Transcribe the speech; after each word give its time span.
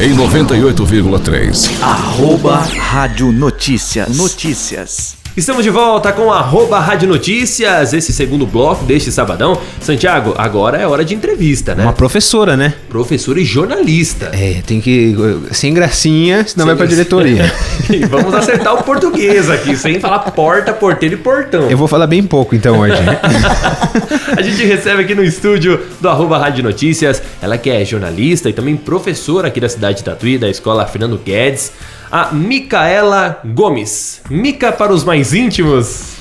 em 0.00 0.14
98,3. 0.14 1.68
Arroba 1.82 2.58
Rádio 2.78 3.32
Notícias. 3.32 4.16
Notícias. 4.16 5.16
Estamos 5.36 5.62
de 5.62 5.70
volta 5.70 6.10
com 6.12 6.32
arroba 6.32 6.80
Rádio 6.80 7.08
Notícias, 7.08 7.92
esse 7.92 8.12
segundo 8.12 8.44
bloco 8.44 8.84
deste 8.84 9.12
sabadão. 9.12 9.56
Santiago, 9.80 10.34
agora 10.36 10.76
é 10.78 10.86
hora 10.86 11.04
de 11.04 11.14
entrevista, 11.14 11.76
né? 11.76 11.84
Uma 11.84 11.92
professora, 11.92 12.56
né? 12.56 12.74
Professora 12.88 13.38
e 13.40 13.44
jornalista. 13.44 14.30
É, 14.32 14.60
tem 14.66 14.80
que. 14.80 15.14
Sem 15.52 15.72
gracinha, 15.72 16.44
senão 16.44 16.66
vai 16.66 16.74
pra 16.74 16.86
Sem- 16.86 16.96
diretoria. 16.96 17.52
e 17.88 18.04
vamos 18.06 18.34
acertar 18.34 18.74
o 18.74 18.82
português 18.82 19.48
aqui, 19.48 19.76
sem 19.76 20.00
falar 20.00 20.18
porta, 20.32 20.72
porteiro 20.72 21.14
e 21.14 21.18
portão. 21.18 21.70
Eu 21.70 21.78
vou 21.78 21.86
falar 21.86 22.08
bem 22.08 22.22
pouco 22.24 22.56
então 22.56 22.80
hoje. 22.80 22.94
A 24.36 24.42
gente 24.42 24.64
recebe 24.64 25.02
aqui 25.02 25.14
no 25.14 25.22
estúdio 25.22 25.80
do 26.00 26.08
arroba 26.08 26.36
Rádio 26.38 26.64
Notícias, 26.64 27.22
ela 27.40 27.56
que 27.56 27.70
é 27.70 27.84
jornalista 27.84 28.48
e 28.50 28.52
também 28.52 28.76
professora 28.76 29.46
aqui 29.48 29.60
da 29.60 29.68
cidade 29.68 29.98
de 29.98 30.04
Tatuí, 30.04 30.36
da 30.36 30.48
escola 30.48 30.84
Fernando 30.86 31.16
Guedes, 31.24 31.72
a 32.10 32.32
Micaela 32.32 33.40
Gomes. 33.44 34.20
Mica 34.30 34.72
para 34.72 34.92
os 34.92 35.04
mais 35.04 35.32
íntimos. 35.34 36.16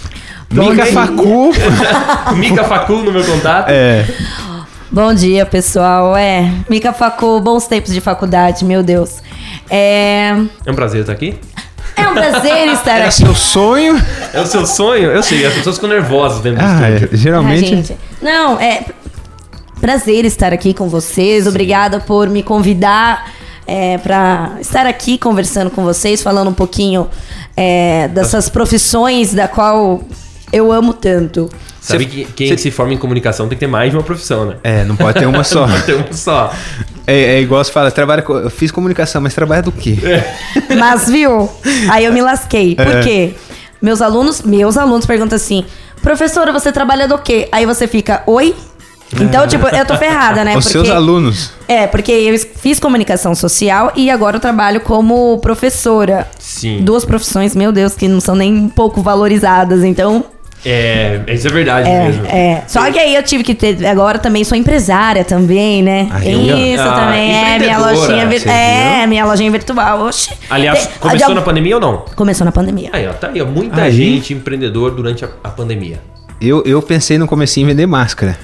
Mica 0.49 0.85
Facu. 0.87 1.51
Mica 2.37 2.63
Facu 2.63 2.93
no 2.97 3.11
meu 3.11 3.23
contato. 3.23 3.69
É. 3.69 4.05
Bom 4.91 5.13
dia, 5.13 5.45
pessoal. 5.45 6.15
É, 6.15 6.49
Mica 6.69 6.93
Facu, 6.93 7.39
bons 7.41 7.67
tempos 7.67 7.93
de 7.93 7.99
faculdade, 8.01 8.63
meu 8.63 8.81
Deus. 8.81 9.17
É, 9.69 10.33
É 10.65 10.71
um 10.71 10.75
prazer 10.75 11.01
estar 11.01 11.11
aqui. 11.13 11.37
é 11.95 12.07
um 12.07 12.13
prazer 12.13 12.67
estar 12.71 12.95
Era 12.95 13.03
aqui. 13.05 13.13
seu 13.15 13.35
sonho. 13.35 14.01
É 14.33 14.39
o 14.41 14.45
seu 14.45 14.65
sonho? 14.65 15.11
Eu 15.11 15.21
sei, 15.21 15.45
as 15.45 15.53
pessoas 15.53 15.75
ficam 15.75 15.89
nervosas 15.89 16.41
dentro 16.41 16.59
do 16.59 16.65
Ah, 16.65 16.89
estúdio. 16.89 17.09
é, 17.13 17.17
geralmente. 17.17 17.65
Ah, 17.65 17.75
gente. 17.75 17.97
Não, 18.21 18.59
é 18.59 18.85
prazer 19.81 20.23
estar 20.23 20.53
aqui 20.53 20.73
com 20.73 20.87
vocês. 20.87 21.45
Obrigada 21.47 21.99
por 21.99 22.29
me 22.29 22.41
convidar 22.41 23.29
é, 23.67 23.97
para 23.97 24.53
estar 24.61 24.85
aqui 24.87 25.17
conversando 25.17 25.69
com 25.69 25.83
vocês, 25.83 26.21
falando 26.23 26.49
um 26.49 26.53
pouquinho 26.53 27.07
é, 27.55 28.07
dessas 28.07 28.47
profissões 28.49 29.33
da 29.33 29.47
qual 29.47 30.01
eu 30.53 30.71
amo 30.71 30.93
tanto. 30.93 31.49
Sabe 31.81 32.05
que 32.05 32.25
quem 32.25 32.47
cê- 32.49 32.57
se 32.57 32.71
forma 32.71 32.93
em 32.93 32.97
comunicação 32.97 33.47
tem 33.47 33.55
que 33.57 33.61
ter 33.61 33.67
mais 33.71 33.91
de 33.91 33.97
uma 33.97 34.03
profissão, 34.03 34.45
né? 34.45 34.55
É, 34.63 34.83
não 34.83 34.95
pode 34.95 35.19
ter 35.19 35.25
uma 35.25 35.43
só. 35.45 35.65
Não 35.67 35.81
tem 35.81 35.95
uma 35.95 36.11
só. 36.13 36.53
É, 37.05 37.35
é 37.35 37.41
igual 37.41 37.63
você 37.63 37.71
fala, 37.71 37.89
trabalha 37.91 38.21
com, 38.21 38.33
eu 38.33 38.49
fiz 38.49 38.71
comunicação, 38.71 39.21
mas 39.21 39.33
trabalha 39.33 39.61
do 39.61 39.71
quê? 39.71 39.97
Mas 40.77 41.07
viu? 41.09 41.49
Aí 41.89 42.03
eu 42.03 42.11
me 42.13 42.21
lasquei. 42.21 42.75
Por 42.75 42.87
É. 42.87 43.01
quê? 43.03 43.35
Meus 43.81 44.01
alunos, 44.01 44.41
meus 44.41 44.75
alunos 44.75 45.05
perguntam 45.05 45.35
assim: 45.37 45.63
"Professora, 46.01 46.51
você 46.51 46.71
trabalha 46.71 47.07
do 47.07 47.17
quê?" 47.19 47.47
Aí 47.51 47.65
você 47.65 47.87
fica: 47.87 48.21
"Oi?" 48.25 48.53
Então, 49.21 49.47
tipo, 49.47 49.65
eu 49.67 49.85
tô 49.85 49.95
ferrada, 49.95 50.43
né? 50.43 50.55
Os 50.57 50.65
seus 50.65 50.89
alunos. 50.89 51.51
É, 51.67 51.87
porque 51.87 52.11
eu 52.11 52.37
fiz 52.57 52.79
comunicação 52.79 53.33
social 53.33 53.91
e 53.95 54.09
agora 54.09 54.35
eu 54.37 54.39
trabalho 54.41 54.81
como 54.81 55.37
professora. 55.39 56.27
Sim. 56.37 56.81
Duas 56.81 57.05
profissões, 57.05 57.55
meu 57.55 57.71
Deus, 57.71 57.95
que 57.95 58.07
não 58.07 58.19
são 58.19 58.35
nem 58.35 58.53
um 58.53 58.67
pouco 58.69 59.01
valorizadas. 59.01 59.83
Então, 59.83 60.25
É, 60.65 61.21
isso 61.29 61.47
é 61.47 61.51
verdade 61.51 61.87
é, 61.89 62.03
mesmo. 62.03 62.25
é. 62.25 62.63
Só 62.67 62.91
que 62.91 62.99
aí 62.99 63.15
eu 63.15 63.23
tive 63.23 63.43
que 63.43 63.55
ter. 63.55 63.85
Agora 63.85 64.19
também 64.19 64.43
sou 64.43 64.57
empresária 64.57 65.23
também, 65.23 65.81
né? 65.81 66.09
Ah, 66.11 66.25
eu- 66.25 66.57
isso 66.57 66.83
Ah, 66.83 66.91
também. 67.05 67.29
É, 67.33 67.59
minha 67.59 67.77
empreendedora, 67.77 67.91
lojinha. 67.95 68.51
É, 68.53 69.07
minha 69.07 69.25
lojinha 69.25 69.51
virtual. 69.51 70.01
Oxi. 70.05 70.31
Aliás, 70.49 70.85
Tem- 70.87 70.97
começou 70.99 71.29
de- 71.29 71.35
na 71.35 71.41
pandemia 71.41 71.75
ou 71.75 71.81
não? 71.81 72.05
Começou 72.15 72.43
na 72.43 72.51
pandemia. 72.51 72.89
Aí, 72.91 73.07
ó, 73.07 73.13
tá 73.13 73.29
aí, 73.29 73.41
ó, 73.41 73.45
muita 73.45 73.83
Aí. 73.83 73.91
gente 73.91 74.33
empreendedor 74.33 74.91
durante 74.91 75.23
a, 75.23 75.29
a 75.43 75.49
pandemia. 75.49 75.99
Eu, 76.39 76.63
eu 76.65 76.81
pensei 76.81 77.17
no 77.17 77.27
comecinho 77.27 77.65
em 77.65 77.67
vender 77.69 77.85
máscara. 77.87 78.37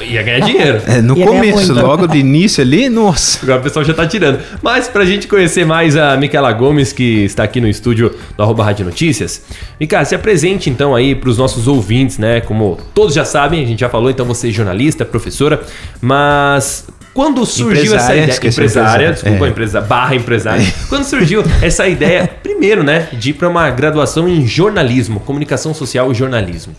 Ia 0.00 0.22
ganhar 0.22 0.40
dinheiro. 0.40 0.80
É, 0.86 1.00
no 1.00 1.16
Ia 1.18 1.26
começo, 1.26 1.72
logo 1.74 2.06
de 2.06 2.18
início 2.18 2.62
ali, 2.62 2.88
nossa. 2.88 3.40
Agora 3.42 3.58
o 3.58 3.62
pessoal 3.62 3.84
já 3.84 3.92
tá 3.92 4.06
tirando. 4.06 4.38
Mas 4.62 4.86
pra 4.86 5.04
gente 5.04 5.26
conhecer 5.26 5.66
mais 5.66 5.96
a 5.96 6.16
Micaela 6.16 6.52
Gomes, 6.52 6.92
que 6.92 7.24
está 7.24 7.42
aqui 7.42 7.60
no 7.60 7.66
estúdio 7.66 8.14
do 8.36 8.42
Arroba 8.42 8.64
Rádio 8.64 8.84
Notícias. 8.84 9.42
Micaela, 9.80 10.04
se 10.04 10.14
apresente 10.14 10.70
então 10.70 10.94
aí 10.94 11.14
pros 11.14 11.36
nossos 11.36 11.66
ouvintes, 11.66 12.18
né? 12.18 12.40
Como 12.40 12.78
todos 12.94 13.14
já 13.14 13.24
sabem, 13.24 13.64
a 13.64 13.66
gente 13.66 13.80
já 13.80 13.88
falou, 13.88 14.10
então 14.10 14.24
você 14.24 14.48
é 14.48 14.52
jornalista, 14.52 15.04
professora, 15.04 15.60
mas 16.00 16.86
quando 17.12 17.44
surgiu 17.46 17.94
essa 17.94 17.94
Empresária, 17.94 18.16
ideia. 18.16 18.30
esqueci 18.30 18.60
Empresária, 18.60 18.88
empresária, 18.90 19.12
desculpa, 19.12 19.46
é. 19.46 19.48
empresa, 19.48 19.80
barra 19.80 20.14
empresária. 20.16 20.74
Quando 20.88 21.04
surgiu 21.04 21.42
essa 21.62 21.88
ideia, 21.88 22.28
primeiro, 22.42 22.84
né, 22.84 23.08
de 23.12 23.30
ir 23.30 23.34
pra 23.34 23.48
uma 23.48 23.70
graduação 23.70 24.28
em 24.28 24.46
jornalismo, 24.46 25.20
comunicação 25.20 25.74
social 25.74 26.10
e 26.12 26.14
jornalismo. 26.14 26.74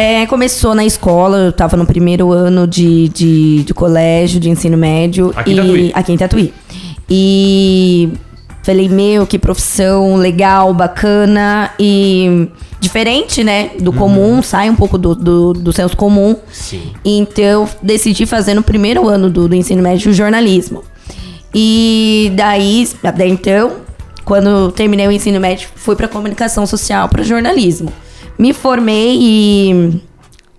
É, 0.00 0.24
começou 0.26 0.76
na 0.76 0.84
escola, 0.84 1.38
eu 1.38 1.52
tava 1.52 1.76
no 1.76 1.84
primeiro 1.84 2.30
ano 2.30 2.68
de, 2.68 3.08
de, 3.08 3.64
de 3.64 3.74
colégio, 3.74 4.38
de 4.38 4.48
ensino 4.48 4.78
médio. 4.78 5.32
Aqui 5.34 5.50
em 5.50 5.54
e, 5.54 5.56
Tatuí. 5.56 5.92
Aqui 5.92 6.12
em 6.12 6.16
Tatuí. 6.16 6.54
E 7.10 8.08
falei, 8.62 8.88
meu, 8.88 9.26
que 9.26 9.40
profissão 9.40 10.14
legal, 10.14 10.72
bacana 10.72 11.72
e 11.80 12.46
diferente, 12.78 13.42
né? 13.42 13.72
Do 13.80 13.92
comum, 13.92 14.40
sai 14.40 14.70
um 14.70 14.76
pouco 14.76 14.96
do, 14.96 15.16
do, 15.16 15.52
do 15.52 15.72
senso 15.72 15.96
comum. 15.96 16.36
Sim. 16.52 16.92
Então, 17.04 17.68
decidi 17.82 18.24
fazer 18.24 18.54
no 18.54 18.62
primeiro 18.62 19.08
ano 19.08 19.28
do, 19.28 19.48
do 19.48 19.54
ensino 19.56 19.82
médio 19.82 20.12
jornalismo. 20.12 20.84
E 21.52 22.30
daí, 22.36 22.88
daí 23.02 23.30
então, 23.30 23.72
quando 24.24 24.70
terminei 24.70 25.08
o 25.08 25.10
ensino 25.10 25.40
médio, 25.40 25.68
fui 25.74 25.96
para 25.96 26.06
comunicação 26.06 26.64
social, 26.68 27.08
para 27.08 27.24
jornalismo. 27.24 27.92
Me 28.38 28.52
formei 28.52 29.18
e 29.20 30.00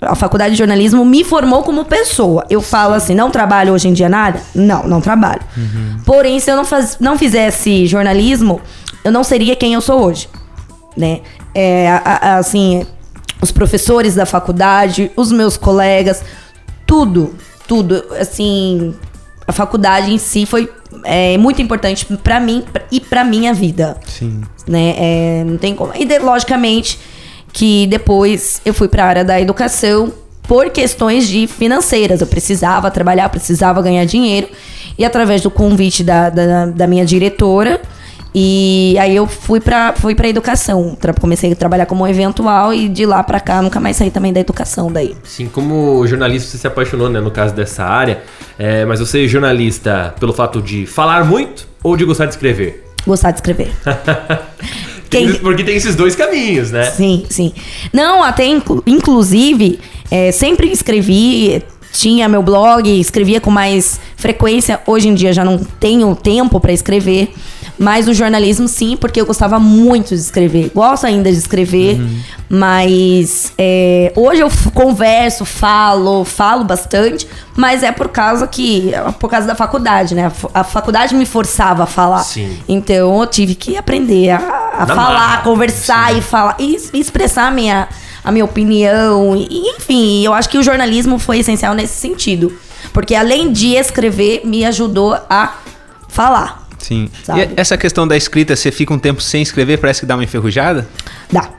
a 0.01 0.15
faculdade 0.15 0.51
de 0.51 0.57
jornalismo 0.57 1.03
me 1.05 1.23
formou 1.23 1.63
como 1.63 1.85
pessoa. 1.85 2.45
Eu 2.49 2.61
falo 2.61 2.93
assim, 2.93 3.13
não 3.15 3.29
trabalho 3.31 3.73
hoje 3.73 3.87
em 3.87 3.93
dia 3.93 4.09
nada? 4.09 4.41
Não, 4.53 4.87
não 4.87 5.01
trabalho. 5.01 5.41
Porém, 6.05 6.39
se 6.39 6.49
eu 6.51 6.55
não, 6.55 6.65
faz, 6.65 6.97
não 6.99 7.17
fizesse 7.17 7.85
jornalismo, 7.87 8.61
eu 9.03 9.11
não 9.11 9.23
seria 9.23 9.55
quem 9.55 9.73
eu 9.73 9.81
sou 9.81 10.01
hoje, 10.03 10.27
né? 10.95 11.21
É, 11.55 11.89
a- 11.89 12.19
a- 12.21 12.37
assim, 12.37 12.85
os 13.41 13.51
professores 13.51 14.15
da 14.15 14.25
faculdade, 14.25 15.11
os 15.15 15.31
meus 15.31 15.57
colegas, 15.57 16.21
tudo, 16.85 17.33
tudo, 17.67 18.03
assim, 18.19 18.93
a 19.47 19.51
faculdade 19.51 20.13
em 20.13 20.17
si 20.17 20.45
foi 20.45 20.69
é, 21.03 21.37
muito 21.37 21.61
importante 21.61 22.05
pra 22.23 22.39
mim 22.39 22.63
e 22.91 22.99
pra 22.99 23.23
minha 23.23 23.53
vida 23.53 23.97
Sim. 24.05 24.41
né? 24.67 24.95
É, 24.97 25.43
não 25.45 25.57
tem 25.57 25.75
como. 25.75 25.91
E 25.95 26.19
logicamente 26.19 26.99
que 27.51 27.87
depois 27.87 28.61
eu 28.65 28.73
fui 28.73 28.87
para 28.87 29.03
a 29.03 29.07
área 29.07 29.25
da 29.25 29.39
educação 29.39 30.13
por 30.43 30.69
questões 30.69 31.27
de 31.27 31.47
financeiras. 31.47 32.21
Eu 32.21 32.27
precisava 32.27 32.89
trabalhar, 32.89 33.29
precisava 33.29 33.81
ganhar 33.81 34.05
dinheiro. 34.05 34.47
E 34.97 35.05
através 35.05 35.41
do 35.41 35.51
convite 35.51 36.03
da, 36.03 36.29
da, 36.29 36.65
da 36.65 36.87
minha 36.87 37.05
diretora, 37.05 37.79
e 38.33 38.95
aí 38.99 39.15
eu 39.15 39.25
fui 39.25 39.59
para 39.59 39.93
fui 39.93 40.13
pra 40.13 40.27
educação. 40.27 40.97
Comecei 41.19 41.51
a 41.51 41.55
trabalhar 41.55 41.85
como 41.85 42.07
eventual 42.07 42.73
e 42.73 42.87
de 42.87 43.05
lá 43.05 43.23
para 43.23 43.39
cá 43.39 43.61
nunca 43.61 43.79
mais 43.79 43.97
saí 43.97 44.11
também 44.11 44.31
da 44.31 44.39
educação 44.39 44.91
daí. 44.91 45.15
Sim, 45.23 45.47
como 45.47 46.05
jornalista 46.05 46.51
você 46.51 46.57
se 46.57 46.67
apaixonou, 46.67 47.09
né, 47.09 47.19
no 47.19 47.31
caso 47.31 47.53
dessa 47.53 47.83
área, 47.83 48.21
é, 48.57 48.85
mas 48.85 48.99
você 48.99 49.25
é 49.25 49.27
jornalista 49.27 50.13
pelo 50.19 50.33
fato 50.33 50.61
de 50.61 50.85
falar 50.85 51.25
muito 51.25 51.67
ou 51.83 51.97
de 51.97 52.05
gostar 52.05 52.25
de 52.25 52.33
escrever? 52.33 52.85
Gostar 53.05 53.31
de 53.31 53.37
escrever. 53.37 53.71
Tem- 55.09 55.33
Porque 55.35 55.63
tem 55.63 55.75
esses 55.75 55.95
dois 55.95 56.15
caminhos, 56.15 56.71
né? 56.71 56.89
Sim, 56.91 57.25
sim. 57.29 57.51
Não, 57.91 58.23
até 58.23 58.45
inclu- 58.45 58.83
inclusive, 58.85 59.79
é, 60.11 60.31
sempre 60.31 60.71
escrevi, 60.71 61.63
tinha 61.91 62.27
meu 62.29 62.43
blog, 62.43 62.87
escrevia 62.99 63.41
com 63.41 63.49
mais 63.49 63.99
frequência. 64.15 64.79
Hoje 64.85 65.07
em 65.07 65.13
dia 65.15 65.33
já 65.33 65.43
não 65.43 65.57
tenho 65.57 66.15
tempo 66.15 66.59
para 66.59 66.71
escrever. 66.71 67.29
Mas 67.79 68.07
o 68.09 68.13
jornalismo, 68.13 68.67
sim, 68.67 68.97
porque 68.97 69.21
eu 69.21 69.25
gostava 69.25 69.57
muito 69.57 70.09
de 70.09 70.19
escrever. 70.19 70.69
Gosto 70.75 71.05
ainda 71.07 71.31
de 71.31 71.37
escrever, 71.37 71.97
mas 72.49 73.53
é, 73.57 74.11
hoje 74.15 74.41
eu 74.41 74.49
converso, 74.73 75.45
falo, 75.45 76.25
falo 76.25 76.65
bastante, 76.65 77.25
mas 77.55 77.81
é 77.81 77.91
por 77.91 78.09
causa 78.09 78.45
que. 78.47 78.93
é 78.93 78.99
por 79.13 79.29
causa 79.29 79.47
da 79.47 79.55
faculdade, 79.55 80.13
né? 80.13 80.25
A 80.25 80.29
fa- 80.29 80.49
A 80.53 80.63
faculdade 80.63 81.15
me 81.15 81.25
forçava 81.25 81.83
a 81.83 81.85
falar. 81.85 82.23
Sim. 82.23 82.57
Então 82.67 83.21
eu 83.21 83.25
tive 83.27 83.55
que 83.55 83.77
aprender 83.77 84.31
a, 84.31 84.37
a 84.79 84.85
falar, 84.85 84.95
marra. 85.13 85.41
conversar 85.43 86.17
e 86.17 86.21
falar 86.21 86.55
e 86.59 86.75
es- 86.75 86.89
expressar 86.93 87.47
a 87.47 87.51
minha, 87.51 87.87
a 88.23 88.31
minha 88.31 88.43
opinião. 88.45 89.35
E, 89.37 89.75
enfim, 89.77 90.25
eu 90.25 90.33
acho 90.33 90.49
que 90.49 90.57
o 90.57 90.63
jornalismo 90.63 91.17
foi 91.17 91.39
essencial 91.39 91.73
nesse 91.73 91.93
sentido. 91.99 92.51
Porque 92.91 93.15
além 93.15 93.51
de 93.53 93.75
escrever, 93.75 94.41
me 94.43 94.65
ajudou 94.65 95.17
a 95.29 95.53
falar. 96.07 96.67
Sim. 96.79 97.09
Sabe? 97.23 97.41
E 97.41 97.49
essa 97.55 97.77
questão 97.77 98.07
da 98.07 98.17
escrita, 98.17 98.55
você 98.55 98.71
fica 98.71 98.93
um 98.93 98.99
tempo 98.99 99.21
sem 99.21 99.41
escrever, 99.41 99.77
parece 99.77 100.01
que 100.01 100.05
dá 100.05 100.15
uma 100.15 100.23
enferrujada? 100.23 100.87
Dá. 101.31 101.49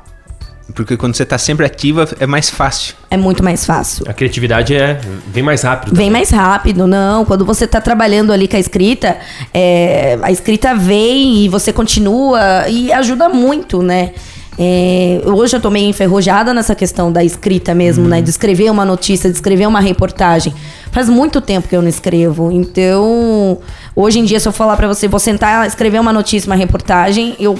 Porque 0.74 0.96
quando 0.96 1.14
você 1.14 1.24
tá 1.24 1.36
sempre 1.36 1.66
ativa, 1.66 2.08
é 2.18 2.26
mais 2.26 2.48
fácil. 2.48 2.94
É 3.10 3.16
muito 3.16 3.42
mais 3.42 3.64
fácil. 3.64 4.04
A 4.08 4.12
criatividade 4.12 4.74
é 4.74 5.00
vem 5.26 5.42
mais 5.42 5.62
rápido. 5.62 5.94
Vem 5.94 6.10
mais 6.10 6.30
rápido, 6.30 6.86
não. 6.86 7.24
Quando 7.24 7.44
você 7.44 7.66
tá 7.66 7.80
trabalhando 7.80 8.32
ali 8.32 8.46
com 8.46 8.56
a 8.56 8.60
escrita, 8.60 9.18
é, 9.52 10.18
a 10.22 10.30
escrita 10.30 10.74
vem 10.74 11.44
e 11.44 11.48
você 11.48 11.72
continua 11.72 12.68
e 12.68 12.92
ajuda 12.92 13.28
muito, 13.28 13.82
né? 13.82 14.12
É, 14.58 15.22
hoje 15.24 15.56
eu 15.56 15.60
tô 15.60 15.70
meio 15.70 15.88
enferrujada 15.88 16.52
nessa 16.52 16.74
questão 16.74 17.10
da 17.10 17.24
escrita 17.24 17.74
mesmo, 17.74 18.06
né? 18.06 18.20
De 18.20 18.28
escrever 18.28 18.70
uma 18.70 18.84
notícia, 18.84 19.30
de 19.30 19.34
escrever 19.34 19.66
uma 19.66 19.80
reportagem. 19.80 20.52
Faz 20.92 21.08
muito 21.08 21.40
tempo 21.40 21.66
que 21.66 21.74
eu 21.74 21.80
não 21.80 21.88
escrevo. 21.88 22.50
Então, 22.52 23.58
Hoje 23.94 24.18
em 24.18 24.24
dia, 24.24 24.38
se 24.38 24.46
eu 24.48 24.52
falar 24.52 24.76
pra 24.76 24.88
você, 24.88 25.08
vou 25.08 25.20
sentar, 25.20 25.66
escrever 25.66 26.00
uma 26.00 26.12
notícia, 26.12 26.48
uma 26.48 26.56
reportagem, 26.56 27.34
eu 27.38 27.58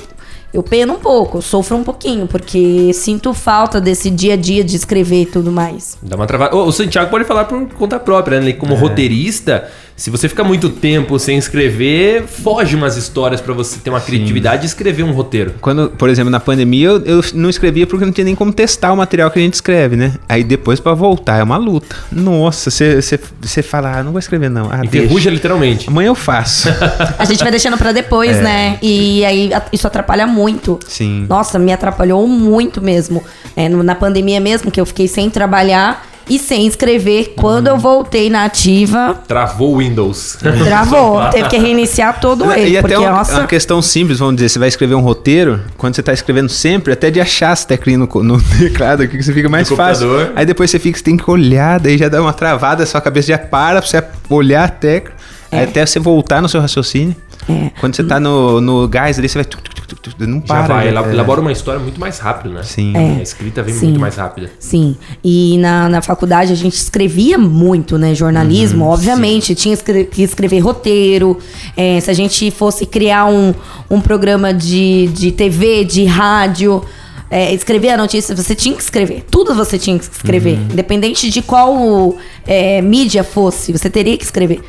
eu 0.53 0.65
peno 0.65 0.95
um 0.95 0.99
pouco, 0.99 1.39
eu 1.39 1.43
sofro 1.43 1.77
um 1.77 1.85
pouquinho, 1.85 2.27
porque 2.27 2.93
sinto 2.93 3.33
falta 3.33 3.81
desse 3.81 4.11
dia 4.11 4.35
a 4.35 4.37
dia 4.37 4.65
de 4.65 4.75
escrever 4.75 5.23
e 5.23 5.27
tudo 5.27 5.53
mais. 5.53 5.97
Dá 6.03 6.17
uma 6.17 6.27
travada. 6.27 6.57
Ô, 6.57 6.65
O 6.65 6.73
Santiago 6.73 7.09
pode 7.09 7.25
falar 7.25 7.45
por 7.45 7.69
conta 7.69 8.01
própria, 8.01 8.41
né? 8.41 8.53
Como 8.53 8.75
roteirista, 8.75 9.71
se 10.01 10.09
você 10.09 10.31
fica 10.31 10.43
muito 10.43 10.71
tempo 10.71 11.19
sem 11.19 11.37
escrever, 11.37 12.23
foge 12.27 12.75
umas 12.75 12.97
histórias 12.97 13.39
pra 13.39 13.53
você 13.53 13.79
ter 13.81 13.91
uma 13.91 14.01
criatividade 14.01 14.63
e 14.63 14.67
escrever 14.67 15.03
um 15.03 15.13
roteiro. 15.13 15.57
Quando, 15.61 15.91
por 15.91 16.09
exemplo, 16.09 16.31
na 16.31 16.41
pandemia, 16.41 16.87
eu, 16.89 17.03
eu 17.05 17.25
não 17.35 17.51
escrevia 17.51 17.87
porque 17.87 18.07
não 18.07 18.11
tinha 18.13 18.25
nem 18.25 18.35
como 18.35 18.51
testar 18.51 18.95
o 18.95 18.97
material 18.97 19.31
que 19.31 19.39
a 19.39 19.43
gente 19.43 19.53
escreve, 19.53 19.97
né? 19.97 20.15
Aí 20.27 20.43
depois 20.43 20.81
pra 20.81 20.95
voltar 20.95 21.37
é 21.39 21.43
uma 21.43 21.59
luta. 21.59 21.95
Nossa, 22.11 22.71
você- 22.71 23.63
fala, 23.63 23.99
ah, 23.99 24.03
não 24.03 24.13
vou 24.13 24.19
escrever 24.19 24.49
não. 24.49 24.71
Ah. 24.73 24.83
Enferruja 24.83 25.29
literalmente. 25.29 25.87
Amanhã 25.91 26.09
eu 26.09 26.15
faço. 26.15 26.69
A 27.19 27.25
gente 27.27 27.41
vai 27.41 27.51
deixando 27.51 27.77
pra 27.77 27.93
depois, 27.93 28.41
né? 28.41 28.79
E 28.81 29.23
aí 29.27 29.53
a- 29.53 29.63
isso 29.71 29.87
atrapalha 29.87 30.27
muito. 30.27 30.81
Sim. 30.89 31.27
Nossa, 31.29 31.59
me 31.59 31.75
atrapalhou 31.75 32.27
muito 32.27 32.81
mesmo. 32.81 33.23
É, 33.55 33.69
no- 33.69 33.83
na 33.83 33.95
pandemia 33.95 34.41
mesmo, 34.41 34.71
que 34.71 34.81
eu 34.81 34.87
fiquei 34.87 35.07
sem 35.07 35.29
trabalhar 35.29 36.09
e 36.31 36.39
sem 36.39 36.67
escrever. 36.67 37.35
Quando 37.37 37.67
eu 37.67 37.77
voltei 37.77 38.31
na 38.31 38.45
ativa, 38.45 39.21
Travou 39.29 39.75
o 39.75 39.79
Windows. 39.79 40.39
travou. 40.41 41.21
Teve 41.31 41.49
que 41.49 41.59
reiniciar 41.59 42.21
todo 42.21 42.51
ele. 42.53 42.71
e 42.71 42.79
até 42.79 42.89
porque, 42.89 42.97
uma, 42.97 43.11
nossa. 43.19 43.35
uma 43.41 43.47
questão 43.47 43.83
simples, 43.83 44.19
vamos 44.21 44.37
dizer, 44.37 44.49
você 44.49 44.59
vai 44.59 44.69
escrever 44.69 44.95
um 44.95 45.01
roteiro, 45.01 45.61
quando 45.77 45.95
você 45.97 46.03
tá 46.03 46.13
escrevendo 46.13 46.49
sempre, 46.49 46.93
até 46.93 47.11
de 47.11 47.21
achar 47.21 47.51
as 47.51 47.65
teclinhas 47.65 48.01
no, 48.01 48.07
co- 48.07 48.23
no 48.23 48.41
teclado 48.59 49.03
aqui, 49.03 49.19
que 49.19 49.23
você 49.23 49.33
fica 49.33 49.49
mais 49.49 49.69
No 49.69 49.77
fácil. 49.77 50.07
computador. 50.09 50.33
Aí 50.37 50.47
depois 50.47 50.71
você 50.71 50.79
fica, 50.79 50.97
você 50.97 51.05
tem 51.05 51.17
que 51.17 51.31
olhar, 51.31 51.81
daí 51.81 51.99
já 51.99 52.09
dá 52.09 52.23
uma 52.23 52.33
travada, 52.33 52.87
sua 52.87 53.01
cabeça 53.01 53.29
já 53.29 53.39
para 53.39 53.83
pra 53.83 53.91
você 53.91 54.03
olhar 54.29 54.65
a 54.65 54.69
tecla, 54.69 55.13
aí 55.51 55.65
até 55.65 55.85
você 55.85 55.99
voltar 55.99 56.41
no 56.41 56.49
seu 56.49 56.61
raciocínio. 56.61 57.17
É. 57.49 57.71
Quando 57.81 57.97
você 57.97 58.05
tá 58.05 58.21
no, 58.21 58.61
no 58.61 58.87
gás 58.89 59.19
ali, 59.19 59.29
você 59.29 59.39
vai... 59.39 59.45
tuc, 59.45 59.63
tuc, 59.63 59.87
tuc, 60.01 60.21
não 60.21 60.39
Já 60.41 60.47
para. 60.47 60.63
vai, 60.75 60.85
já- 60.85 60.91
ela 60.91 61.09
é. 61.09 61.13
elabora 61.13 61.41
uma 61.41 61.53
história 61.53 61.81
muito 61.81 61.99
mais 61.99 62.19
rápido, 62.19 62.53
né? 62.55 62.63
Sim. 62.63 62.93
A 62.97 63.23
escrita 63.23 63.63
vem 63.63 63.75
Sim. 63.75 63.87
muito 63.87 64.01
mais 64.01 64.17
rápida. 64.17 64.51
Sim, 64.59 64.97
e 65.25 65.57
na, 65.59 65.89
na 65.89 66.03
faculdade 66.03 66.53
a 66.53 66.57
gente 66.57 66.75
escrevia 66.75 67.39
muito, 67.39 67.97
né? 67.99 68.15
Jornalismo, 68.15 68.85
Uhum, 68.85 68.91
obviamente, 68.93 69.55
tinha 69.55 69.75
escre- 69.75 70.05
que 70.05 70.23
escrever 70.23 70.59
roteiro. 70.61 71.39
é, 71.77 71.99
se 72.01 72.11
a 72.11 72.15
gente 72.15 72.51
fosse 72.51 72.85
criar 72.87 73.27
um, 73.27 73.55
um 73.91 74.01
programa 74.01 74.53
de, 74.55 75.09
de 75.09 75.33
TV, 75.33 75.85
de 75.85 76.05
rádio, 76.05 76.83
é, 77.31 77.53
escrever 77.55 77.91
a 77.91 77.97
notícia, 77.97 78.35
você 78.37 78.55
tinha 78.55 78.75
que 78.75 78.83
escrever. 78.83 79.25
Tudo 79.31 79.55
você 79.55 79.79
tinha 79.79 79.99
que 79.99 80.05
escrever. 80.05 80.55
Uhum. 80.59 80.69
Independente 80.73 81.31
de 81.31 81.41
qual 81.43 82.17
é, 82.47 82.83
mídia 82.83 83.23
fosse, 83.25 83.73
você 83.73 83.89
teria 83.89 84.17
que 84.17 84.25
escrever. 84.25 84.61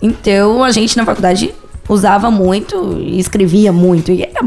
Então 0.00 0.62
a 0.64 0.70
gente 0.70 0.96
na 0.96 1.04
faculdade 1.04 1.54
usava 1.88 2.30
muito 2.30 2.98
escrevia 3.00 3.72
muito. 3.72 4.10
E 4.12 4.22
era 4.22 4.42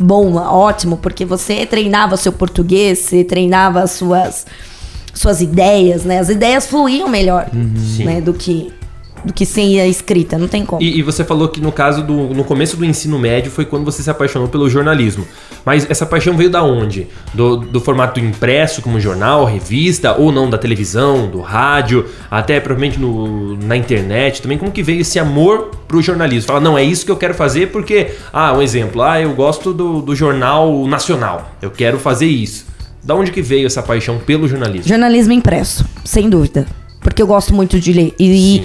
bom, 0.00 0.34
ótimo, 0.36 0.96
porque 0.96 1.24
você 1.24 1.66
treinava 1.66 2.16
seu 2.16 2.32
português, 2.32 3.00
você 3.00 3.24
treinava 3.24 3.82
as 3.82 3.92
suas, 3.92 4.46
suas 5.12 5.40
ideias, 5.40 6.04
né? 6.04 6.18
As 6.18 6.28
ideias 6.28 6.66
fluíam 6.66 7.08
melhor 7.08 7.48
Sim. 7.96 8.04
né? 8.04 8.20
do 8.20 8.32
que 8.32 8.72
do 9.24 9.32
que 9.32 9.44
sem 9.44 9.80
a 9.80 9.86
escrita, 9.86 10.38
não 10.38 10.48
tem 10.48 10.64
como. 10.64 10.82
E, 10.82 10.98
e 10.98 11.02
você 11.02 11.24
falou 11.24 11.48
que 11.48 11.60
no 11.60 11.72
caso 11.72 12.02
do 12.02 12.28
no 12.34 12.44
começo 12.44 12.76
do 12.76 12.84
ensino 12.84 13.18
médio 13.18 13.50
foi 13.50 13.64
quando 13.64 13.84
você 13.84 14.02
se 14.02 14.10
apaixonou 14.10 14.48
pelo 14.48 14.68
jornalismo. 14.68 15.26
Mas 15.64 15.88
essa 15.90 16.06
paixão 16.06 16.36
veio 16.36 16.50
da 16.50 16.62
onde? 16.62 17.06
Do, 17.34 17.56
do 17.56 17.80
formato 17.80 18.20
impresso, 18.20 18.80
como 18.80 19.00
jornal, 19.00 19.44
revista, 19.44 20.14
ou 20.14 20.32
não 20.32 20.48
da 20.48 20.58
televisão, 20.58 21.28
do 21.28 21.40
rádio, 21.40 22.06
até 22.30 22.60
provavelmente 22.60 22.98
no, 22.98 23.56
na 23.56 23.76
internet 23.76 24.42
também. 24.42 24.56
Como 24.58 24.72
que 24.72 24.82
veio 24.82 25.00
esse 25.00 25.18
amor 25.18 25.70
pro 25.86 26.00
jornalismo? 26.00 26.46
Fala, 26.48 26.60
não, 26.60 26.76
é 26.76 26.82
isso 26.82 27.04
que 27.04 27.10
eu 27.10 27.16
quero 27.16 27.34
fazer 27.34 27.70
porque, 27.70 28.12
ah, 28.32 28.52
um 28.54 28.62
exemplo, 28.62 29.02
ah, 29.02 29.20
eu 29.20 29.34
gosto 29.34 29.72
do, 29.72 30.00
do 30.00 30.14
jornal 30.14 30.86
nacional, 30.86 31.52
eu 31.60 31.70
quero 31.70 31.98
fazer 31.98 32.26
isso. 32.26 32.66
Da 33.02 33.14
onde 33.14 33.30
que 33.30 33.40
veio 33.40 33.66
essa 33.66 33.82
paixão 33.82 34.18
pelo 34.18 34.48
jornalismo? 34.48 34.88
Jornalismo 34.88 35.32
impresso, 35.32 35.84
sem 36.04 36.28
dúvida. 36.28 36.66
Porque 37.00 37.22
eu 37.22 37.26
gosto 37.26 37.54
muito 37.54 37.80
de 37.80 37.92
ler. 37.92 38.14
E, 38.18 38.64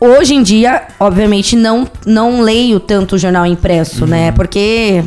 Hoje 0.00 0.34
em 0.34 0.42
dia, 0.42 0.82
obviamente, 0.98 1.56
não, 1.56 1.86
não 2.06 2.40
leio 2.40 2.78
tanto 2.80 3.16
o 3.16 3.18
jornal 3.18 3.46
impresso, 3.46 4.04
Uhum. 4.04 4.10
né? 4.10 4.32
Porque 4.32 5.04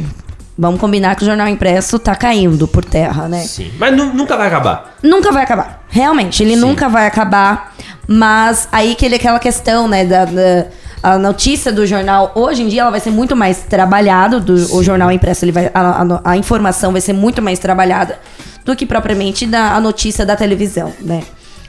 vamos 0.58 0.80
combinar 0.80 1.16
que 1.16 1.24
o 1.24 1.26
jornal 1.26 1.48
impresso 1.48 1.98
tá 1.98 2.16
caindo 2.16 2.68
por 2.68 2.84
terra, 2.86 3.28
né? 3.28 3.40
Sim. 3.44 3.72
Mas 3.80 3.96
nu- 3.96 4.14
nunca 4.14 4.38
vai 4.38 4.48
acabar. 4.48 4.96
Nunca 5.02 5.32
vai 5.32 5.44
acabar. 5.44 5.84
Realmente, 5.90 6.44
ele 6.44 6.54
Sim. 6.56 6.62
nunca 6.62 6.88
vai 6.90 7.08
acabar. 7.08 7.74
Mas 8.08 8.68
aí 8.72 8.94
que 8.96 9.06
ele 9.06 9.16
aquela 9.16 9.40
questão, 9.40 9.88
né, 9.88 10.06
da, 10.06 10.26
da- 10.26 10.66
a 11.04 11.18
notícia 11.18 11.72
do 11.72 11.86
jornal, 11.88 12.32
hoje 12.36 12.62
em 12.62 12.68
dia 12.68 12.82
ela 12.82 12.92
vai 12.92 13.00
ser 13.00 13.10
muito 13.10 13.36
mais 13.36 13.60
trabalhada, 13.64 14.40
do, 14.40 14.54
o 14.76 14.84
jornal 14.84 15.12
impresso, 15.12 15.44
ele 15.46 15.52
vai, 15.52 15.72
a, 15.74 16.04
a- 16.04 16.22
a 16.32 16.38
informação 16.38 16.92
vai 16.92 17.02
ser 17.02 17.14
muito 17.14 17.42
mais 17.42 17.58
trabalhada 17.58 18.20
do 18.64 18.76
que 18.76 18.86
propriamente 18.86 19.48
da, 19.48 19.74
a 19.74 19.80
notícia 19.80 20.26
da 20.26 20.36
televisão, 20.36 20.94
né? 21.02 21.24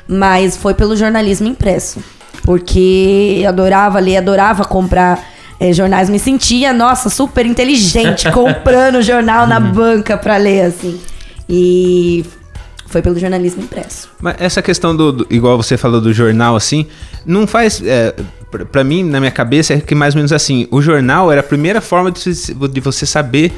Mas 0.07 0.57
foi 0.57 0.75
pelo 0.75 0.95
jornalismo 0.97 1.47
impresso. 1.49 2.01
Porque 2.43 3.40
eu 3.43 3.49
adorava 3.49 3.99
ler, 4.00 4.17
adorava 4.17 4.64
comprar 4.64 5.23
eh, 5.61 5.73
jornais, 5.73 6.11
me 6.11 6.19
sentia, 6.19 6.73
nossa, 6.73 7.08
super 7.08 7.46
inteligente, 7.46 8.31
comprando 8.32 9.00
jornal 9.02 9.46
na 9.46 9.61
banca 9.61 10.17
pra 10.17 10.37
ler, 10.37 10.62
assim. 10.67 10.99
E 11.49 12.25
foi 12.87 13.00
pelo 13.02 13.19
jornalismo 13.19 13.62
impresso. 13.62 14.08
Mas 14.20 14.37
essa 14.38 14.61
questão 14.61 14.94
do, 14.96 15.12
do- 15.12 15.26
igual 15.31 15.56
você 15.56 15.76
falou 15.76 16.00
do 16.00 16.12
jornal 16.12 16.56
assim, 16.56 16.87
não 17.25 17.46
faz 17.46 17.81
é, 17.84 18.14
pra- 18.50 18.64
pra 18.64 18.84
mim 18.84 19.02
na 19.05 19.19
minha 19.20 19.31
cabeça 19.32 19.75
é 19.75 19.81
que 19.81 19.94
mais 19.94 20.14
ou 20.14 20.19
menos 20.19 20.32
assim, 20.32 20.67
o 20.70 20.82
jornal 20.82 21.31
era 21.31 21.40
a 21.40 21.44
primeira 21.44 21.81
forma 21.81 22.11
de, 22.11 22.23
de 22.70 22.81
você 22.81 23.06
saber 23.06 23.52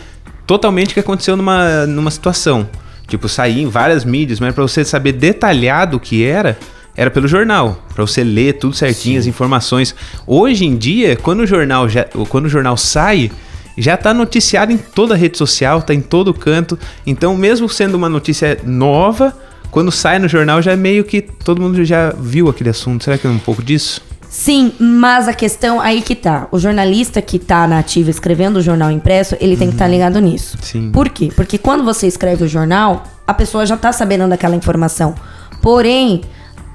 totalmente 0.47 0.91
o 0.91 0.95
que 0.95 1.01
aconteceu 1.01 1.37
numa, 1.37 1.87
numa 1.87 2.11
situação. 2.11 2.69
Tipo, 3.09 3.29
sair 3.29 3.61
em 3.61 3.69
várias 3.69 4.05
mídias, 4.05 4.41
mas 4.41 4.55
pra 4.55 4.63
você 4.63 4.83
saber 4.85 5.13
detalhado 5.13 5.97
o 5.99 6.01
que 6.01 6.25
era, 6.25 6.57
era 6.97 7.11
pelo 7.11 7.27
jornal, 7.27 7.83
Pra 7.95 8.07
você 8.07 8.23
ler 8.23 8.55
tudo 8.55 8.75
certinho 8.75 9.19
as 9.19 9.27
informações. 9.27 9.95
Hoje 10.27 10.65
em 10.65 10.77
dia, 10.77 11.17
quando 11.17 11.41
o 11.41 11.47
jornal 11.47 11.89
já, 11.89 12.05
quando 12.29 12.47
o 12.47 12.49
jornal 12.49 12.77
sai, 12.77 13.31
já 13.77 13.97
tá 13.97 14.15
noticiado 14.15 14.73
em 14.73 14.77
toda 14.77 15.15
a 15.15 15.17
rede 15.17 15.39
social, 15.39 15.83
tá 15.83 15.95
em 15.95 16.01
todo 16.01 16.33
canto. 16.33 16.79
Então, 17.07 17.37
mesmo 17.37 17.69
sendo 17.69 17.95
uma 17.97 18.09
notícia 18.09 18.59
nova, 18.65 19.37
quando 19.71 19.91
sai 19.91 20.19
no 20.19 20.29
jornal 20.29 20.63
já 20.63 20.73
é 20.73 20.77
meio 20.77 21.05
que 21.05 21.21
todo 21.21 21.61
mundo 21.61 21.85
já 21.85 22.11
viu 22.11 22.49
aquele 22.49 22.71
assunto. 22.71 23.05
Será 23.05 23.19
que 23.19 23.27
é 23.27 23.31
um 23.31 23.39
pouco 23.39 23.63
disso? 23.63 24.01
Sim, 24.29 24.73
mas 24.81 25.29
a 25.29 25.33
questão 25.33 25.81
aí 25.81 26.03
que 26.03 26.17
tá. 26.17 26.49
O 26.51 26.59
jornalista 26.59 27.23
que 27.23 27.39
tá 27.39 27.69
na 27.69 27.79
ativa 27.79 28.11
escrevendo 28.11 28.57
o 28.57 28.63
jornal 28.63 28.91
impresso, 28.91 29.37
ele 29.41 29.57
tem 29.57 29.69
que 29.69 29.75
estar 29.75 29.87
ligado 29.87 30.19
nisso. 30.21 30.59
Sim. 30.61 30.91
Por 30.91 31.09
quê? 31.09 31.31
Porque 31.35 31.57
quando 31.57 31.85
você 31.85 32.09
escreve 32.09 32.43
o 32.43 32.49
jornal, 32.49 33.05
a 33.27 33.33
pessoa 33.33 33.65
já 33.65 33.77
tá 33.77 33.93
sabendo 33.93 34.29
daquela 34.29 34.57
informação. 34.57 35.15
Porém, 35.63 36.23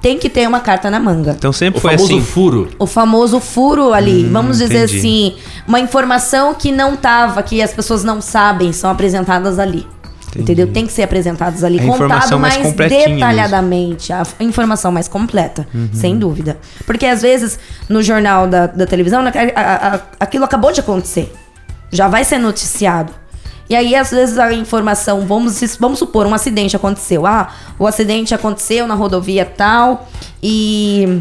tem 0.02 0.18
que 0.18 0.30
ter 0.30 0.48
uma 0.48 0.60
carta 0.62 0.90
na 0.90 1.00
manga. 1.00 1.32
Então 1.38 1.52
sempre 1.52 1.78
O 1.80 1.82
foi 1.82 1.92
famoso 1.98 2.14
assim. 2.18 2.22
furo. 2.26 2.70
O 2.80 2.86
famoso 2.86 3.40
furo 3.40 3.94
ali, 3.94 4.24
vamos 4.26 4.58
dizer 4.60 4.84
entendi. 4.86 4.98
assim, 4.98 5.36
uma 5.68 5.80
informação 5.80 6.54
que 6.54 6.72
não 6.72 6.96
tava, 6.96 7.44
que 7.44 7.62
as 7.62 7.74
pessoas 7.74 8.04
não 8.04 8.22
sabem, 8.22 8.72
são 8.72 8.90
apresentadas 8.90 9.60
ali. 9.60 9.86
Entendi. 10.30 10.44
Entendeu? 10.44 10.68
Tem 10.68 10.86
que 10.86 10.94
ser 10.94 11.02
apresentadas 11.02 11.64
ali, 11.64 11.80
A 11.80 11.84
informação 11.84 12.20
contado 12.20 12.40
mais 12.40 12.54
mais, 12.56 12.68
completinha 12.68 13.00
mesmo. 13.00 13.16
detalhadamente, 13.16 14.14
a 14.14 14.24
informação 14.42 14.92
mais 14.92 15.08
completa, 15.08 15.68
Uhum. 15.74 15.90
sem 15.92 16.18
dúvida. 16.20 16.58
Porque 16.86 17.06
às 17.08 17.22
vezes 17.24 17.58
no 17.90 18.04
jornal 18.04 18.48
da, 18.48 18.68
da 18.68 18.86
televisão, 18.86 19.22
a- 19.26 19.32
a- 19.56 20.00
aquilo 20.20 20.46
acabou 20.46 20.72
de 20.72 20.82
acontecer, 20.82 21.34
já 21.92 22.08
vai 22.08 22.24
ser 22.24 22.38
noticiado. 22.38 23.12
E 23.70 23.76
aí, 23.76 23.96
às 23.96 24.10
vezes, 24.10 24.38
a 24.40 24.52
informação, 24.52 25.28
vamos, 25.28 25.62
vamos 25.78 26.00
supor, 26.00 26.26
um 26.26 26.34
acidente 26.34 26.76
aconteceu. 26.76 27.28
Ah, 27.28 27.50
o 27.78 27.86
acidente 27.86 28.34
aconteceu 28.34 28.88
na 28.88 28.96
rodovia 28.96 29.46
tal 29.46 30.10
e, 30.42 31.20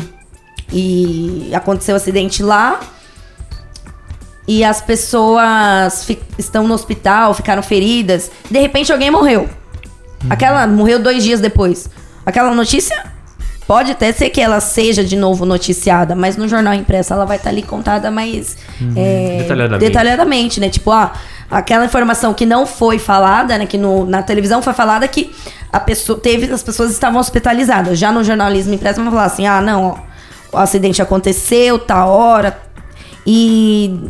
e 0.72 1.50
aconteceu 1.54 1.94
o 1.94 1.96
acidente 1.96 2.42
lá 2.42 2.80
e 4.48 4.64
as 4.64 4.80
pessoas 4.80 6.08
estão 6.38 6.66
no 6.66 6.72
hospital, 6.72 7.34
ficaram 7.34 7.62
feridas. 7.62 8.30
De 8.50 8.58
repente 8.58 8.90
alguém 8.90 9.10
morreu. 9.10 9.46
Aquela 10.30 10.66
morreu 10.66 10.98
dois 10.98 11.22
dias 11.22 11.38
depois. 11.38 11.90
Aquela 12.24 12.54
notícia 12.54 13.12
pode 13.68 13.92
até 13.92 14.10
ser 14.12 14.30
que 14.30 14.40
ela 14.40 14.60
seja 14.60 15.04
de 15.04 15.14
novo 15.14 15.44
noticiada, 15.44 16.14
mas 16.16 16.38
no 16.38 16.48
jornal 16.48 16.72
impresso 16.72 17.12
ela 17.12 17.26
vai 17.26 17.36
estar 17.36 17.50
ali 17.50 17.62
contada 17.62 18.10
mais 18.10 18.56
é, 18.96 19.40
Detalhadamente. 19.42 19.84
detalhadamente, 19.86 20.60
né? 20.60 20.70
Tipo, 20.70 20.90
ah, 20.90 21.12
aquela 21.50 21.84
informação 21.84 22.32
que 22.32 22.46
não 22.46 22.64
foi 22.64 22.98
falada, 22.98 23.58
né? 23.58 23.66
Que 23.66 23.76
no, 23.76 24.06
na 24.06 24.22
televisão 24.22 24.62
foi 24.62 24.72
falada 24.72 25.06
que 25.06 25.30
a 25.70 25.78
pessoa 25.78 26.18
teve, 26.18 26.50
as 26.50 26.62
pessoas 26.62 26.90
estavam 26.90 27.20
hospitalizadas. 27.20 27.98
Já 27.98 28.10
no 28.10 28.24
jornalismo 28.24 28.72
impresso 28.72 29.02
vão 29.02 29.10
falar 29.12 29.26
assim, 29.26 29.46
ah, 29.46 29.60
não, 29.60 29.98
ó, 30.52 30.56
o 30.56 30.58
acidente 30.58 31.02
aconteceu, 31.02 31.78
tá 31.78 32.06
hora, 32.06 32.58
e, 33.26 34.00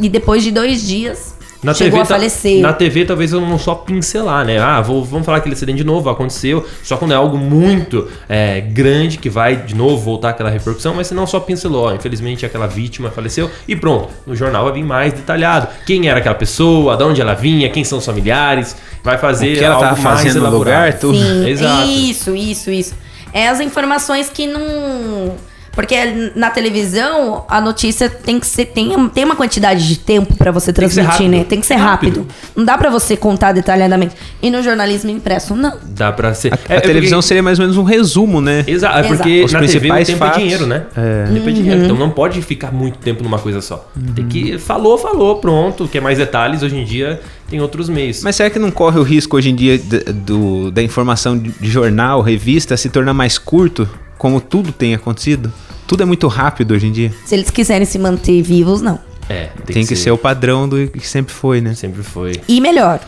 e 0.00 0.08
depois 0.08 0.42
de 0.42 0.50
dois 0.50 0.82
dias 0.84 1.33
Na 1.64 1.74
chegou 1.74 2.00
TV, 2.00 2.02
a 2.02 2.16
falecer. 2.16 2.60
Na 2.60 2.72
TV 2.72 3.04
talvez 3.04 3.32
eu 3.32 3.40
não 3.40 3.58
só 3.58 3.74
pincelar, 3.74 4.44
né? 4.44 4.58
Ah, 4.58 4.80
vou, 4.80 5.04
vamos 5.04 5.24
falar 5.24 5.38
aquele 5.38 5.54
acidente 5.54 5.78
de 5.78 5.84
novo, 5.84 6.08
aconteceu. 6.10 6.64
Só 6.82 6.96
quando 6.96 7.12
é 7.12 7.14
algo 7.14 7.38
muito 7.38 8.08
é, 8.28 8.60
grande 8.60 9.18
que 9.18 9.30
vai 9.30 9.56
de 9.56 9.74
novo 9.74 9.96
voltar 9.96 10.30
aquela 10.30 10.50
repercussão, 10.50 10.94
mas 10.94 11.06
se 11.06 11.14
não 11.14 11.26
só 11.26 11.40
pincelou, 11.40 11.86
ó, 11.86 11.94
infelizmente 11.94 12.44
aquela 12.44 12.66
vítima 12.66 13.10
faleceu 13.10 13.50
e 13.66 13.74
pronto. 13.74 14.10
No 14.26 14.36
jornal 14.36 14.64
vai 14.64 14.74
vir 14.74 14.84
mais 14.84 15.12
detalhado. 15.12 15.68
Quem 15.86 16.08
era 16.08 16.18
aquela 16.18 16.34
pessoa, 16.34 16.96
de 16.96 17.02
onde 17.04 17.20
ela 17.20 17.34
vinha, 17.34 17.68
quem 17.70 17.82
são 17.82 17.98
os 17.98 18.04
familiares, 18.06 18.76
vai 19.02 19.16
fazer 19.18 19.54
O 19.54 19.58
que 19.58 19.64
ela 19.64 19.74
algo 19.76 19.88
tava 19.88 20.00
mais 20.02 20.18
fazendo 20.20 20.34
no 20.42 20.48
elaborado. 20.48 20.84
lugar, 20.84 20.98
tudo. 20.98 21.18
Sim, 21.18 21.48
Exato. 21.48 21.88
isso, 21.88 22.36
isso, 22.36 22.70
isso. 22.70 22.94
É 23.32 23.48
as 23.48 23.58
informações 23.60 24.28
que 24.28 24.46
não. 24.46 25.34
Porque 25.74 26.32
na 26.36 26.50
televisão 26.50 27.44
a 27.48 27.60
notícia 27.60 28.08
tem 28.08 28.38
que 28.38 28.46
ser. 28.46 28.66
Tem, 28.66 29.08
tem 29.08 29.24
uma 29.24 29.36
quantidade 29.36 29.86
de 29.86 29.98
tempo 29.98 30.34
pra 30.36 30.50
você 30.50 30.66
Tem 30.72 30.74
transmitir, 30.88 31.10
rápido. 31.10 31.30
né? 31.30 31.44
Tem 31.44 31.60
que 31.60 31.66
ser 31.66 31.74
Rápido. 31.74 32.20
rápido. 32.20 32.34
Não 32.56 32.64
dá 32.64 32.76
pra 32.78 32.90
você 32.90 33.16
contar 33.16 33.52
detalhadamente. 33.52 34.14
E 34.42 34.50
no 34.50 34.62
jornalismo 34.62 35.10
impresso, 35.10 35.54
não. 35.54 35.76
Dá 35.82 36.12
pra 36.12 36.32
ser. 36.34 36.52
A, 36.54 36.58
É- 36.68 36.74
a 36.74 36.78
é 36.78 36.80
televisão 36.80 37.18
porque- 37.18 37.28
seria 37.28 37.42
mais 37.42 37.58
ou 37.58 37.64
menos 37.64 37.76
um 37.76 37.82
resumo, 37.82 38.40
né? 38.40 38.64
Exato, 38.66 38.96
é 38.96 39.00
Exato. 39.00 39.16
porque 39.16 39.44
Os 39.44 39.52
na 39.52 39.60
TV 39.60 39.66
o 39.66 39.80
principais 39.80 40.06
tempo 40.06 40.18
fatos. 40.18 40.36
é 40.36 40.40
dinheiro, 40.42 40.66
né? 40.66 40.84
É. 40.96 41.24
Tempo 41.32 41.48
é 41.48 41.52
dinheiro, 41.52 41.84
então 41.84 41.96
não 41.96 42.10
pode 42.10 42.40
ficar 42.42 42.72
muito 42.72 42.98
tempo 42.98 43.22
numa 43.22 43.38
coisa 43.38 43.60
só. 43.60 43.88
Tem 44.14 44.26
que. 44.26 44.58
Falou, 44.58 44.96
falou, 44.98 45.36
pronto. 45.36 45.88
Quer 45.88 46.00
mais 46.00 46.18
detalhes? 46.18 46.62
Hoje 46.62 46.76
em 46.76 46.84
dia 46.84 47.20
tem 47.50 47.60
outros 47.60 47.88
meios. 47.88 48.22
Mas 48.22 48.36
será 48.36 48.48
que 48.50 48.58
não 48.58 48.70
corre 48.70 48.98
o 48.98 49.02
risco 49.02 49.36
hoje 49.36 49.50
em 49.50 49.54
dia 49.54 49.78
do, 50.14 50.70
da 50.70 50.82
informação 50.82 51.36
de, 51.38 51.50
de 51.50 51.70
jornal, 51.70 52.20
revista, 52.22 52.76
se 52.76 52.88
tornar 52.88 53.12
mais 53.14 53.38
curto, 53.38 53.88
como 54.16 54.40
tudo 54.40 54.72
tem 54.72 54.94
acontecido? 54.94 55.52
Tudo 55.86 56.02
é 56.02 56.06
muito 56.06 56.26
rápido 56.28 56.72
hoje 56.74 56.86
em 56.86 56.92
dia. 56.92 57.12
Se 57.24 57.34
eles 57.34 57.50
quiserem 57.50 57.84
se 57.86 57.98
manter 57.98 58.40
vivos, 58.42 58.80
não. 58.82 58.98
é, 59.28 59.48
Tem, 59.66 59.84
que, 59.86 59.94
ser. 59.96 60.10
o 60.10 60.18
padrão 60.18 60.68
do 60.68 60.86
que 60.88 61.06
sempre 61.06 61.32
foi, 61.32 61.60
né? 61.60 61.74
Sempre 61.74 62.02
foi. 62.02 62.40
E 62.48 62.60
melhor. 62.60 63.00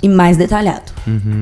E 0.00 0.08
mais 0.08 0.36
detalhado. 0.36 0.92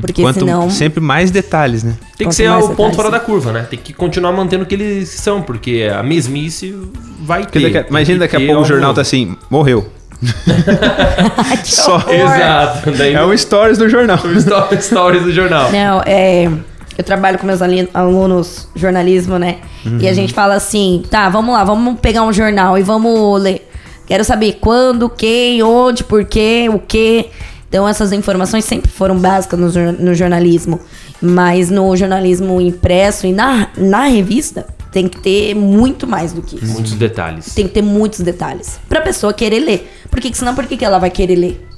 Porque 0.00 0.22
Quanto 0.22 0.38
senão. 0.40 0.70
sempre 0.70 0.98
mais 1.00 1.30
detalhes, 1.30 1.82
né? 1.84 1.92
Tem 2.16 2.18
que 2.18 2.24
Quanto 2.24 2.34
ser 2.36 2.48
o 2.50 2.58
ponto 2.60 2.70
detalhes, 2.70 2.96
fora 2.96 3.08
sim. 3.08 3.12
da 3.12 3.20
curva, 3.20 3.52
né? 3.52 3.66
Tem 3.68 3.78
que 3.78 3.92
continuar 3.92 4.32
mantendo 4.32 4.64
o 4.64 4.66
que 4.66 4.74
eles 4.74 5.10
são, 5.10 5.42
porque 5.42 5.90
a 5.94 6.02
mesmice 6.02 6.74
vai 7.20 7.42
Porque 7.42 7.58
ter. 7.58 7.64
daqui 7.66 7.78
a- 7.78 7.82
Tem 7.82 7.90
imagina 7.90 8.14
que 8.26 8.32
daqui 8.32 8.36
a 8.44 8.46
pouco 8.46 8.62
o 8.62 8.64
jornal 8.64 8.94
tá 8.94 9.02
assim, 9.02 9.36
morreu. 9.50 9.90
Que 11.62 11.70
Só. 11.70 11.98
Exato. 12.08 12.90
Daí 12.92 13.12
É 13.14 13.22
o 13.22 13.36
stories 13.36 13.76
do 13.76 13.88
jornal. 13.88 14.18
o 14.24 14.32
sto- 14.40 14.68
stories 14.80 15.22
do 15.24 15.32
jornal. 15.32 15.70
Não, 15.70 16.00
é. 16.06 16.50
Eu 16.96 17.04
trabalho 17.04 17.38
com 17.38 17.46
meus 17.46 17.60
alunos 17.92 18.68
jornalismo, 18.74 19.38
né? 19.38 19.58
E 20.00 20.08
a 20.08 20.14
gente 20.14 20.32
fala 20.32 20.54
assim, 20.54 21.02
tá, 21.10 21.28
vamos 21.28 21.54
lá, 21.54 21.62
vamos 21.62 22.00
pegar 22.00 22.22
um 22.22 22.32
jornal 22.32 22.78
e 22.78 22.82
vamos 22.82 23.40
ler. 23.40 23.68
Quero 24.06 24.24
saber 24.24 24.58
quando, 24.60 25.08
quem, 25.08 25.62
onde, 25.62 26.04
por 26.04 26.24
quê, 26.24 26.68
o 26.72 26.78
quê. 26.78 27.26
Então 27.68 27.86
essas 27.86 28.12
informações 28.12 28.64
sempre 28.64 28.90
foram 28.90 29.18
básicas 29.18 29.58
no, 29.58 29.92
no 29.92 30.14
jornalismo. 30.14 30.80
Mas 31.20 31.70
no 31.70 31.94
jornalismo 31.96 32.60
impresso 32.60 33.26
e 33.26 33.32
na, 33.32 33.68
na 33.76 34.04
revista 34.04 34.66
tem 34.92 35.08
que 35.08 35.18
ter 35.18 35.54
muito 35.54 36.06
mais 36.06 36.32
do 36.32 36.40
que 36.40 36.56
isso. 36.56 36.72
Muitos 36.72 36.92
detalhes. 36.92 37.54
Tem 37.54 37.66
que 37.66 37.74
ter 37.74 37.82
muitos 37.82 38.20
detalhes. 38.20 38.78
Pra 38.88 39.00
pessoa 39.00 39.32
querer 39.34 39.60
ler. 39.60 39.92
Porque 40.10 40.32
senão 40.32 40.54
por 40.54 40.66
que, 40.66 40.76
que 40.76 40.84
ela 40.84 40.98
vai 40.98 41.10
querer 41.10 41.36
ler? 41.36 41.68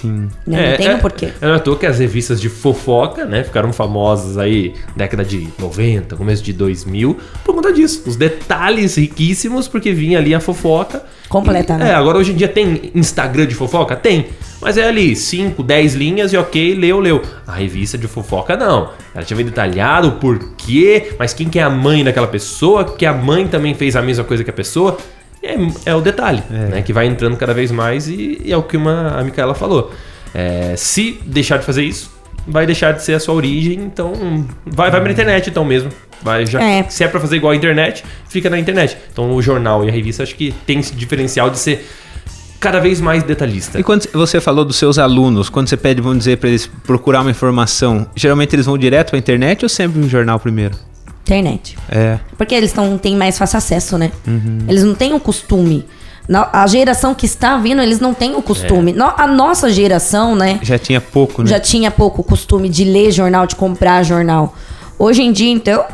Sim. 0.00 0.28
Né? 0.46 0.70
Não 0.70 0.76
tem 0.76 0.94
um 0.94 0.98
porquê. 0.98 1.26
É, 1.40 1.46
não 1.46 1.54
é 1.54 1.58
toa 1.58 1.76
que 1.78 1.86
as 1.86 1.98
revistas 1.98 2.40
de 2.40 2.48
fofoca, 2.48 3.24
né, 3.24 3.42
ficaram 3.44 3.72
famosas 3.72 4.38
aí 4.38 4.74
década 4.94 5.24
de 5.24 5.48
90, 5.58 6.16
começo 6.16 6.42
de 6.42 6.52
2000, 6.52 7.16
por 7.44 7.54
conta 7.54 7.72
disso. 7.72 8.02
Os 8.06 8.16
detalhes 8.16 8.96
riquíssimos, 8.96 9.68
porque 9.68 9.92
vinha 9.92 10.18
ali 10.18 10.34
a 10.34 10.40
fofoca. 10.40 11.02
Completa, 11.28 11.74
E- 11.74 11.78
né? 11.78 11.90
É, 11.90 11.94
agora 11.94 12.18
hoje 12.18 12.32
em 12.32 12.36
dia 12.36 12.48
tem 12.48 12.90
Instagram 12.94 13.46
de 13.46 13.54
fofoca? 13.54 13.96
Tem. 13.96 14.26
Mas 14.60 14.78
é 14.78 14.88
ali 14.88 15.14
5, 15.14 15.62
10 15.62 15.94
linhas 15.94 16.32
e 16.32 16.36
ok, 16.36 16.74
leu, 16.74 16.98
leu. 16.98 17.20
A 17.46 17.52
revista 17.52 17.98
de 17.98 18.06
fofoca 18.06 18.56
não. 18.56 18.90
Ela 19.14 19.24
tinha 19.24 19.36
bem 19.36 19.44
detalhado 19.44 20.08
o 20.08 20.12
porquê, 20.12 21.12
mas 21.18 21.34
quem 21.34 21.48
que 21.48 21.58
é 21.58 21.62
a 21.62 21.68
mãe 21.70 22.02
daquela 22.02 22.26
pessoa, 22.26 22.84
que 22.84 23.04
a 23.04 23.12
mãe 23.12 23.46
também 23.46 23.74
fez 23.74 23.96
a 23.96 24.02
mesma 24.02 24.24
coisa 24.24 24.42
que 24.44 24.50
a 24.50 24.52
pessoa. 24.54 24.96
É, 25.46 25.90
é 25.90 25.94
o 25.94 26.00
detalhe, 26.00 26.42
né? 26.50 26.82
Que 26.82 26.92
vai 26.92 27.06
entrando 27.06 27.36
cada 27.36 27.54
vez 27.54 27.70
mais 27.70 28.08
e, 28.08 28.40
e 28.44 28.52
é 28.52 28.56
o 28.56 28.62
que 28.62 28.76
uma, 28.76 29.18
a 29.18 29.24
Micaela 29.24 29.54
falou. 29.54 29.92
É, 30.34 30.74
se 30.76 31.18
deixar 31.24 31.58
de 31.58 31.64
fazer 31.64 31.82
isso, 31.84 32.10
vai 32.46 32.66
deixar 32.66 32.92
de 32.92 33.02
ser 33.02 33.14
a 33.14 33.20
sua 33.20 33.34
origem, 33.34 33.80
então 33.80 34.44
vai, 34.66 34.90
vai 34.90 35.00
pra 35.00 35.10
internet 35.10 35.50
então 35.50 35.64
mesmo. 35.64 35.90
Vai, 36.22 36.46
já, 36.46 36.62
É. 36.62 36.82
Se 36.88 37.04
é 37.04 37.08
pra 37.08 37.20
fazer 37.20 37.36
igual 37.36 37.52
a 37.52 37.56
internet, 37.56 38.04
fica 38.28 38.48
na 38.48 38.58
internet. 38.58 38.96
Então 39.12 39.34
o 39.34 39.42
jornal 39.42 39.84
e 39.84 39.88
a 39.88 39.92
revista 39.92 40.22
acho 40.22 40.34
que 40.34 40.52
tem 40.66 40.80
esse 40.80 40.94
diferencial 40.94 41.50
de 41.50 41.58
ser 41.58 41.86
cada 42.58 42.80
vez 42.80 43.00
mais 43.00 43.22
detalhista. 43.22 43.78
E 43.78 43.82
quando 43.82 44.08
você 44.12 44.40
falou 44.40 44.64
dos 44.64 44.76
seus 44.76 44.98
alunos, 44.98 45.48
quando 45.48 45.68
você 45.68 45.76
pede, 45.76 46.00
vamos 46.00 46.18
dizer, 46.18 46.38
para 46.38 46.48
eles 46.48 46.66
procurar 46.66 47.20
uma 47.20 47.30
informação, 47.30 48.06
geralmente 48.16 48.54
eles 48.54 48.66
vão 48.66 48.76
direto 48.78 49.10
pra 49.10 49.18
internet 49.18 49.64
ou 49.64 49.68
sempre 49.68 50.00
no 50.00 50.08
jornal 50.08 50.40
primeiro? 50.40 50.74
Internet. 51.26 51.76
É. 51.88 52.20
Porque 52.38 52.54
eles 52.54 52.72
não 52.72 52.96
têm 52.96 53.16
mais 53.16 53.36
fácil 53.36 53.58
acesso, 53.58 53.98
né? 53.98 54.12
Uhum. 54.24 54.58
Eles 54.68 54.84
não 54.84 54.94
têm 54.94 55.12
o 55.12 55.18
costume. 55.18 55.84
A 56.52 56.66
geração 56.68 57.14
que 57.14 57.26
está 57.26 57.56
vindo, 57.56 57.82
eles 57.82 57.98
não 57.98 58.14
têm 58.14 58.36
o 58.36 58.42
costume. 58.42 58.92
É. 58.92 59.22
A 59.22 59.26
nossa 59.26 59.70
geração, 59.70 60.36
né? 60.36 60.60
Já 60.62 60.78
tinha 60.78 61.00
pouco, 61.00 61.42
né? 61.42 61.48
Já 61.48 61.58
tinha 61.58 61.90
pouco 61.90 62.22
costume 62.22 62.68
de 62.68 62.84
ler 62.84 63.10
jornal, 63.10 63.44
de 63.44 63.56
comprar 63.56 64.04
jornal. 64.04 64.54
Hoje 64.98 65.22
em 65.22 65.32
dia, 65.32 65.50
então, 65.50 65.84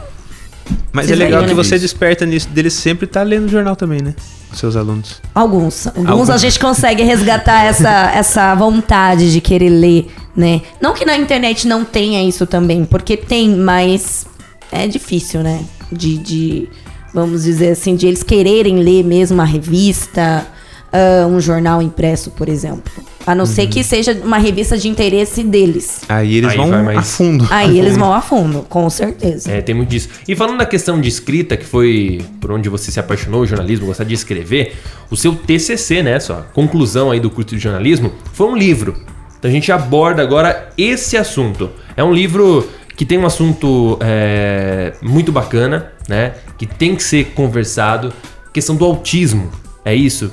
Mas 0.93 1.11
é 1.11 1.15
legal 1.15 1.45
que 1.45 1.55
você 1.55 1.79
desperta 1.79 2.27
nisso 2.27 2.49
deles 2.51 2.75
sempre 2.75 3.07
estar 3.07 3.23
lendo 3.23 3.49
jornal 3.49 3.75
também, 3.75 4.03
né? 4.03 4.15
Os 4.53 4.59
seus 4.59 4.77
alunos. 4.77 5.21
alguns. 5.35 5.87
Alguns, 5.87 6.09
Alguns. 6.09 6.31
a 6.31 6.37
gente 6.37 6.59
consegue 6.59 7.03
resgatar 7.03 7.65
essa, 7.65 8.12
essa 8.15 8.55
vontade 8.55 9.33
de 9.33 9.41
querer 9.41 9.71
ler, 9.71 10.09
né? 10.37 10.61
Não 10.79 10.93
que 10.93 11.07
na 11.07 11.17
internet 11.17 11.67
não 11.67 11.85
tenha 11.87 12.23
isso 12.23 12.47
também, 12.47 12.85
porque 12.85 13.17
tem, 13.17 13.49
mas 13.57 14.27
é 14.73 14.87
difícil, 14.87 15.43
né? 15.43 15.62
De, 15.91 16.19
de 16.19 16.69
vamos 17.14 17.45
dizer 17.45 17.71
assim, 17.73 17.95
de 17.95 18.07
eles 18.07 18.23
quererem 18.23 18.79
ler 18.79 19.05
mesmo 19.05 19.35
uma 19.35 19.45
revista, 19.45 20.47
ah, 20.93 21.26
um 21.26 21.41
jornal 21.41 21.81
impresso, 21.83 22.31
por 22.31 22.49
exemplo. 22.49 22.93
A 23.26 23.35
não 23.37 23.47
ser 23.47 23.69
que 23.69 23.85
seja 23.85 24.21
uma 24.25 24.37
revista 24.38 24.76
de 24.76 24.88
interesse 24.88 25.45
deles. 25.45 26.00
Aí 26.09 26.37
eles 26.38 26.50
Aí 26.50 26.57
vão 26.57 26.83
mais- 26.83 26.99
a 26.99 27.02
fundo. 27.02 27.47
Aí 27.50 27.79
eles 27.79 27.97
vão 27.97 28.12
a 28.12 28.21
fundo, 28.21 28.67
com 28.69 28.91
certeza. 28.91 29.50
É, 29.52 29.61
tem 29.61 29.75
muito 29.75 29.91
disso. 29.91 30.09
E 30.26 30.35
falando 30.35 30.59
da 30.59 30.67
questão 30.67 31.00
de 31.00 31.09
escrita, 31.09 31.57
que 31.57 31.64
foi 31.64 32.21
por 32.41 32.50
onde 32.50 32.69
você 32.69 32.91
se 32.91 32.99
apaixonou, 32.99 33.43
o 33.43 33.47
jornalismo, 33.47 33.87
gostar 33.87 34.02
de 34.05 34.12
escrever, 34.14 34.75
o 35.09 35.17
seu 35.17 35.37
TCC, 35.37 36.02
né, 36.02 36.19
sua 36.19 36.43
conclusão 36.52 37.12
aí 37.12 37.21
do 37.21 37.31
curso 37.31 37.55
de 37.55 37.62
jornalismo, 37.62 38.12
foi 38.33 38.49
um 38.49 38.57
livro. 38.57 38.97
Então 39.38 39.49
a 39.49 39.55
gente 39.55 39.71
aborda 39.71 40.21
agora 40.21 40.71
esse 40.76 41.17
assunto. 41.17 41.71
É 41.97 42.02
um 42.02 42.12
livro 42.12 42.69
que 42.97 43.05
tem 43.05 43.19
um 43.19 43.27
assunto 43.27 43.99
é, 44.01 44.93
muito 45.03 45.33
bacana, 45.33 45.93
né, 46.09 46.33
que 46.59 46.67
tem 46.67 46.95
que 46.95 47.03
ser 47.03 47.33
conversado, 47.35 48.13
questão 48.53 48.77
do 48.77 48.85
autismo. 48.85 49.51
É 49.85 49.95
isso? 49.95 50.31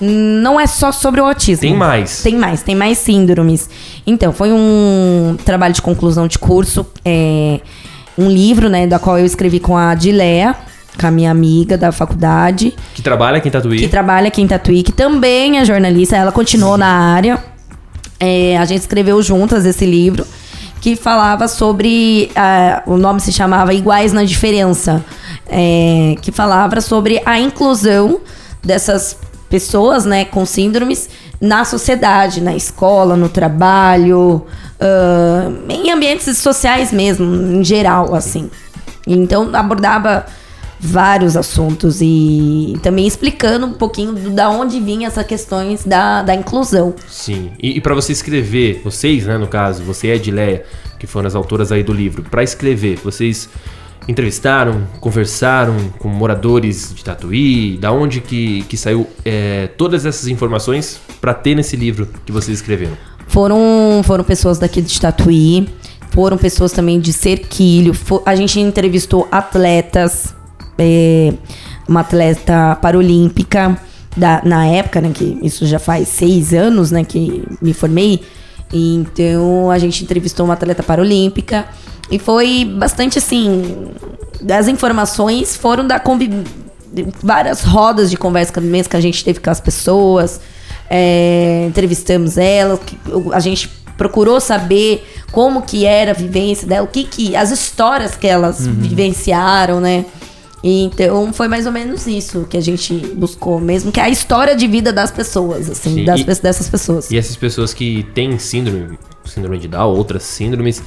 Não 0.00 0.60
é 0.60 0.66
só 0.66 0.92
sobre 0.92 1.20
o 1.20 1.24
autismo. 1.24 1.62
Tem 1.62 1.74
mais. 1.74 2.22
Tem 2.22 2.36
mais, 2.36 2.62
tem 2.62 2.74
mais 2.74 2.98
síndromes. 2.98 3.70
Então, 4.06 4.32
foi 4.32 4.52
um 4.52 5.36
trabalho 5.44 5.72
de 5.72 5.80
conclusão 5.80 6.26
de 6.26 6.38
curso, 6.38 6.86
é, 7.04 7.60
um 8.18 8.28
livro, 8.28 8.68
né, 8.68 8.86
da 8.86 8.98
qual 8.98 9.18
eu 9.18 9.24
escrevi 9.24 9.58
com 9.60 9.76
a 9.76 9.94
Dileia, 9.94 10.54
com 11.00 11.06
a 11.06 11.10
minha 11.10 11.30
amiga 11.30 11.78
da 11.78 11.90
faculdade, 11.90 12.74
Que 12.94 13.02
trabalha 13.02 13.38
aqui 13.38 13.48
em 13.48 13.50
Tatuí. 13.50 13.78
que 13.78 13.88
trabalha 13.88 14.28
aqui 14.28 14.42
em 14.42 14.46
Tatuí, 14.46 14.82
que 14.82 14.92
também 14.92 15.58
é 15.58 15.64
jornalista, 15.64 16.16
ela 16.16 16.30
continuou 16.30 16.76
na 16.76 16.86
área. 16.86 17.42
É, 18.20 18.56
a 18.58 18.64
gente 18.64 18.80
escreveu 18.80 19.20
juntas 19.22 19.64
esse 19.66 19.84
livro, 19.84 20.24
que 20.84 20.96
falava 20.96 21.48
sobre. 21.48 22.30
ah, 22.36 22.82
o 22.84 22.98
nome 22.98 23.18
se 23.18 23.32
chamava 23.32 23.72
Iguais 23.72 24.12
na 24.12 24.22
Diferença. 24.22 25.02
é, 25.48 26.14
que 26.20 26.30
falava 26.30 26.78
sobre 26.82 27.22
a 27.24 27.38
inclusão 27.38 28.20
dessas 28.62 29.16
pessoas 29.48 30.04
né, 30.04 30.26
com 30.26 30.44
síndromes 30.44 31.08
na 31.40 31.64
sociedade, 31.64 32.40
na 32.40 32.54
escola, 32.54 33.16
no 33.16 33.30
trabalho, 33.30 34.44
ah, 34.78 35.50
em 35.70 35.90
ambientes 35.90 36.36
sociais 36.36 36.92
mesmo, 36.92 37.34
em 37.34 37.64
geral, 37.64 38.14
assim. 38.14 38.50
Então 39.06 39.50
abordava 39.54 40.26
vários 40.78 41.36
assuntos 41.36 42.00
e 42.00 42.74
também 42.82 43.06
explicando 43.06 43.66
um 43.66 43.72
pouquinho 43.72 44.12
do, 44.12 44.30
da 44.30 44.50
onde 44.50 44.80
vinha 44.80 45.06
essas 45.08 45.26
questões 45.26 45.84
da, 45.84 46.22
da 46.22 46.34
inclusão. 46.34 46.94
Sim. 47.08 47.52
E, 47.62 47.76
e 47.78 47.80
para 47.80 47.94
você 47.94 48.12
escrever, 48.12 48.80
vocês, 48.84 49.24
né, 49.26 49.38
no 49.38 49.46
caso, 49.46 49.82
você 49.82 50.08
e 50.08 50.12
a 50.12 50.16
Edileia, 50.16 50.64
que 50.98 51.06
foram 51.06 51.26
as 51.26 51.34
autoras 51.34 51.72
aí 51.72 51.82
do 51.82 51.92
livro, 51.92 52.22
para 52.22 52.42
escrever, 52.42 52.98
vocês 53.02 53.48
entrevistaram, 54.06 54.86
conversaram 55.00 55.76
com 55.98 56.08
moradores 56.08 56.92
de 56.94 57.02
Tatuí, 57.02 57.78
da 57.78 57.90
onde 57.90 58.20
que, 58.20 58.62
que 58.64 58.76
saiu 58.76 59.06
é, 59.24 59.68
todas 59.78 60.04
essas 60.04 60.28
informações 60.28 61.00
para 61.20 61.32
ter 61.32 61.54
nesse 61.54 61.74
livro 61.74 62.06
que 62.26 62.30
vocês 62.30 62.58
escreveram? 62.58 62.92
Foram, 63.26 64.02
foram 64.04 64.22
pessoas 64.22 64.58
daqui 64.58 64.82
de 64.82 65.00
Tatuí, 65.00 65.66
foram 66.10 66.36
pessoas 66.36 66.70
também 66.72 67.00
de 67.00 67.14
Cerquilho, 67.14 67.94
fo- 67.94 68.22
a 68.26 68.36
gente 68.36 68.60
entrevistou 68.60 69.26
atletas, 69.32 70.34
é, 70.78 71.32
uma 71.88 72.00
atleta 72.00 72.76
paralímpica, 72.80 73.76
da, 74.16 74.40
na 74.44 74.64
época, 74.66 75.00
né, 75.00 75.10
que 75.12 75.38
isso 75.42 75.66
já 75.66 75.78
faz 75.78 76.08
seis 76.08 76.52
anos, 76.54 76.90
né, 76.90 77.04
que 77.04 77.42
me 77.60 77.72
formei. 77.74 78.22
Então 78.72 79.70
a 79.70 79.78
gente 79.78 80.02
entrevistou 80.04 80.44
uma 80.46 80.54
atleta 80.54 80.82
paralímpica 80.82 81.64
e 82.10 82.18
foi 82.18 82.64
bastante 82.64 83.18
assim. 83.18 83.88
As 84.50 84.68
informações 84.68 85.56
foram 85.56 85.86
da 85.86 85.98
convi 85.98 86.30
várias 87.22 87.62
rodas 87.62 88.10
de 88.10 88.16
conversa 88.16 88.60
mesmo 88.60 88.90
que 88.90 88.96
a 88.96 89.00
gente 89.00 89.24
teve 89.24 89.40
com 89.40 89.50
as 89.50 89.60
pessoas, 89.60 90.40
é, 90.88 91.64
entrevistamos 91.68 92.38
elas, 92.38 92.78
que- 92.86 92.98
a 93.32 93.40
gente 93.40 93.68
procurou 93.96 94.40
saber 94.40 95.04
como 95.32 95.62
que 95.62 95.84
era 95.86 96.10
a 96.12 96.14
vivência 96.14 96.66
dela, 96.66 96.84
o 96.84 96.88
que 96.88 97.04
que 97.04 97.34
as 97.36 97.50
histórias 97.50 98.16
que 98.16 98.26
elas 98.26 98.66
vivenciaram, 98.66 99.80
né? 99.80 100.04
Então 100.66 101.30
foi 101.32 101.46
mais 101.46 101.66
ou 101.66 101.72
menos 101.72 102.06
isso 102.06 102.46
que 102.48 102.56
a 102.56 102.60
gente 102.60 102.94
buscou 103.14 103.60
mesmo, 103.60 103.92
que 103.92 104.00
é 104.00 104.04
a 104.04 104.08
história 104.08 104.56
de 104.56 104.66
vida 104.66 104.90
das 104.94 105.10
pessoas, 105.10 105.68
assim, 105.68 105.96
Sim, 105.96 106.04
das, 106.06 106.20
e- 106.20 106.24
dessas 106.24 106.68
pessoas. 106.70 107.10
E 107.10 107.18
essas 107.18 107.36
pessoas 107.36 107.74
que 107.74 108.02
têm 108.14 108.38
síndrome, 108.38 108.98
síndrome 109.26 109.58
de 109.58 109.68
Down, 109.68 109.94
outras 109.94 110.22
síndromes, 110.22 110.82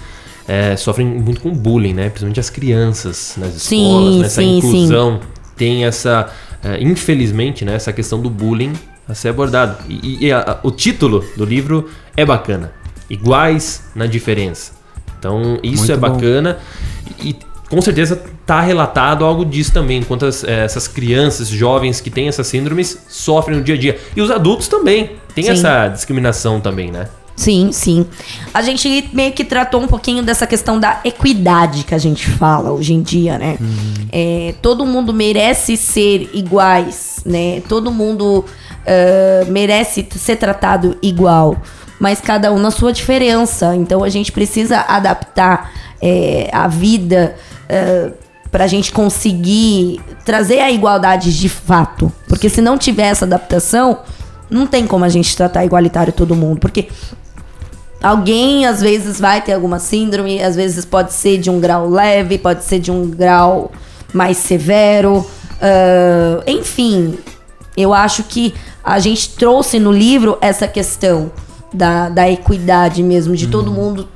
é, 0.47 0.75
sofrem 0.75 1.05
muito 1.05 1.41
com 1.41 1.51
bullying, 1.53 1.93
né? 1.93 2.05
Principalmente 2.09 2.39
as 2.39 2.49
crianças 2.49 3.35
nas 3.37 3.53
Sim, 3.61 3.85
escolas, 3.85 4.15
nessa 4.17 4.41
sim, 4.41 4.61
sim. 4.61 4.67
inclusão. 4.67 5.19
Tem 5.55 5.85
essa, 5.85 6.31
é, 6.63 6.81
infelizmente, 6.81 7.63
né? 7.63 7.75
Essa 7.75 7.93
questão 7.93 8.19
do 8.19 8.29
bullying 8.31 8.73
a 9.07 9.13
ser 9.13 9.29
abordado. 9.29 9.77
E, 9.87 10.25
e 10.25 10.31
a- 10.31 10.59
o 10.63 10.71
título 10.71 11.23
do 11.37 11.45
livro 11.45 11.87
é 12.15 12.25
bacana. 12.25 12.71
Iguais 13.09 13.83
na 13.95 14.07
diferença. 14.07 14.71
Então, 15.19 15.59
isso 15.61 15.77
Muito 15.79 15.91
é 15.91 15.97
bom. 15.97 16.09
bacana. 16.13 16.57
E, 17.23 17.35
com 17.69 17.81
certeza 17.81 18.21
tá 18.45 18.61
relatado 18.61 19.25
algo 19.25 19.45
disso 19.45 19.71
também. 19.73 20.01
Quantas 20.03 20.43
eh, 20.43 20.63
essas 20.65 20.87
crianças, 20.87 21.47
jovens 21.47 21.99
que 22.01 22.09
têm 22.09 22.27
essas 22.27 22.47
síndromes 22.47 22.97
sofrem 23.09 23.57
no 23.57 23.63
dia 23.63 23.75
a 23.75 23.77
dia. 23.77 23.99
E 24.15 24.21
os 24.21 24.31
adultos 24.31 24.67
também. 24.67 25.11
Tem 25.35 25.43
Sim. 25.43 25.51
essa 25.51 25.87
discriminação 25.87 26.59
também, 26.59 26.91
né? 26.91 27.07
Sim, 27.35 27.71
sim. 27.71 28.07
A 28.51 28.63
gente 28.63 29.09
meio 29.13 29.31
que 29.31 29.45
tratou 29.45 29.79
um 29.79 29.87
pouquinho 29.87 30.23
dessa 30.23 30.47
questão 30.47 30.79
da 30.79 31.01
equidade 31.03 31.83
que 31.83 31.93
a 31.93 31.97
gente 31.99 32.27
fala 32.27 32.71
hoje 32.71 32.95
em 32.95 33.01
dia, 33.03 33.37
né? 33.37 33.59
É, 34.11 34.55
todo 34.59 34.83
mundo 34.83 35.13
merece 35.13 35.77
ser 35.77 36.31
iguais, 36.33 37.21
né? 37.23 37.61
Todo 37.69 37.91
mundo 37.91 38.43
ah, 38.87 39.45
merece 39.49 40.07
ser 40.11 40.37
tratado 40.37 40.97
igual, 41.01 41.57
mas 41.99 42.21
cada 42.21 42.53
um 42.53 42.57
na 42.57 42.71
sua 42.71 42.93
diferença. 42.93 43.75
Então 43.75 44.01
a 44.01 44.09
gente 44.09 44.31
precisa 44.31 44.79
adaptar 44.79 45.71
é, 46.01 46.49
a 46.53 46.69
vida 46.69 47.35
ah, 47.69 48.11
pra 48.51 48.67
gente 48.67 48.91
conseguir 48.91 49.99
trazer 50.25 50.59
a 50.59 50.71
igualdade 50.71 51.37
de 51.37 51.49
fato. 51.49 52.11
Porque 52.27 52.49
se 52.49 52.61
não 52.61 52.77
tiver 52.77 53.07
essa 53.07 53.25
adaptação, 53.25 53.99
não 54.49 54.65
tem 54.65 54.87
como 54.87 55.03
a 55.03 55.09
gente 55.09 55.35
tratar 55.35 55.65
igualitário 55.65 56.13
todo 56.13 56.35
mundo. 56.35 56.59
Porque 56.59 56.87
alguém 58.01 58.65
às 58.65 58.81
vezes 58.81 59.19
vai 59.19 59.41
ter 59.41 59.53
alguma 59.53 59.79
síndrome, 59.79 60.41
às 60.41 60.55
vezes 60.55 60.85
pode 60.85 61.13
ser 61.13 61.37
de 61.37 61.49
um 61.49 61.59
grau 61.59 61.89
leve, 61.89 62.37
pode 62.37 62.63
ser 62.63 62.79
de 62.79 62.91
um 62.91 63.09
grau 63.09 63.71
mais 64.13 64.37
severo. 64.37 65.25
ah, 65.61 66.43
enfim, 66.47 67.17
eu 67.75 67.93
acho 67.93 68.23
que 68.23 68.53
a 68.83 68.99
gente 68.99 69.29
trouxe 69.31 69.79
no 69.79 69.91
livro 69.91 70.37
essa 70.41 70.67
questão 70.67 71.31
da, 71.73 72.09
da 72.09 72.29
equidade 72.29 73.03
mesmo, 73.03 73.35
de 73.35 73.47
todo 73.47 73.69
mundo 73.71 74.07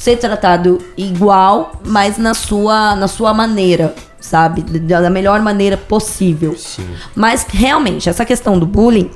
ser 0.00 0.16
tratado 0.16 0.78
igual, 0.96 1.72
mas 1.84 2.16
na 2.16 2.32
sua, 2.32 2.96
na 2.96 3.06
sua 3.06 3.34
maneira, 3.34 3.94
sabe? 4.18 4.62
Da, 4.62 5.02
da 5.02 5.10
melhor 5.10 5.42
maneira 5.42 5.76
possível. 5.76 6.56
Sim. 6.56 6.88
Mas 7.14 7.46
realmente, 7.46 8.08
essa 8.08 8.24
questão 8.24 8.58
do 8.58 8.64
bullying, 8.64 9.10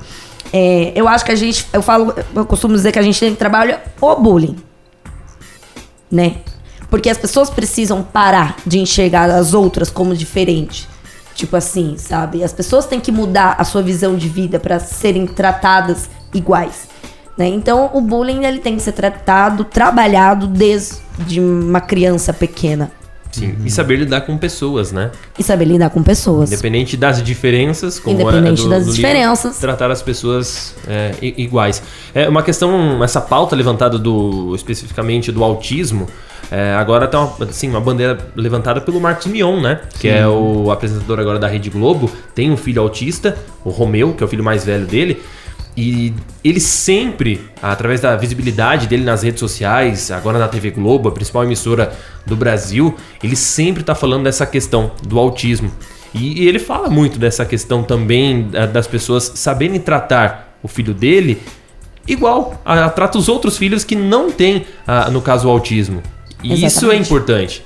é, 0.53 0.93
eu 0.95 1.07
acho 1.07 1.25
que 1.25 1.31
a 1.31 1.35
gente. 1.35 1.65
Eu 1.73 1.81
falo, 1.81 2.13
eu 2.35 2.45
costumo 2.45 2.75
dizer 2.75 2.91
que 2.91 2.99
a 2.99 3.01
gente 3.01 3.19
tem 3.19 3.31
que 3.31 3.39
trabalhar 3.39 3.83
o 3.99 4.15
bullying. 4.15 4.57
Né? 6.11 6.35
Porque 6.87 7.09
as 7.09 7.17
pessoas 7.17 7.49
precisam 7.49 8.03
parar 8.03 8.55
de 8.63 8.77
enxergar 8.77 9.27
as 9.31 9.55
outras 9.55 9.89
como 9.89 10.15
diferente. 10.15 10.87
Tipo 11.33 11.55
assim, 11.55 11.97
sabe? 11.97 12.43
As 12.43 12.53
pessoas 12.53 12.85
têm 12.85 12.99
que 12.99 13.11
mudar 13.11 13.55
a 13.57 13.63
sua 13.63 13.81
visão 13.81 14.15
de 14.15 14.29
vida 14.29 14.59
para 14.59 14.77
serem 14.77 15.25
tratadas 15.25 16.07
iguais. 16.31 16.87
Né? 17.37 17.47
Então, 17.47 17.91
o 17.93 18.01
bullying 18.01 18.45
ele 18.45 18.59
tem 18.59 18.75
que 18.75 18.81
ser 18.81 18.93
tratado, 18.93 19.63
trabalhado 19.63 20.47
desde 20.47 21.39
uma 21.39 21.81
criança 21.81 22.33
pequena. 22.33 22.91
Sim. 23.31 23.53
E 23.65 23.69
saber 23.69 23.97
lidar 23.97 24.21
com 24.21 24.37
pessoas, 24.37 24.93
né? 24.93 25.11
E 25.37 25.43
saber 25.43 25.65
lidar 25.65 25.89
com 25.89 26.01
pessoas. 26.01 26.49
Independente 26.49 26.95
das 26.95 27.21
diferenças, 27.21 27.99
como 27.99 28.15
Independente 28.15 28.61
é 28.61 28.63
do, 28.63 28.69
das 28.69 28.85
do 28.85 28.91
livro, 28.91 28.95
diferenças. 28.95 29.57
tratar 29.57 29.91
as 29.91 30.01
pessoas 30.01 30.73
é, 30.87 31.11
iguais. 31.21 31.83
É 32.13 32.29
uma 32.29 32.41
questão, 32.41 33.03
essa 33.03 33.19
pauta 33.19 33.53
levantada 33.53 33.99
do 33.99 34.55
especificamente 34.55 35.33
do 35.33 35.43
autismo, 35.43 36.07
é, 36.49 36.73
agora 36.75 37.07
tá 37.07 37.19
uma, 37.19 37.45
assim, 37.49 37.69
uma 37.69 37.81
bandeira 37.81 38.17
levantada 38.35 38.79
pelo 38.79 39.01
Marcos 39.01 39.25
Mion, 39.25 39.59
né? 39.59 39.81
Que 39.99 40.07
é 40.07 40.25
o 40.25 40.71
apresentador 40.71 41.19
agora 41.19 41.37
da 41.37 41.47
Rede 41.47 41.69
Globo, 41.69 42.09
tem 42.33 42.51
um 42.51 42.57
filho 42.57 42.81
autista, 42.81 43.37
o 43.65 43.69
Romeu, 43.69 44.13
que 44.13 44.23
é 44.23 44.25
o 44.25 44.29
filho 44.29 44.43
mais 44.43 44.63
velho 44.63 44.85
dele. 44.85 45.21
E 45.77 46.13
ele 46.43 46.59
sempre, 46.59 47.41
através 47.61 47.99
da 47.99 48.15
visibilidade 48.15 48.87
dele 48.87 49.03
nas 49.03 49.23
redes 49.23 49.39
sociais, 49.41 50.09
agora 50.09 50.39
na 50.39 50.47
TV 50.47 50.71
Globo, 50.71 51.09
a 51.09 51.11
principal 51.11 51.43
emissora 51.43 51.93
do 52.25 52.35
Brasil, 52.35 52.95
ele 53.21 53.35
sempre 53.35 53.83
tá 53.83 53.93
falando 53.93 54.23
dessa 54.23 54.45
questão 54.45 54.91
do 55.05 55.19
autismo. 55.19 55.69
E, 56.13 56.47
ele 56.47 56.59
fala 56.59 56.89
muito 56.89 57.19
dessa 57.19 57.43
questão 57.45 57.83
também 57.83 58.43
da- 58.47 58.65
das 58.65 58.87
pessoas 58.87 59.33
saberem 59.35 59.77
tratar 59.79 60.57
o 60.63 60.67
filho 60.69 60.93
dele 60.93 61.41
igual 62.07 62.61
a, 62.63 62.85
a 62.85 62.89
trata 62.89 63.17
os 63.17 63.27
outros 63.27 63.57
filhos 63.57 63.83
que 63.83 63.95
não 63.97 64.31
têm, 64.31 64.65
ah, 64.87 65.09
no 65.11 65.21
caso, 65.21 65.47
o 65.49 65.51
autismo. 65.51 66.01
E 66.41 66.53
isso 66.53 66.63
é 66.63 66.67
Exatamente. 66.67 67.05
importante. 67.07 67.63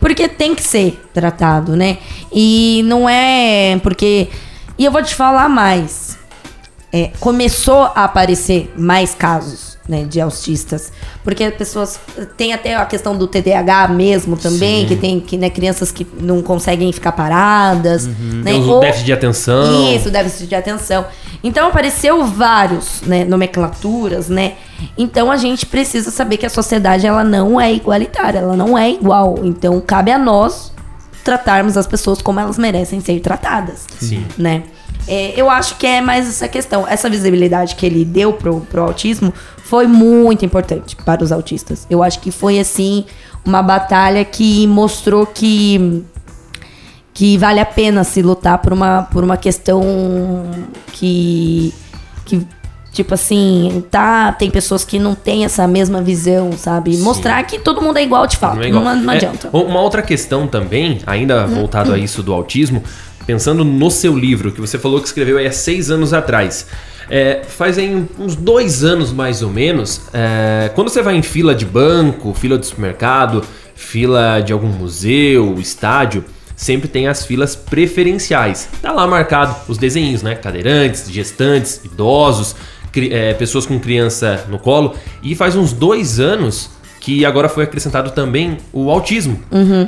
Porque 0.00 0.28
tem 0.28 0.54
que 0.54 0.62
ser 0.62 0.98
tratado, 1.12 1.76
né? 1.76 1.98
E 2.32 2.82
não 2.86 3.08
é 3.08 3.78
porque. 3.82 4.28
E 4.78 4.84
eu 4.84 4.92
vou 4.92 5.02
te 5.02 5.14
falar 5.14 5.48
mais. 5.48 6.03
É, 6.96 7.10
começou 7.18 7.82
a 7.82 8.04
aparecer 8.04 8.72
mais 8.76 9.16
casos 9.16 9.76
né, 9.88 10.04
de 10.04 10.20
autistas. 10.20 10.92
Porque 11.24 11.42
as 11.42 11.52
pessoas. 11.54 11.98
Tem 12.36 12.52
até 12.52 12.76
a 12.76 12.86
questão 12.86 13.16
do 13.16 13.26
TDAH 13.26 13.88
mesmo 13.88 14.36
também, 14.36 14.82
Sim. 14.82 14.86
que 14.86 14.96
tem 14.96 15.18
que, 15.18 15.36
né, 15.36 15.50
crianças 15.50 15.90
que 15.90 16.06
não 16.20 16.40
conseguem 16.40 16.92
ficar 16.92 17.10
paradas. 17.10 18.06
Né? 18.06 18.42
Tem 18.44 18.62
o 18.62 18.68
Ou- 18.68 18.80
déficit 18.80 19.06
de 19.06 19.12
atenção. 19.12 19.92
Isso, 19.92 20.08
déficit 20.08 20.46
de 20.46 20.54
atenção. 20.54 21.04
Então 21.42 21.66
apareceu 21.66 22.24
vários, 22.26 23.02
né, 23.02 23.24
nomenclaturas, 23.24 24.28
né? 24.28 24.52
Então 24.96 25.32
a 25.32 25.36
gente 25.36 25.66
precisa 25.66 26.12
saber 26.12 26.36
que 26.36 26.46
a 26.46 26.50
sociedade 26.50 27.06
ela 27.06 27.24
não 27.24 27.60
é 27.60 27.72
igualitária, 27.72 28.38
ela 28.38 28.56
não 28.56 28.78
é 28.78 28.88
igual. 28.90 29.40
Então 29.42 29.80
cabe 29.80 30.12
a 30.12 30.18
nós 30.18 30.72
tratarmos 31.24 31.76
as 31.76 31.86
pessoas 31.88 32.22
como 32.22 32.38
elas 32.38 32.56
merecem 32.56 33.00
ser 33.00 33.18
tratadas, 33.18 33.84
Sim. 33.98 34.24
né? 34.38 34.62
É, 35.06 35.32
eu 35.38 35.50
acho 35.50 35.76
que 35.76 35.86
é 35.86 36.00
mais 36.00 36.26
essa 36.28 36.48
questão, 36.48 36.86
essa 36.88 37.10
visibilidade 37.10 37.74
que 37.74 37.84
ele 37.84 38.04
deu 38.04 38.32
pro, 38.32 38.60
pro 38.62 38.82
autismo 38.82 39.32
foi 39.64 39.86
muito 39.86 40.44
importante 40.44 40.96
para 40.96 41.22
os 41.22 41.30
autistas. 41.30 41.86
Eu 41.90 42.02
acho 42.02 42.20
que 42.20 42.30
foi 42.30 42.58
assim 42.58 43.04
uma 43.44 43.62
batalha 43.62 44.24
que 44.24 44.66
mostrou 44.66 45.26
que 45.26 46.02
que 47.12 47.38
vale 47.38 47.60
a 47.60 47.66
pena 47.66 48.02
se 48.02 48.20
lutar 48.22 48.58
por 48.58 48.72
uma, 48.72 49.02
por 49.02 49.22
uma 49.22 49.36
questão 49.36 49.80
que, 50.92 51.72
que 52.24 52.44
tipo 52.92 53.14
assim, 53.14 53.84
tá, 53.88 54.32
tem 54.32 54.50
pessoas 54.50 54.84
que 54.84 54.98
não 54.98 55.14
têm 55.14 55.44
essa 55.44 55.64
mesma 55.68 56.02
visão, 56.02 56.50
sabe? 56.58 56.96
Mostrar 56.96 57.40
que 57.44 57.60
todo 57.60 57.80
mundo 57.80 57.98
é 57.98 58.02
igual 58.02 58.26
de 58.26 58.36
fato, 58.36 58.54
Não 58.54 58.62
não, 58.62 58.64
é 58.64 58.68
igual. 58.68 58.96
não 58.96 59.12
É, 59.12 59.16
adianta. 59.16 59.48
uma 59.52 59.80
outra 59.80 60.02
questão 60.02 60.48
também, 60.48 61.02
ainda 61.06 61.46
voltado 61.46 61.92
a 61.92 61.98
isso 61.98 62.20
do 62.20 62.32
autismo, 62.32 62.82
pensando 63.26 63.64
no 63.64 63.90
seu 63.90 64.16
livro, 64.16 64.52
que 64.52 64.60
você 64.60 64.78
falou 64.78 65.00
que 65.00 65.06
escreveu 65.06 65.38
aí 65.38 65.46
há 65.46 65.52
seis 65.52 65.90
anos 65.90 66.12
atrás. 66.12 66.66
É, 67.10 67.42
faz 67.46 67.76
aí 67.76 68.06
uns 68.18 68.34
dois 68.34 68.82
anos 68.82 69.12
mais 69.12 69.42
ou 69.42 69.50
menos, 69.50 70.00
é, 70.12 70.70
quando 70.74 70.88
você 70.88 71.02
vai 71.02 71.16
em 71.16 71.22
fila 71.22 71.54
de 71.54 71.66
banco, 71.66 72.32
fila 72.32 72.58
de 72.58 72.66
supermercado, 72.66 73.44
fila 73.74 74.40
de 74.40 74.52
algum 74.52 74.68
museu, 74.68 75.56
estádio, 75.58 76.24
sempre 76.56 76.88
tem 76.88 77.06
as 77.08 77.26
filas 77.26 77.54
preferenciais. 77.54 78.68
Tá 78.80 78.92
lá 78.92 79.06
marcado 79.06 79.54
os 79.68 79.76
desenhos, 79.76 80.22
né? 80.22 80.34
Cadeirantes, 80.34 81.10
gestantes, 81.10 81.80
idosos, 81.84 82.54
é, 83.10 83.34
pessoas 83.34 83.66
com 83.66 83.78
criança 83.78 84.44
no 84.48 84.58
colo. 84.58 84.94
E 85.22 85.34
faz 85.34 85.56
uns 85.56 85.72
dois 85.72 86.20
anos 86.20 86.70
que 87.04 87.22
agora 87.22 87.50
foi 87.50 87.64
acrescentado 87.64 88.12
também 88.12 88.56
o 88.72 88.90
autismo 88.90 89.38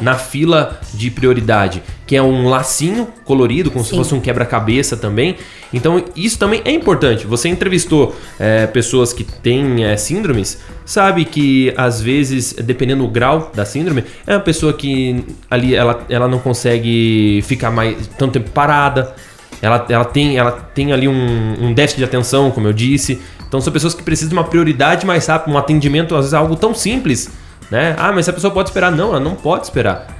na 0.03 0.17
fila 0.17 0.79
de 0.93 1.11
prioridade, 1.11 1.83
que 2.07 2.15
é 2.15 2.23
um 2.23 2.47
lacinho 2.47 3.09
colorido, 3.25 3.71
como 3.71 3.83
se 3.83 3.93
Sim. 3.93 3.97
fosse 3.97 4.15
um 4.15 4.21
quebra-cabeça 4.21 4.99
também. 4.99 5.37
Então, 5.73 6.05
isso 6.15 6.39
também 6.39 6.61
é 6.63 6.71
importante. 6.71 7.27
Você 7.27 7.49
entrevistou 7.49 8.15
é, 8.39 8.67
pessoas 8.67 9.15
que 9.15 9.25
têm 9.25 9.83
é, 9.83 9.97
síndromes, 9.97 10.61
sabe 10.85 11.25
que 11.25 11.73
às 11.75 12.03
vezes, 12.03 12.53
dependendo 12.53 13.03
do 13.05 13.11
grau 13.11 13.51
da 13.55 13.65
síndrome, 13.65 14.05
é 14.27 14.35
uma 14.35 14.41
pessoa 14.41 14.75
que 14.75 15.25
ali 15.51 15.75
ela, 15.75 16.05
ela 16.11 16.29
não 16.29 16.39
consegue 16.39 17.43
ficar 17.47 17.71
mais 17.71 17.97
tanto 18.19 18.35
tempo 18.35 18.51
parada. 18.51 19.15
Ela, 19.63 19.85
ela, 19.89 20.05
tem, 20.05 20.37
ela 20.37 20.53
tem 20.53 20.93
ali 20.93 21.09
um, 21.09 21.55
um 21.61 21.73
déficit 21.73 21.99
de 21.99 22.05
atenção, 22.05 22.51
como 22.51 22.67
eu 22.69 22.73
disse. 22.73 23.21
Então 23.47 23.61
são 23.61 23.73
pessoas 23.73 23.95
que 23.95 24.03
precisam 24.03 24.29
de 24.31 24.35
uma 24.35 24.45
prioridade 24.45 25.07
mais 25.07 25.27
rápida, 25.27 25.55
um 25.55 25.59
atendimento, 25.59 26.15
às 26.15 26.23
vezes 26.23 26.35
algo 26.35 26.57
tão 26.57 26.75
simples, 26.75 27.31
né? 27.71 27.95
Ah, 27.99 28.13
mas 28.13 28.29
a 28.29 28.33
pessoa 28.33 28.53
pode 28.53 28.69
esperar. 28.69 28.91
Não, 28.93 29.11
ela 29.11 29.21
não 29.21 29.35
pode 29.35 29.65
esperar. 29.65 30.15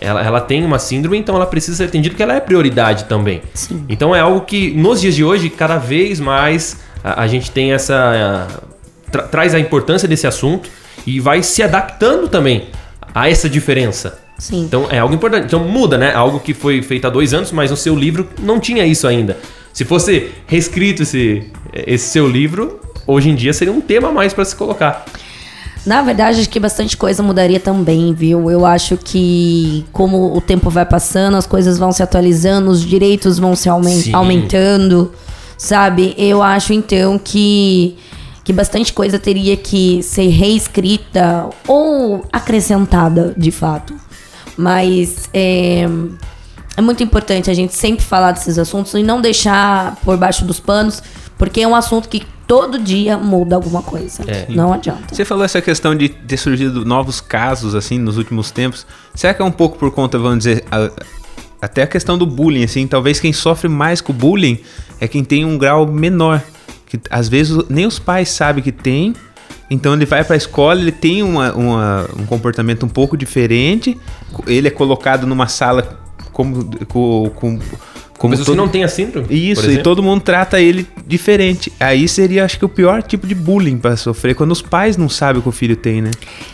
Ela, 0.00 0.22
ela 0.24 0.40
tem 0.40 0.64
uma 0.64 0.78
síndrome, 0.78 1.18
então 1.18 1.36
ela 1.36 1.46
precisa 1.46 1.76
ser 1.76 1.84
atendida 1.84 2.12
porque 2.12 2.22
ela 2.22 2.34
é 2.34 2.40
prioridade 2.40 3.04
também. 3.04 3.42
Sim. 3.52 3.84
Então 3.88 4.16
é 4.16 4.20
algo 4.20 4.42
que 4.42 4.70
nos 4.70 5.00
dias 5.00 5.14
de 5.14 5.22
hoje, 5.22 5.50
cada 5.50 5.76
vez 5.76 6.18
mais 6.18 6.78
a, 7.04 7.22
a 7.22 7.26
gente 7.26 7.50
tem 7.50 7.72
essa. 7.72 8.46
tra- 9.10 9.24
traz 9.24 9.54
a 9.54 9.60
importância 9.60 10.08
desse 10.08 10.26
assunto 10.26 10.70
e 11.06 11.20
vai 11.20 11.42
se 11.42 11.62
adaptando 11.62 12.28
também 12.28 12.68
a 13.14 13.28
essa 13.28 13.48
diferença. 13.48 14.18
Sim. 14.40 14.62
Então 14.64 14.88
é 14.90 14.98
algo 14.98 15.14
importante. 15.14 15.44
Então 15.44 15.60
muda, 15.68 15.96
né? 15.98 16.12
Algo 16.14 16.40
que 16.40 16.54
foi 16.54 16.82
feito 16.82 17.06
há 17.06 17.10
dois 17.10 17.32
anos, 17.34 17.52
mas 17.52 17.70
no 17.70 17.76
seu 17.76 17.94
livro 17.94 18.26
não 18.42 18.58
tinha 18.58 18.84
isso 18.86 19.06
ainda. 19.06 19.36
Se 19.72 19.84
fosse 19.84 20.30
reescrito 20.46 21.02
esse, 21.02 21.44
esse 21.86 22.08
seu 22.08 22.26
livro, 22.26 22.80
hoje 23.06 23.28
em 23.28 23.34
dia 23.34 23.52
seria 23.52 23.72
um 23.72 23.80
tema 23.80 24.08
a 24.08 24.12
mais 24.12 24.32
para 24.32 24.44
se 24.44 24.56
colocar. 24.56 25.04
Na 25.86 26.02
verdade, 26.02 26.40
acho 26.40 26.48
que 26.48 26.58
bastante 26.60 26.96
coisa 26.96 27.22
mudaria 27.22 27.60
também, 27.60 28.12
viu? 28.12 28.50
Eu 28.50 28.66
acho 28.66 28.96
que, 28.98 29.84
como 29.92 30.36
o 30.36 30.40
tempo 30.40 30.68
vai 30.68 30.84
passando, 30.84 31.36
as 31.36 31.46
coisas 31.46 31.78
vão 31.78 31.92
se 31.92 32.02
atualizando, 32.02 32.70
os 32.70 32.82
direitos 32.82 33.38
vão 33.38 33.54
se 33.56 33.68
aumen- 33.68 34.00
Sim. 34.00 34.12
aumentando, 34.14 35.12
sabe? 35.56 36.14
Eu 36.18 36.42
acho, 36.42 36.74
então, 36.74 37.18
que, 37.18 37.96
que 38.44 38.52
bastante 38.52 38.92
coisa 38.92 39.18
teria 39.18 39.56
que 39.56 40.02
ser 40.02 40.28
reescrita 40.28 41.48
ou 41.66 42.26
acrescentada, 42.30 43.32
de 43.36 43.50
fato. 43.50 43.94
Mas 44.56 45.28
é, 45.32 45.86
é 46.76 46.80
muito 46.82 47.02
importante 47.02 47.50
a 47.50 47.54
gente 47.54 47.74
sempre 47.74 48.04
falar 48.04 48.32
desses 48.32 48.58
assuntos 48.58 48.92
e 48.94 49.02
não 49.02 49.20
deixar 49.20 49.96
por 50.04 50.16
baixo 50.16 50.44
dos 50.44 50.60
panos, 50.60 51.02
porque 51.38 51.60
é 51.62 51.66
um 51.68 51.74
assunto 51.74 52.08
que 52.08 52.22
todo 52.46 52.78
dia 52.78 53.16
muda 53.16 53.54
alguma 53.56 53.82
coisa. 53.82 54.22
É. 54.26 54.46
Não 54.48 54.72
adianta. 54.72 55.14
Você 55.14 55.24
falou 55.24 55.44
essa 55.44 55.62
questão 55.62 55.94
de 55.94 56.08
ter 56.08 56.36
surgido 56.36 56.84
novos 56.84 57.20
casos, 57.20 57.74
assim, 57.74 57.98
nos 57.98 58.16
últimos 58.18 58.50
tempos. 58.50 58.84
Será 59.14 59.32
que 59.32 59.40
é 59.40 59.44
um 59.44 59.52
pouco 59.52 59.78
por 59.78 59.90
conta, 59.92 60.18
vamos 60.18 60.38
dizer, 60.38 60.64
a- 60.70 60.90
até 61.62 61.82
a 61.82 61.86
questão 61.86 62.18
do 62.18 62.26
bullying, 62.26 62.64
assim? 62.64 62.86
Talvez 62.86 63.20
quem 63.20 63.32
sofre 63.32 63.68
mais 63.68 64.00
com 64.00 64.12
o 64.12 64.16
bullying 64.16 64.58
é 65.00 65.06
quem 65.06 65.22
tem 65.22 65.44
um 65.44 65.56
grau 65.56 65.86
menor. 65.86 66.42
Que 66.86 66.98
às 67.08 67.28
vezes 67.28 67.56
nem 67.68 67.86
os 67.86 67.98
pais 68.00 68.30
sabem 68.30 68.64
que 68.64 68.72
tem. 68.72 69.14
Então 69.70 69.94
ele 69.94 70.04
vai 70.04 70.24
pra 70.24 70.34
escola, 70.36 70.80
ele 70.80 70.90
tem 70.92 71.22
uma, 71.22 71.52
uma- 71.54 72.08
um 72.18 72.26
comportamento 72.26 72.84
um 72.84 72.88
pouco 72.88 73.16
diferente. 73.16 73.96
Ele 74.46 74.66
é 74.68 74.70
colocado 74.70 75.26
numa 75.26 75.46
sala 75.46 76.00
como. 76.32 76.64
com, 76.86 77.30
com, 77.34 77.58
como 78.18 78.32
Pessoas 78.32 78.46
todo- 78.46 78.54
que 78.56 78.60
não 78.60 78.68
têm 78.68 78.84
a 78.84 78.88
síndrome. 78.88 79.28
isso, 79.30 79.70
e 79.70 79.82
todo 79.82 80.02
mundo 80.02 80.20
trata 80.20 80.60
ele 80.60 80.86
diferente. 81.06 81.72
Aí 81.80 82.06
seria, 82.06 82.44
acho 82.44 82.58
que, 82.58 82.64
o 82.66 82.68
pior 82.68 83.02
tipo 83.02 83.26
de 83.26 83.34
bullying 83.34 83.78
pra 83.78 83.96
sofrer, 83.96 84.34
quando 84.34 84.50
os 84.52 84.60
pais 84.60 84.96
não 84.98 85.08
sabem 85.08 85.38
o 85.40 85.42
que 85.42 85.48
o 85.48 85.52
filho 85.52 85.74
tem, 85.76 86.02
né? 86.02 86.10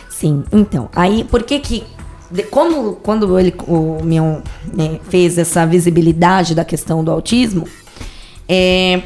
Sim, 0.09 0.43
então, 0.51 0.89
aí 0.95 1.25
por 1.25 1.43
que 1.43 1.59
que 1.59 1.83
de- 2.31 2.43
como 2.43 2.93
quando 2.95 3.37
ele 3.37 3.53
o 3.67 3.99
meu 4.03 4.41
né, 4.73 4.99
fez 5.09 5.37
essa 5.37 5.65
visibilidade 5.65 6.55
da 6.55 6.63
questão 6.63 7.03
do 7.03 7.11
autismo, 7.11 7.67
é, 8.47 9.01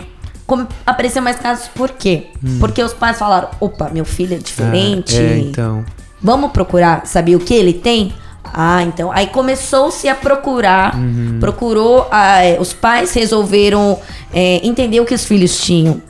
apareceu 0.85 1.21
mais 1.21 1.37
casos 1.37 1.67
por 1.69 1.89
quê? 1.91 2.27
Porque 2.59 2.81
os 2.83 2.93
pais 2.93 3.17
falaram, 3.17 3.49
opa, 3.59 3.89
meu 3.93 4.05
filho 4.05 4.35
é 4.35 4.37
diferente, 4.39 5.17
Ah, 5.17 5.21
é, 5.21 5.37
então. 5.39 5.85
vamos 6.21 6.51
procurar 6.51 7.05
saber 7.05 7.35
o 7.35 7.39
que 7.39 7.53
ele 7.53 7.73
tem? 7.73 8.13
Ah, 8.53 8.81
então. 8.83 9.11
Aí 9.11 9.27
começou-se 9.27 10.07
a 10.09 10.15
procurar, 10.15 10.95
procurou, 11.39 12.07
ah, 12.11 12.43
é, 12.43 12.59
os 12.59 12.73
pais 12.73 13.13
resolveram 13.13 13.97
é, 14.33 14.59
entender 14.65 14.99
o 14.99 15.05
que 15.05 15.13
os 15.13 15.23
filhos 15.23 15.57
tinham. 15.61 16.01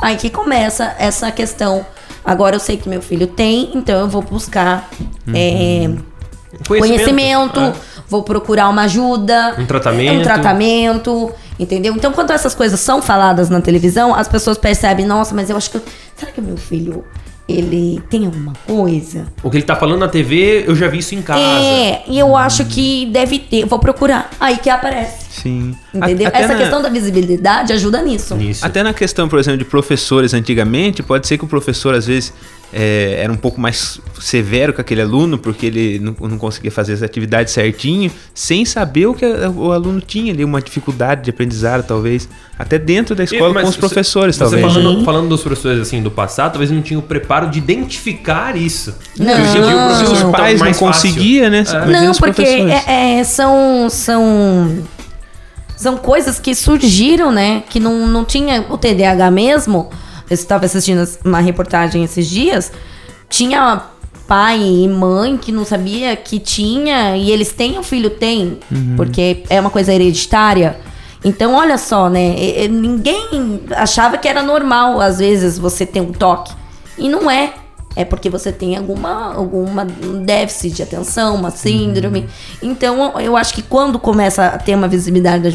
Aí 0.00 0.16
que 0.16 0.28
começa 0.30 0.94
essa 0.98 1.30
questão. 1.30 1.86
Agora 2.24 2.56
eu 2.56 2.60
sei 2.60 2.76
que 2.78 2.88
meu 2.88 3.02
filho 3.02 3.26
tem, 3.26 3.70
então 3.74 4.00
eu 4.00 4.08
vou 4.08 4.22
buscar 4.22 4.88
é, 5.32 5.90
conhecimento, 6.66 7.60
Ah, 7.60 7.72
vou 8.08 8.22
procurar 8.22 8.68
uma 8.68 8.82
ajuda, 8.82 9.54
Um 9.58 9.66
tratamento. 9.66 10.18
um 10.18 10.22
tratamento, 10.22 11.32
entendeu? 11.58 11.94
Então, 11.94 12.12
quando 12.12 12.30
essas 12.30 12.54
coisas 12.54 12.80
são 12.80 13.00
faladas 13.02 13.48
na 13.48 13.60
televisão, 13.60 14.14
as 14.14 14.28
pessoas 14.28 14.58
percebem, 14.58 15.04
nossa, 15.06 15.34
mas 15.34 15.50
eu 15.50 15.56
acho 15.56 15.70
que 15.70 15.76
eu- 15.76 15.82
será 16.16 16.32
que 16.32 16.40
meu 16.40 16.56
filho 16.56 17.04
ele 17.48 18.02
tem 18.08 18.26
alguma 18.26 18.52
coisa? 18.66 19.26
O 19.42 19.50
que 19.50 19.56
ele 19.58 19.64
tá 19.64 19.76
falando 19.76 20.00
na 20.00 20.08
TV, 20.08 20.64
eu 20.66 20.74
já 20.74 20.88
vi 20.88 20.98
isso 20.98 21.14
em 21.14 21.22
casa. 21.22 21.40
É, 21.40 22.02
e 22.08 22.18
eu 22.18 22.36
acho 22.36 22.64
que 22.64 23.06
deve 23.06 23.38
ter, 23.38 23.66
vou 23.66 23.78
procurar. 23.78 24.30
Aí 24.40 24.56
que 24.58 24.70
aparece. 24.70 25.23
Sim. 25.42 25.74
Entendeu? 25.92 26.28
Até 26.28 26.38
Essa 26.38 26.52
na- 26.52 26.58
questão 26.60 26.80
da 26.82 26.88
visibilidade 26.88 27.72
ajuda 27.72 28.00
nisso. 28.02 28.34
Nisso. 28.36 28.64
Até 28.64 28.82
na 28.82 28.94
questão, 28.94 29.28
por 29.28 29.38
exemplo, 29.38 29.58
de 29.58 29.64
professores 29.64 30.32
antigamente, 30.32 31.02
pode 31.02 31.26
ser 31.26 31.36
que 31.38 31.44
o 31.44 31.48
professor, 31.48 31.92
às 31.94 32.06
vezes, 32.06 32.32
é, 32.72 33.16
era 33.22 33.32
um 33.32 33.36
pouco 33.36 33.60
mais 33.60 34.00
severo 34.20 34.72
com 34.72 34.80
aquele 34.80 35.00
aluno, 35.02 35.36
porque 35.38 35.66
ele 35.66 35.98
não, 35.98 36.14
não 36.28 36.38
conseguia 36.38 36.70
fazer 36.70 36.92
as 36.92 37.02
atividades 37.02 37.52
certinho, 37.52 38.10
sem 38.32 38.64
saber 38.64 39.06
o 39.06 39.14
que 39.14 39.24
a- 39.24 39.50
o 39.50 39.72
aluno 39.72 40.00
tinha 40.00 40.32
ali, 40.32 40.44
uma 40.44 40.60
dificuldade 40.62 41.22
de 41.24 41.30
aprendizado, 41.30 41.84
talvez. 41.84 42.28
Até 42.56 42.78
dentro 42.78 43.14
da 43.16 43.24
escola 43.24 43.52
Mas 43.52 43.64
com 43.64 43.70
os 43.70 43.76
professores, 43.76 44.36
você 44.36 44.40
talvez. 44.40 44.62
Falando, 44.72 45.04
falando 45.04 45.28
dos 45.28 45.42
professores 45.42 45.80
assim 45.80 46.00
do 46.00 46.10
passado, 46.12 46.52
talvez 46.52 46.70
não 46.70 46.80
tinha 46.82 46.98
o 46.98 47.02
preparo 47.02 47.48
de 47.50 47.58
identificar 47.58 48.56
isso. 48.56 48.94
Não. 49.18 49.32
Hoje 49.32 49.58
em 49.58 49.62
dia 49.62 50.12
os 50.12 50.22
pais 50.36 50.60
não 50.60 50.72
conseguiam, 50.74 51.50
né? 51.50 51.64
Imagina 51.68 52.02
Não, 52.04 52.12
porque 52.14 52.42
é- 52.42 53.18
é, 53.18 53.24
são, 53.24 53.88
são, 53.90 54.78
são 55.76 55.96
coisas 55.96 56.38
que 56.38 56.54
surgiram, 56.54 57.32
né? 57.32 57.62
Que 57.68 57.80
não, 57.80 58.06
não 58.06 58.24
tinha 58.24 58.64
o 58.70 58.78
TDAH 58.78 59.30
mesmo. 59.30 59.90
Eu 60.28 60.34
estava 60.34 60.64
assistindo 60.66 61.06
uma 61.24 61.40
reportagem 61.40 62.04
esses 62.04 62.28
dias. 62.28 62.72
Tinha 63.28 63.82
pai 64.26 64.60
e 64.62 64.88
mãe 64.88 65.36
que 65.36 65.52
não 65.52 65.64
sabia 65.64 66.16
que 66.16 66.38
tinha 66.38 67.16
e 67.16 67.30
eles 67.30 67.52
têm, 67.52 67.78
o 67.78 67.82
filho 67.82 68.08
tem, 68.08 68.58
porque 68.96 69.42
é 69.50 69.60
uma 69.60 69.68
coisa 69.68 69.92
hereditária. 69.92 70.80
Então, 71.22 71.54
olha 71.54 71.76
só, 71.78 72.08
né? 72.08 72.34
Ninguém 72.68 73.60
achava 73.74 74.16
que 74.18 74.28
era 74.28 74.42
normal, 74.42 75.00
às 75.00 75.18
vezes, 75.18 75.58
você 75.58 75.84
ter 75.84 76.00
um 76.00 76.12
toque. 76.12 76.52
E 76.98 77.08
não 77.08 77.30
é. 77.30 77.54
É 77.96 78.04
porque 78.04 78.28
você 78.28 78.50
tem 78.50 78.76
alguma, 78.76 79.34
alguma 79.34 79.86
um 80.04 80.24
déficit 80.24 80.74
de 80.76 80.82
atenção, 80.82 81.36
uma 81.36 81.50
síndrome. 81.50 82.26
Então, 82.62 83.18
eu 83.20 83.36
acho 83.36 83.54
que 83.54 83.62
quando 83.62 83.98
começa 83.98 84.46
a 84.46 84.58
ter 84.58 84.74
uma 84.74 84.88
visibilidade, 84.88 85.48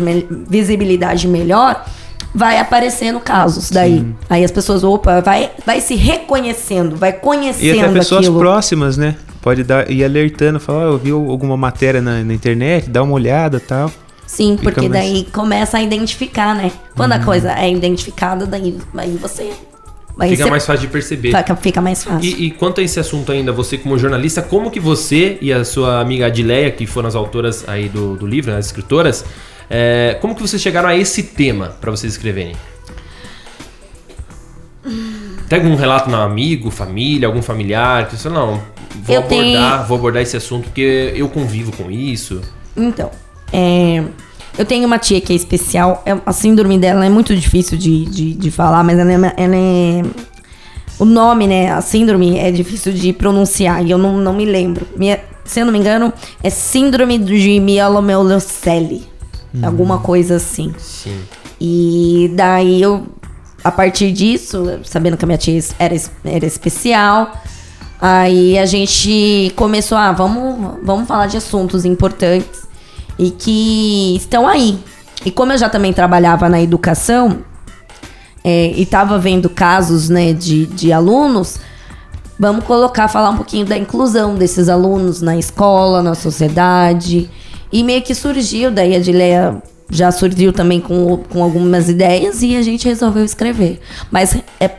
visibilidade 0.48 1.28
melhor, 1.28 1.86
vai 2.34 2.58
aparecendo 2.58 3.20
casos 3.20 3.70
daí. 3.72 4.06
Aí 4.30 4.44
as 4.44 4.52
pessoas, 4.52 4.84
opa, 4.84 5.20
vai, 5.22 5.52
vai 5.66 5.82
se 5.82 5.96
reconhecendo, 5.96 6.96
vai 6.96 7.10
E 7.10 7.14
conhecendo 7.14 7.82
até 7.86 7.94
pessoas 7.94 8.22
aquilo. 8.22 8.40
próximas, 8.40 8.98
né? 8.98 9.16
Pode 9.42 9.64
dar, 9.64 9.90
ir 9.90 10.04
alertando, 10.04 10.60
falar, 10.60 10.80
ó, 10.80 10.92
eu 10.94 10.98
vi 10.98 11.12
alguma 11.12 11.56
matéria 11.58 12.02
na, 12.02 12.24
na 12.24 12.34
internet, 12.34 12.90
dá 12.90 13.02
uma 13.04 13.14
olhada 13.14 13.58
e 13.58 13.62
tal. 13.62 13.92
Sim, 14.28 14.58
Fica 14.58 14.72
porque 14.72 14.88
mais- 14.88 15.04
daí 15.06 15.28
começa 15.34 15.78
a 15.78 15.82
identificar, 15.82 16.54
né? 16.56 16.72
Quando 16.96 17.14
Uhum. 17.14 17.22
a 17.22 17.24
coisa 17.26 17.52
é 17.54 17.72
identificada, 17.72 18.46
daí, 18.46 18.78
aí 18.98 19.18
você. 19.20 19.50
Aí 20.20 20.32
Fica 20.32 20.44
você 20.44 20.50
mais 20.50 20.66
fácil 20.66 20.82
de 20.82 20.88
perceber. 20.92 21.32
fica, 21.62 21.82
mais 21.82 22.04
fácil. 22.04 22.30
E, 22.30 22.46
e 22.48 22.52
quanto 22.52 22.82
a 22.82 22.84
esse 22.84 23.00
assunto 23.00 23.32
ainda, 23.32 23.52
você 23.52 23.78
como 23.78 23.98
jornalista, 23.98 24.42
como 24.42 24.70
que 24.70 24.80
você 24.80 25.38
e 25.42 25.52
a 25.54 25.64
sua 25.64 26.02
amiga 26.02 26.26
Adileia, 26.26 26.70
que 26.72 26.86
foram 26.86 27.08
as 27.08 27.16
autoras 27.16 27.64
aí 27.68 27.88
do, 27.88 28.16
do 28.18 28.28
livro, 28.28 28.52
né, 28.52 28.58
as 28.58 28.66
escritoras, 28.66 29.24
é, 29.70 30.18
como 30.20 30.36
que 30.36 30.42
vocês 30.42 30.62
chegaram 30.62 30.90
a 30.90 30.96
esse 30.98 31.24
tema 31.24 31.78
para 31.80 31.90
vocês 31.92 32.12
escreverem? 32.14 32.54
Tem 35.48 35.60
algum 35.60 35.76
relato 35.76 36.10
no 36.10 36.18
amigo, 36.18 36.70
família, 36.70 37.28
algum 37.28 37.42
familiar, 37.42 38.08
que 38.08 38.16
você 38.18 38.30
não, 38.30 38.62
vou 39.04 39.16
Eu 39.16 39.22
abordar, 39.24 39.74
tenho- 39.78 39.88
vou 39.88 39.98
abordar 39.98 40.22
esse 40.22 40.38
assunto 40.38 40.66
porque 40.66 41.14
eu 41.16 41.28
convivo 41.30 41.72
com 41.76 41.90
isso. 41.90 42.42
Então, 42.78 43.10
é, 43.52 44.04
eu 44.58 44.66
tenho 44.66 44.86
uma 44.86 44.98
tia 45.00 45.20
que 45.22 45.32
é 45.34 45.36
especial. 45.36 46.02
é- 46.06 46.18
a 46.26 46.34
síndrome 46.34 46.78
dela 46.78 47.06
é 47.06 47.10
muito 47.10 47.36
difícil 47.36 47.78
de, 47.78 48.06
de, 48.06 48.34
de 48.34 48.52
falar, 48.52 48.84
mas 48.84 48.98
ela 49.00 49.12
é, 49.12 49.34
ela 49.38 49.56
é- 49.56 50.04
O 51.00 51.06
nome, 51.06 51.48
né? 51.48 51.72
A 51.72 51.82
síndrome 51.82 52.38
é 52.38 52.52
difícil 52.52 52.92
de 52.92 53.14
pronunciar 53.14 53.86
e 53.86 53.90
eu 53.92 53.98
não, 53.98 54.18
não 54.18 54.34
me 54.34 54.44
lembro. 54.46 54.86
Minha- 54.98 55.20
se 55.46 55.60
eu 55.62 55.66
não 55.66 55.72
me 55.72 55.80
engano, 55.80 56.12
é 56.44 56.50
síndrome 56.50 57.18
de 57.18 57.60
mielomelocele. 57.60 59.08
Alguma 59.64 59.98
coisa 60.00 60.36
assim. 60.36 60.74
Sim. 60.78 61.18
E 61.60 62.32
daí 62.36 62.82
eu, 62.82 63.08
a 63.64 63.72
partir 63.72 64.12
disso, 64.12 64.80
sabendo 64.84 65.18
que 65.18 65.26
a 65.26 65.28
minha 65.28 65.38
tia 65.40 65.60
era, 65.80 65.96
era 66.24 66.46
especial, 66.46 67.34
aí 68.00 68.60
a 68.60 68.66
gente 68.66 69.52
começou, 69.56 69.98
ah, 69.98 70.12
vamos, 70.12 70.78
vamos 70.84 71.08
falar 71.08 71.26
de 71.28 71.38
assuntos 71.38 71.84
importantes 71.84 72.68
e 73.20 73.30
que 73.30 74.16
estão 74.16 74.48
aí. 74.48 74.80
E 75.26 75.30
como 75.30 75.52
eu 75.52 75.58
já 75.58 75.68
também 75.68 75.92
trabalhava 75.92 76.48
na 76.48 76.62
educação 76.62 77.40
é, 78.44 78.72
e 78.72 78.84
estava 78.84 79.20
vendo 79.20 79.50
casos 79.50 80.08
né, 80.08 80.32
de, 80.32 80.66
de 80.66 80.94
alunos, 80.94 81.60
vamos 82.40 82.64
colocar, 82.64 83.10
falar 83.10 83.32
um 83.32 83.36
pouquinho 83.36 83.66
da 83.66 83.78
inclusão 83.78 84.36
desses 84.36 84.70
alunos 84.70 85.22
na 85.22 85.36
escola, 85.36 86.02
na 86.02 86.16
sociedade. 86.16 87.30
E 87.72 87.84
meio 87.84 88.02
que 88.02 88.16
surgiu 88.16 88.72
daí 88.72 88.96
a 88.96 89.00
Dileia 89.00 89.62
já 89.92 90.12
surgiu 90.12 90.54
também 90.54 90.80
com, 90.80 91.18
com 91.18 91.44
algumas 91.44 91.90
ideias 91.90 92.42
e 92.42 92.56
a 92.56 92.62
gente 92.62 92.88
resolveu 92.88 93.26
escrever. 93.26 93.82
Mas, 94.10 94.38
é, 94.60 94.70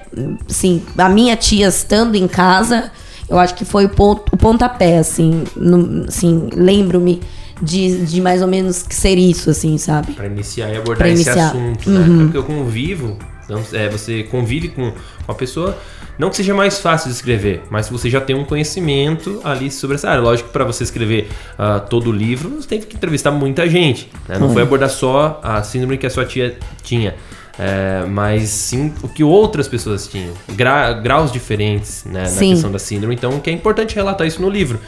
sim, 0.49 0.83
a 0.97 1.09
minha 1.09 1.37
tia 1.37 1.69
estando 1.69 2.15
em 2.15 2.27
casa, 2.27 2.91
eu 3.29 3.39
acho 3.39 3.55
que 3.55 3.65
foi 3.65 3.87
o, 3.87 3.89
ponto, 3.89 4.33
o 4.33 4.37
pontapé, 4.37 4.99
assim. 4.99 5.45
No, 5.57 6.07
assim 6.07 6.49
lembro-me 6.55 7.21
de, 7.63 8.05
de 8.07 8.21
mais 8.21 8.43
ou 8.43 8.49
menos 8.49 8.85
ser 8.91 9.17
isso, 9.19 9.51
assim, 9.51 9.77
sabe? 9.79 10.13
Pra 10.13 10.27
iniciar 10.27 10.69
e 10.73 10.77
abordar 10.77 10.99
Pra 10.99 11.09
esse 11.09 11.23
iniciar. 11.23 11.49
assunto, 11.49 11.91
né? 11.91 12.25
Porque 12.25 12.37
eu 12.39 12.45
convivo, 12.45 13.19
então, 13.45 13.63
é, 13.73 13.89
você 13.89 14.23
convive 14.25 14.69
com, 14.69 14.93
com 15.25 15.33
a 15.33 15.35
pessoa, 15.35 15.77
não 16.19 16.29
que 16.31 16.37
seja 16.37 16.55
mais 16.55 16.79
fácil 16.79 17.09
de 17.09 17.15
escrever, 17.17 17.63
mas 17.71 17.89
você 17.89 18.11
já 18.11 18.21
tem 18.21 18.37
um 18.37 18.45
conhecimento 18.45 19.41
ali 19.43 19.71
sobre 19.71 19.97
essa 19.97 20.09
área. 20.11 20.21
Lógico 20.23 20.49
que 20.49 20.53
para 20.53 20.65
você 20.65 20.85
escrever 20.85 21.29
ah, 21.59 21.81
todo 21.81 22.11
o 22.11 22.13
livro, 22.13 22.51
você 22.51 22.69
tem 22.69 22.81
que 22.81 22.95
entrevistar 22.95 23.31
muita 23.31 23.69
gente, 23.69 24.11
né? 24.29 24.39
Não 24.39 24.53
foi 24.53 24.63
abordar 24.63 24.91
só 24.91 25.41
a 25.43 25.63
síndrome 25.63 25.97
que 25.99 26.07
a 26.07 26.11
sua 26.11 26.25
tia 26.27 26.59
tinha. 26.83 27.15
é, 27.59 28.05
mas 28.07 28.49
sim 28.49 28.93
o 29.03 29.09
que 29.09 29.23
outras 29.25 29.67
pessoas 29.69 30.07
tinham, 30.09 30.33
gra- 30.55 30.93
graus 30.95 31.31
diferentes 31.33 32.05
né, 32.07 32.23
na 32.31 32.39
questão 32.39 32.71
da 32.73 32.79
síndrome, 32.79 33.15
então 33.15 33.39
que 33.41 33.51
é 33.51 33.53
importante 33.53 33.95
relatar 33.95 34.27
isso 34.27 34.41
no 34.41 34.49
livro. 34.49 34.79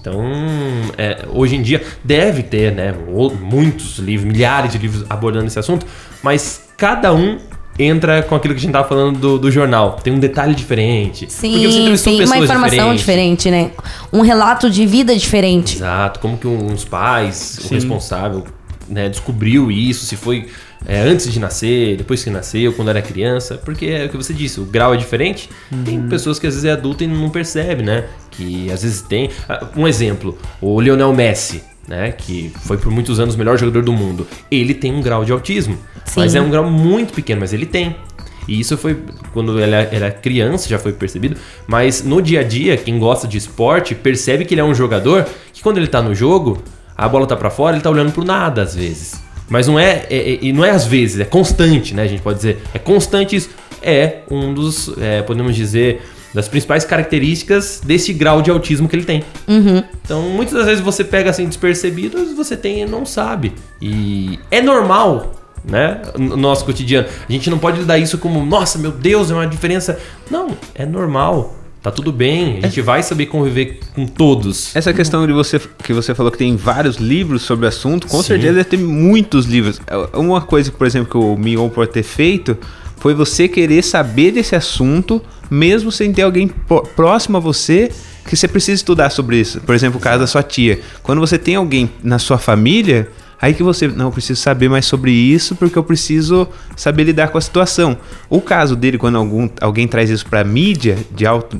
Então, 0.00 0.22
é, 0.96 1.26
hoje 1.28 1.56
em 1.56 1.62
dia 1.62 1.82
deve 2.02 2.42
ter, 2.42 2.72
né, 2.72 2.94
muitos 3.40 3.98
livros, 3.98 4.30
milhares 4.30 4.72
de 4.72 4.78
livros 4.78 5.04
abordando 5.10 5.46
esse 5.46 5.58
assunto, 5.58 5.86
mas 6.22 6.70
cada 6.76 7.12
um 7.12 7.38
entra 7.78 8.22
com 8.22 8.34
aquilo 8.34 8.54
que 8.54 8.58
a 8.58 8.62
gente 8.62 8.72
tava 8.72 8.88
falando 8.88 9.18
do, 9.18 9.38
do 9.38 9.50
jornal. 9.50 9.98
Tem 10.02 10.12
um 10.12 10.18
detalhe 10.18 10.54
diferente. 10.54 11.26
porque 11.26 11.32
você 11.34 11.40
Sim, 11.40 11.80
entrevistou 11.80 12.12
sim, 12.12 12.24
uma 12.24 12.38
informação 12.38 12.94
diferentes. 12.94 13.00
diferente, 13.00 13.50
né? 13.50 13.70
Um 14.12 14.20
relato 14.20 14.70
de 14.70 14.86
vida 14.86 15.16
diferente. 15.16 15.76
Exato, 15.76 16.20
como 16.20 16.36
que 16.36 16.46
uns 16.46 16.84
pais, 16.84 17.58
o 17.64 17.74
responsável, 17.74 18.44
né, 18.88 19.08
descobriu 19.08 19.70
isso, 19.70 20.04
se 20.04 20.16
foi 20.16 20.48
é, 20.86 21.00
antes 21.00 21.30
de 21.32 21.38
nascer, 21.38 21.96
depois 21.96 22.24
que 22.24 22.30
nasceu, 22.30 22.72
quando 22.72 22.88
era 22.88 23.02
criança, 23.02 23.56
porque 23.64 23.86
é 23.86 24.06
o 24.06 24.08
que 24.08 24.16
você 24.16 24.32
disse, 24.32 24.60
o 24.60 24.64
grau 24.64 24.94
é 24.94 24.96
diferente. 24.96 25.48
Tem 25.84 26.00
pessoas 26.08 26.38
que 26.38 26.46
às 26.46 26.54
vezes 26.54 26.64
é 26.68 26.72
adulta 26.72 27.04
e 27.04 27.06
não 27.06 27.28
percebe, 27.30 27.82
né? 27.82 28.04
Que 28.30 28.70
às 28.72 28.82
vezes 28.82 29.02
tem. 29.02 29.30
Ah, 29.48 29.66
Um 29.76 29.86
exemplo, 29.86 30.38
o 30.60 30.80
Lionel 30.80 31.12
Messi. 31.12 31.62
Né, 31.88 32.12
que 32.12 32.52
foi 32.60 32.76
por 32.78 32.92
muitos 32.92 33.18
anos 33.18 33.34
o 33.34 33.38
melhor 33.38 33.58
jogador 33.58 33.82
do 33.82 33.92
mundo. 33.92 34.24
Ele 34.48 34.74
tem 34.74 34.92
um 34.94 35.02
grau 35.02 35.24
de 35.24 35.32
autismo. 35.32 35.76
Sim. 36.04 36.20
Mas 36.20 36.36
é 36.36 36.40
um 36.40 36.48
grau 36.48 36.70
muito 36.70 37.12
pequeno, 37.12 37.40
mas 37.40 37.52
ele 37.52 37.66
tem. 37.66 37.96
E 38.46 38.60
isso 38.60 38.76
foi 38.78 38.96
quando 39.32 39.58
ele 39.60 39.74
era 39.74 40.08
criança, 40.12 40.68
já 40.68 40.78
foi 40.78 40.92
percebido. 40.92 41.36
Mas 41.66 42.04
no 42.04 42.22
dia 42.22 42.40
a 42.40 42.42
dia, 42.44 42.76
quem 42.76 42.96
gosta 42.96 43.26
de 43.26 43.38
esporte 43.38 43.96
percebe 43.96 44.44
que 44.44 44.54
ele 44.54 44.60
é 44.60 44.64
um 44.64 44.74
jogador 44.74 45.26
que 45.52 45.62
quando 45.62 45.78
ele 45.78 45.88
tá 45.88 46.00
no 46.00 46.14
jogo, 46.14 46.62
a 46.96 47.08
bola 47.08 47.26
tá 47.26 47.34
pra 47.34 47.50
fora, 47.50 47.74
ele 47.74 47.82
tá 47.82 47.90
olhando 47.90 48.12
pro 48.12 48.24
nada 48.24 48.62
às 48.62 48.74
vezes. 48.76 49.20
Mas 49.50 49.66
não 49.66 49.78
é, 49.78 50.06
é- 50.08 50.16
é- 50.34 50.38
e 50.40 50.52
não 50.52 50.64
é 50.64 50.70
às 50.70 50.86
vezes, 50.86 51.20
é 51.20 51.24
constante, 51.24 51.92
né? 51.94 52.02
A 52.04 52.06
gente 52.06 52.22
pode 52.22 52.36
dizer. 52.38 52.62
É 52.72 52.78
constante 52.78 53.34
isso. 53.36 53.50
É 53.82 54.20
um 54.30 54.54
dos, 54.54 54.90
é, 54.98 55.22
podemos 55.22 55.56
dizer, 55.56 56.02
das 56.32 56.46
principais 56.48 56.84
características 56.84 57.80
desse 57.84 58.12
grau 58.12 58.40
de 58.40 58.50
autismo 58.50 58.88
que 58.88 58.94
ele 58.94 59.04
tem. 59.04 59.24
Então, 60.04 60.22
muitas 60.22 60.54
das 60.54 60.66
vezes 60.66 60.80
você 60.80 61.02
pega 61.02 61.30
assim 61.30 61.46
despercebido, 61.48 62.34
você 62.36 62.56
tem 62.56 62.82
e 62.82 62.86
não 62.86 63.04
sabe. 63.04 63.52
E 63.82 64.38
é 64.50 64.62
normal, 64.62 65.32
né? 65.64 66.00
No 66.16 66.36
nosso 66.36 66.64
cotidiano. 66.64 67.08
A 67.28 67.32
gente 67.32 67.50
não 67.50 67.58
pode 67.58 67.82
dar 67.84 67.98
isso 67.98 68.18
como, 68.18 68.44
nossa, 68.46 68.78
meu 68.78 68.92
Deus, 68.92 69.30
é 69.30 69.34
uma 69.34 69.46
diferença. 69.46 69.98
Não, 70.30 70.56
é 70.74 70.86
normal. 70.86 71.56
Tá 71.82 71.90
tudo 71.90 72.12
bem. 72.12 72.58
A 72.62 72.66
gente 72.66 72.82
vai 72.82 73.02
saber 73.02 73.26
conviver 73.26 73.80
com 73.94 74.06
todos. 74.06 74.74
Essa 74.76 74.92
questão 74.92 75.26
de 75.26 75.32
você 75.32 75.58
que 75.82 75.94
você 75.94 76.14
falou 76.14 76.30
que 76.30 76.36
tem 76.36 76.54
vários 76.54 76.96
livros 76.96 77.42
sobre 77.42 77.64
o 77.64 77.68
assunto, 77.68 78.06
com 78.06 78.18
Sim. 78.18 78.28
certeza 78.28 78.52
deve 78.52 78.64
ter 78.68 78.76
muitos 78.78 79.46
livros. 79.46 79.80
Uma 80.12 80.42
coisa, 80.42 80.70
por 80.70 80.86
exemplo, 80.86 81.10
que 81.10 81.16
o 81.16 81.36
Mion 81.38 81.68
pode 81.70 81.90
ter 81.92 82.02
feito 82.02 82.56
foi 82.98 83.14
você 83.14 83.48
querer 83.48 83.82
saber 83.82 84.30
desse 84.30 84.54
assunto, 84.54 85.22
mesmo 85.50 85.90
sem 85.90 86.12
ter 86.12 86.20
alguém 86.22 86.48
pró- 86.48 86.82
próximo 86.82 87.38
a 87.38 87.40
você 87.40 87.90
que 88.26 88.36
você 88.36 88.46
precisa 88.46 88.74
estudar 88.74 89.08
sobre 89.08 89.38
isso. 89.38 89.58
Por 89.62 89.74
exemplo, 89.74 89.98
o 89.98 90.02
caso 90.02 90.20
da 90.20 90.26
sua 90.26 90.42
tia. 90.42 90.80
Quando 91.02 91.18
você 91.18 91.38
tem 91.38 91.54
alguém 91.54 91.90
na 92.02 92.18
sua 92.18 92.36
família, 92.36 93.08
aí 93.40 93.54
que 93.54 93.62
você, 93.62 93.88
não, 93.88 94.06
eu 94.06 94.12
preciso 94.12 94.40
saber 94.40 94.68
mais 94.68 94.84
sobre 94.86 95.10
isso 95.12 95.54
porque 95.56 95.78
eu 95.78 95.84
preciso 95.84 96.46
saber 96.76 97.04
lidar 97.04 97.28
com 97.28 97.38
a 97.38 97.40
situação. 97.40 97.96
O 98.28 98.40
caso 98.40 98.76
dele, 98.76 98.98
quando 98.98 99.16
algum, 99.16 99.48
alguém 99.60 99.86
traz 99.88 100.10
isso 100.10 100.26
pra 100.26 100.44
mídia, 100.44 100.98
de 101.14 101.26
alto 101.26 101.58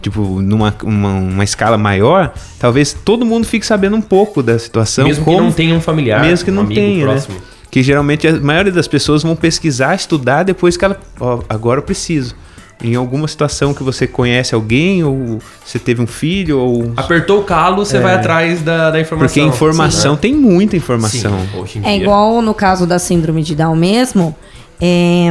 tipo, 0.00 0.40
numa 0.40 0.72
uma, 0.84 1.14
uma 1.14 1.44
escala 1.44 1.76
maior, 1.76 2.32
talvez 2.58 2.92
todo 2.92 3.26
mundo 3.26 3.44
fique 3.44 3.66
sabendo 3.66 3.96
um 3.96 4.00
pouco 4.00 4.42
da 4.42 4.56
situação. 4.58 5.04
mesmo 5.04 5.24
que 5.24 5.30
como- 5.30 5.42
não 5.42 5.52
tenha 5.52 5.74
um 5.74 5.80
familiar, 5.80 6.20
mesmo 6.20 6.44
que 6.44 6.50
um 6.50 6.54
não 6.54 6.62
amigo 6.62 6.80
tenha, 6.80 7.04
próximo. 7.04 7.34
né? 7.34 7.40
Que 7.70 7.82
geralmente 7.82 8.26
a 8.26 8.32
maioria 8.40 8.72
das 8.72 8.86
pessoas 8.88 9.22
vão 9.22 9.34
pesquisar, 9.36 9.94
estudar 9.94 10.42
depois 10.44 10.76
que 10.76 10.84
ela, 10.84 10.98
ó, 11.20 11.40
agora 11.48 11.80
eu 11.80 11.82
preciso. 11.82 12.34
Em 12.82 12.94
alguma 12.94 13.26
situação 13.26 13.74
que 13.74 13.82
você 13.82 14.06
conhece 14.06 14.54
alguém, 14.54 15.02
ou 15.02 15.40
você 15.64 15.78
teve 15.78 16.00
um 16.00 16.06
filho, 16.06 16.58
ou. 16.60 16.92
Apertou 16.96 17.40
o 17.40 17.44
calo, 17.44 17.84
você 17.84 17.98
vai 17.98 18.14
atrás 18.14 18.62
da, 18.62 18.90
da 18.90 19.00
informação. 19.00 19.26
Porque 19.26 19.40
informação 19.56 20.16
tem 20.16 20.32
muita 20.34 20.72
Sim, 20.72 20.76
informação. 20.76 21.38
Sim, 21.40 21.58
hoje 21.58 21.78
em 21.78 21.82
É 21.84 21.94
dia. 21.94 22.02
igual 22.02 22.40
no 22.40 22.54
caso 22.54 22.86
da 22.86 22.98
síndrome 22.98 23.42
de 23.42 23.56
Down 23.56 23.74
mesmo, 23.74 24.34
é, 24.80 25.28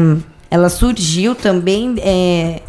ela 0.51 0.67
surgiu 0.69 1.33
também 1.35 1.95
é, 1.99 2.61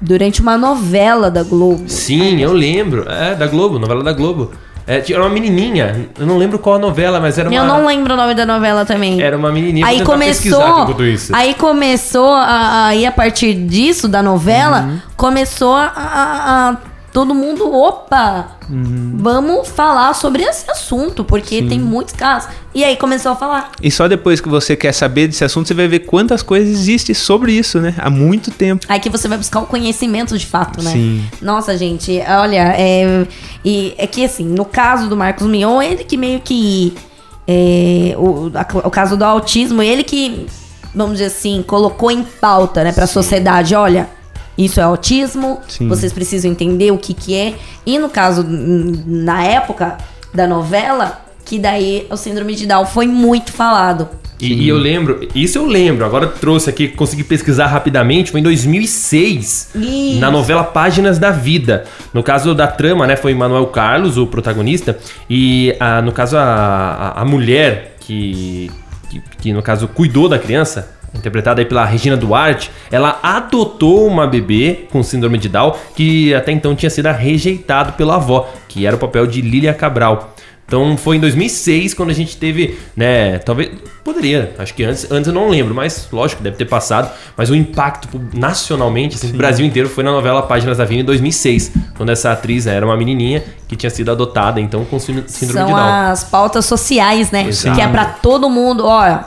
durante 0.00 0.40
uma 0.40 0.56
novela 0.56 1.30
da 1.30 1.42
Globo. 1.42 1.84
Sim, 1.86 2.40
eu 2.40 2.52
lembro. 2.52 3.04
É, 3.10 3.34
da 3.34 3.46
Globo, 3.46 3.78
novela 3.78 4.02
da 4.02 4.12
Globo. 4.14 4.52
É, 4.86 5.00
tinha 5.00 5.18
uma 5.20 5.28
menininha, 5.28 6.08
eu 6.18 6.26
não 6.26 6.36
lembro 6.36 6.58
qual 6.58 6.76
a 6.76 6.78
novela, 6.78 7.20
mas 7.20 7.38
era 7.38 7.48
uma... 7.48 7.56
Eu 7.56 7.64
não 7.64 7.86
lembro 7.86 8.14
o 8.14 8.16
nome 8.16 8.34
da 8.34 8.44
novela 8.44 8.84
também. 8.84 9.20
Era 9.22 9.36
uma 9.36 9.52
menininha, 9.52 9.86
Aí 9.86 10.02
começou, 10.02 10.60
enquanto 10.60 11.04
isso. 11.04 11.34
aí 11.34 11.54
começou 11.54 12.30
a, 12.32 12.86
aí 12.86 13.06
a 13.06 13.12
partir 13.12 13.54
disso 13.54 14.08
da 14.08 14.22
novela, 14.22 14.80
Uhum. 14.82 14.98
começou 15.16 15.74
a, 15.74 15.84
a- 15.94 16.70
a- 16.70 16.76
todo 17.12 17.34
mundo, 17.34 17.70
opa, 17.72 18.56
Uhum. 18.70 19.16
vamos 19.18 19.68
falar 19.68 20.14
sobre 20.14 20.42
esse 20.42 20.70
assunto, 20.70 21.22
porque 21.24 21.62
tem 21.62 21.78
muitos 21.78 22.14
casos. 22.14 22.48
E 22.74 22.82
aí 22.82 22.96
começou 22.96 23.32
a 23.32 23.36
falar. 23.36 23.70
E 23.82 23.90
só 23.90 24.08
depois 24.08 24.40
que 24.40 24.48
você 24.48 24.74
quer 24.74 24.92
saber 24.92 25.26
desse 25.28 25.44
assunto, 25.44 25.68
você 25.68 25.74
vai 25.74 25.86
ver 25.88 26.00
quantas 26.00 26.42
coisas 26.42 26.70
existem 26.70 27.14
sobre 27.14 27.52
isso, 27.52 27.78
né? 27.80 27.94
Há 27.98 28.08
muito 28.08 28.50
tempo. 28.50 28.86
Aí 28.88 28.98
que 28.98 29.10
você 29.10 29.28
vai 29.28 29.36
buscar 29.36 29.60
o 29.60 29.66
conhecimento 29.66 30.38
de 30.38 30.46
fato, 30.46 30.82
né? 30.82 30.90
Sim. 30.90 31.24
Nossa, 31.42 31.76
gente, 31.76 32.18
olha, 32.26 32.74
é, 32.78 33.26
e 33.62 33.94
é 33.98 34.06
que 34.06 34.24
assim, 34.24 34.44
no 34.46 34.64
caso 34.64 35.06
do 35.08 35.16
Marcos 35.16 35.46
Mion, 35.46 35.82
ele 35.82 36.04
que 36.04 36.16
meio 36.16 36.40
que. 36.40 36.94
é, 37.46 38.14
o, 38.16 38.50
a- 38.54 38.86
o 38.86 38.90
caso 38.90 39.16
do 39.16 39.24
autismo, 39.24 39.82
ele 39.82 40.02
que, 40.02 40.46
vamos 40.94 41.14
dizer 41.14 41.26
assim, 41.26 41.62
colocou 41.66 42.10
em 42.10 42.22
pauta, 42.22 42.82
né, 42.84 42.92
pra 42.92 43.06
sociedade: 43.06 43.74
olha, 43.74 44.08
isso 44.56 44.80
é 44.80 44.82
autismo, 44.82 45.60
Sim. 45.68 45.88
vocês 45.88 46.12
precisam 46.12 46.50
entender 46.50 46.90
o 46.90 46.98
que, 46.98 47.14
que 47.14 47.34
é. 47.34 47.54
E 47.86 47.98
no 47.98 48.08
caso, 48.08 48.44
na 48.46 49.44
época 49.44 49.98
da 50.34 50.46
novela, 50.46 51.24
que 51.44 51.58
daí 51.58 52.06
o 52.10 52.16
síndrome 52.16 52.54
de 52.54 52.66
Down 52.66 52.86
foi 52.86 53.06
muito 53.06 53.52
falado. 53.52 54.08
E, 54.42 54.64
e 54.64 54.68
eu 54.68 54.76
lembro, 54.76 55.20
isso 55.36 55.56
eu 55.56 55.64
lembro, 55.64 56.04
agora 56.04 56.26
trouxe 56.26 56.68
aqui, 56.68 56.88
consegui 56.88 57.22
pesquisar 57.22 57.68
rapidamente, 57.68 58.32
foi 58.32 58.40
em 58.40 58.42
2006, 58.42 59.70
Isso. 59.72 60.18
na 60.18 60.32
novela 60.32 60.64
Páginas 60.64 61.16
da 61.16 61.30
Vida. 61.30 61.84
No 62.12 62.24
caso 62.24 62.52
da 62.52 62.66
trama, 62.66 63.06
né, 63.06 63.14
foi 63.14 63.32
Manuel 63.34 63.66
Carlos, 63.68 64.18
o 64.18 64.26
protagonista, 64.26 64.98
e 65.30 65.76
ah, 65.78 66.02
no 66.02 66.10
caso 66.10 66.36
a, 66.36 66.42
a, 66.42 67.22
a 67.22 67.24
mulher 67.24 67.96
que, 68.00 68.68
que, 69.08 69.22
que, 69.38 69.52
no 69.52 69.62
caso, 69.62 69.86
cuidou 69.86 70.28
da 70.28 70.40
criança, 70.40 70.90
interpretada 71.14 71.60
aí 71.60 71.64
pela 71.64 71.84
Regina 71.84 72.16
Duarte, 72.16 72.70
ela 72.90 73.18
adotou 73.22 74.06
uma 74.06 74.26
bebê 74.26 74.86
com 74.90 75.02
síndrome 75.02 75.38
de 75.38 75.48
Down, 75.48 75.74
que 75.94 76.34
até 76.34 76.52
então 76.52 76.74
tinha 76.74 76.90
sido 76.90 77.08
rejeitado 77.10 77.92
pela 77.92 78.16
avó, 78.16 78.50
que 78.68 78.86
era 78.86 78.96
o 78.96 78.98
papel 78.98 79.26
de 79.26 79.40
Lília 79.40 79.74
Cabral. 79.74 80.34
Então 80.72 80.96
foi 80.96 81.16
em 81.16 81.20
2006 81.20 81.92
quando 81.92 82.08
a 82.08 82.14
gente 82.14 82.34
teve, 82.38 82.78
né, 82.96 83.38
talvez 83.40 83.70
poderia, 84.02 84.54
acho 84.58 84.72
que 84.72 84.82
antes, 84.82 85.10
antes 85.10 85.28
eu 85.28 85.34
não 85.34 85.50
lembro, 85.50 85.74
mas 85.74 86.08
lógico, 86.10 86.42
deve 86.42 86.56
ter 86.56 86.64
passado, 86.64 87.10
mas 87.36 87.50
o 87.50 87.54
impacto 87.54 88.08
nacionalmente, 88.32 89.16
assim, 89.16 89.32
no 89.32 89.36
Brasil 89.36 89.66
inteiro 89.66 89.86
foi 89.86 90.02
na 90.02 90.10
novela 90.10 90.40
Páginas 90.42 90.78
da 90.78 90.86
Vida 90.86 91.02
em 91.02 91.04
2006, 91.04 91.72
quando 91.94 92.08
essa 92.08 92.32
atriz 92.32 92.66
era 92.66 92.86
uma 92.86 92.96
menininha 92.96 93.44
que 93.68 93.76
tinha 93.76 93.90
sido 93.90 94.10
adotada, 94.10 94.62
então 94.62 94.82
com 94.86 94.98
síndrome 94.98 95.28
síndrome 95.28 95.64
de 95.64 95.70
São 95.70 95.78
Down. 95.78 96.10
as 96.10 96.24
pautas 96.24 96.64
sociais, 96.64 97.30
né? 97.30 97.48
Exato. 97.48 97.76
Que 97.76 97.82
é 97.82 97.88
pra 97.88 98.06
todo 98.06 98.48
mundo, 98.48 98.86
olha. 98.86 99.26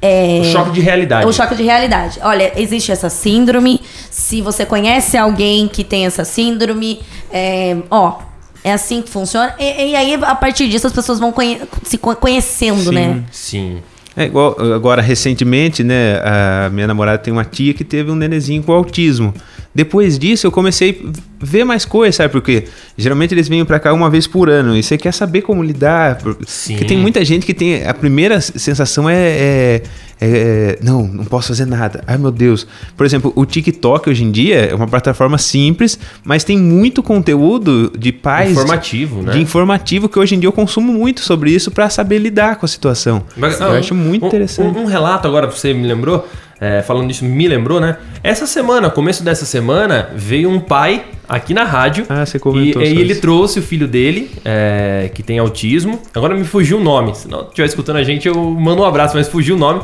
É, 0.00 0.40
O 0.42 0.44
choque 0.44 0.70
de 0.70 0.80
realidade. 0.80 1.26
o 1.26 1.32
choque 1.32 1.54
de 1.56 1.62
realidade. 1.64 2.20
Olha, 2.22 2.52
existe 2.56 2.92
essa 2.92 3.08
síndrome. 3.08 3.80
Se 4.10 4.40
você 4.40 4.64
conhece 4.64 5.16
alguém 5.16 5.66
que 5.66 5.82
tem 5.82 6.06
essa 6.06 6.24
síndrome, 6.24 7.00
é, 7.32 7.76
ó, 7.90 8.18
é 8.62 8.72
assim 8.72 9.02
que 9.02 9.10
funciona. 9.10 9.54
E, 9.58 9.90
e 9.90 9.96
aí, 9.96 10.14
a 10.14 10.34
partir 10.34 10.68
disso, 10.68 10.86
as 10.86 10.92
pessoas 10.92 11.18
vão 11.18 11.32
conhe- 11.32 11.60
se 11.82 11.98
co- 11.98 12.14
conhecendo, 12.16 12.92
né? 12.92 13.24
Sim. 13.32 13.82
É 14.18 14.24
igual 14.24 14.56
agora 14.74 15.00
recentemente, 15.00 15.84
né? 15.84 16.20
A 16.24 16.70
minha 16.70 16.86
namorada 16.86 17.18
tem 17.18 17.32
uma 17.32 17.44
tia 17.44 17.72
que 17.72 17.84
teve 17.84 18.10
um 18.10 18.16
nenezinho 18.16 18.62
com 18.62 18.72
autismo. 18.72 19.32
depois 19.74 20.18
disso 20.18 20.46
eu 20.46 20.50
comecei 20.50 21.02
a 21.40 21.44
ver 21.44 21.64
mais 21.64 21.84
coisas, 21.84 22.16
sabe? 22.16 22.32
Porque 22.32 22.64
geralmente 22.96 23.32
eles 23.32 23.48
vêm 23.48 23.64
pra 23.64 23.78
cá 23.78 23.92
uma 23.92 24.10
vez 24.10 24.26
por 24.26 24.50
ano 24.50 24.76
e 24.76 24.82
você 24.82 24.98
quer 24.98 25.12
saber 25.12 25.42
como 25.42 25.62
lidar. 25.62 26.18
Sim. 26.46 26.72
Porque 26.74 26.84
tem 26.84 26.98
muita 26.98 27.24
gente 27.24 27.46
que 27.46 27.54
tem. 27.54 27.86
A 27.86 27.94
primeira 27.94 28.40
sensação 28.40 29.08
é. 29.08 29.16
é- 29.16 29.82
é, 30.20 30.78
não, 30.82 31.06
não 31.06 31.24
posso 31.24 31.48
fazer 31.48 31.64
nada. 31.64 32.02
Ai 32.06 32.18
meu 32.18 32.32
Deus. 32.32 32.66
Por 32.96 33.06
exemplo, 33.06 33.32
o 33.36 33.46
TikTok 33.46 34.10
hoje 34.10 34.24
em 34.24 34.30
dia 34.32 34.56
é 34.66 34.74
uma 34.74 34.88
plataforma 34.88 35.38
simples, 35.38 35.96
mas 36.24 36.42
tem 36.42 36.58
muito 36.58 37.02
conteúdo 37.04 37.92
de 37.96 38.10
pais. 38.10 38.50
Informativo, 38.50 39.22
né? 39.22 39.32
De 39.32 39.40
informativo 39.40 40.08
que 40.08 40.18
hoje 40.18 40.34
em 40.34 40.40
dia 40.40 40.48
eu 40.48 40.52
consumo 40.52 40.92
muito 40.92 41.20
sobre 41.20 41.52
isso 41.52 41.70
pra 41.70 41.88
saber 41.88 42.18
lidar 42.18 42.56
com 42.56 42.66
a 42.66 42.68
situação. 42.68 43.22
Mas, 43.36 43.60
eu 43.60 43.68
ah, 43.68 43.78
acho 43.78 43.94
muito 43.94 44.07
um- 44.12 44.14
interessante. 44.14 44.76
Um, 44.78 44.82
um 44.82 44.86
relato 44.86 45.26
agora, 45.26 45.46
você 45.46 45.72
me 45.74 45.86
lembrou, 45.86 46.26
é, 46.60 46.82
falando 46.82 47.08
disso, 47.08 47.24
me 47.24 47.46
lembrou, 47.48 47.80
né? 47.80 47.96
Essa 48.22 48.46
semana, 48.46 48.90
começo 48.90 49.22
dessa 49.22 49.44
semana, 49.44 50.10
veio 50.14 50.48
um 50.50 50.58
pai 50.60 51.04
aqui 51.28 51.52
na 51.54 51.64
rádio. 51.64 52.04
Ah, 52.08 52.24
você 52.26 52.36
E, 52.36 52.40
comentou 52.40 52.82
e 52.82 52.86
sobre 52.86 53.00
ele 53.00 53.14
trouxe 53.16 53.58
o 53.58 53.62
filho 53.62 53.86
dele, 53.86 54.30
é, 54.44 55.10
que 55.14 55.22
tem 55.22 55.38
autismo. 55.38 56.00
Agora 56.14 56.34
me 56.34 56.44
fugiu 56.44 56.78
o 56.78 56.82
nome. 56.82 57.14
Se 57.14 57.28
não 57.28 57.42
estiver 57.42 57.66
escutando 57.66 57.96
a 57.96 58.02
gente, 58.04 58.26
eu 58.26 58.34
mando 58.34 58.82
um 58.82 58.84
abraço, 58.84 59.16
mas 59.16 59.28
fugiu 59.28 59.56
o 59.56 59.58
nome. 59.58 59.82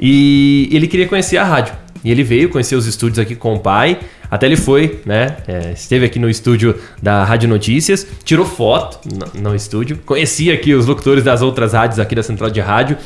E 0.00 0.68
ele 0.72 0.86
queria 0.86 1.06
conhecer 1.06 1.36
a 1.36 1.44
rádio. 1.44 1.74
E 2.04 2.10
ele 2.10 2.24
veio 2.24 2.48
conhecer 2.48 2.74
os 2.74 2.86
estúdios 2.86 3.18
aqui 3.18 3.34
com 3.36 3.54
o 3.54 3.60
pai. 3.60 3.98
Até 4.30 4.46
ele 4.46 4.56
foi, 4.56 5.00
né? 5.04 5.36
é, 5.46 5.72
esteve 5.72 6.06
aqui 6.06 6.18
no 6.18 6.28
estúdio 6.28 6.74
da 7.02 7.22
Rádio 7.22 7.48
Notícias, 7.50 8.06
tirou 8.24 8.46
foto 8.46 8.98
no, 9.34 9.50
no 9.50 9.54
estúdio, 9.54 9.98
conhecia 10.06 10.54
aqui 10.54 10.72
os 10.72 10.86
locutores 10.86 11.22
das 11.22 11.42
outras 11.42 11.74
rádios 11.74 11.98
aqui 11.98 12.14
da 12.14 12.22
Central 12.22 12.48
de 12.50 12.58
Rádio. 12.58 12.96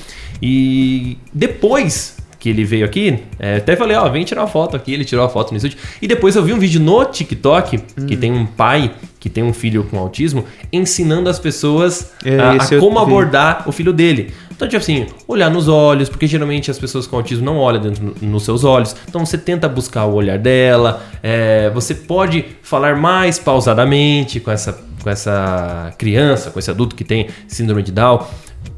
E 0.43 1.19
depois 1.33 2.17
que 2.39 2.51
ele 2.51 2.65
veio 2.65 2.85
aqui, 2.85 3.21
é, 3.39 3.57
até 3.57 3.75
falei, 3.75 3.97
ó, 3.97 4.09
vem 4.09 4.25
tirar 4.25 4.43
uma 4.43 4.47
foto 4.47 4.77
aqui. 4.77 4.93
Ele 4.93 5.05
tirou 5.05 5.25
a 5.25 5.29
foto 5.29 5.51
no 5.51 5.57
estúdio. 5.57 5.79
E 6.01 6.07
depois 6.07 6.37
eu 6.37 6.43
vi 6.45 6.53
um 6.53 6.59
vídeo 6.59 6.81
no 6.81 7.05
TikTok 7.05 7.79
Hum. 7.99 8.07
que 8.07 8.17
tem 8.17 8.31
um 8.31 8.45
pai 8.47 8.93
que 9.19 9.29
tem 9.31 9.43
um 9.43 9.53
filho 9.53 9.83
com 9.85 9.99
autismo 9.99 10.45
ensinando 10.73 11.29
as 11.29 11.39
pessoas 11.39 12.13
É, 12.25 12.39
a, 12.39 12.53
a 12.53 12.79
como 12.79 12.99
abordar 12.99 13.65
o 13.67 13.73
filho 13.73 13.93
dele. 13.93 14.33
Então, 14.55 14.69
tipo 14.69 14.81
assim, 14.81 15.07
olhar 15.27 15.51
nos 15.51 15.67
olhos, 15.69 16.09
porque 16.09 16.27
geralmente 16.27 16.71
as 16.71 16.79
pessoas 16.79 17.07
com 17.07 17.17
autismo 17.17 17.45
não 17.45 17.57
olham 17.59 17.81
dentro 17.83 18.05
no- 18.05 18.29
nos 18.31 18.45
seus 18.45 18.63
olhos. 18.65 18.95
Então 19.09 19.25
você 19.27 19.37
tenta 19.37 19.69
buscar 19.69 20.05
o 20.07 20.15
olhar 20.15 20.39
dela. 20.39 21.03
é, 21.23 21.69
você 21.71 21.95
pode 21.95 22.45
falar 22.63 22.97
mais 22.97 23.39
pausadamente 23.39 24.39
com 24.39 24.51
essa, 24.51 24.79
com 25.03 25.11
essa 25.11 25.93
criança, 25.99 26.51
com 26.51 26.59
esse 26.59 26.71
adulto 26.71 26.95
que 26.95 27.03
tem 27.05 27.27
síndrome 27.49 27.83
de 27.83 27.91
Down. 27.91 28.25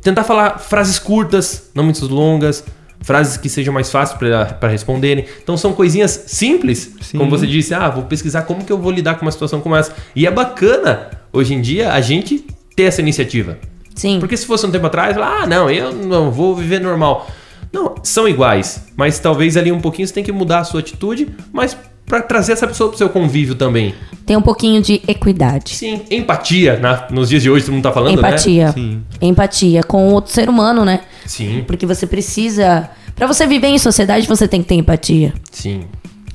Tentar 0.02 0.24
falar 0.24 0.58
frases 0.58 0.98
curtas, 0.98 1.70
não 1.74 1.84
muito 1.84 2.04
longas. 2.06 2.64
Frases 3.00 3.36
que 3.36 3.48
sejam 3.48 3.72
mais 3.72 3.90
fáceis 3.90 4.18
para 4.18 4.68
responderem. 4.68 5.24
Então 5.42 5.56
são 5.56 5.72
coisinhas 5.72 6.24
simples, 6.26 6.94
Sim. 7.00 7.18
como 7.18 7.30
você 7.30 7.46
disse, 7.46 7.72
ah, 7.72 7.88
vou 7.88 8.02
pesquisar 8.04 8.42
como 8.42 8.64
que 8.64 8.72
eu 8.72 8.78
vou 8.78 8.90
lidar 8.90 9.14
com 9.14 9.22
uma 9.22 9.30
situação 9.30 9.60
como 9.60 9.76
essa. 9.76 9.94
E 10.16 10.26
é 10.26 10.30
bacana, 10.30 11.08
hoje 11.32 11.54
em 11.54 11.60
dia, 11.60 11.92
a 11.92 12.00
gente 12.00 12.44
ter 12.74 12.84
essa 12.84 13.00
iniciativa. 13.00 13.56
Sim. 13.94 14.18
Porque 14.18 14.36
se 14.36 14.46
fosse 14.46 14.66
um 14.66 14.70
tempo 14.70 14.86
atrás, 14.86 15.16
ah, 15.16 15.46
não, 15.46 15.70
eu 15.70 15.92
não 15.92 16.30
vou 16.30 16.56
viver 16.56 16.80
normal. 16.80 17.28
Não, 17.72 17.96
são 18.02 18.28
iguais, 18.28 18.84
mas 18.96 19.18
talvez 19.18 19.56
ali 19.56 19.70
um 19.70 19.80
pouquinho 19.80 20.08
você 20.08 20.14
tem 20.14 20.24
que 20.24 20.32
mudar 20.32 20.60
a 20.60 20.64
sua 20.64 20.80
atitude, 20.80 21.28
mas 21.52 21.76
para 22.08 22.22
trazer 22.22 22.52
essa 22.52 22.66
pessoa 22.66 22.88
pro 22.88 22.98
seu 22.98 23.08
convívio 23.08 23.54
também. 23.54 23.94
Tem 24.26 24.36
um 24.36 24.42
pouquinho 24.42 24.80
de 24.82 25.00
equidade. 25.06 25.74
Sim, 25.74 26.00
empatia, 26.10 26.78
na- 26.78 27.06
nos 27.10 27.28
dias 27.28 27.42
de 27.42 27.50
hoje 27.50 27.64
todo 27.64 27.74
mundo 27.74 27.82
tá 27.84 27.92
falando, 27.92 28.20
né? 28.20 28.28
Empatia. 28.28 28.72
Sim. 28.72 29.02
Empatia 29.20 29.82
com 29.82 30.08
outro 30.12 30.32
ser 30.32 30.48
humano, 30.48 30.84
né? 30.84 31.00
Sim, 31.26 31.62
Porque 31.66 31.84
você 31.86 32.06
precisa. 32.06 32.88
Pra 33.14 33.26
você 33.26 33.46
viver 33.46 33.68
em 33.68 33.78
sociedade, 33.78 34.26
você 34.26 34.46
tem 34.48 34.62
que 34.62 34.68
ter 34.68 34.74
empatia. 34.76 35.32
sim. 35.52 35.82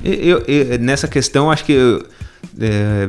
Eu, 0.04 0.44
eu- 0.48 0.80
nessa 0.80 1.08
questão, 1.08 1.50
acho 1.50 1.64
que. 1.64 1.72
eu- 1.72 2.06
é, 2.60 3.08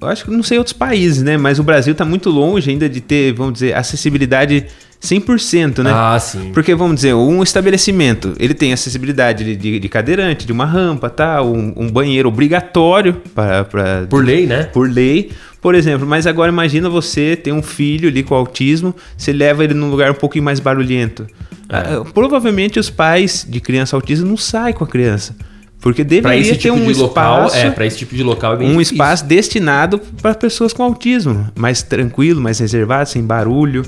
eu 0.00 0.08
acho 0.08 0.24
que 0.24 0.30
não 0.30 0.42
sei 0.42 0.56
outros 0.56 0.72
países, 0.72 1.22
né? 1.22 1.36
Mas 1.36 1.58
o 1.58 1.62
Brasil 1.62 1.92
está 1.92 2.04
muito 2.04 2.30
longe 2.30 2.70
ainda 2.70 2.88
de 2.88 3.00
ter, 3.00 3.32
vamos 3.34 3.52
dizer, 3.54 3.74
acessibilidade 3.76 4.64
100%, 5.04 5.82
né? 5.82 5.90
Ah, 5.92 6.18
sim. 6.18 6.50
Porque, 6.52 6.74
vamos 6.74 6.96
dizer, 6.96 7.14
um 7.14 7.42
estabelecimento, 7.42 8.34
ele 8.38 8.54
tem 8.54 8.72
acessibilidade 8.72 9.44
de, 9.44 9.54
de- 9.56 9.78
de 9.78 9.88
cadeirante, 9.88 10.46
de 10.46 10.52
uma 10.52 10.64
rampa, 10.64 11.10
tá? 11.10 11.42
Um, 11.42 11.72
um 11.76 11.90
banheiro 11.90 12.28
obrigatório 12.28 13.14
para... 13.34 13.64
Por 14.08 14.24
lei, 14.24 14.46
né? 14.46 14.64
Por 14.64 14.88
lei, 14.90 15.30
por 15.60 15.74
exemplo. 15.74 16.06
Mas 16.06 16.26
agora 16.26 16.50
imagina 16.50 16.88
você 16.88 17.36
ter 17.36 17.52
um 17.52 17.62
filho 17.62 18.08
ali 18.08 18.22
com 18.22 18.34
autismo, 18.34 18.94
você 19.16 19.32
leva 19.32 19.62
ele 19.62 19.74
num 19.74 19.90
lugar 19.90 20.10
um 20.10 20.14
pouquinho 20.14 20.44
mais 20.44 20.58
barulhento. 20.58 21.26
É. 21.68 21.76
Ah, 21.76 22.04
Provavelmente 22.12 22.78
os 22.78 22.88
pais 22.90 23.46
de 23.48 23.60
criança 23.60 23.94
autista 23.96 24.24
não 24.24 24.36
saem 24.36 24.74
com 24.74 24.84
a 24.84 24.86
criança. 24.86 25.36
Porque 25.80 26.02
deveria 26.02 26.38
esse 26.40 26.52
ter 26.52 26.56
tipo 26.70 26.76
um 26.76 26.86
de 26.90 26.98
local, 26.98 27.44
espaço, 27.46 27.66
é, 27.66 27.70
para 27.70 27.84
esse 27.84 27.98
tipo 27.98 28.14
de 28.16 28.22
local 28.22 28.54
é 28.54 28.56
bem 28.56 28.68
um 28.68 28.72
difícil. 28.72 28.94
espaço 28.94 29.24
destinado 29.26 29.98
para 30.22 30.34
pessoas 30.34 30.72
com 30.72 30.82
autismo, 30.82 31.46
mais 31.54 31.82
tranquilo, 31.82 32.40
mais 32.40 32.58
reservado, 32.58 33.06
sem 33.10 33.22
barulho. 33.22 33.82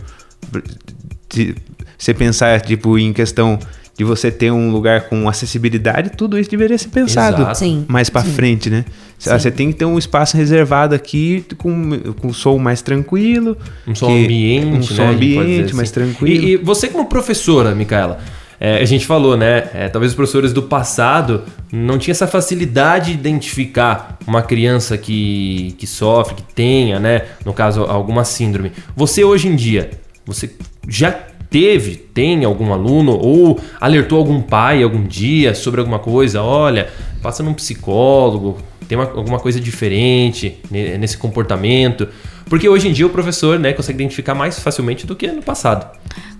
Se 1.30 1.54
você 1.98 2.14
pensar 2.14 2.60
tipo 2.60 2.98
em 2.98 3.12
questão 3.12 3.58
de 3.98 4.04
você 4.04 4.30
ter 4.30 4.50
um 4.50 4.70
lugar 4.70 5.08
com 5.08 5.26
acessibilidade, 5.28 6.10
tudo 6.10 6.38
isso 6.38 6.50
deveria 6.50 6.76
ser 6.76 6.88
pensado. 6.88 7.54
Sim. 7.56 7.84
mais 7.88 8.10
para 8.10 8.22
frente, 8.22 8.68
né? 8.68 8.84
Ah, 9.26 9.38
Você 9.38 9.50
tem 9.50 9.72
que 9.72 9.78
ter 9.78 9.86
um 9.86 9.96
espaço 9.96 10.36
reservado 10.36 10.94
aqui 10.94 11.42
com, 11.56 11.98
com 12.20 12.30
som 12.34 12.58
mais 12.58 12.82
tranquilo, 12.82 13.56
Um 13.86 13.94
som 13.94 14.08
que- 14.08 14.24
ambiente, 14.24 14.66
um 14.66 14.74
né? 14.74 14.82
som 14.82 14.96
pode 14.96 15.14
ambiente 15.16 15.74
mais 15.74 15.90
assim. 15.90 15.94
tranquilo. 16.00 16.44
E, 16.44 16.52
e 16.52 16.56
você 16.58 16.88
como 16.88 17.06
professora, 17.06 17.74
Micaela, 17.74 18.18
é, 18.60 18.76
a 18.82 18.84
gente 18.84 19.06
falou, 19.06 19.34
né? 19.34 19.64
é, 19.72 19.88
talvez 19.88 20.12
os 20.12 20.16
professores 20.16 20.52
do 20.52 20.62
passado 20.64 21.44
não 21.72 21.96
tinham 21.98 22.12
essa 22.12 22.26
facilidade 22.26 23.12
de 23.14 23.18
identificar 23.18 24.18
uma 24.26 24.42
criança 24.42 24.98
que, 24.98 25.74
que 25.78 25.86
sofre, 25.86 26.34
que 26.34 26.42
tenha, 26.54 27.00
né? 27.00 27.22
No 27.46 27.54
caso, 27.54 27.82
alguma 27.84 28.24
síndrome. 28.24 28.72
Você 28.94 29.24
hoje 29.24 29.48
em 29.48 29.56
dia, 29.56 29.90
você 30.26 30.50
já 30.88 31.10
teve, 31.48 31.96
tem 31.96 32.44
algum 32.44 32.72
aluno 32.72 33.12
ou 33.12 33.58
alertou 33.80 34.18
algum 34.18 34.40
pai 34.42 34.82
algum 34.82 35.02
dia 35.04 35.54
sobre 35.54 35.80
alguma 35.80 35.98
coisa? 35.98 36.42
Olha, 36.42 36.88
passa 37.22 37.42
num 37.42 37.54
psicólogo, 37.54 38.58
tem 38.88 38.96
uma- 38.98 39.10
alguma 39.10 39.38
coisa 39.38 39.60
diferente 39.60 40.56
ne- 40.70 40.98
nesse 40.98 41.16
comportamento. 41.16 42.08
Porque 42.48 42.68
hoje 42.68 42.88
em 42.88 42.92
dia 42.92 43.06
o 43.06 43.10
professor 43.10 43.58
né, 43.58 43.72
consegue 43.72 43.98
identificar 44.02 44.34
mais 44.34 44.58
facilmente 44.60 45.06
do 45.06 45.16
que 45.16 45.26
no 45.28 45.42
passado. 45.42 45.90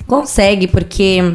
Consegue, 0.07 0.67
porque 0.69 1.35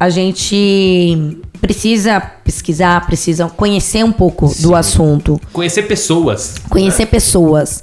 a 0.00 0.08
gente 0.10 1.38
precisa 1.60 2.20
pesquisar, 2.20 3.04
precisa 3.06 3.48
conhecer 3.48 4.04
um 4.04 4.12
pouco 4.12 4.52
do 4.60 4.74
assunto, 4.74 5.40
Conhecer 5.52 5.82
pessoas. 5.82 6.56
conhecer 6.68 7.06
pessoas. 7.06 7.82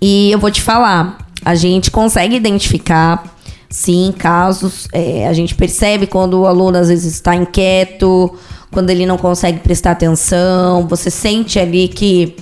E 0.00 0.30
eu 0.30 0.38
vou 0.38 0.50
te 0.50 0.60
falar, 0.62 1.18
a 1.44 1.54
gente 1.54 1.90
consegue 1.90 2.34
identificar, 2.36 3.33
sim, 3.68 4.12
casos. 4.16 4.88
é, 4.92 5.26
a 5.26 5.32
gente 5.32 5.54
percebe 5.54 6.06
quando 6.06 6.40
o 6.40 6.46
aluno 6.46 6.78
às 6.78 6.88
vezes 6.88 7.12
está 7.14 7.34
inquieto, 7.34 8.34
quando 8.70 8.90
ele 8.90 9.06
não 9.06 9.16
consegue 9.18 9.60
prestar 9.60 9.92
atenção. 9.92 10.86
Você 10.88 11.10
sente 11.10 11.58
ali 11.58 11.88
que, 11.88 12.36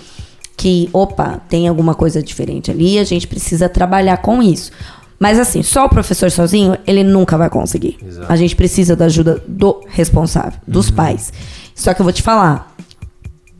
que, 0.57 0.89
opa, 0.93 1.41
tem 1.49 1.69
alguma 1.69 1.95
coisa 1.95 2.23
diferente 2.23 2.71
ali. 2.71 2.99
A 2.99 3.05
gente 3.05 3.27
precisa 3.27 3.69
trabalhar 3.69 4.17
com 4.19 4.43
isso. 4.43 4.71
Mas 5.19 5.39
assim, 5.39 5.63
só 5.63 5.85
o 5.85 5.89
professor 5.89 6.31
sozinho, 6.31 6.77
ele 6.87 7.05
nunca 7.05 7.39
vai 7.39 7.49
conseguir. 7.49 7.97
Exato. 8.05 8.33
A 8.33 8.35
gente 8.37 8.57
precisa 8.57 8.97
da 8.97 9.05
ajuda 9.05 9.43
do 9.47 9.81
responsável, 9.89 10.59
dos 10.67 10.91
pais. 10.91 11.33
Só 11.77 11.95
que 11.95 12.01
eu 12.01 12.05
vou 12.05 12.13
te 12.13 12.23
falar, 12.23 12.75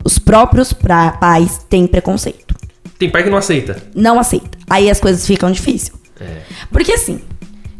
os 0.03 0.19
próprios 0.19 0.73
pais 0.73 1.61
têm 1.69 1.87
preconceito 1.87 2.53
Tem 2.99 3.09
pai 3.09 3.23
que 3.23 3.29
não 3.29 3.37
aceita. 3.37 3.81
não 3.95 4.19
aceita. 4.19 4.57
Aí 4.69 4.89
as 4.89 4.99
coisas 4.99 5.25
ficam 5.25 5.49
difíceis. 5.51 5.91
Porque 6.69 6.91
assim, 6.91 7.21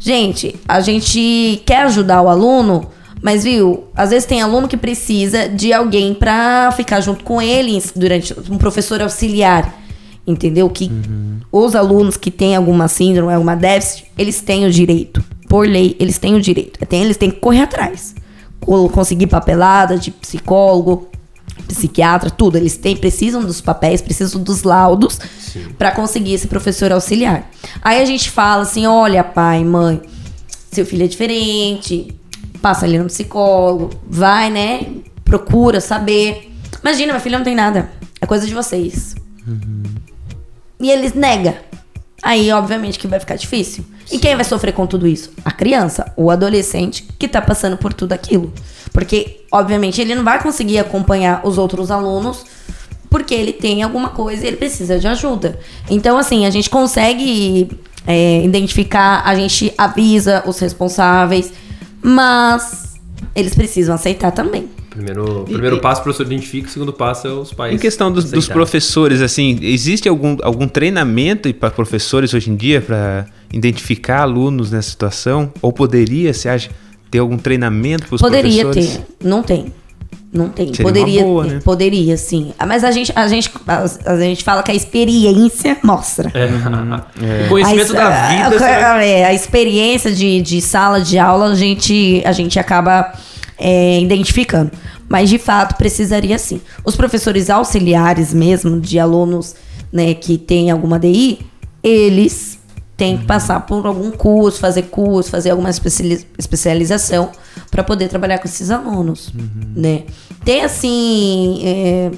gente, 0.04 0.54
a 0.68 0.80
gente 0.80 1.62
quer 1.64 1.82
ajudar 1.84 2.20
o 2.20 2.28
aluno, 2.28 2.88
mas 3.22 3.44
viu, 3.44 3.84
às 3.96 4.10
vezes 4.10 4.26
tem 4.26 4.42
aluno 4.42 4.68
que 4.68 4.76
precisa 4.76 5.48
de 5.48 5.72
alguém 5.72 6.12
pra 6.12 6.70
ficar 6.76 7.00
junto 7.00 7.24
com 7.24 7.40
ele 7.40 7.82
durante 7.96 8.34
um 8.50 8.58
professor 8.58 9.00
auxiliar. 9.00 9.80
Entendeu? 10.26 10.70
Que 10.70 10.90
os 11.52 11.74
alunos 11.74 12.16
que 12.16 12.30
têm 12.30 12.56
alguma 12.56 12.88
síndrome, 12.88 13.32
alguma 13.32 13.54
déficit, 13.54 14.06
eles 14.16 14.40
têm 14.40 14.64
o 14.64 14.70
direito. 14.70 15.22
Por 15.48 15.66
lei, 15.68 15.94
eles 16.00 16.16
têm 16.18 16.34
o 16.34 16.40
direito. 16.40 16.78
Eles 16.90 17.16
têm 17.18 17.30
que 17.30 17.40
correr 17.40 17.60
atrás. 17.62 18.14
Co- 18.60 18.88
Conseguir 18.88 19.26
papelada 19.26 19.98
de 19.98 20.10
psicólogo, 20.10 21.08
psiquiatra, 21.68 22.30
tudo. 22.30 22.56
Eles 22.56 22.76
têm, 22.76 22.96
precisam 22.96 23.42
dos 23.42 23.60
papéis, 23.60 24.00
precisam 24.00 24.42
dos 24.42 24.62
laudos 24.62 25.18
para 25.78 25.90
conseguir 25.90 26.34
esse 26.34 26.46
professor 26.46 26.92
auxiliar. 26.92 27.50
Aí 27.82 28.00
a 28.00 28.04
gente 28.04 28.30
fala 28.30 28.62
assim: 28.62 28.86
olha, 28.86 29.22
pai, 29.24 29.64
mãe, 29.64 30.00
seu 30.70 30.84
filho 30.84 31.04
é 31.04 31.08
diferente, 31.08 32.14
passa 32.60 32.86
ali 32.86 32.98
no 32.98 33.06
psicólogo, 33.06 33.90
vai, 34.08 34.50
né? 34.50 34.86
Procura 35.24 35.80
saber. 35.80 36.52
Imagina, 36.82 37.12
meu 37.12 37.20
filho 37.20 37.38
não 37.38 37.44
tem 37.44 37.54
nada. 37.54 37.90
É 38.20 38.26
coisa 38.26 38.46
de 38.46 38.54
vocês. 38.54 39.14
E 40.80 40.90
eles 40.90 41.14
nega. 41.14 41.58
Aí, 42.22 42.50
obviamente, 42.50 42.98
que 42.98 43.06
vai 43.06 43.20
ficar 43.20 43.36
difícil. 43.36 43.84
E 44.10 44.18
quem 44.18 44.34
vai 44.34 44.44
sofrer 44.44 44.72
com 44.72 44.86
tudo 44.86 45.06
isso? 45.06 45.30
A 45.44 45.50
criança, 45.50 46.12
o 46.16 46.30
adolescente 46.30 47.06
que 47.18 47.28
tá 47.28 47.40
passando 47.40 47.76
por 47.76 47.92
tudo 47.92 48.12
aquilo. 48.12 48.52
Porque, 48.94 49.40
obviamente, 49.50 50.00
ele 50.00 50.14
não 50.14 50.22
vai 50.22 50.40
conseguir 50.40 50.78
acompanhar 50.78 51.44
os 51.44 51.58
outros 51.58 51.90
alunos 51.90 52.46
porque 53.10 53.34
ele 53.34 53.52
tem 53.52 53.82
alguma 53.82 54.10
coisa 54.10 54.44
e 54.44 54.48
ele 54.48 54.56
precisa 54.56 54.98
de 54.98 55.06
ajuda. 55.08 55.58
Então, 55.90 56.16
assim, 56.16 56.46
a 56.46 56.50
gente 56.50 56.70
consegue 56.70 57.68
é, 58.06 58.44
identificar, 58.44 59.22
a 59.24 59.34
gente 59.34 59.74
avisa 59.76 60.44
os 60.46 60.58
responsáveis, 60.60 61.52
mas 62.00 62.94
eles 63.34 63.54
precisam 63.54 63.96
aceitar 63.96 64.30
também. 64.30 64.68
Primeiro, 64.90 65.44
primeiro 65.44 65.80
passo, 65.80 66.00
o 66.00 66.04
professor 66.04 66.26
identifica, 66.26 66.68
o 66.68 66.70
segundo 66.70 66.92
passo 66.92 67.26
é 67.26 67.30
os 67.32 67.52
pais. 67.52 67.74
Em 67.74 67.78
questão 67.78 68.12
dos, 68.12 68.30
dos 68.30 68.46
professores, 68.46 69.20
assim, 69.20 69.58
existe 69.60 70.08
algum, 70.08 70.36
algum 70.40 70.68
treinamento 70.68 71.52
para 71.52 71.70
professores 71.70 72.32
hoje 72.32 72.48
em 72.48 72.54
dia 72.54 72.80
para 72.80 73.26
identificar 73.52 74.22
alunos 74.22 74.70
nessa 74.70 74.90
situação? 74.90 75.52
Ou 75.60 75.72
poderia, 75.72 76.32
você 76.32 76.48
acha, 76.48 76.70
ter 77.14 77.20
algum 77.20 77.38
treinamento 77.38 78.06
para 78.08 78.16
os 78.16 78.20
Poderia 78.20 78.64
professores? 78.64 78.96
ter, 79.20 79.26
não 79.28 79.40
tem. 79.40 79.72
Não 80.32 80.48
tem. 80.48 80.66
Seria 80.74 80.82
poderia 80.82 81.20
uma 81.20 81.26
boa, 81.28 81.44
ter, 81.44 81.52
né? 81.52 81.60
poderia 81.64 82.16
sim. 82.16 82.52
Ah, 82.58 82.66
Mas 82.66 82.82
a 82.82 82.90
gente, 82.90 83.12
a 83.14 83.28
gente, 83.28 83.48
a, 83.68 83.84
a 84.12 84.16
gente 84.18 84.42
fala 84.42 84.64
que 84.64 84.72
a 84.72 84.74
experiência 84.74 85.76
mostra. 85.80 86.32
É. 86.34 87.46
O 87.46 87.48
conhecimento 87.50 87.92
A- 87.96 88.00
da 88.00 88.08
a- 88.08 88.28
vida. 88.28 88.50
você 88.50 88.58
vai- 88.58 89.08
é, 89.08 89.24
a 89.26 89.32
experiência 89.32 90.10
de, 90.12 90.42
de 90.42 90.60
sala 90.60 91.00
de 91.00 91.20
aula 91.20 91.46
a 91.50 91.54
gente, 91.54 92.20
a 92.26 92.32
gente 92.32 92.58
acaba 92.58 93.12
é, 93.56 94.00
identificando. 94.00 94.72
Mas 95.08 95.28
de 95.30 95.38
fato 95.38 95.76
precisaria 95.76 96.36
sim. 96.36 96.60
Os 96.84 96.96
professores 96.96 97.48
auxiliares 97.48 98.34
mesmo, 98.34 98.80
de 98.80 98.98
alunos 98.98 99.54
né, 99.92 100.14
que 100.14 100.36
têm 100.36 100.68
alguma 100.68 100.98
DI, 100.98 101.38
eles 101.80 102.53
têm 102.96 103.18
que 103.18 103.24
passar 103.24 103.60
por 103.60 103.86
algum 103.86 104.10
curso, 104.10 104.60
fazer 104.60 104.82
curso, 104.82 105.30
fazer 105.30 105.50
alguma 105.50 105.70
especiali- 105.70 106.26
especialização 106.38 107.30
para 107.70 107.82
poder 107.82 108.08
trabalhar 108.08 108.38
com 108.38 108.46
esses 108.46 108.70
alunos. 108.70 109.32
Né? 109.74 110.04
Tem 110.44 110.62
assim. 110.62 111.60
é, 111.64 112.10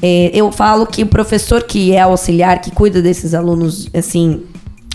é, 0.00 0.30
eu 0.32 0.52
falo 0.52 0.86
que 0.86 1.02
o 1.02 1.06
professor 1.06 1.62
que 1.62 1.92
é 1.92 2.00
auxiliar, 2.00 2.60
que 2.60 2.70
cuida 2.70 3.02
desses 3.02 3.34
alunos, 3.34 3.88
assim, 3.94 4.44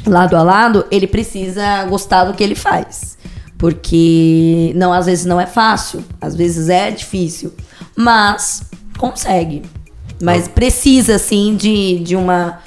lado 0.06 0.36
a 0.36 0.44
lado, 0.44 0.86
ele 0.90 1.08
precisa 1.08 1.84
gostar 1.86 2.26
do 2.26 2.34
que 2.34 2.44
ele 2.44 2.56
faz. 2.56 3.18
Porque 3.58 4.74
não, 4.76 4.92
às 4.92 5.06
vezes 5.06 5.26
não 5.26 5.40
é 5.40 5.46
fácil, 5.46 6.04
às 6.20 6.36
vezes 6.36 6.70
é 6.70 6.92
difícil, 6.92 7.54
mas 7.96 8.64
consegue. 8.98 9.62
Mas 10.22 10.48
precisa, 10.48 11.16
assim, 11.16 11.56
de, 11.56 12.00
de 12.00 12.16
uma, 12.16 12.60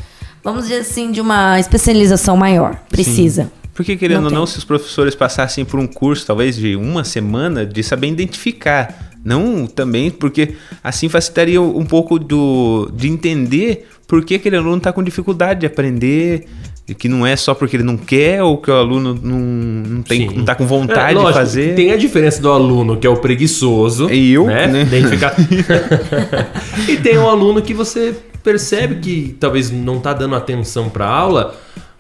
vamos 0.47 0.69
dizer 0.69 0.83
assim, 0.83 1.11
de 1.11 1.21
uma 1.21 1.59
especialização 1.59 2.37
maior. 2.37 2.77
Precisa. 2.89 3.51
Porque, 3.75 3.97
querendo 3.97 4.19
Não 4.21 4.27
ou 4.27 4.31
não, 4.31 4.45
tem. 4.45 4.53
se 4.53 4.59
os 4.59 4.65
professores 4.65 5.15
passassem 5.17 5.65
por 5.65 5.81
um 5.81 5.89
curso, 5.89 6.25
talvez 6.25 6.55
de 6.57 6.77
uma 6.77 7.03
semana, 7.03 7.67
de 7.67 7.83
saber 7.83 8.07
identificar. 8.07 9.13
Não 9.25 9.67
também, 9.67 10.09
porque 10.09 10.55
assim 10.85 11.09
facilitaria 11.09 11.61
um 11.61 11.85
pouco 11.85 12.17
do, 12.17 12.89
de 12.95 13.09
entender 13.09 13.89
por 14.07 14.25
que 14.25 14.37
aquele 14.37 14.57
aluno 14.57 14.77
está 14.77 14.93
com 14.93 15.03
dificuldade 15.03 15.61
de 15.61 15.67
aprender, 15.67 16.47
e 16.89 16.95
que 16.95 17.09
não 17.09 17.27
é 17.27 17.35
só 17.35 17.53
porque 17.53 17.77
ele 17.77 17.83
não 17.83 17.97
quer 17.97 18.41
ou 18.45 18.59
que 18.59 18.71
o 18.71 18.75
aluno 18.75 19.19
não, 19.21 19.39
não, 19.39 20.03
tem, 20.03 20.29
Sim. 20.29 20.37
não 20.37 20.45
tá 20.45 20.55
com 20.55 20.63
É, 20.63 20.67
vontade 20.67 21.15
lógico, 21.15 21.33
de 21.33 21.39
fazer. 21.39 21.75
Tem 21.75 21.91
a 21.91 21.97
diferença 21.97 22.41
do 22.41 22.51
aluno 22.53 22.97
que 22.97 23.07
é 23.07 23.11
o 23.11 23.17
preguiçoso. 23.17 24.09
E 24.09 24.33
eu, 24.33 24.47
né? 24.47 24.69
né? 24.69 24.83
Identificar. 24.83 25.35
e 26.89 26.97
tem 26.99 27.19
o 27.19 27.29
aluno 27.29 27.61
que 27.61 27.75
você 27.75 28.15
percebe 28.51 28.97
que 29.01 29.37
talvez 29.41 29.71
não 29.73 29.99
tá 29.99 30.13
dando 30.13 30.37
atenção 30.37 30.89
pra 30.89 31.07
aula, 31.09 31.55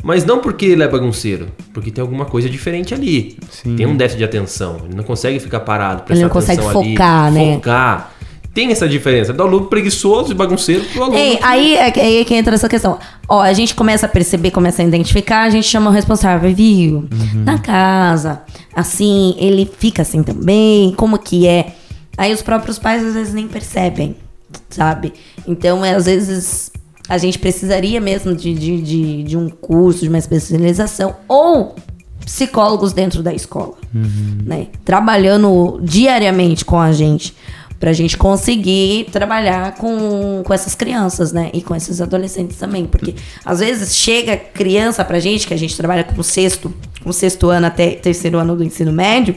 mas 0.04 0.24
não 0.24 0.38
porque 0.38 0.64
ele 0.66 0.82
é 0.84 0.88
bagunceiro, 0.88 1.48
porque 1.74 1.90
tem 1.90 2.00
alguma 2.00 2.24
coisa 2.24 2.48
diferente 2.48 2.94
ali. 2.94 3.36
Tem 3.76 3.84
um 3.84 3.96
déficit 3.96 4.18
de 4.18 4.24
atenção. 4.24 4.82
Ele 4.84 4.94
não 4.94 5.02
consegue 5.02 5.40
ficar 5.40 5.60
parado, 5.60 6.02
prestar 6.04 6.14
Ele 6.14 6.22
não 6.22 6.30
consegue 6.30 6.60
atenção 6.60 6.80
ali, 6.80 6.90
focar, 6.92 7.32
né? 7.32 7.54
Focar. 7.54 8.12
Tem 8.54 8.70
essa 8.70 8.88
diferença 8.88 9.32
do 9.32 9.42
aluno 9.42 9.66
preguiçoso 9.66 10.30
e 10.30 10.34
bagunceiro 10.34 10.84
pro 10.84 11.02
aluno. 11.02 11.18
Ei, 11.18 11.38
aí 11.42 11.74
é 11.76 11.90
que- 11.90 12.00
aí 12.00 12.16
é 12.18 12.24
que 12.24 12.34
entra 12.34 12.54
essa 12.54 12.68
questão. 12.68 12.98
Ó, 13.28 13.42
a 13.42 13.52
gente 13.52 13.74
começa 13.74 14.06
a 14.06 14.08
perceber, 14.08 14.50
começa 14.52 14.80
a 14.80 14.84
identificar, 14.84 15.42
a 15.42 15.50
gente 15.50 15.66
chama 15.66 15.90
o 15.90 15.92
responsável, 15.92 16.54
viu? 16.54 17.06
Na 17.34 17.58
casa, 17.58 18.42
assim, 18.74 19.34
ele 19.38 19.68
fica 19.78 20.02
assim 20.02 20.22
também, 20.22 20.94
como 20.96 21.18
que 21.18 21.46
é? 21.46 21.74
Aí 22.16 22.32
os 22.32 22.40
próprios 22.40 22.78
pais 22.78 23.04
às 23.04 23.12
vezes 23.14 23.34
nem 23.34 23.46
percebem, 23.46 24.16
sabe? 24.70 25.12
Então, 25.46 25.84
é, 25.84 25.94
às 25.94 26.06
vezes, 26.06 26.70
a 27.08 27.18
gente 27.18 27.38
precisaria 27.38 28.00
mesmo 28.00 28.34
de, 28.34 28.54
de, 28.54 28.82
de, 28.82 29.22
de 29.22 29.36
um 29.36 29.48
curso, 29.48 30.00
de 30.00 30.08
uma 30.08 30.18
especialização, 30.18 31.16
ou 31.28 31.74
psicólogos 32.24 32.92
dentro 32.92 33.22
da 33.22 33.32
escola, 33.32 33.74
né? 34.44 34.66
Trabalhando 34.84 35.80
diariamente 35.80 36.64
com 36.64 36.78
a 36.78 36.90
gente, 36.90 37.32
pra 37.78 37.92
gente 37.92 38.16
conseguir 38.16 39.06
trabalhar 39.12 39.76
com, 39.76 40.42
com 40.44 40.52
essas 40.52 40.74
crianças, 40.74 41.32
né? 41.32 41.50
E 41.54 41.62
com 41.62 41.74
esses 41.74 42.00
adolescentes 42.00 42.56
também, 42.56 42.84
porque 42.84 43.14
às 43.44 43.60
vezes 43.60 43.94
chega 43.94 44.36
criança 44.36 45.04
pra 45.04 45.20
gente, 45.20 45.46
que 45.46 45.54
a 45.54 45.58
gente 45.58 45.76
trabalha 45.76 46.02
com 46.02 46.20
o 46.20 46.24
sexto, 46.24 46.74
com 47.04 47.12
sexto 47.12 47.48
ano 47.48 47.66
até 47.66 47.90
terceiro 47.90 48.38
ano 48.38 48.56
do 48.56 48.64
ensino 48.64 48.92
médio, 48.92 49.36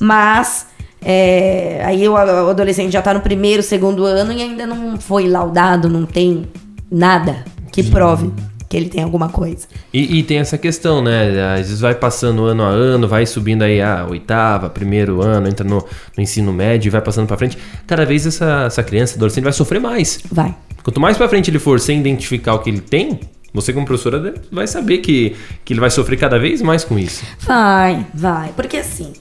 mas 0.00 0.66
é, 1.04 1.82
aí 1.84 2.08
o, 2.08 2.16
adolescente 2.16 2.92
já 2.92 3.02
tá 3.02 3.12
no 3.12 3.20
primeiro, 3.20 3.62
segundo 3.62 4.04
ano 4.04 4.32
e 4.32 4.42
ainda 4.42 4.66
não 4.66 4.98
foi 4.98 5.28
laudado, 5.28 5.88
não 5.88 6.06
tem 6.06 6.46
nada 6.90 7.44
que 7.70 7.82
prove 7.82 8.32
que 8.68 8.76
ele 8.76 8.88
tem 8.88 9.02
alguma 9.02 9.28
coisa. 9.28 9.66
E, 9.92 10.18
e 10.18 10.22
tem 10.22 10.38
essa 10.38 10.56
questão, 10.56 11.02
né? 11.02 11.52
Às 11.52 11.60
vezes 11.60 11.80
vai 11.80 11.94
passando 11.94 12.44
ano 12.44 12.62
a 12.62 12.68
ano, 12.68 13.06
vai 13.06 13.26
subindo 13.26 13.62
aí 13.62 13.80
a 13.80 14.06
oitava, 14.08 14.70
primeiro 14.70 15.22
ano, 15.22 15.46
entra 15.46 15.64
no, 15.64 15.84
no 16.16 16.22
ensino 16.22 16.52
médio 16.52 16.88
e 16.88 16.90
vai 16.90 17.00
passando 17.00 17.26
pra 17.26 17.36
frente. 17.36 17.58
Cada 17.86 18.04
vez 18.04 18.26
essa, 18.26 18.64
essa 18.66 18.82
criança, 18.82 19.16
adolescente, 19.16 19.44
vai 19.44 19.52
sofrer 19.52 19.80
mais. 19.80 20.20
Vai. 20.30 20.54
Quanto 20.82 21.00
mais 21.00 21.16
pra 21.16 21.28
frente 21.28 21.50
ele 21.50 21.58
for 21.58 21.78
sem 21.78 22.00
identificar 22.00 22.54
o 22.54 22.58
que 22.60 22.70
ele 22.70 22.80
tem, 22.80 23.20
você 23.52 23.72
como 23.72 23.86
professora 23.86 24.34
vai 24.50 24.66
saber 24.66 24.98
que, 24.98 25.36
que 25.64 25.72
ele 25.72 25.80
vai 25.80 25.90
sofrer 25.90 26.18
cada 26.18 26.38
vez 26.38 26.60
mais 26.60 26.82
com 26.82 26.98
isso. 26.98 27.24
Vai, 27.40 28.04
vai. 28.12 28.50
Porque 28.56 28.78
assim, 28.78 29.12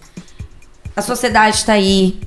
a 0.95 1.01
sociedade 1.01 1.57
está 1.57 1.73
aí. 1.73 2.19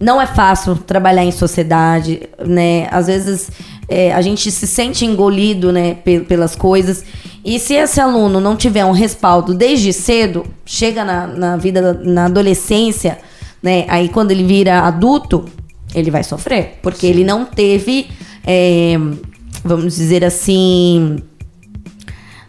Não 0.00 0.20
é 0.20 0.26
fácil 0.26 0.74
trabalhar 0.76 1.24
em 1.24 1.30
sociedade, 1.30 2.28
né? 2.44 2.88
Às 2.90 3.06
vezes 3.06 3.50
é, 3.88 4.12
a 4.12 4.20
gente 4.20 4.50
se 4.50 4.66
sente 4.66 5.04
engolido, 5.04 5.70
né, 5.70 5.94
pe- 5.94 6.20
pelas 6.20 6.56
coisas. 6.56 7.04
E 7.44 7.58
se 7.58 7.74
esse 7.74 8.00
aluno 8.00 8.40
não 8.40 8.56
tiver 8.56 8.84
um 8.84 8.92
respaldo 8.92 9.54
desde 9.54 9.92
cedo, 9.92 10.44
chega 10.64 11.04
na, 11.04 11.26
na 11.26 11.56
vida, 11.56 11.94
da- 11.94 12.00
na 12.02 12.24
adolescência, 12.26 13.18
né? 13.62 13.84
Aí 13.88 14.08
quando 14.08 14.32
ele 14.32 14.42
vira 14.44 14.80
adulto, 14.80 15.44
ele 15.94 16.10
vai 16.10 16.24
sofrer. 16.24 16.78
Porque 16.82 17.06
ele 17.06 17.22
não 17.22 17.44
teve, 17.44 18.08
é, 18.44 18.94
vamos 19.64 19.94
dizer 19.94 20.24
assim, 20.24 21.18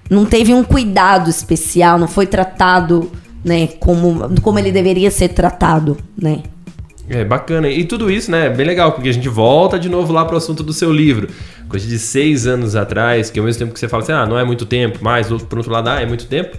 não 0.10 0.26
teve 0.26 0.54
um 0.54 0.64
cuidado 0.64 1.30
especial, 1.30 2.00
não 2.00 2.08
foi 2.08 2.26
tratado, 2.26 3.12
né, 3.44 3.68
como, 3.80 4.40
como 4.42 4.60
ele 4.60 4.72
deveria 4.72 5.12
ser 5.12 5.30
tratado, 5.30 5.98
né? 6.18 6.44
É 7.10 7.24
bacana. 7.26 7.68
E 7.70 7.84
tudo 7.84 8.10
isso, 8.10 8.32
né? 8.32 8.46
é 8.46 8.50
Bem 8.50 8.66
legal, 8.66 8.94
porque 8.94 9.10
a 9.10 9.12
gente 9.12 9.28
volta 9.28 9.78
de 9.78 9.90
novo 9.90 10.14
lá 10.14 10.24
pro 10.24 10.38
assunto 10.38 10.64
do 10.64 10.72
seu 10.72 10.92
livro. 10.92 11.28
Coisa 11.68 11.86
de 11.88 12.00
seis 12.00 12.48
anos 12.48 12.76
atrás, 12.76 13.30
que 13.30 13.40
ao 13.40 13.46
mesmo 13.46 13.60
tempo 13.60 13.74
que 13.74 13.80
você 13.80 13.88
fala 13.90 14.04
assim, 14.04 14.14
ah, 14.14 14.26
não 14.26 14.40
é 14.40 14.44
muito 14.46 14.66
tempo, 14.66 15.00
mas 15.02 15.30
outro- 15.32 15.48
por 15.48 15.58
outro 15.58 15.72
lado, 15.74 15.90
ah, 15.90 16.02
é 16.02 16.06
muito 16.06 16.26
tempo. 16.28 16.58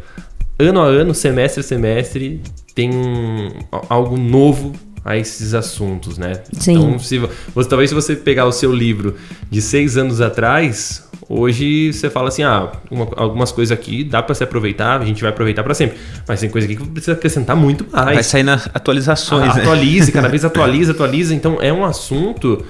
Ano 0.59 0.81
a 0.81 0.85
ano, 0.85 1.15
semestre 1.15 1.61
a 1.61 1.63
semestre, 1.65 2.41
tem 2.75 2.91
algo 3.89 4.17
novo 4.17 4.73
a 5.05 5.17
esses 5.17 5.53
assuntos, 5.55 6.17
né? 6.17 6.41
Sim. 6.59 6.73
Então, 6.77 6.99
se, 6.99 7.19
vo- 7.19 7.29
você, 7.55 7.69
talvez 7.69 7.91
se 7.91 7.95
você 7.95 8.17
pegar 8.17 8.47
o 8.47 8.53
seu 8.53 8.73
livro 8.73 9.15
de 9.51 9.61
seis 9.61 9.97
anos 9.99 10.21
atrás, 10.21 11.07
hoje 11.29 11.93
você 11.93 12.09
fala 12.09 12.29
assim, 12.29 12.43
ah, 12.43 12.73
uma- 12.91 13.09
algumas 13.17 13.53
coisas 13.53 13.77
aqui 13.77 14.03
dá 14.03 14.23
para 14.23 14.35
se 14.35 14.43
aproveitar, 14.43 15.01
a 15.01 15.05
gente 15.05 15.21
vai 15.21 15.31
aproveitar 15.31 15.63
para 15.63 15.75
sempre. 15.75 15.99
Mas 16.27 16.41
tem 16.41 16.49
coisa 16.49 16.67
aqui 16.67 16.77
que 16.77 16.87
precisa 16.89 17.13
acrescentar 17.13 17.55
muito 17.55 17.87
mais. 17.93 18.15
Vai 18.15 18.23
sair 18.23 18.43
nas 18.45 18.67
atualizações, 18.73 19.51
Ah, 19.51 19.55
né? 19.57 19.61
atualize, 19.63 20.11
cada 20.11 20.29
vez 20.31 20.45
atualiza, 20.45 20.93
atualiza. 20.93 21.35
Então 21.35 21.59
é 21.61 21.73
um 21.73 21.85
assunto 21.85 22.65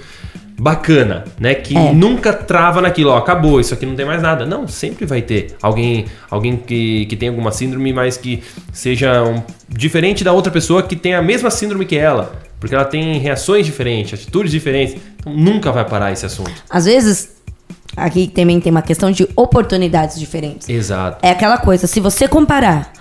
bacana, 0.58 1.24
né? 1.38 1.54
Que 1.54 1.76
É. 1.76 1.92
nunca 1.92 2.32
trava 2.32 2.80
naquilo, 2.80 3.10
ó, 3.10 3.16
acabou, 3.18 3.60
isso 3.60 3.74
aqui 3.74 3.84
não 3.84 3.94
tem 3.96 4.06
mais 4.06 4.22
nada. 4.22 4.46
Não, 4.46 4.68
sempre 4.68 5.04
vai 5.06 5.20
ter 5.22 5.56
alguém, 5.60 6.06
alguém 6.30 6.56
que, 6.56 7.06
que 7.06 7.16
tem 7.16 7.28
alguma 7.28 7.50
síndrome, 7.50 7.92
mas 7.92 8.16
que 8.16 8.42
seja 8.72 9.22
um- 9.22 9.42
diferente 9.68 10.22
da 10.22 10.32
outra 10.32 10.52
pessoa 10.52 10.82
que 10.82 10.94
tem 10.96 11.14
a 11.14 11.22
mesma 11.22 11.50
síndrome 11.50 11.84
que 11.84 11.96
ela. 11.96 12.32
Porque 12.60 12.74
ela 12.74 12.84
tem 12.84 13.18
reações 13.18 13.66
diferentes, 13.66 14.14
atitudes 14.18 14.50
diferentes. 14.50 14.96
Então 15.18 15.32
nunca 15.34 15.70
vai 15.72 15.84
parar 15.84 16.12
esse 16.12 16.24
assunto. 16.24 16.52
Às 16.70 16.84
vezes, 16.86 17.30
aqui 17.96 18.28
também 18.28 18.58
tem 18.60 18.70
uma 18.70 18.80
questão 18.82 19.10
de 19.10 19.28
oportunidades 19.36 20.18
diferentes. 20.18 20.68
Exato. 20.68 21.18
É 21.22 21.30
aquela 21.30 21.58
coisa, 21.58 21.86
se 21.86 22.00
você 22.00 22.26
comparar 22.28 22.92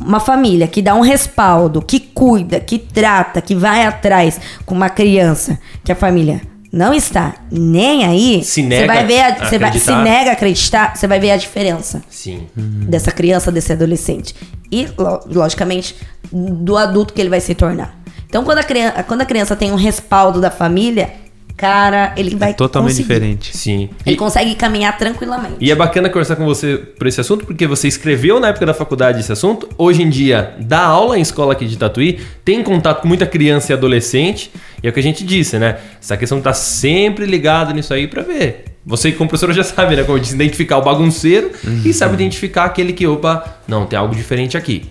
uma 0.00 0.18
família 0.18 0.66
que 0.66 0.82
dá 0.82 0.94
um 0.96 1.00
respaldo, 1.02 1.80
que 1.80 2.00
cuida, 2.00 2.58
que 2.58 2.78
trata, 2.78 3.40
que 3.40 3.54
vai 3.54 3.84
atrás 3.84 4.40
com 4.66 4.74
uma 4.74 4.90
criança, 4.90 5.58
que 5.84 5.92
a 5.92 5.94
família 5.94 6.40
não 6.72 6.94
está 6.94 7.34
nem 7.50 8.04
aí, 8.04 8.42
Se 8.42 8.62
você 8.62 8.68
nega 8.68 8.86
vai 8.86 9.06
ver, 9.06 9.20
a, 9.20 9.34
você 9.46 9.58
vai, 9.58 9.72
se 9.78 9.94
nega 9.94 10.30
a 10.30 10.32
acreditar, 10.32 10.96
você 10.96 11.06
vai 11.06 11.20
ver 11.20 11.30
a 11.32 11.36
diferença. 11.36 12.02
Sim. 12.08 12.46
dessa 12.56 13.10
criança, 13.12 13.52
desse 13.52 13.72
adolescente. 13.72 14.34
E, 14.70 14.88
lo- 14.96 15.20
logicamente, 15.26 15.94
do 16.32 16.76
adulto 16.78 17.12
que 17.12 17.20
ele 17.20 17.28
vai 17.30 17.40
se 17.40 17.54
tornar. 17.54 18.00
Então, 18.26 18.42
quando 18.44 18.58
a 18.58 18.64
criança, 18.64 19.02
quando 19.02 19.20
a 19.20 19.26
criança 19.26 19.54
tem 19.54 19.70
um 19.70 19.76
respaldo 19.76 20.40
da 20.40 20.50
família, 20.50 21.12
cara, 21.56 22.12
ele 22.16 22.34
vai 22.36 22.50
É 22.50 22.52
totalmente 22.54 22.92
conseguir. 22.96 23.08
diferente. 23.08 23.56
Sim. 23.56 23.88
Ele 24.06 24.14
E, 24.14 24.18
consegue 24.18 24.54
caminhar 24.54 24.96
tranquilamente. 24.98 25.56
e 25.60 25.70
é 25.70 25.74
bacana 25.74 26.08
conversar 26.08 26.36
com 26.36 26.44
você 26.44 26.76
por 26.76 27.06
esse 27.06 27.20
assunto, 27.20 27.44
porque 27.46 27.66
você 27.66 27.86
escreveu 27.88 28.40
na 28.40 28.48
época 28.48 28.66
da 28.66 28.74
faculdade 28.74 29.20
esse 29.20 29.30
assunto, 29.32 29.68
hoje 29.78 30.02
em 30.02 30.10
dia 30.10 30.54
dá 30.58 30.80
aula 30.80 31.18
em 31.18 31.22
escola 31.22 31.52
aqui 31.52 31.66
de 31.66 31.76
Tatuí, 31.76 32.20
tem 32.44 32.62
contato 32.62 33.02
com 33.02 33.08
muita 33.08 33.26
criança 33.26 33.72
e 33.72 33.74
adolescente, 33.74 34.50
e 34.82 34.86
é 34.86 34.90
o 34.90 34.92
que 34.92 35.00
a 35.00 35.02
gente 35.02 35.24
disse, 35.24 35.58
né? 35.58 35.78
Essa 36.00 36.16
questão 36.16 36.38
estar 36.38 36.54
sempre 36.54 37.26
ligado 37.26 37.72
nisso 37.72 37.92
aí 37.94 38.06
pra 38.08 38.22
ver. 38.22 38.64
Você, 38.84 39.12
como 39.12 39.28
professora, 39.28 39.52
já 39.52 39.62
sabe, 39.64 39.94
né? 39.94 40.02
Como 40.02 40.18
eu 40.18 40.20
disse, 40.20 40.34
identificar 40.34 40.78
o 40.78 40.82
bagunceiro 40.82 41.52
e 41.84 41.92
sabe 41.92 42.14
identificar 42.14 42.64
aquele 42.64 42.92
que, 42.92 43.06
opa, 43.06 43.58
não, 43.68 43.86
tem 43.86 43.96
algo 43.98 44.14
diferente 44.14 44.56
aqui. 44.56 44.86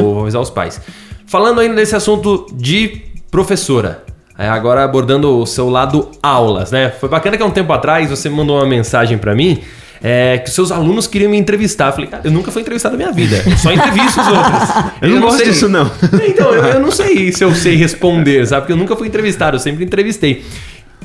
Vou 0.00 0.22
avisar 0.22 0.40
os 0.40 0.48
pais. 0.48 0.80
Falando 1.26 1.60
ainda 1.60 1.74
desse 1.74 1.94
assunto 1.94 2.46
de 2.54 3.02
professora, 3.30 4.02
é, 4.38 4.48
agora 4.48 4.84
abordando 4.84 5.36
o 5.36 5.44
seu 5.44 5.68
lado 5.68 6.10
aulas, 6.22 6.70
né? 6.70 6.90
Foi 6.90 7.08
bacana 7.08 7.36
que 7.36 7.42
há 7.42 7.46
um 7.46 7.50
tempo 7.50 7.72
atrás 7.72 8.08
você 8.08 8.30
mandou 8.30 8.56
uma 8.56 8.66
mensagem 8.66 9.18
pra 9.18 9.34
mim 9.34 9.60
é, 10.02 10.38
que 10.38 10.50
seus 10.50 10.70
alunos 10.70 11.06
queriam 11.06 11.30
me 11.30 11.36
entrevistar. 11.36 11.88
Eu 11.88 11.92
falei, 11.92 12.08
cara, 12.08 12.22
eu 12.24 12.30
nunca 12.30 12.50
fui 12.50 12.62
entrevistado 12.62 12.96
na 12.96 13.04
minha 13.04 13.12
vida. 13.12 13.42
Eu 13.44 13.56
só 13.56 13.72
entrevisto 13.72 14.20
os 14.20 14.28
outros. 14.28 14.68
Eu 15.02 15.10
não 15.10 15.20
gosto 15.20 15.44
disso, 15.44 15.68
não. 15.68 15.90
Então, 16.26 16.52
eu, 16.52 16.64
eu 16.64 16.80
não 16.80 16.90
sei 16.90 17.32
se 17.32 17.42
eu 17.44 17.54
sei 17.54 17.76
responder, 17.76 18.46
sabe? 18.46 18.62
Porque 18.62 18.72
eu 18.72 18.76
nunca 18.76 18.94
fui 18.96 19.06
entrevistado, 19.06 19.56
eu 19.56 19.60
sempre 19.60 19.84
entrevistei. 19.84 20.44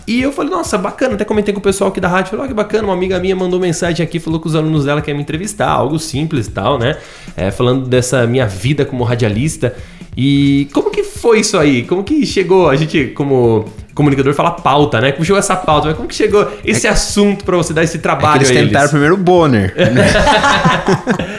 E 0.06 0.22
eu 0.22 0.32
falei, 0.32 0.52
nossa, 0.52 0.78
bacana. 0.78 1.16
Até 1.16 1.24
comentei 1.26 1.54
com 1.54 1.60
o 1.60 1.64
pessoal 1.64 1.90
aqui 1.90 2.00
da 2.02 2.08
rádio. 2.08 2.32
Falei, 2.32 2.46
ó, 2.46 2.48
que 2.48 2.54
bacana. 2.54 2.84
Uma 2.86 2.94
amiga 2.94 3.20
minha 3.20 3.36
mandou 3.36 3.60
mensagem 3.60 4.04
aqui, 4.04 4.20
falou 4.20 4.40
que 4.40 4.48
os 4.48 4.56
alunos 4.56 4.86
dela 4.86 5.02
querem 5.02 5.16
me 5.18 5.24
entrevistar. 5.24 5.70
Algo 5.70 5.98
simples 6.00 6.48
e 6.48 6.52
tal, 6.52 6.78
né? 6.78 6.98
É, 7.38 7.52
falando 7.52 7.88
dessa 7.88 8.26
minha 8.28 8.46
vida 8.46 8.84
como 8.86 9.04
radialista. 9.04 9.74
E 10.16 10.68
como 10.74 10.92
que 10.92 11.04
foi 11.04 11.40
isso 11.40 11.58
aí? 11.58 11.84
Como 11.84 12.04
que 12.04 12.26
chegou? 12.26 12.70
A 12.70 12.76
gente, 12.76 13.08
como 13.16 13.66
comunicador, 13.96 14.34
fala 14.34 14.52
pauta, 14.52 15.00
né? 15.02 15.12
Como 15.12 15.24
chegou 15.26 15.40
essa 15.40 15.56
pauta? 15.56 15.88
Mas 15.88 15.96
como 15.96 16.08
que 16.08 16.16
chegou 16.16 16.48
esse 16.66 16.88
assunto 16.88 17.44
pra 17.46 17.56
você 17.58 17.74
dar 17.74 17.84
esse 17.84 17.96
É 17.96 17.98
que 17.98 18.04
trabalho 18.04 18.40
eles 18.42 18.50
a 18.50 18.54
eles? 18.54 18.68
tentaram 18.68 18.90
primeiro 18.90 19.16
o 19.16 19.18
Bonner. 19.18 19.74
né? 19.76 20.06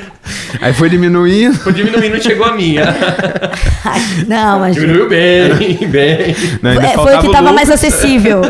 Aí 0.61 0.73
foi 0.73 0.89
diminuindo. 0.89 1.55
Foi 1.59 1.73
diminuindo, 1.73 2.23
chegou 2.23 2.47
a 2.47 2.53
minha. 2.53 2.85
Não, 4.27 4.59
mas. 4.61 4.75
Diminuiu 4.75 5.09
bem, 5.09 5.55
bem. 5.89 6.35
Né? 6.63 6.71
Ainda 6.73 6.87
É, 6.87 6.95
foi 6.95 7.15
o 7.17 7.21
que 7.21 7.31
tava 7.31 7.53
mais 7.53 7.71
acessível. 7.71 8.41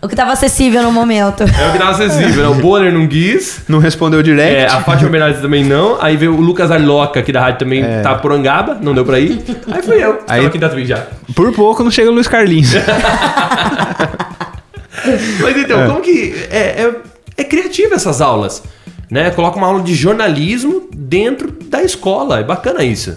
o 0.00 0.06
que 0.08 0.14
tava 0.14 0.32
acessível 0.32 0.82
no 0.82 0.92
momento. 0.92 1.42
É 1.42 1.68
o 1.68 1.72
que 1.72 1.78
tava 1.78 1.90
acessível, 1.90 2.42
né? 2.42 2.48
O 2.48 2.54
Bonner 2.60 2.92
não 2.92 3.06
quis. 3.08 3.62
Não 3.68 3.78
respondeu 3.78 4.22
direct. 4.22 4.54
É, 4.56 4.66
a 4.66 4.80
Fátima 4.80 5.10
Bernardes 5.10 5.40
também 5.42 5.64
não. 5.64 5.98
Aí 6.00 6.16
veio 6.16 6.34
o 6.36 6.40
Lucas 6.40 6.70
Arloca 6.70 7.18
aqui 7.20 7.32
da 7.32 7.40
rádio 7.40 7.58
também, 7.60 7.84
tá 8.02 8.14
por 8.14 8.30
Angaba, 8.32 8.76
não 8.80 8.94
deu 8.94 9.04
pra 9.04 9.18
ir. 9.18 9.40
Aí 9.70 9.82
fui 9.82 9.96
eu, 10.02 10.20
Aí- 10.28 10.36
tava 10.38 10.46
aqui 10.48 10.58
Tatuí 10.58 10.84
já. 10.86 11.04
Por 11.34 11.52
pouco 11.52 11.82
não 11.82 11.90
chega 11.90 12.10
o 12.10 12.14
Luiz 12.14 12.28
Carlinhos. 12.28 12.72
Mas 15.40 15.56
então, 15.56 15.86
como 15.88 16.00
que. 16.00 16.34
É, 16.50 16.58
é, 16.58 16.92
é 17.36 17.44
criativa 17.44 17.94
essas 17.94 18.20
aulas, 18.20 18.62
né? 19.10 19.30
Coloca 19.30 19.56
uma 19.56 19.66
aula 19.66 19.82
de 19.82 19.94
jornalismo 19.94 20.88
dentro 20.94 21.50
da 21.64 21.82
escola. 21.82 22.40
É 22.40 22.44
bacana 22.44 22.84
isso. 22.84 23.16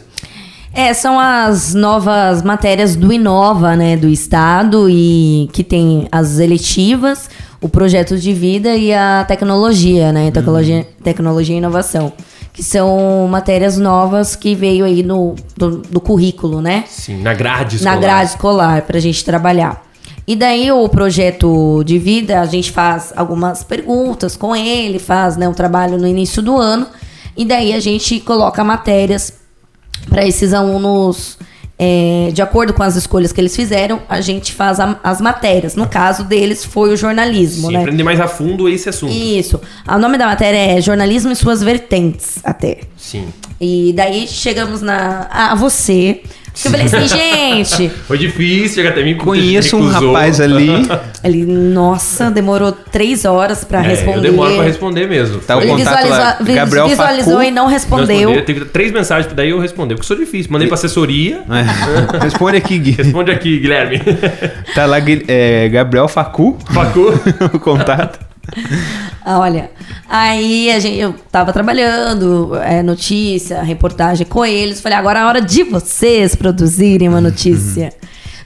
É, 0.73 0.93
são 0.93 1.19
as 1.19 1.73
novas 1.73 2.41
matérias 2.41 2.95
do 2.95 3.11
Inova, 3.11 3.75
né, 3.75 3.97
do 3.97 4.07
Estado, 4.07 4.87
e 4.89 5.49
que 5.51 5.65
tem 5.65 6.07
as 6.09 6.39
eletivas, 6.39 7.29
o 7.59 7.67
projeto 7.67 8.17
de 8.17 8.33
vida 8.33 8.75
e 8.75 8.93
a 8.93 9.25
tecnologia, 9.27 10.13
né, 10.13 10.31
tecnologia, 10.31 10.87
tecnologia 11.03 11.55
e 11.55 11.57
inovação. 11.57 12.13
Que 12.53 12.63
são 12.63 13.27
matérias 13.29 13.77
novas 13.77 14.35
que 14.35 14.55
veio 14.55 14.85
aí 14.85 15.03
no, 15.03 15.35
do, 15.57 15.77
do 15.77 16.01
currículo, 16.01 16.61
né? 16.61 16.83
Sim, 16.87 17.21
na 17.21 17.33
grade 17.33 17.77
escolar. 17.77 17.95
na 17.95 18.01
grade 18.01 18.29
escolar 18.29 18.81
para 18.83 18.97
a 18.97 19.01
gente 19.01 19.23
trabalhar. 19.23 19.90
E 20.31 20.35
daí 20.37 20.71
o 20.71 20.87
projeto 20.87 21.83
de 21.83 21.99
vida, 21.99 22.39
a 22.39 22.45
gente 22.45 22.71
faz 22.71 23.11
algumas 23.17 23.63
perguntas 23.65 24.37
com 24.37 24.55
ele, 24.55 24.97
faz 24.97 25.35
né, 25.35 25.49
o 25.49 25.53
trabalho 25.53 25.97
no 25.97 26.07
início 26.07 26.41
do 26.41 26.55
ano, 26.57 26.87
e 27.35 27.43
daí 27.43 27.73
a 27.73 27.81
gente 27.81 28.17
coloca 28.21 28.63
matérias 28.63 29.33
para 30.07 30.25
esses 30.25 30.53
alunos, 30.53 31.37
é, 31.77 32.29
de 32.31 32.41
acordo 32.41 32.73
com 32.73 32.81
as 32.81 32.95
escolhas 32.95 33.33
que 33.33 33.41
eles 33.41 33.53
fizeram, 33.53 33.99
a 34.07 34.21
gente 34.21 34.53
faz 34.53 34.79
a- 34.79 34.97
as 35.03 35.19
matérias. 35.19 35.75
No 35.75 35.85
caso 35.85 36.23
deles 36.23 36.63
foi 36.63 36.93
o 36.93 36.95
jornalismo, 36.95 37.67
Sim, 37.67 37.73
né? 37.73 37.79
aprender 37.81 38.03
mais 38.03 38.21
a 38.21 38.27
fundo 38.29 38.69
esse 38.69 38.87
assunto. 38.87 39.11
Isso. 39.11 39.59
O 39.85 39.97
nome 39.97 40.17
da 40.17 40.27
matéria 40.27 40.77
é 40.77 40.79
Jornalismo 40.79 41.31
e 41.33 41.35
suas 41.35 41.61
vertentes, 41.61 42.39
até. 42.45 42.79
Sim. 42.95 43.25
E 43.59 43.91
daí 43.97 44.29
chegamos 44.29 44.81
na 44.81 45.27
a 45.29 45.55
você. 45.55 46.21
Que 46.61 46.67
eu 46.67 46.71
falei 46.71 46.85
assim, 46.85 47.07
gente, 47.07 47.89
Foi 48.07 48.17
difícil, 48.17 48.75
chega 48.75 48.89
até 48.89 49.03
mim. 49.03 49.15
Conheço 49.15 49.77
um 49.77 49.87
rapaz 49.87 50.39
ali. 50.39 50.69
Ele, 51.23 51.45
nossa, 51.45 52.29
demorou 52.29 52.71
três 52.71 53.25
horas 53.25 53.63
pra 53.63 53.79
É, 53.83 53.87
responder. 53.89 54.17
Eu 54.17 54.21
demoro 54.21 54.55
pra 54.55 54.63
responder 54.63 55.07
mesmo. 55.07 55.39
Tá 55.39 55.57
o 55.57 55.61
Ele 55.61 55.69
contato 55.71 56.07
lá, 56.09 56.37
Gabriel 56.41 56.87
visualizou 56.87 57.33
Facu. 57.33 57.43
e 57.47 57.51
não 57.51 57.61
Não 57.63 57.69
respondeu. 57.69 58.43
Teve 58.43 58.65
três 58.65 58.91
mensagens, 58.91 59.31
daí 59.33 59.49
eu 59.49 59.59
respondi, 59.59 59.93
porque 59.95 60.03
eu 60.03 60.07
sou 60.07 60.17
difícil. 60.17 60.51
Mandei 60.51 60.67
pra 60.67 60.75
assessoria. 60.75 61.43
É. 61.49 62.17
Responde 62.23 62.57
aqui, 62.57 62.77
Gui. 62.77 62.91
Responde 62.91 63.31
aqui, 63.31 63.59
Guilherme. 63.59 64.01
Tá 64.73 64.85
lá 64.85 64.97
é, 65.27 65.69
Gabriel 65.69 66.07
Facu, 66.07 66.57
Facu. 66.73 67.13
o 67.53 67.59
contato. 67.59 68.30
Ah, 69.23 69.39
Olha, 69.39 69.71
aí 70.09 70.71
a 70.71 70.79
gente, 70.79 70.97
eu 70.97 71.13
tava 71.31 71.53
trabalhando, 71.53 72.55
é, 72.55 72.81
notícia, 72.81 73.61
reportagem 73.61 74.25
com 74.25 74.45
eles. 74.45 74.81
Falei, 74.81 74.97
agora 74.97 75.19
é 75.19 75.21
a 75.21 75.27
hora 75.27 75.41
de 75.41 75.63
vocês 75.63 76.35
produzirem 76.35 77.07
uma 77.07 77.21
notícia. 77.21 77.93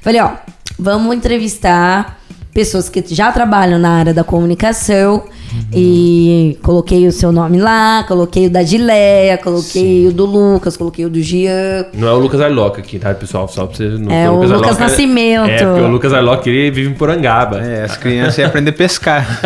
Falei, 0.01 0.21
ó, 0.21 0.31
vamos 0.77 1.15
entrevistar 1.15 2.19
pessoas 2.55 2.87
que 2.87 3.03
já 3.13 3.33
trabalham 3.33 3.77
na 3.77 3.89
área 3.89 4.13
da 4.13 4.23
comunicação. 4.23 5.23
E 5.71 6.57
coloquei 6.63 7.07
o 7.07 7.11
seu 7.11 7.31
nome 7.31 7.59
lá, 7.59 8.03
coloquei 8.07 8.47
o 8.47 8.49
da 8.49 8.61
Dileia, 8.63 9.37
coloquei 9.37 10.07
o 10.07 10.11
do 10.11 10.25
Lucas, 10.25 10.75
coloquei 10.75 11.05
o 11.05 11.09
do 11.09 11.21
Gian. 11.21 11.85
Não 11.93 12.07
é 12.07 12.11
o 12.13 12.17
Lucas 12.17 12.41
Arloca 12.41 12.81
aqui, 12.81 12.97
tá, 12.99 13.13
pessoal? 13.13 13.47
Só 13.47 13.65
pra 13.65 13.75
você 13.77 13.83
não 13.89 14.11
É 14.11 14.29
o 14.29 14.35
Lucas 14.35 14.51
Arloca- 14.51 14.79
Nascimento. 14.79 15.49
É, 15.49 15.57
porque 15.65 15.81
o 15.81 15.87
Lucas 15.87 16.13
Arloca 16.13 16.49
ele 16.49 16.71
vive 16.71 16.89
em 16.89 16.93
Porangaba. 16.93 17.61
É, 17.61 17.83
as 17.83 17.95
crianças 17.95 18.37
iam 18.39 18.47
aprender 18.47 18.71
a 18.71 18.73
pescar. 18.73 19.39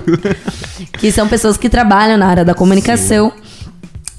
que 0.98 1.10
são 1.10 1.26
pessoas 1.28 1.56
que 1.56 1.68
trabalham 1.68 2.16
na 2.16 2.26
área 2.26 2.44
da 2.44 2.54
comunicação. 2.54 3.32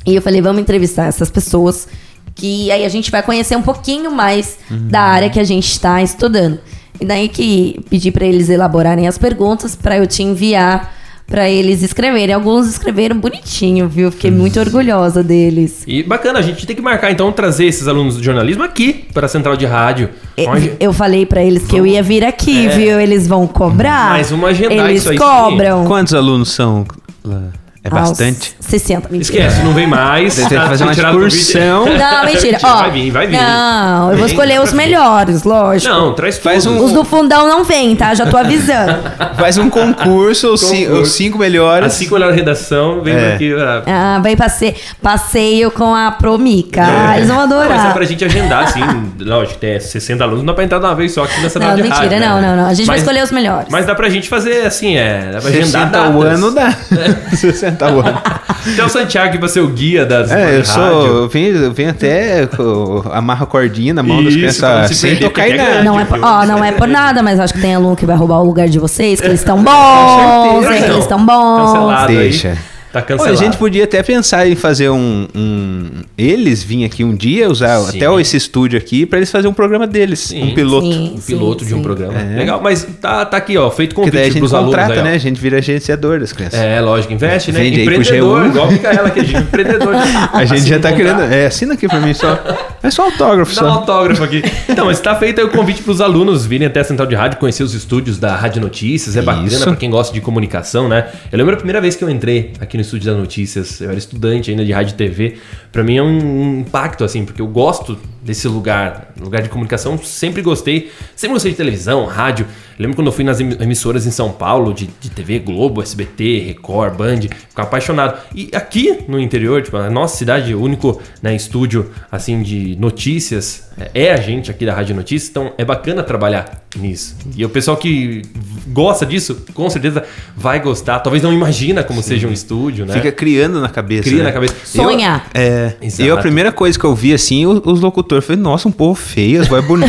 E 0.06 0.14
eu 0.16 0.22
falei, 0.22 0.42
vamos 0.42 0.62
entrevistar 0.62 1.06
essas 1.06 1.32
pessoas, 1.32 1.88
que 2.36 2.70
aí 2.72 2.86
a 2.86 2.90
gente 2.90 3.10
vai 3.10 3.24
conhecer 3.24 3.56
um 3.56 3.62
pouquinho 3.64 4.12
mais 4.12 4.58
da 4.70 5.02
área 5.02 5.30
que 5.30 5.40
a 5.40 5.44
gente 5.44 5.68
está 5.72 6.02
estudando. 6.04 6.60
E 7.00 7.06
daí 7.06 7.28
que 7.28 7.80
pedi 7.90 8.12
para 8.12 8.26
eles 8.26 8.50
elaborarem 8.50 9.08
as 9.08 9.18
perguntas 9.18 9.76
para 9.76 9.98
eu 9.98 10.08
te 10.08 10.24
enviar 10.24 10.94
para 11.26 11.50
eles 11.50 11.82
escreverem. 11.82 12.36
Alguns 12.36 12.68
escreveram 12.68 13.18
bonitinho, 13.18 13.88
viu? 13.88 14.12
Fiquei 14.12 14.30
muito 14.30 14.60
orgulhosa 14.60 15.24
deles. 15.24 15.84
E 15.88 16.04
bacana, 16.04 16.40
a 16.40 16.42
gente 16.42 16.68
tem 16.68 16.76
que 16.76 16.82
marcar 16.82 17.12
então 17.12 17.32
trazer 17.32 17.66
esses 17.66 17.88
alunos 17.88 18.18
de 18.18 18.24
jornalismo 18.24 18.62
aqui 18.64 19.06
para 19.14 19.26
a 19.26 19.30
central 19.30 19.56
de 19.56 19.66
rádio. 19.66 20.10
Onde- 20.38 20.74
Eu 20.80 20.92
falei 20.94 21.26
para 21.26 21.42
eles 21.44 21.66
que 21.66 21.76
eu 21.78 21.88
ia 21.88 22.04
vir 22.04 22.24
aqui, 22.26 22.68
É. 22.68 22.70
viu? 22.70 23.00
Eles 23.00 23.26
vão 23.28 23.48
cobrar. 23.48 24.10
Mas 24.12 24.30
vamos 24.30 24.50
agendar 24.50 24.90
eles 24.90 25.02
isso 25.02 25.12
aí, 25.12 25.18
sim. 25.18 25.24
cobram. 25.24 25.86
Quantos 25.86 26.14
alunos 26.14 26.52
são 26.52 26.86
lá? 27.24 27.44
É 27.86 27.90
bastante? 27.90 28.56
60, 28.62 29.10
mentira. 29.10 29.40
Esquece, 29.46 29.62
não 29.62 29.74
vem 29.74 29.86
mais. 29.86 30.36
Tem 30.38 30.48
que 30.48 30.56
tá 30.56 30.68
fazer 30.68 30.84
uma 30.86 30.94
excursão. 30.94 31.86
Não, 31.98 32.26
mentira. 32.26 32.58
Ó, 32.64 32.78
Vai 32.78 32.92
vir, 32.92 33.12
vai 33.12 33.28
vir. 33.28 33.36
Não, 33.38 34.04
eu 34.12 34.18
vou 34.18 34.26
Vem, 34.26 34.26
escolher 34.28 34.62
os 34.62 34.70
pra 34.70 34.78
melhores, 34.78 35.44
lógico. 35.44 35.94
Não, 35.94 36.14
traz 36.14 36.38
Faz 36.38 36.66
um- 36.66 36.82
Os 36.82 36.94
do 36.94 37.04
fundão 37.04 37.46
não 37.46 37.66
vêm, 37.66 37.94
tá? 37.94 38.14
Já 38.16 38.26
tô 38.26 38.38
avisando. 38.38 38.98
Faz 39.38 39.58
um 39.58 39.70
concurso, 39.70 40.54
os, 40.54 40.62
ci- 40.62 40.86
Concurso. 40.86 41.02
os 41.02 41.12
cinco 41.12 41.38
melhores. 41.38 41.88
As 41.88 41.94
cinco 41.94 42.14
melhores 42.14 42.38
redação, 42.38 43.02
vem 43.02 43.16
É. 43.16 43.34
aqui. 43.34 43.54
ah, 43.54 43.84
Ah, 43.86 44.20
vem 44.24 44.38
passe... 44.38 44.74
passeio 45.02 45.70
com 45.70 45.94
a 45.94 46.10
Promica. 46.12 46.82
Ah, 46.86 47.18
eles 47.18 47.28
vão 47.28 47.38
Não, 47.46 47.48
mas 47.58 47.68
é 47.70 47.74
adorar. 47.74 47.94
pra 47.94 48.06
gente 48.06 48.24
agendar, 48.24 48.64
assim. 48.64 48.80
Lógico, 49.20 49.60
tem 49.60 49.78
60 49.80 50.24
alunos, 50.24 50.40
não 50.40 50.48
dá 50.48 50.54
pra 50.54 50.64
entrar 50.64 50.80
de 50.80 50.86
uma 50.86 50.96
vez 50.96 51.12
só 51.14 51.26
aqui 51.26 51.42
nessa 51.42 51.60
Não, 51.60 51.76
de 51.76 51.82
mentira, 51.84 51.96
rádio, 52.02 52.20
né? 52.20 52.28
não, 52.30 52.42
não, 52.42 52.56
não. 52.56 52.66
A 52.68 52.74
gente 52.74 52.86
vai 52.88 52.96
Mas- 52.96 53.02
escolher 53.02 53.24
os 53.24 53.32
melhores. 53.32 53.68
Mas 53.70 53.86
dá 53.86 53.94
pra 53.94 54.08
gente 54.08 54.30
fazer 54.30 54.66
assim, 54.66 54.96
é. 54.96 55.32
Dá 55.34 55.40
pra 55.42 55.50
agendar 55.50 55.66
60 55.92 56.10
o 56.12 56.22
ano 56.22 56.52
dá. 56.52 56.74
60 57.80 57.92
o 57.94 58.00
ano. 58.00 58.22
Então 58.68 58.86
o 58.86 58.90
Santiago 58.90 59.38
pra 59.40 59.48
ser 59.48 59.60
o 59.60 59.68
guia 59.68 60.06
das 60.06 60.32
É, 60.32 60.58
eu 60.60 60.66
sou. 60.66 60.84
Eu 61.06 61.28
venho, 61.30 61.58
eu 61.58 61.74
venho 61.74 61.90
até. 61.90 62.46
com- 62.48 63.04
Amarro 63.12 63.44
a 63.44 63.48
cordinha 63.48 63.94
na 63.94 64.02
mão 64.04 64.24
das 64.24 64.34
Isso, 64.34 64.60
pra 64.60 64.70
não 64.70 64.76
crianças 64.76 64.88
se 64.96 65.02
sem 65.02 65.10
perder, 65.12 65.26
tocar 65.26 65.50
em 65.50 65.52
é 65.54 65.58
nada. 65.58 65.84
Não 65.84 66.00
é, 66.00 66.06
por, 66.06 66.20
ó, 66.24 66.46
não 66.46 66.64
é 66.64 66.72
por 66.72 66.88
nada, 66.88 67.22
mas 67.22 67.40
acho 67.40 67.54
que 67.54 67.60
tem 67.62 67.76
aluno 67.76 67.96
que 67.96 68.06
vai 68.06 68.16
roubar 68.16 68.40
o 68.40 68.46
lugar 68.46 68.68
de 68.70 68.80
vocês, 68.80 69.20
que 69.20 69.28
eles 69.28 69.40
estão 69.42 69.58
bons, 69.64 70.62
certeza. 70.66 70.86
eles 70.86 70.98
estão 71.00 71.26
bons. 71.26 71.72
cancelado. 71.72 72.10
aí. 72.12 72.18
Deixa. 72.18 72.58
Tá 72.94 73.02
cancelado. 73.02 73.34
a 73.34 73.44
gente 73.44 73.58
podia 73.58 73.84
até 73.86 74.02
pensar 74.04 74.48
em 74.48 74.56
fazer 74.56 74.90
um, 74.90 75.28
um- 75.36 75.90
Eles 76.18 76.64
virem 76.64 76.86
aqui 76.86 77.04
um 77.04 77.16
dia, 77.16 77.50
usar 77.50 77.80
Sim. 77.80 77.98
até 77.98 78.22
esse 78.22 78.38
estúdio 78.38 78.78
aqui, 78.78 79.06
pra 79.06 79.18
eles 79.18 79.32
fazerem 79.32 79.50
um 79.50 79.54
programa 79.54 79.88
deles. 79.88 80.20
Sim. 80.20 80.44
Um 80.52 80.54
piloto. 80.54 80.92
Sim. 80.94 81.14
Um 81.18 81.20
piloto 81.20 81.66
de 81.66 81.74
um 81.74 81.82
programa. 81.82 82.14
É. 82.22 82.38
Legal, 82.38 82.62
mas 82.62 82.88
tá, 83.02 83.26
tá 83.26 83.36
aqui, 83.38 83.58
ó. 83.58 83.72
Feito 83.72 83.96
Porque 83.96 84.12
daí 84.12 84.20
a 84.20 84.24
convite 84.26 84.34
gente 84.34 84.40
pros 84.42 84.54
alunos 84.54 84.76
contrata, 84.76 84.94
aí, 84.94 85.04
né? 85.04 85.14
A 85.16 85.18
gente 85.18 85.42
vira 85.42 85.58
agenciador 85.58 86.20
das 86.20 86.32
crianças. 86.32 86.60
É, 86.60 86.80
lógico, 86.80 87.12
investe, 87.12 87.52
né? 87.52 87.60
Vende 87.60 87.80
aí 87.80 87.86
pro 87.86 87.96
empreendedor, 87.96 88.42
G1. 88.44 88.48
igual 88.50 88.72
fica 88.72 88.88
ela 88.90 89.08
aqui, 89.08 89.26
gente, 89.26 89.42
empreendedor. 89.42 89.96
A 90.32 90.46
gente 90.46 90.68
já 90.70 90.78
tá 90.80 90.92
comprar. 90.92 91.16
querendo. 91.16 91.34
É, 91.34 91.46
assina 91.48 91.74
aqui 91.74 91.88
pra 91.88 92.00
mim 92.00 92.14
só. 92.14 92.40
É 92.84 92.92
só 92.92 93.06
autógrafo 93.06 93.56
Dá 93.56 93.62
um 93.64 93.66
só. 93.70 93.74
autógrafo 93.80 94.24
aqui. 94.24 94.44
Então, 94.70 94.86
mas 94.86 95.00
tá 95.00 95.16
feito 95.16 95.40
aí 95.40 95.46
o 95.48 95.50
convite 95.50 95.82
pros 95.82 96.00
alunos 96.00 96.46
virem 96.46 96.68
até 96.68 96.82
a 96.82 96.84
Central 96.84 97.08
de 97.08 97.16
Rádio, 97.16 97.40
conhecer 97.40 97.64
os 97.64 97.74
estúdios 97.74 98.20
da 98.20 98.36
Rádio 98.36 98.62
Notícias. 98.62 99.16
É 99.18 99.22
bacana 99.22 99.48
Isso. 99.48 99.64
pra 99.64 99.76
quem 99.76 99.90
gosta 99.90 100.14
de 100.14 100.22
comunicação, 100.22 100.88
né? 100.88 101.08
Eu 101.32 101.38
lembro 101.40 101.54
a 101.54 101.58
primeira 101.58 101.80
vez 101.82 101.96
que 101.96 102.04
eu 102.04 102.10
entrei 102.10 102.52
aqui 102.60 102.78
no 102.78 102.83
estúdio 102.84 103.12
da 103.12 103.18
Notícias, 103.18 103.82
eu 103.82 103.90
era 103.90 103.98
estudante 103.98 104.52
ainda 104.52 104.64
de 104.64 104.72
rádio 104.72 104.94
e 104.94 104.96
TV. 104.96 105.38
Pra 105.74 105.84
mim 105.84 105.98
é 105.98 106.04
um 106.04 106.60
impacto, 106.60 107.04
assim, 107.04 107.26
porque 107.26 107.42
eu 107.42 107.48
gosto 107.48 107.98
desse 108.22 108.48
lugar, 108.48 109.12
lugar 109.20 109.42
de 109.42 109.50
comunicação, 109.50 109.98
sempre 109.98 110.42
gostei. 110.42 110.92
Sempre 111.16 111.34
gostei 111.34 111.52
de 111.52 111.58
televisão, 111.58 112.06
rádio. 112.06 112.46
Eu 112.78 112.84
lembro 112.84 112.96
quando 112.96 113.08
eu 113.08 113.12
fui 113.12 113.24
nas 113.24 113.40
emi- 113.40 113.58
emissoras 113.60 114.06
em 114.06 114.12
São 114.12 114.32
Paulo, 114.32 114.72
de, 114.74 114.88
de 115.02 115.10
TV 115.10 115.40
Globo, 115.40 115.82
SBT, 115.82 116.40
Record, 116.46 116.96
Band, 116.96 117.22
ficava 117.50 117.68
apaixonado. 117.68 118.20
E 118.34 118.50
aqui 118.54 119.00
no 119.08 119.20
interior, 119.20 119.62
tipo, 119.64 119.76
a 119.76 119.90
nossa 119.90 120.16
cidade, 120.16 120.54
o 120.56 120.62
único 120.62 121.02
né, 121.22 121.36
estúdio, 121.36 121.90
assim, 122.12 122.42
de 122.44 122.76
notícias, 122.80 123.70
é 123.94 124.04
é 124.04 124.12
a 124.14 124.18
gente 124.18 124.52
aqui 124.52 124.66
da 124.66 124.74
Rádio 124.74 124.96
Notícias, 124.96 125.30
então 125.30 125.54
é 125.58 125.64
bacana 125.66 126.04
trabalhar 126.04 126.64
nisso. 126.76 127.16
E 127.36 127.44
o 127.46 127.50
pessoal 127.50 127.78
que 127.78 128.22
gosta 128.68 129.06
disso, 129.06 129.44
com 129.54 129.70
certeza 129.70 130.04
vai 130.36 130.60
gostar. 130.60 131.00
Talvez 131.00 131.24
não 131.24 131.32
imagina 131.34 131.84
como 131.84 132.02
seja 132.04 132.28
um 132.28 132.32
estúdio, 132.32 132.86
né? 132.86 132.94
Fica 132.94 133.12
criando 133.12 133.62
na 133.62 133.70
cabeça. 133.70 134.04
Cria 134.04 134.20
né? 134.20 134.24
na 134.26 134.32
cabeça. 134.32 134.56
Sonhar. 134.66 135.28
É, 135.34 135.63
Exato. 135.82 136.04
eu 136.10 136.16
a 136.16 136.20
primeira 136.22 136.52
coisa 136.52 136.78
que 136.78 136.86
eu 136.86 136.94
vi 136.96 137.14
assim, 137.14 137.46
o- 137.46 137.62
os 137.66 137.80
locutores, 137.82 138.26
falei, 138.26 138.42
nossa, 138.42 138.68
um 138.68 138.72
povo 138.72 138.96
feio, 139.00 139.42
as 139.42 139.48
voz 139.48 139.64
bonita. 139.66 139.88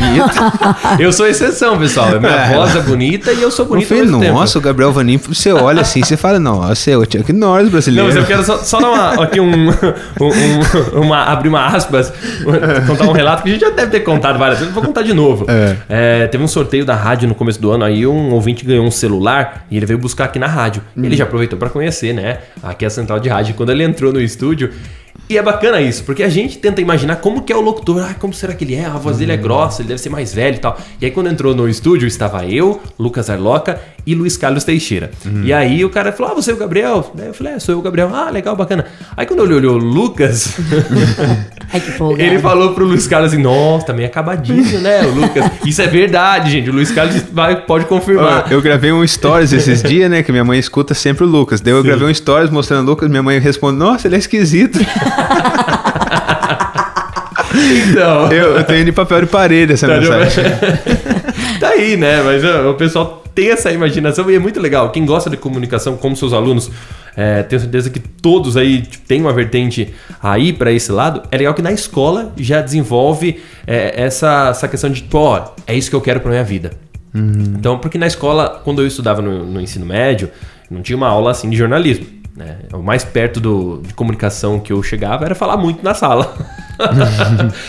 Eu 0.98 1.12
sou 1.12 1.26
exceção, 1.26 1.78
pessoal. 1.78 2.16
A 2.16 2.20
minha 2.20 2.32
É. 2.32 2.54
voz 2.54 2.74
é 2.76 2.80
bonita 2.80 3.32
e 3.32 3.42
eu 3.42 3.50
sou 3.50 3.64
eu 3.64 3.68
bonito 3.70 3.88
falei, 3.88 4.02
mesmo 4.04 4.20
tempo. 4.20 4.32
nossa, 4.34 4.58
o 4.58 4.62
Gabriel 4.62 4.92
Vanim, 4.92 5.16
você 5.16 5.52
olha 5.52 5.80
assim, 5.82 6.02
você 6.02 6.16
fala, 6.16 6.38
nossa, 6.38 6.90
é 6.90 6.96
o 6.96 7.02
Chuck 7.02 7.32
Norris 7.32 7.64
Não, 7.64 7.70
brasileiro. 7.72 8.06
mas 8.08 8.16
eu 8.16 8.24
quero 8.24 8.44
só, 8.44 8.58
só 8.58 8.80
dar 8.80 8.90
uma, 8.90 9.24
aqui 9.24 9.40
um, 9.40 9.68
um- 9.68 9.72
um- 10.98 11.00
uma, 11.02 11.24
abrir 11.24 11.48
uma 11.48 11.66
aspas, 11.66 12.12
contar 12.86 13.04
um 13.08 13.12
relato 13.12 13.42
que 13.42 13.48
a 13.50 13.52
gente 13.52 13.60
já 13.62 13.70
deve 13.70 13.90
ter 13.90 14.00
contado 14.00 14.38
várias 14.38 14.58
vezes, 14.60 14.74
vou 14.74 14.82
contar 14.82 15.02
de 15.02 15.12
novo. 15.12 15.46
É. 15.48 15.76
É, 15.88 16.26
teve 16.28 16.42
um 16.42 16.48
sorteio 16.48 16.84
da 16.84 16.94
rádio 16.94 17.28
no 17.28 17.34
começo 17.34 17.60
do 17.60 17.70
ano, 17.70 17.84
aí 17.84 18.06
um 18.06 18.32
ouvinte 18.32 18.64
ganhou 18.64 18.84
um 18.86 18.90
celular 18.90 19.66
e 19.70 19.76
ele 19.76 19.86
veio 19.86 19.98
buscar 19.98 20.24
aqui 20.24 20.38
na 20.38 20.46
rádio. 20.46 20.82
Hum. 20.96 21.04
Ele 21.04 21.16
já 21.16 21.24
aproveitou 21.24 21.58
pra 21.58 21.68
conhecer, 21.68 22.12
né? 22.14 22.38
Aqui 22.62 22.84
é 22.84 22.88
a 22.88 22.90
central 22.90 23.18
de 23.20 23.28
rádio. 23.28 23.54
Quando 23.54 23.70
ele 23.70 23.82
entrou 23.82 24.12
no 24.12 24.20
estúdio, 24.20 24.70
e 25.28 25.38
é 25.38 25.42
bacana 25.42 25.80
isso, 25.80 26.04
porque 26.04 26.22
a 26.22 26.28
gente 26.28 26.58
tenta 26.58 26.82
imaginar 26.82 27.16
como 27.16 27.42
que 27.42 27.52
é 27.52 27.56
o 27.56 27.60
locutor, 27.60 28.04
ah, 28.10 28.14
como 28.14 28.34
será 28.34 28.52
que 28.52 28.62
ele 28.62 28.74
é? 28.74 28.84
A 28.84 28.98
voz 28.98 29.16
dele 29.16 29.32
é 29.32 29.36
grossa, 29.36 29.80
ele 29.80 29.88
deve 29.88 30.00
ser 30.00 30.10
mais 30.10 30.34
velho 30.34 30.56
e 30.56 30.58
tal. 30.58 30.78
E 31.00 31.06
aí 31.06 31.10
quando 31.10 31.30
entrou 31.30 31.54
no 31.54 31.66
estúdio, 31.66 32.06
estava 32.06 32.44
eu, 32.44 32.80
Lucas 32.98 33.30
Arloca 33.30 33.80
e 34.06 34.14
Luiz 34.14 34.36
Carlos 34.36 34.64
Teixeira. 34.64 35.10
E 35.42 35.52
aí 35.52 35.82
o 35.82 35.88
cara 35.88 36.12
falou, 36.12 36.32
ah, 36.32 36.34
você 36.34 36.50
é 36.50 36.54
o 36.54 36.58
Gabriel? 36.58 37.10
Daí 37.14 37.28
eu 37.28 37.34
falei, 37.34 37.54
é, 37.54 37.58
sou 37.58 37.74
eu 37.74 37.78
o 37.78 37.82
Gabriel. 37.82 38.10
Ah, 38.12 38.28
legal, 38.28 38.54
bacana. 38.54 38.84
Aí 39.16 39.24
quando 39.24 39.42
ele 39.44 39.54
olhou 39.54 39.76
o 39.76 39.78
Lucas, 39.78 40.56
Ai, 41.72 41.80
que 41.80 41.90
folgado. 41.92 42.22
ele 42.22 42.38
falou 42.38 42.72
pro 42.74 42.84
Luiz 42.84 43.06
Carlos 43.06 43.32
assim, 43.32 43.42
nossa, 43.42 43.86
tá 43.86 43.92
meio 43.92 44.06
acabadinho, 44.08 44.80
né, 44.80 45.02
o 45.02 45.10
Lucas? 45.10 45.44
Isso 45.64 45.82
é 45.82 45.86
verdade, 45.86 46.50
gente, 46.50 46.70
o 46.70 46.72
Luiz 46.72 46.90
Carlos 46.90 47.16
vai, 47.32 47.56
pode 47.62 47.86
confirmar. 47.86 48.50
Eu 48.50 48.62
gravei 48.62 48.92
um 48.92 49.06
stories 49.06 49.52
esses 49.54 49.82
dias, 49.82 50.10
né? 50.10 50.22
Que 50.22 50.30
minha 50.30 50.44
mãe 50.44 50.58
escuta 50.58 50.94
sempre 50.94 51.24
o 51.24 51.26
Lucas. 51.26 51.60
Daí 51.60 51.72
eu 51.72 51.82
gravei 51.82 52.06
um 52.06 52.14
stories 52.14 52.50
mostrando 52.50 52.86
o 52.86 52.90
Lucas, 52.90 53.08
minha 53.08 53.22
mãe 53.22 53.38
responde, 53.38 53.78
nossa, 53.78 54.06
ele 54.08 54.16
é 54.16 54.18
esquisito. 54.18 54.78
Então... 57.90 58.30
eu, 58.32 58.56
eu 58.56 58.64
tenho 58.64 58.84
de 58.84 58.92
papel 58.92 59.22
de 59.22 59.26
parede 59.26 59.72
essa 59.72 59.86
Tá, 59.86 59.98
mensagem. 59.98 60.44
tá 61.60 61.68
aí, 61.68 61.96
né? 61.96 62.22
Mas 62.22 62.44
ó, 62.44 62.70
o 62.70 62.74
pessoal 62.74 63.22
tem 63.34 63.50
essa 63.50 63.70
imaginação 63.72 64.30
e 64.30 64.34
é 64.34 64.38
muito 64.38 64.60
legal. 64.60 64.90
Quem 64.90 65.04
gosta 65.04 65.28
de 65.28 65.36
comunicação, 65.36 65.96
como 65.96 66.16
seus 66.16 66.32
alunos, 66.32 66.70
é, 67.16 67.42
tenho 67.42 67.60
certeza 67.60 67.90
que 67.90 68.00
todos 68.00 68.56
aí 68.56 68.82
tipo, 68.82 69.06
têm 69.06 69.20
uma 69.20 69.32
vertente 69.32 69.94
aí 70.22 70.52
pra 70.52 70.72
esse 70.72 70.90
lado. 70.90 71.22
É 71.30 71.36
legal 71.36 71.54
que 71.54 71.62
na 71.62 71.72
escola 71.72 72.32
já 72.36 72.60
desenvolve 72.60 73.40
é, 73.66 74.02
essa, 74.02 74.48
essa 74.50 74.68
questão 74.68 74.90
de, 74.90 75.02
tipo, 75.02 75.18
ó, 75.18 75.52
é 75.66 75.74
isso 75.74 75.90
que 75.90 75.96
eu 75.96 76.00
quero 76.00 76.20
pra 76.20 76.30
minha 76.30 76.44
vida. 76.44 76.72
Então, 77.56 77.78
porque 77.78 77.96
na 77.96 78.08
escola, 78.08 78.60
quando 78.64 78.82
eu 78.82 78.86
estudava 78.88 79.22
no, 79.22 79.46
no 79.46 79.60
ensino 79.60 79.86
médio, 79.86 80.30
não 80.68 80.82
tinha 80.82 80.96
uma 80.96 81.08
aula 81.08 81.30
assim 81.30 81.48
de 81.48 81.56
jornalismo. 81.56 82.06
Né? 82.36 82.58
O 82.72 82.82
mais 82.82 83.04
perto 83.04 83.38
do, 83.38 83.80
de 83.86 83.94
comunicação 83.94 84.58
que 84.58 84.72
eu 84.72 84.82
chegava 84.82 85.24
era 85.24 85.34
falar 85.34 85.56
muito 85.56 85.84
na 85.84 85.94
sala. 85.94 86.34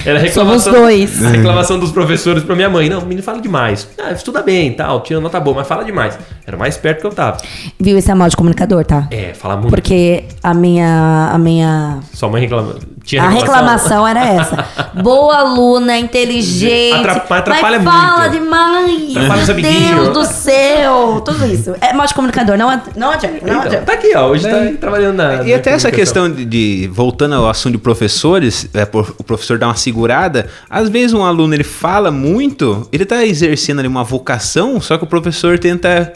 era 0.06 0.20
reclamação, 0.20 0.34
Somos 0.74 0.82
dois. 0.82 1.24
a 1.26 1.30
reclamação 1.30 1.80
dos 1.80 1.92
professores 1.92 2.44
pra 2.44 2.56
minha 2.56 2.70
mãe. 2.70 2.90
Não, 2.90 3.00
o 3.00 3.04
menino 3.04 3.24
fala 3.24 3.42
demais. 3.42 3.88
Ah, 4.02 4.12
estuda 4.12 4.42
bem 4.42 4.70
e 4.70 4.72
tal, 4.72 5.02
tira 5.02 5.20
nota 5.20 5.40
boa, 5.40 5.58
mas 5.58 5.68
fala 5.68 5.84
demais. 5.84 6.18
Era 6.46 6.58
mais 6.58 6.78
perto 6.78 7.02
que 7.02 7.08
eu 7.08 7.12
tava. 7.12 7.38
Viu? 7.80 7.98
Esse 7.98 8.12
é 8.12 8.16
mal 8.16 8.30
de 8.30 8.36
comunicador, 8.38 8.86
tá? 8.86 9.08
É, 9.12 9.34
fala 9.34 9.56
muito. 9.56 9.70
Porque 9.70 10.26
a 10.44 10.54
minha. 10.54 11.30
A 11.34 11.38
minha. 11.38 12.00
Sua 12.14 12.30
mãe 12.30 12.42
reclama. 12.42 12.76
Tinha 13.04 13.22
A 13.24 13.30
reclamação 13.30 14.08
era 14.08 14.26
essa. 14.26 14.66
Boa 15.02 15.38
aluna, 15.38 15.98
inteligente. 15.98 16.94
Atrapa- 16.96 17.38
atrapalha 17.38 17.80
mas 17.80 17.94
fala 17.94 18.20
muito. 18.30 18.32
demais. 18.32 19.10
Atrapalha 19.16 19.42
os 19.42 19.48
Meu 19.50 19.54
amiguinhos. 19.58 20.02
Deus 20.02 20.14
do 20.14 20.26
céu. 20.26 21.22
Tudo 21.24 21.46
isso. 21.46 21.76
É 21.82 21.94
mal 21.94 22.08
de 22.08 22.14
comunicador. 22.16 22.58
Não, 22.58 22.82
não 22.96 23.12
adianta. 23.12 23.38
Não 23.42 23.48
Então, 23.50 23.62
adianta. 23.62 23.86
tá 23.86 23.94
aqui, 23.94 24.12
ó. 24.16 24.28
Hoje 24.28 24.48
tá 24.50 24.56
aí 24.56 24.74
trabalhando 24.78 25.18
na. 25.18 25.44
E 25.44 25.52
na 25.52 25.56
até 25.58 25.72
essa 25.72 25.92
questão 25.92 26.30
de, 26.32 26.46
de- 26.46 26.88
voltando 26.92 27.36
ao 27.36 27.48
assunto 27.48 27.74
de 27.74 27.78
professores, 27.80 28.68
é, 28.74 28.86
o 29.00 29.24
professor 29.24 29.58
dá 29.58 29.68
uma 29.68 29.76
segurada. 29.76 30.48
Às 30.70 30.90
vezes 30.90 31.14
um 31.14 31.24
aluno 31.24 31.54
ele 31.54 31.64
fala 31.64 32.12
muito, 32.12 32.88
ele 32.92 33.06
tá 33.06 33.26
exercendo 33.26 33.80
ali 33.80 33.88
uma 33.88 34.04
vocação, 34.04 34.80
só 34.82 34.98
que 34.98 35.04
o 35.04 35.08
professor 35.08 35.58
tenta 35.60 36.14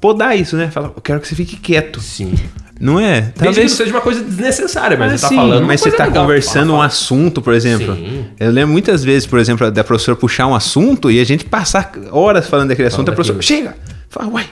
podar 0.00 0.38
isso, 0.38 0.56
né? 0.56 0.70
Fala, 0.70 0.92
eu 0.94 1.02
quero 1.02 1.20
que 1.20 1.28
você 1.28 1.34
fique 1.34 1.56
quieto. 1.56 2.00
Sim. 2.00 2.34
Não 2.80 3.00
é? 3.00 3.32
Talvez 3.34 3.72
não 3.72 3.76
seja 3.76 3.90
uma 3.92 4.00
coisa 4.00 4.22
desnecessária, 4.22 4.96
mas 4.96 5.12
Ah, 5.12 5.16
você 5.16 5.22
tá 5.22 5.28
sim, 5.30 5.34
falando. 5.36 5.58
uma 5.62 5.66
mas 5.66 5.80
você 5.80 5.90
tá 5.90 6.04
legal. 6.04 6.22
conversando 6.22 6.66
Fala, 6.66 6.72
um 6.72 6.76
fala. 6.76 6.86
assunto, 6.86 7.42
por 7.42 7.52
exemplo. 7.52 7.92
Sim. 7.96 8.24
Eu 8.38 8.52
lembro 8.52 8.70
muitas 8.72 9.02
vezes, 9.02 9.26
por 9.26 9.40
exemplo, 9.40 9.68
da 9.68 9.82
professora 9.82 10.16
puxar 10.16 10.46
um 10.46 10.54
assunto 10.54 11.10
e 11.10 11.18
a 11.20 11.24
gente 11.24 11.44
passar 11.44 11.90
horas 12.12 12.46
falando 12.46 12.68
daquele 12.68 12.86
assunto, 12.86 13.10
a 13.10 13.14
professora, 13.14 13.42
chega! 13.42 13.74
Fala, 14.08 14.28
uai, 14.30 14.46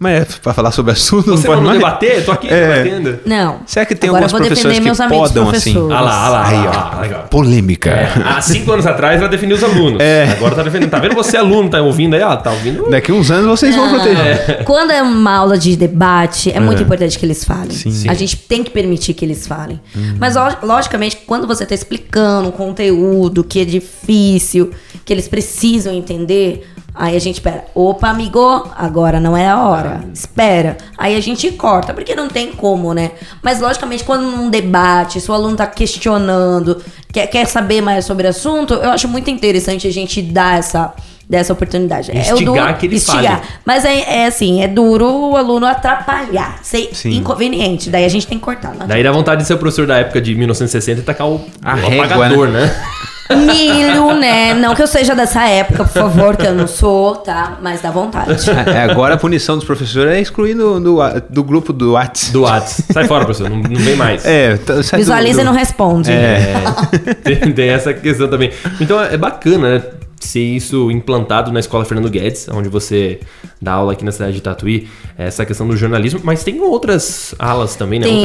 mas 0.00 0.22
é 0.22 0.24
pra 0.42 0.54
falar 0.54 0.72
sobre 0.72 0.92
assunto 0.92 1.26
Você 1.36 1.46
não 1.46 1.56
não 1.56 1.62
pode 1.62 1.66
mais? 1.66 1.78
debater? 1.78 2.16
Eu 2.16 2.24
tô 2.24 2.32
aqui 2.32 2.48
É. 2.48 2.82
debatendo. 2.82 3.20
Não. 3.26 3.60
Será 3.66 3.84
que 3.84 3.94
tem 3.94 4.08
Agora 4.08 4.22
professores 4.28 4.48
defender 4.56 4.74
que 4.76 4.80
meus 4.80 4.98
amigos 4.98 5.28
podam 5.30 5.50
assim? 5.50 5.76
Ah 5.92 6.00
lá, 6.00 6.24
ah 6.24 6.28
lá, 6.30 6.48
Aí, 6.48 6.56
ah 6.56 6.92
ó, 6.96 7.00
legal. 7.02 7.22
polêmica. 7.30 7.90
É, 7.90 8.10
há 8.24 8.40
cinco 8.40 8.72
anos 8.72 8.86
atrás 8.86 9.20
ela 9.20 9.28
definiu 9.28 9.56
os 9.56 9.62
alunos. 9.62 10.00
É. 10.00 10.32
Agora 10.32 10.54
tá 10.54 10.62
defendendo. 10.62 10.88
Tá 10.90 10.98
vendo 10.98 11.14
você, 11.14 11.36
aluno, 11.36 11.68
tá 11.68 11.82
ouvindo 11.82 12.14
aí? 12.16 12.22
Ó, 12.22 12.34
tá 12.36 12.50
ouvindo? 12.50 12.88
Daqui 12.90 13.12
uns 13.12 13.30
anos 13.30 13.46
vocês 13.60 13.76
vão 13.76 13.90
proteger. 13.90 14.64
Quando 14.64 14.90
é 14.90 15.02
uma 15.02 15.36
aula 15.36 15.58
de 15.58 15.76
debate, 15.76 16.50
é, 16.50 16.58
muito 16.58 16.82
importante 16.82 17.18
que 17.18 17.26
eles 17.26 17.44
falem. 17.44 17.70
Sim. 17.70 18.08
A 18.08 18.14
gente 18.14 18.36
tem 18.38 18.64
que 18.64 18.70
permitir 18.70 19.12
que 19.12 19.24
eles 19.24 19.46
falem. 19.46 19.78
Mas, 20.18 20.34
lo- 20.34 20.56
logicamente, 20.66 21.18
quando 21.26 21.46
você 21.46 21.64
está 21.64 21.74
explicando 21.74 22.48
um 22.48 22.52
conteúdo 22.52 23.44
que 23.44 23.60
é 23.60 23.64
difícil, 23.66 24.70
que 25.04 25.12
eles 25.12 25.28
precisam 25.28 25.92
entender, 25.92 26.66
aí 26.94 27.16
a 27.16 27.18
gente 27.20 27.36
espera. 27.36 27.64
Opa, 27.74 28.08
amigo, 28.08 28.68
agora 28.76 29.20
não 29.20 29.36
é 29.36 29.48
a 29.48 29.62
hora. 29.62 30.04
Espera. 30.12 30.76
Aí 30.96 31.16
a 31.16 31.20
gente 31.20 31.50
corta, 31.52 31.94
porque 31.94 32.14
não 32.14 32.28
tem 32.28 32.52
como, 32.52 32.92
né? 32.92 33.12
Mas, 33.42 33.60
logicamente, 33.60 34.04
quando 34.04 34.22
num 34.22 34.50
debate, 34.50 35.20
se 35.20 35.30
o 35.30 35.34
aluno 35.34 35.52
está 35.52 35.66
questionando, 35.66 36.82
quer, 37.12 37.26
quer 37.26 37.46
saber 37.46 37.80
mais 37.80 38.04
sobre 38.04 38.26
o 38.26 38.30
assunto, 38.30 38.74
eu 38.74 38.90
acho 38.90 39.08
muito 39.08 39.30
interessante 39.30 39.86
a 39.86 39.92
gente 39.92 40.20
dar 40.22 40.58
essa 40.58 40.94
dessa 41.30 41.52
oportunidade. 41.52 42.10
É 42.10 42.34
o 42.34 42.36
Instigar 42.36 42.76
que 42.76 42.86
eles 42.86 43.06
falem. 43.06 43.30
Mas 43.64 43.84
é, 43.84 44.22
é 44.22 44.26
assim, 44.26 44.64
é 44.64 44.66
duro 44.66 45.06
o 45.06 45.36
aluno 45.36 45.64
atrapalhar, 45.64 46.58
ser 46.60 46.90
Sim. 46.92 47.10
inconveniente. 47.10 47.88
Daí 47.88 48.04
a 48.04 48.08
gente 48.08 48.26
tem 48.26 48.36
que 48.36 48.44
cortar. 48.44 48.74
Daí 48.84 49.00
dá 49.04 49.12
vontade 49.12 49.42
de 49.42 49.46
ser 49.46 49.54
o 49.54 49.58
professor 49.58 49.86
da 49.86 49.98
época 49.98 50.20
de 50.20 50.34
1960 50.34 51.00
e 51.00 51.04
tacar 51.04 51.28
o, 51.28 51.40
A 51.62 51.74
o 51.74 51.76
régua, 51.76 52.06
apagador, 52.06 52.48
né? 52.48 52.68
Milho, 53.36 54.14
né? 54.14 54.54
Não 54.54 54.74
que 54.74 54.82
eu 54.82 54.86
seja 54.86 55.14
dessa 55.14 55.46
época, 55.48 55.84
por 55.84 55.92
favor, 55.92 56.36
que 56.36 56.46
eu 56.46 56.54
não 56.54 56.66
sou, 56.66 57.16
tá? 57.16 57.58
Mas 57.62 57.80
dá 57.80 57.90
vontade. 57.90 58.30
É, 58.74 58.82
agora 58.90 59.14
a 59.14 59.16
punição 59.18 59.56
dos 59.56 59.64
professores 59.64 60.12
é 60.12 60.20
excluir 60.20 60.54
do, 60.54 60.80
do, 60.80 60.98
do 61.28 61.44
grupo 61.44 61.72
do 61.72 61.92
Whats. 61.92 62.30
Do 62.30 62.42
Whats. 62.42 62.82
Sai 62.92 63.06
fora, 63.06 63.24
professor. 63.24 63.48
Não, 63.50 63.58
não 63.58 63.80
vem 63.80 63.96
mais. 63.96 64.24
É, 64.24 64.56
tá- 64.58 64.74
Visualiza 64.96 65.38
do- 65.38 65.42
e 65.42 65.44
não 65.44 65.52
responde. 65.52 66.10
É, 66.10 66.54
tem, 67.22 67.52
tem 67.52 67.68
essa 67.70 67.92
questão 67.94 68.28
também. 68.28 68.50
Então 68.80 69.00
é 69.00 69.16
bacana, 69.16 69.78
né? 69.78 69.82
Ser 70.20 70.40
isso 70.40 70.90
implantado 70.90 71.50
na 71.50 71.60
escola 71.60 71.82
Fernando 71.86 72.10
Guedes, 72.10 72.46
onde 72.52 72.68
você 72.68 73.20
dá 73.60 73.72
aula 73.72 73.94
aqui 73.94 74.04
na 74.04 74.12
cidade 74.12 74.34
de 74.34 74.42
Tatuí, 74.42 74.86
essa 75.16 75.46
questão 75.46 75.66
do 75.66 75.74
jornalismo, 75.74 76.20
mas 76.22 76.44
tem 76.44 76.60
outras 76.60 77.34
alas 77.38 77.74
também, 77.74 77.98
né? 78.00 78.06
Tem 78.06 78.16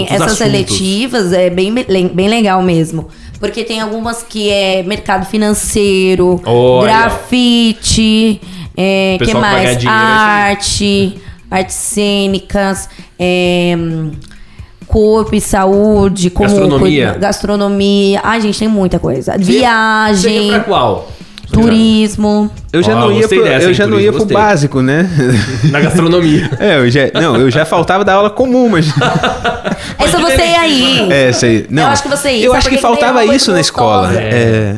Outras- 0.00 0.10
essas 0.10 0.20
assuntos. 0.32 0.38
seletivas, 0.38 1.32
é 1.34 1.50
bem, 1.50 1.70
bem 2.14 2.28
legal 2.30 2.62
mesmo. 2.62 3.08
Porque 3.38 3.64
tem 3.64 3.80
algumas 3.80 4.22
que 4.22 4.50
é 4.50 4.82
mercado 4.82 5.26
financeiro, 5.26 6.40
grafite, 6.82 8.40
é, 8.76 9.16
que 9.18 9.26
que 9.26 9.34
mais? 9.34 9.84
é 9.84 9.88
Arte, 9.88 11.18
artes 11.50 11.74
cênicas, 11.74 12.88
é, 13.18 13.76
corpo 14.86 15.34
e 15.34 15.40
saúde, 15.40 16.30
como 16.30 16.48
Gastronomia. 16.48 17.12
gastronomia. 17.14 18.20
Ai, 18.22 18.40
gente, 18.40 18.58
tem 18.58 18.68
muita 18.68 18.98
coisa. 18.98 19.32
Você 19.38 19.52
ia 19.52 19.58
Viagem, 19.60 20.48
pra 20.50 20.60
qual? 20.60 21.08
Turismo. 21.62 22.50
Eu 22.72 22.82
já 22.82 22.96
Ó, 22.96 23.00
não 23.00 23.12
ia 23.12 23.28
pro, 23.28 23.42
dessa, 23.44 23.66
eu 23.66 23.74
já 23.74 23.84
não 23.86 23.92
turismo, 23.92 24.06
ia 24.06 24.12
pro 24.12 24.18
gostei. 24.20 24.36
básico, 24.36 24.82
né? 24.82 25.08
Na 25.70 25.80
gastronomia. 25.80 26.50
É, 26.58 26.78
eu 26.78 26.90
já, 26.90 27.00
não, 27.14 27.36
eu 27.36 27.50
já 27.50 27.64
faltava 27.64 28.04
da 28.04 28.14
aula 28.14 28.30
comum, 28.30 28.68
mas 28.68 28.86
Essa 29.98 30.18
você 30.18 30.42
ia 30.44 30.60
aí. 30.60 31.12
é, 31.12 31.30
isso 31.30 31.44
aí. 31.44 31.66
Não, 31.70 31.82
Eu 31.84 31.88
acho 31.88 32.02
que 32.02 32.08
você 32.08 32.30
ia, 32.32 32.46
Eu 32.46 32.54
acho 32.54 32.68
que 32.68 32.78
faltava 32.78 33.24
isso 33.24 33.52
na 33.52 33.60
escola. 33.60 34.08
gostosa. 34.08 34.20
É. 34.22 34.76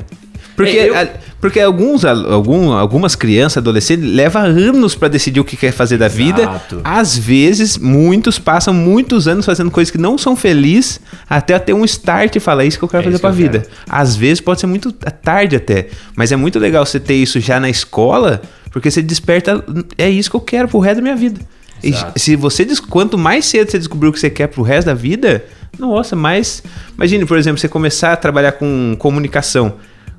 Porque, 0.54 0.76
É, 0.78 0.88
eu- 0.88 0.96
a- 0.96 1.08
porque 1.40 1.60
alguns, 1.60 2.04
al- 2.04 2.32
algum, 2.32 2.72
algumas 2.72 3.14
crianças, 3.14 3.58
adolescentes, 3.58 4.04
levam 4.10 4.42
anos 4.42 4.94
pra 4.94 5.06
decidir 5.08 5.38
o 5.40 5.44
que 5.44 5.56
quer 5.56 5.70
fazer 5.72 5.98
da 5.98 6.08
vida. 6.08 6.42
Exato. 6.42 6.80
Às 6.82 7.16
vezes, 7.16 7.76
muitos 7.78 8.38
passam 8.38 8.72
muitos 8.72 9.28
anos 9.28 9.44
fazendo 9.46 9.70
coisas 9.70 9.90
que 9.90 9.98
não 9.98 10.16
são 10.16 10.34
felizes 10.34 11.00
até 11.28 11.58
ter 11.58 11.72
um 11.74 11.84
start 11.84 12.34
e 12.36 12.40
falar 12.40 12.64
"É 12.64 12.66
isso 12.66 12.78
que 12.78 12.84
eu 12.84 12.88
quero 12.88 13.02
É 13.02 13.04
fazer 13.06 13.18
que 13.20 13.26
eu 13.26 13.32
vida. 13.32 13.58
quero. 13.60 13.72
Às 13.88 14.16
vezes 14.16 14.40
pode 14.40 14.60
ser 14.60 14.66
muito 14.66 14.90
tarde 14.92 15.56
até. 15.56 15.88
Mas 16.16 16.32
é 16.32 16.36
muito 16.36 16.58
legal 16.58 16.84
você 16.86 16.98
ter 16.98 17.14
isso 17.14 17.38
já 17.38 17.60
na 17.60 17.68
escola, 17.70 18.40
porque 18.72 18.90
você 18.90 19.02
desperta. 19.02 19.62
É 19.98 20.08
isso 20.08 20.30
que 20.30 20.36
eu 20.36 20.40
quero 20.40 20.68
pro 20.68 20.78
resto 20.80 20.96
da 20.96 21.02
minha 21.02 21.16
vida. 21.16 21.40
E 21.84 21.90
Exato. 21.90 22.18
se 22.18 22.34
você 22.34 22.66
quanto 22.88 23.18
mais 23.18 23.44
cedo 23.44 23.70
você 23.70 23.78
descobrir 23.78 24.08
o 24.08 24.12
que 24.12 24.18
você 24.18 24.30
quer 24.30 24.46
pro 24.48 24.62
resto 24.62 24.86
da 24.86 24.94
vida, 24.94 25.44
nossa, 25.78 26.16
mais. 26.16 26.62
Imagine, 26.96 27.26
por 27.26 27.36
exemplo, 27.36 27.58
você 27.60 27.68
começar 27.68 28.14
a 28.14 28.16
trabalhar 28.16 28.52
com 28.52 28.96
comunicação. 28.98 29.74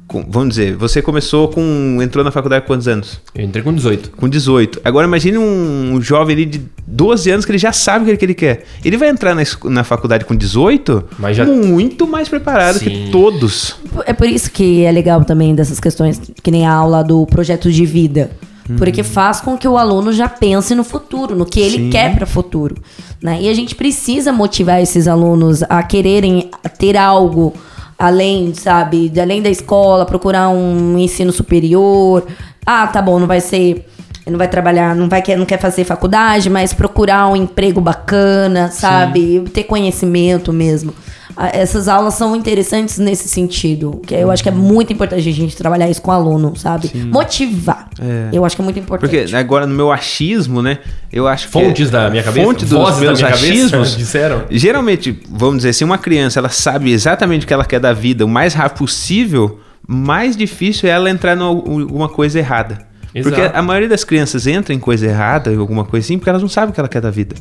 Com- 0.08 0.26
vamos 0.30 0.50
dizer, 0.50 0.74
você 0.76 1.02
começou 1.02 1.50
com. 1.50 2.00
entrou 2.02 2.24
na 2.24 2.32
faculdade 2.32 2.62
com 2.62 2.68
quantos 2.68 2.88
anos? 2.88 3.20
Eu 3.36 3.44
entrei 3.44 3.62
com 3.62 3.74
18. 3.74 4.12
Com 4.12 4.30
18. 4.30 4.80
Agora 4.86 5.06
imagine 5.06 5.38
um, 5.38 6.00
jovem 6.02 6.34
ali 6.34 6.46
de 6.46 6.62
12 6.88 7.30
anos 7.30 7.44
que 7.46 7.52
ele 7.52 7.58
já 7.58 7.74
sabe 7.74 8.10
o 8.12 8.18
que 8.18 8.24
ele 8.24 8.34
quer. 8.34 8.64
Ele 8.86 8.96
vai 8.96 9.10
entrar 9.10 9.36
na, 9.36 9.42
na 9.66 9.84
faculdade 9.84 10.24
com 10.24 10.34
18 10.34 11.04
Mas 11.20 11.36
já- 11.36 11.46
muito 11.46 12.08
mais 12.08 12.30
preparado 12.30 12.80
Sim. 12.80 12.86
que 12.86 13.10
todos. 13.12 13.76
É 14.06 14.14
por 14.14 14.28
isso 14.28 14.50
que 14.50 14.84
é 14.86 14.92
legal 14.94 15.26
também 15.26 15.54
dessas 15.54 15.78
questões, 15.80 16.22
que 16.42 16.52
nem 16.52 16.66
a 16.66 16.72
aula 16.72 17.04
do 17.04 17.26
projeto 17.26 17.70
de 17.70 17.86
vida. 17.86 18.32
Porque 18.78 19.02
faz 19.02 19.40
com 19.40 19.58
que 19.58 19.66
o 19.68 19.78
aluno 19.78 20.12
já 20.12 20.28
pense 20.28 20.76
no 20.76 20.84
futuro, 20.84 21.36
no 21.38 21.46
que 21.46 21.58
ele 21.60 21.78
Sim. 21.78 21.90
quer 21.90 22.14
para 22.16 22.26
o 22.26 22.28
futuro. 22.28 22.76
Né? 23.22 23.42
E 23.44 23.48
a 23.50 23.54
gente 23.54 23.74
precisa 23.76 24.34
motivar 24.34 24.82
esses 24.82 25.08
alunos 25.08 25.64
a 25.64 25.82
quererem 25.84 26.50
ter 26.78 26.98
algo 26.98 27.54
além, 27.98 28.54
sabe, 28.54 29.10
de- 29.10 29.20
além 29.20 29.42
da 29.42 29.50
escola, 29.50 30.06
procurar 30.06 30.50
um 30.50 30.98
ensino 30.98 31.32
superior. 31.32 32.26
Ah, 32.66 32.86
tá 32.88 33.02
bom, 33.02 33.20
não 33.20 33.28
vai 33.28 33.42
ser. 33.42 33.86
Não 34.26 34.38
vai 34.38 34.50
trabalhar, 34.50 34.94
não 34.94 35.08
vai 35.08 35.24
não 35.38 35.46
quer 35.46 35.58
fazer 35.58 35.86
faculdade, 35.86 36.50
mas 36.50 36.74
procurar 36.74 37.30
um 37.30 37.36
emprego 37.36 37.80
bacana, 37.80 38.70
sabe? 38.70 39.40
Ter 39.54 39.64
conhecimento 39.64 40.52
mesmo. 40.52 40.94
Essas 41.38 41.88
aulas 41.88 42.16
são 42.16 42.36
interessantes 42.36 42.98
nesse 42.98 43.28
sentido. 43.28 44.02
Que 44.06 44.16
eu 44.16 44.32
acho 44.32 44.42
que 44.42 44.50
é 44.50 44.52
muito 44.52 44.92
importante 44.92 45.28
a 45.28 45.32
gente 45.32 45.56
trabalhar 45.56 45.90
isso 45.90 46.02
com 46.02 46.12
o 46.12 46.14
aluno, 46.14 46.56
sabe? 46.56 46.92
Motivar. 46.96 47.90
Eu 48.32 48.44
acho 48.46 48.56
que 48.56 48.62
é 48.62 48.66
muito 48.66 48.80
importante. 48.80 49.10
Porque 49.10 49.36
agora 49.36 49.66
no 49.66 49.76
meu 49.76 49.92
achismo, 49.92 50.62
né? 50.62 50.80
Eu 51.12 51.28
acho 51.28 51.48
que. 51.48 51.54
Fontes 51.54 51.90
da 51.90 52.10
minha 52.10 52.24
cabeça? 52.24 52.46
Fonte 52.46 52.66
dos 52.66 52.74
Vozes 52.74 52.96
da 52.96 53.02
meus 53.02 53.20
minha 53.20 53.32
cabeça? 53.32 53.54
achismos. 53.54 53.96
Disseram? 53.98 54.44
Geralmente, 54.50 55.20
vamos 55.30 55.58
dizer, 55.58 55.74
se 55.74 55.84
uma 55.84 55.98
criança 55.98 56.40
ela 56.40 56.50
sabe 56.50 56.92
exatamente 56.92 57.46
o 57.46 57.48
que 57.48 57.54
ela 57.54 57.66
quer 57.66 57.80
da 57.80 57.94
vida 57.94 58.26
o 58.26 58.28
mais 58.28 58.54
rápido 58.54 58.80
possível, 58.80 59.60
mais 59.88 60.36
difícil 60.36 60.90
é 60.90 60.92
ela 60.92 61.10
entrar 61.10 61.38
em 61.38 61.42
alguma 61.42 62.10
coisa 62.10 62.40
errada. 62.40 62.86
Exato. 63.14 63.36
Porque 63.36 63.58
a 63.58 63.62
maioria 63.62 63.90
das 63.90 64.04
crianças 64.04 64.46
entra 64.46 64.74
em 64.74 64.80
coisa 64.80 65.06
errada, 65.06 65.52
em 65.52 65.58
alguma 65.58 65.86
coisa 65.86 66.06
assim, 66.06 66.18
porque 66.18 66.30
elas 66.30 66.42
não 66.42 66.50
sabem 66.50 66.72
o 66.72 66.74
que 66.74 66.80
ela 66.80 66.90
quer 66.90 67.02
da 67.02 67.10
vida. 67.10 67.36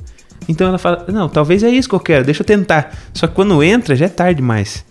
Então 0.48 0.68
ela 0.68 0.78
fala, 0.78 1.04
não, 1.08 1.28
talvez 1.28 1.62
é 1.62 1.70
isso 1.70 1.88
que 1.88 1.94
eu 1.94 2.00
quero, 2.00 2.24
deixa 2.24 2.42
eu 2.42 2.46
tentar. 2.46 2.92
Só 3.12 3.26
que 3.26 3.34
quando 3.34 3.62
entra, 3.62 3.96
já 3.96 4.06
é 4.06 4.08
tarde 4.08 4.36
demais. 4.36 4.84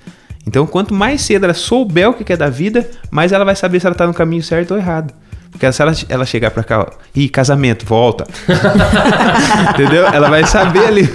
Então, 0.48 0.68
quanto 0.68 0.94
mais 0.94 1.22
cedo 1.22 1.46
ela 1.46 1.54
souber 1.54 2.10
o 2.10 2.14
que 2.14 2.24
quer 2.24 2.38
da 2.38 2.50
vida, 2.50 2.88
mais 3.10 3.32
ela 3.32 3.44
vai 3.44 3.56
saber 3.56 3.80
se 3.80 3.88
ela 3.88 3.96
tá 3.96 4.06
no 4.06 4.14
caminho 4.14 4.44
certo 4.44 4.72
ou 4.72 4.78
errado. 4.78 5.14
Porque 5.50 5.72
se 5.72 5.82
ela, 5.82 5.94
ela 6.10 6.26
chegar 6.26 6.52
pra 6.52 6.64
cá, 6.64 6.82
ó, 6.82 6.88
ih, 7.16 7.30
casamento, 7.30 7.86
volta. 7.86 8.28
Entendeu? 9.74 10.06
Ela 10.06 10.30
vai 10.30 10.46
saber 10.46 10.86
ali 10.86 11.10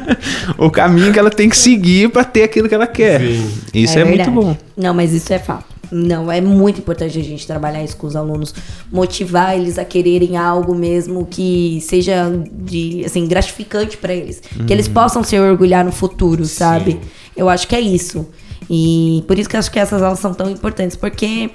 o 0.56 0.70
caminho 0.70 1.12
que 1.12 1.18
ela 1.18 1.30
tem 1.30 1.48
que 1.48 1.56
seguir 1.56 2.08
pra 2.08 2.24
ter 2.24 2.42
aquilo 2.42 2.68
que 2.68 2.74
ela 2.74 2.86
quer. 2.86 3.20
Sim. 3.20 3.52
Isso 3.74 3.98
é, 3.98 4.04
muito 4.04 4.16
verdade. 4.16 4.30
bom. 4.30 4.56
Não, 4.76 4.94
mas 4.94 5.12
isso 5.12 5.30
é 5.32 5.38
fato. 5.38 5.71
Não, 5.92 6.32
é 6.32 6.40
muito 6.40 6.80
importante 6.80 7.18
a 7.18 7.22
gente 7.22 7.46
trabalhar 7.46 7.84
isso 7.84 7.98
com 7.98 8.06
os 8.06 8.16
alunos, 8.16 8.54
motivar 8.90 9.54
eles 9.54 9.78
a 9.78 9.84
quererem 9.84 10.38
algo 10.38 10.74
mesmo 10.74 11.26
que 11.26 11.80
seja 11.82 12.32
de 12.50 13.04
assim 13.04 13.28
gratificante 13.28 13.98
pra 13.98 14.14
eles, 14.14 14.42
que 14.66 14.72
eles 14.72 14.88
possam 14.88 15.22
se 15.22 15.38
orgulhar 15.38 15.84
no 15.84 15.92
futuro, 15.92 16.46
sabe? 16.46 16.98
Eu 17.36 17.46
acho 17.46 17.68
que 17.68 17.76
é 17.76 17.80
isso. 17.80 18.26
E 18.70 19.22
por 19.28 19.38
isso 19.38 19.50
que 19.50 19.56
eu 19.56 19.60
acho 19.60 19.70
que 19.70 19.78
essas 19.78 20.02
aulas 20.02 20.18
são 20.18 20.32
tão 20.32 20.48
importantes, 20.48 20.96
porque 20.96 21.50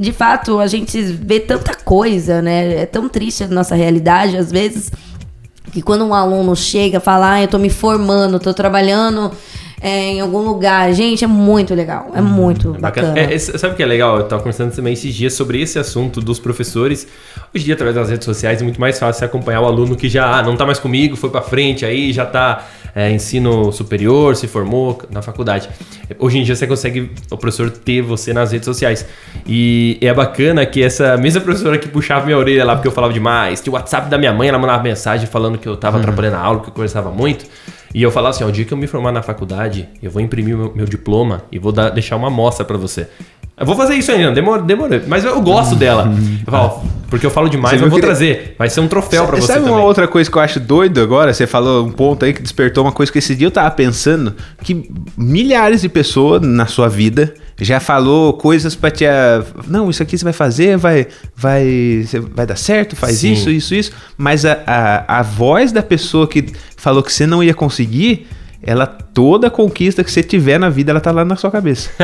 de 0.00 0.12
fato 0.12 0.60
a 0.60 0.66
gente 0.66 1.02
vê 1.02 1.38
tanta 1.38 1.74
coisa, 1.74 2.40
né? 2.40 2.82
É 2.82 2.86
tão 2.86 3.06
triste 3.06 3.44
a 3.44 3.48
nossa 3.48 3.74
realidade 3.74 4.38
às 4.38 4.50
vezes 4.50 4.90
que 5.72 5.82
quando 5.82 6.06
um 6.06 6.14
aluno 6.14 6.56
chega 6.56 6.98
e 6.98 7.00
fala, 7.00 7.32
ah, 7.32 7.42
eu 7.42 7.48
tô 7.48 7.58
me 7.58 7.68
formando, 7.68 8.38
tô 8.38 8.54
trabalhando 8.54 9.30
é, 9.84 10.12
em 10.12 10.20
algum 10.20 10.38
lugar, 10.38 10.90
gente, 10.94 11.24
é 11.24 11.26
muito 11.26 11.74
legal, 11.74 12.10
é 12.14 12.20
muito 12.22 12.72
bacana. 12.72 13.18
É, 13.18 13.34
é, 13.34 13.38
sabe 13.38 13.74
o 13.74 13.76
que 13.76 13.82
é 13.82 13.86
legal? 13.86 14.16
Eu 14.16 14.24
tava 14.24 14.40
conversando 14.40 14.74
também 14.74 14.94
esses 14.94 15.14
dias 15.14 15.34
sobre 15.34 15.60
esse 15.60 15.78
assunto 15.78 16.22
dos 16.22 16.38
professores. 16.38 17.06
Hoje 17.54 17.64
em 17.64 17.66
dia, 17.66 17.74
através 17.74 17.94
das 17.94 18.08
redes 18.08 18.24
sociais, 18.24 18.62
é 18.62 18.64
muito 18.64 18.80
mais 18.80 18.98
fácil 18.98 19.26
acompanhar 19.26 19.60
o 19.60 19.66
aluno 19.66 19.94
que 19.94 20.08
já 20.08 20.38
ah, 20.38 20.42
não 20.42 20.56
tá 20.56 20.64
mais 20.64 20.78
comigo, 20.78 21.16
foi 21.16 21.28
pra 21.28 21.42
frente, 21.42 21.84
aí 21.84 22.14
já 22.14 22.24
tá 22.24 22.66
é, 22.94 23.10
ensino 23.10 23.70
superior, 23.72 24.34
se 24.36 24.46
formou 24.46 25.02
na 25.10 25.20
faculdade. 25.20 25.68
Hoje 26.18 26.38
em 26.38 26.44
dia 26.44 26.56
você 26.56 26.66
consegue, 26.66 27.10
o 27.30 27.36
professor 27.36 27.70
ter 27.70 28.00
você 28.00 28.32
nas 28.32 28.52
redes 28.52 28.64
sociais. 28.64 29.04
E 29.46 29.98
é 30.00 30.14
bacana 30.14 30.64
que 30.64 30.82
essa 30.82 31.18
mesma 31.18 31.42
professora 31.42 31.76
que 31.76 31.88
puxava 31.88 32.24
minha 32.24 32.38
orelha 32.38 32.64
lá 32.64 32.74
porque 32.74 32.88
eu 32.88 32.92
falava 32.92 33.12
demais, 33.12 33.60
tinha 33.60 33.70
o 33.70 33.74
WhatsApp 33.74 34.08
da 34.08 34.16
minha 34.16 34.32
mãe, 34.32 34.48
ela 34.48 34.58
mandava 34.58 34.82
mensagem 34.82 35.26
falando 35.26 35.58
que 35.58 35.68
eu 35.68 35.76
tava 35.76 35.98
atrapalhando 35.98 36.36
a 36.36 36.40
aula, 36.40 36.60
que 36.60 36.68
eu 36.68 36.72
conversava 36.72 37.10
muito. 37.10 37.44
E 37.94 38.02
eu 38.02 38.10
falava 38.10 38.34
assim, 38.34 38.42
ó, 38.44 38.48
o 38.48 38.52
dia 38.52 38.64
que 38.64 38.72
eu 38.74 38.76
me 38.76 38.88
formar 38.88 39.12
na 39.12 39.22
faculdade, 39.22 39.88
eu 40.02 40.10
vou 40.10 40.20
imprimir 40.20 40.54
o 40.56 40.58
meu, 40.58 40.72
meu 40.74 40.84
diploma 40.86 41.42
e 41.52 41.58
vou 41.60 41.70
dar- 41.70 41.90
deixar 41.90 42.16
uma 42.16 42.26
amostra 42.26 42.64
pra 42.64 42.76
você. 42.76 43.06
Eu 43.56 43.64
vou 43.64 43.76
fazer 43.76 43.94
isso 43.94 44.10
ainda, 44.10 44.32
demora, 44.32 44.60
demora, 44.62 45.00
mas 45.06 45.24
eu 45.24 45.40
gosto 45.40 45.76
dela. 45.76 46.12
Eu 46.44 46.50
falo, 46.52 46.82
porque 47.08 47.24
eu 47.24 47.30
falo 47.30 47.48
demais, 47.48 47.80
eu 47.80 47.88
vou 47.88 48.00
que- 48.00 48.04
trazer. 48.04 48.56
Vai 48.58 48.68
ser 48.68 48.80
um 48.80 48.88
troféu 48.88 49.24
pra 49.28 49.36
você 49.36 49.46
Sabe 49.46 49.60
também. 49.60 49.74
uma 49.74 49.84
outra 49.84 50.08
coisa 50.08 50.28
que 50.28 50.36
eu 50.36 50.42
acho 50.42 50.58
doido 50.58 51.00
agora? 51.00 51.32
Você 51.32 51.46
falou 51.46 51.86
um 51.86 51.92
ponto 51.92 52.24
aí 52.24 52.32
que 52.32 52.42
despertou 52.42 52.82
uma 52.84 52.90
coisa 52.90 53.12
que 53.12 53.18
esse 53.20 53.32
dia 53.36 53.46
eu 53.46 53.52
tava 53.52 53.70
pensando 53.70 54.34
que 54.60 54.90
milhares 55.16 55.82
de 55.82 55.88
pessoas 55.88 56.42
na 56.42 56.66
sua 56.66 56.88
vida 56.88 57.32
já 57.60 57.78
falou 57.80 58.32
coisas 58.32 58.74
pra 58.74 58.90
te 58.90 59.04
não 59.68 59.88
isso 59.88 60.02
aqui 60.02 60.18
você 60.18 60.24
vai 60.24 60.32
fazer 60.32 60.76
vai 60.76 61.06
vai 61.36 62.04
vai 62.34 62.46
dar 62.46 62.56
certo 62.56 62.96
faz 62.96 63.18
Sim. 63.18 63.32
isso 63.32 63.50
isso 63.50 63.74
isso 63.74 63.92
mas 64.16 64.44
a, 64.44 64.58
a, 64.66 65.18
a 65.20 65.22
voz 65.22 65.70
da 65.70 65.82
pessoa 65.82 66.26
que 66.26 66.46
falou 66.76 67.02
que 67.02 67.12
você 67.12 67.26
não 67.26 67.42
ia 67.42 67.54
conseguir 67.54 68.26
ela 68.66 68.86
toda 68.86 69.50
conquista 69.50 70.02
que 70.02 70.10
você 70.10 70.22
tiver 70.22 70.58
na 70.58 70.70
vida 70.70 70.90
ela 70.90 71.00
tá 71.00 71.12
lá 71.12 71.24
na 71.24 71.36
sua 71.36 71.50
cabeça 71.50 71.90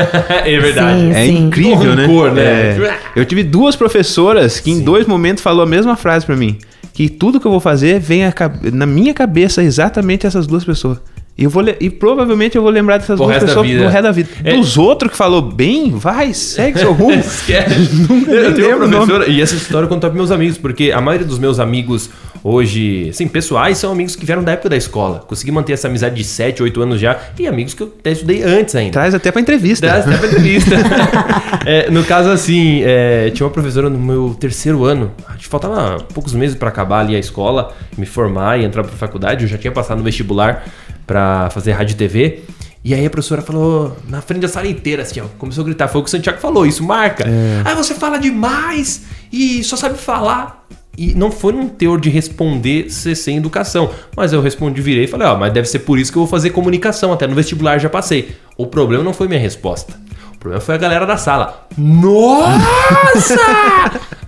é 0.45 0.59
verdade. 0.59 0.99
Sim. 0.99 1.13
é 1.13 1.25
incrível, 1.27 1.95
né? 1.95 2.05
rancor, 2.05 2.31
né? 2.31 2.43
É. 2.43 2.99
Eu 3.15 3.25
tive 3.25 3.43
duas 3.43 3.75
professoras 3.75 4.59
que 4.59 4.71
em 4.71 4.81
dois 4.81 5.05
momentos 5.07 5.43
falou 5.43 5.63
a 5.63 5.65
mesma 5.65 5.95
frase 5.95 6.25
pra 6.25 6.35
mim. 6.35 6.57
Que 6.93 7.09
tudo 7.09 7.39
que 7.39 7.47
eu 7.47 7.51
vou 7.51 7.59
fazer 7.59 7.99
vem 7.99 8.25
a 8.25 8.33
na 8.73 8.85
minha 8.85 9.13
cabeça 9.13 9.63
exatamente 9.63 10.27
essas 10.27 10.45
duas 10.45 10.63
pessoas. 10.63 10.99
E, 11.41 11.43
eu 11.43 11.49
vou 11.49 11.63
e 11.79 11.89
provavelmente 11.89 12.55
eu 12.55 12.61
vou 12.61 12.69
lembrar 12.69 12.99
dessas 12.99 13.17
Pro 13.17 13.25
duas 13.25 13.39
pessoas 13.39 13.67
no 13.67 13.87
resto 13.87 14.03
da 14.03 14.11
vida. 14.11 14.29
É. 14.43 14.55
Dos 14.55 14.77
outros 14.77 15.11
que 15.11 15.17
falou 15.17 15.41
bem, 15.41 15.89
vai, 15.89 16.35
segue 16.35 16.77
seu 16.77 16.93
rumo. 16.93 17.13
Esquece. 17.19 17.95
Nunca 18.07 18.31
eu 18.31 18.53
tenho 18.53 18.77
uma 18.77 18.87
professora, 18.87 19.27
e 19.27 19.41
essa 19.41 19.55
história 19.55 19.85
eu 19.85 19.89
conto 19.89 20.01
para 20.01 20.11
meus 20.11 20.29
amigos, 20.29 20.59
porque 20.59 20.91
a 20.91 21.01
maioria 21.01 21.25
dos 21.25 21.39
meus 21.39 21.59
amigos 21.59 22.11
hoje, 22.43 23.09
assim, 23.09 23.27
pessoais, 23.27 23.79
são 23.79 23.91
amigos 23.91 24.15
que 24.15 24.23
vieram 24.23 24.43
da 24.43 24.51
época 24.51 24.69
da 24.69 24.77
escola. 24.77 25.23
Consegui 25.27 25.51
manter 25.51 25.73
essa 25.73 25.87
amizade 25.87 26.13
de 26.13 26.23
7, 26.23 26.61
8 26.61 26.81
anos 26.81 26.99
já, 26.99 27.17
e 27.39 27.47
amigos 27.47 27.73
que 27.73 27.81
eu 27.81 27.91
até 27.99 28.11
estudei 28.11 28.43
antes 28.43 28.75
ainda. 28.75 28.91
Traz 28.91 29.15
até 29.15 29.31
pra 29.31 29.41
entrevista. 29.41 29.87
Das 29.87 30.07
até 30.07 30.17
pra 30.17 30.27
entrevista. 30.27 30.75
É, 31.63 31.91
no 31.91 32.03
caso, 32.03 32.29
assim, 32.29 32.81
é, 32.83 33.29
tinha 33.29 33.45
uma 33.45 33.53
professora 33.53 33.87
no 33.87 33.99
meu 33.99 34.35
terceiro 34.39 34.83
ano. 34.83 35.11
Acho 35.27 35.39
que 35.39 35.47
faltava 35.47 35.99
poucos 36.11 36.33
meses 36.33 36.55
pra 36.55 36.69
acabar 36.69 37.01
ali 37.01 37.15
a 37.15 37.19
escola, 37.19 37.71
me 37.95 38.05
formar 38.05 38.59
e 38.59 38.65
entrar 38.65 38.83
pra 38.83 38.93
faculdade. 38.93 39.43
Eu 39.43 39.47
já 39.47 39.59
tinha 39.59 39.71
passado 39.71 39.99
no 39.99 40.03
vestibular 40.03 40.65
pra 41.11 41.49
fazer 41.49 41.73
rádio 41.73 41.93
e 41.93 41.97
TV. 41.97 42.39
E 42.85 42.93
aí 42.93 43.05
a 43.05 43.09
professora 43.09 43.41
falou 43.41 43.97
na 44.07 44.21
frente 44.21 44.43
da 44.43 44.47
sala 44.47 44.65
inteira, 44.65 45.03
assim, 45.03 45.19
ó, 45.19 45.25
começou 45.37 45.61
a 45.61 45.65
gritar. 45.65 45.89
Foi 45.89 45.99
o 45.99 46.03
que 46.05 46.07
o 46.07 46.11
Santiago 46.11 46.39
falou, 46.39 46.65
isso 46.65 46.81
marca. 46.83 47.25
Ah, 47.65 47.75
você 47.75 47.93
fala 47.93 48.17
demais 48.17 49.03
e 49.31 49.61
só 49.61 49.75
sabe 49.75 49.97
falar. 49.97 50.65
E 50.97 51.13
não 51.13 51.29
foi 51.29 51.51
num 51.51 51.67
teor 51.67 51.99
de 51.99 52.09
responder 52.09 52.89
ser 52.89 53.15
sem 53.15 53.37
educação. 53.37 53.91
Mas 54.15 54.31
eu 54.31 54.41
respondi, 54.41 54.81
virei 54.81 55.03
e 55.03 55.07
falei, 55.07 55.27
ó, 55.27 55.37
mas 55.37 55.51
deve 55.51 55.67
ser 55.67 55.79
por 55.79 55.99
isso 55.99 56.13
que 56.13 56.17
eu 56.17 56.21
vou 56.21 56.29
fazer 56.29 56.51
comunicação. 56.51 57.11
Até 57.11 57.27
no 57.27 57.35
vestibular 57.35 57.77
já 57.77 57.89
passei. 57.89 58.35
O 58.57 58.65
problema 58.65 59.03
não 59.03 59.13
foi 59.13 59.27
minha 59.27 59.39
resposta. 59.39 59.93
O 60.33 60.37
problema 60.37 60.61
foi 60.61 60.75
a 60.75 60.77
galera 60.77 61.05
da 61.05 61.17
sala. 61.17 61.67
Nossa! 61.77 63.35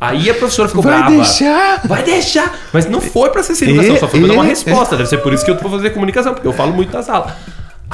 Aí 0.02 0.30
a 0.30 0.34
professora 0.34 0.68
ficou 0.68 0.84
Vai 0.84 0.98
brava. 0.98 1.16
deixar? 1.16 1.82
Vai 1.88 2.04
deixar! 2.04 2.54
Mas 2.74 2.86
não 2.86 3.00
foi 3.00 3.30
pra 3.30 3.41
ser 3.44 3.56
sem 3.56 3.70
educação, 3.70 3.96
E- 3.96 4.00
só 4.00 4.08
foi 4.08 4.20
pra 4.20 4.28
dar 4.30 4.34
uma 4.36 4.46
e- 4.46 4.50
resposta. 4.50 4.98
Deve 4.98 5.08
ser 5.10 5.18
por 5.20 5.32
isso 5.34 5.46
que 5.46 5.52
eu 5.52 5.58
vou 5.58 5.72
fazer 5.72 5.91
comunicação, 5.91 6.34
porque 6.34 6.48
eu 6.48 6.54
falo 6.54 6.74
muito 6.74 6.91
na 6.91 7.02
sala. 7.02 7.36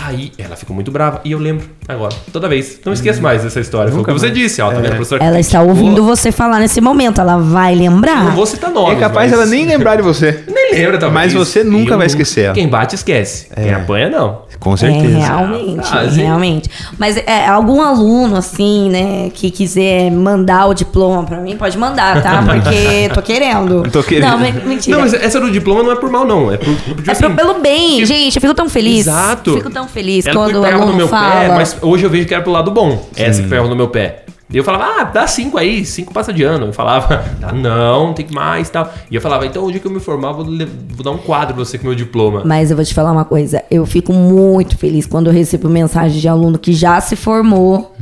Aí 0.02 0.32
ela 0.38 0.56
ficou 0.56 0.74
muito 0.74 0.92
brava 0.92 1.20
e 1.26 1.32
eu 1.34 1.40
lembro 1.40 1.66
agora, 1.88 2.16
toda 2.32 2.48
vez. 2.48 2.80
Não 2.86 2.94
esqueço 2.94 3.22
mais 3.22 3.44
dessa 3.44 3.60
história. 3.60 3.92
Foi 3.92 4.02
o 4.02 4.06
que 4.06 4.12
você 4.14 4.30
disse, 4.30 4.62
ó, 4.62 4.70
tá 4.70 4.76
vendo? 4.76 4.86
A 4.86 4.90
professora 4.92 5.24
Ela 5.24 5.40
está 5.40 5.62
ouvindo 5.62 6.04
você 6.06 6.32
falar 6.32 6.60
nesse 6.60 6.80
momento, 6.80 7.20
ela 7.20 7.38
vai 7.38 7.76
lembrar. 7.76 8.24
Não 8.26 8.32
vou 8.32 8.46
citar 8.46 8.70
É 8.72 8.96
capaz 8.96 9.30
mas- 9.30 9.34
ela 9.34 9.46
nem 9.46 9.66
lembrar 9.66 9.98
de 9.98 10.02
você. 10.02 10.44
Nem 10.48 10.72
lembra, 10.74 10.98
talvez. 11.00 11.14
Mas 11.14 11.34
você 11.34 11.64
nunca 11.64 11.94
Eu 11.94 11.98
vai 11.98 12.08
esquecer 12.08 12.46
ela. 12.46 12.54
Quem 12.54 12.68
bate, 12.68 12.96
esquece. 12.96 13.48
Quem 13.54 13.74
apanha, 13.74 14.10
não. 14.10 14.50
Com 14.60 14.74
É, 14.74 14.78
certeza. 14.78 15.18
realmente, 15.20 15.88
Ah, 15.90 16.02
realmente. 16.02 16.70
Mas 16.98 17.16
é, 17.16 17.48
algum 17.48 17.82
aluno, 17.82 18.36
assim, 18.36 18.90
né, 18.90 19.32
que 19.34 19.50
quiser 19.50 20.12
mandar 20.12 20.66
o 20.68 20.74
diploma 20.74 21.24
pra 21.24 21.38
mim, 21.38 21.56
pode 21.56 21.78
mandar, 21.78 22.22
tá? 22.22 22.44
Porque 22.44 23.10
tô 23.14 23.22
querendo. 23.22 23.84
Tô 23.90 24.04
querendo. 24.04 24.30
Não, 24.32 24.38
men- 24.38 24.54
mentira. 24.66 24.98
Não, 24.98 25.04
mas 25.06 25.14
essa 25.14 25.40
do 25.40 25.50
diploma 25.50 25.82
não 25.82 25.92
é 25.94 25.96
por 25.96 26.12
mal, 26.12 26.26
não. 26.26 26.52
É 26.52 26.58
por, 26.58 26.76
por 26.76 26.96
tipo 26.98 27.10
é 27.10 27.14
assim, 27.14 27.34
pelo 27.34 27.60
bem, 27.62 28.06
gente, 28.06 28.36
eu 28.36 28.42
fico 28.42 28.54
tão 28.54 28.68
feliz. 28.70 29.08
Exato. 29.08 29.54
Fico 29.56 29.70
tão 29.70 29.88
feliz 29.90 30.26
Ela 30.26 30.36
quando 30.36 30.60
o 30.60 30.62
pegava 30.62 30.84
aluno 30.84 30.92
no 30.92 30.98
meu 30.98 31.08
fala. 31.08 31.42
pé, 31.42 31.48
mas 31.50 31.78
hoje 31.82 32.04
eu 32.04 32.10
vejo 32.10 32.28
que 32.28 32.34
era 32.34 32.44
pro 32.44 32.52
lado 32.52 32.72
bom. 32.72 33.08
Essa 33.16 33.42
que 33.42 33.48
pegava 33.50 33.68
no 33.68 33.76
meu 33.76 33.90
pé. 33.90 34.24
E 34.52 34.58
eu 34.58 34.64
falava, 34.64 35.02
ah, 35.02 35.04
dá 35.04 35.28
cinco 35.28 35.60
aí, 35.60 35.86
cinco 35.86 36.12
passa 36.12 36.34
de 36.34 36.42
ano. 36.42 36.68
Eu 36.68 36.74
falava, 36.74 37.24
ah, 37.44 37.52
não, 37.54 38.14
tem 38.14 38.26
que 38.26 38.34
mais 38.34 38.68
e 38.68 38.72
tal. 38.72 38.92
E 39.12 39.14
eu 39.14 39.22
falava, 39.22 39.46
então 39.46 39.64
o 39.64 39.70
dia 39.70 39.80
que 39.80 39.86
eu 39.86 39.92
me 39.92 40.00
formar, 40.00 40.32
vou, 40.32 40.44
vou 40.44 41.04
dar 41.04 41.12
um 41.12 41.20
quadro 41.20 41.54
pra 41.54 41.64
você 41.64 41.78
com 41.78 41.84
o 41.84 41.88
meu 41.88 41.96
diploma. 41.96 42.42
Mas 42.44 42.72
eu 42.72 42.76
vou 42.76 42.84
te 42.84 42.92
falar 42.92 43.12
uma 43.12 43.26
coisa, 43.26 43.64
eu 43.70 43.86
fico 43.86 44.12
muito 44.12 44.76
feliz 44.76 45.06
quando 45.06 45.28
eu 45.28 45.34
recebo 45.34 45.70
mensagem 45.70 46.20
de 46.20 46.28
aluno 46.28 46.58
que 46.58 46.74
já 46.74 47.00
se 47.00 47.16
formou 47.16 47.96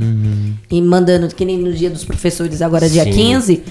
e 0.70 0.80
mandando, 0.80 1.28
que 1.28 1.44
nem 1.44 1.58
no 1.58 1.70
dia 1.70 1.90
dos 1.90 2.04
professores, 2.04 2.62
agora 2.62 2.88
dia 2.88 3.04
Sim. 3.04 3.10
15, 3.10 3.62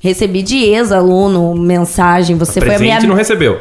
recebi 0.00 0.42
de 0.42 0.56
ex-aluno 0.56 1.54
mensagem, 1.54 2.36
você 2.36 2.60
foi 2.60 2.70
a 2.70 2.78
Presente 2.78 2.96
minha... 3.00 3.08
não 3.08 3.14
recebeu. 3.14 3.60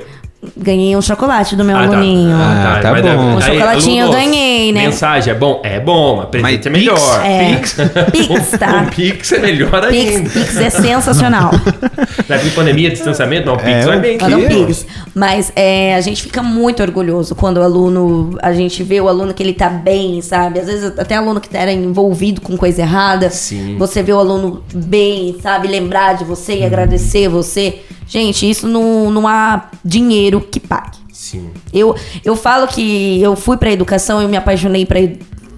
Ganhei 0.58 0.96
um 0.96 1.02
chocolate 1.04 1.56
do 1.56 1.64
meu 1.64 1.78
Ah, 1.78 1.88
tá. 1.88 1.96
aluninho. 1.98 2.36
Ah, 2.36 2.80
tá 2.82 2.92
mas 2.92 3.02
bom. 3.04 3.08
é- 3.10 3.16
Um 3.16 3.38
aí, 3.38 3.42
chocolatinho 3.44 4.06
eu 4.06 4.12
ganhei, 4.12 4.72
né? 4.72 4.86
Mensagem 4.88 5.32
é 5.32 5.38
bom? 5.38 5.62
É 5.64 5.80
bom, 5.80 6.16
mas 6.18 6.26
presente 6.30 6.58
Mas 6.58 6.66
é 6.66 6.70
melhor. 6.72 7.26
É. 7.26 7.56
Pix. 7.56 7.78
Pix, 8.12 8.50
tá? 8.58 8.78
Um 8.78 8.86
Pix 8.89 9.32
é 9.34 9.39
melhor 9.39 9.88
Pix, 9.89 10.16
ainda. 10.16 10.30
Pix 10.32 10.58
é 10.58 10.70
sensacional. 10.72 11.52
Na 12.28 12.38
pandemia, 12.56 12.89
distanciamento, 12.89 13.46
não, 13.46 13.56
Pix 13.58 13.70
É, 13.70 13.86
vai 13.86 14.00
bem. 14.00 14.16
Um 14.16 14.48
Que? 14.48 14.66
Pix. 14.66 14.88
Mas 15.14 15.52
é, 15.56 15.94
a 15.96 16.02
gente 16.02 16.24
fica 16.24 16.42
muito 16.42 16.82
orgulhoso 16.82 17.36
quando 17.36 17.58
o 17.58 17.62
aluno, 17.62 18.36
a 18.42 18.52
gente 18.52 18.82
vê 18.82 19.00
o 19.00 19.08
aluno 19.08 19.36
que 19.36 19.44
ele 19.44 19.54
tá 19.54 19.70
bem, 19.70 20.22
sabe? 20.22 20.60
Às 20.60 20.66
vezes 20.66 20.94
até 20.98 21.18
aluno 21.18 21.39
que 21.39 21.56
era 21.56 21.72
envolvido 21.72 22.42
com 22.42 22.58
coisa 22.58 22.82
errada. 22.82 23.30
Sim. 23.30 23.76
Você 23.78 24.02
vê 24.02 24.12
o 24.12 24.18
aluno 24.18 24.64
bem, 24.74 25.36
sabe? 25.42 25.68
Lembrar 25.68 26.14
de 26.14 26.24
você 26.24 26.56
e 26.60 26.64
agradecer 26.66 27.28
você. 27.28 27.80
Gente, 28.08 28.50
isso 28.50 28.68
não, 28.68 29.10
não 29.10 29.26
há 29.28 29.70
dinheiro 29.86 30.31
que 30.40 30.60
pague. 30.60 30.98
Sim. 31.12 31.50
Eu, 31.74 31.96
eu 32.24 32.36
falo 32.36 32.68
que 32.68 33.22
eu 33.22 33.36
fui 33.36 33.58
pra 33.58 33.72
educação, 33.72 34.22
eu 34.22 34.30
me 34.30 34.38
apaixonei 34.38 34.86
pra, 34.86 35.00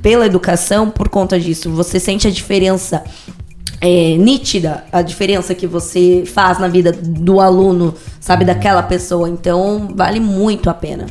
pela 0.02 0.26
educação 0.26 0.90
por 0.90 1.10
conta 1.10 1.40
disso. 1.40 1.70
Você 1.72 2.00
sente 2.00 2.28
a 2.28 2.32
diferença 2.32 3.04
é, 3.80 4.16
nítida, 4.18 4.86
a 4.92 5.02
diferença 5.02 5.54
que 5.54 5.68
você 5.68 6.24
faz 6.26 6.58
na 6.58 6.68
vida 6.68 6.92
do 6.92 7.42
aluno, 7.42 7.94
sabe, 8.20 8.46
daquela 8.46 8.82
pessoa. 8.82 9.30
Então, 9.30 9.90
vale 9.94 10.20
muito 10.20 10.70
a 10.70 10.74
pena. 10.74 11.06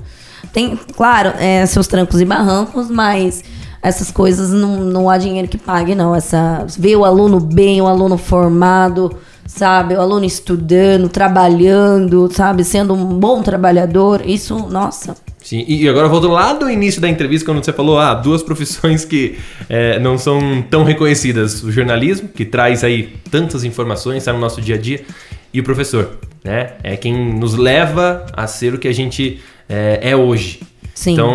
Tem, 0.52 0.78
claro, 0.94 1.34
é, 1.38 1.64
seus 1.66 1.86
trancos 1.86 2.20
e 2.20 2.24
barrancos, 2.24 2.90
mas 2.90 3.44
essas 3.82 4.10
coisas 4.10 4.50
não, 4.50 4.80
não 4.80 5.10
há 5.10 5.18
dinheiro 5.18 5.48
que 5.48 5.58
pague, 5.58 5.94
não. 5.94 6.14
Essa, 6.14 6.64
ver 6.78 6.96
o 6.96 7.04
aluno 7.04 7.40
bem, 7.40 7.80
o 7.80 7.86
aluno 7.86 8.16
formado, 8.16 9.14
sabe? 9.46 9.94
O 9.94 10.00
aluno 10.00 10.24
estudando, 10.24 11.08
trabalhando, 11.08 12.28
sabe? 12.32 12.64
Sendo 12.64 12.94
um 12.94 13.18
bom 13.18 13.42
trabalhador. 13.42 14.22
Isso, 14.24 14.56
nossa. 14.68 15.14
Sim, 15.42 15.64
e 15.66 15.88
agora 15.88 16.08
voltando 16.08 16.34
lá 16.34 16.52
do 16.52 16.70
início 16.70 17.00
da 17.00 17.08
entrevista, 17.08 17.44
quando 17.44 17.64
você 17.64 17.72
falou, 17.72 17.98
ah, 17.98 18.14
duas 18.14 18.42
profissões 18.42 19.04
que 19.04 19.38
é, 19.68 19.98
não 19.98 20.16
são 20.16 20.62
tão 20.70 20.84
reconhecidas. 20.84 21.62
O 21.64 21.72
jornalismo, 21.72 22.28
que 22.28 22.44
traz 22.44 22.84
aí 22.84 23.14
tantas 23.30 23.64
informações, 23.64 24.18
está 24.18 24.32
no 24.32 24.38
nosso 24.38 24.60
dia 24.60 24.76
a 24.76 24.78
dia, 24.78 25.04
e 25.52 25.60
o 25.60 25.64
professor, 25.64 26.18
né? 26.44 26.74
É 26.82 26.96
quem 26.96 27.34
nos 27.34 27.54
leva 27.54 28.24
a 28.32 28.46
ser 28.46 28.72
o 28.74 28.78
que 28.78 28.86
a 28.86 28.94
gente 28.94 29.40
é, 29.68 30.10
é 30.10 30.16
hoje. 30.16 30.60
Sim. 30.94 31.12
Então, 31.14 31.34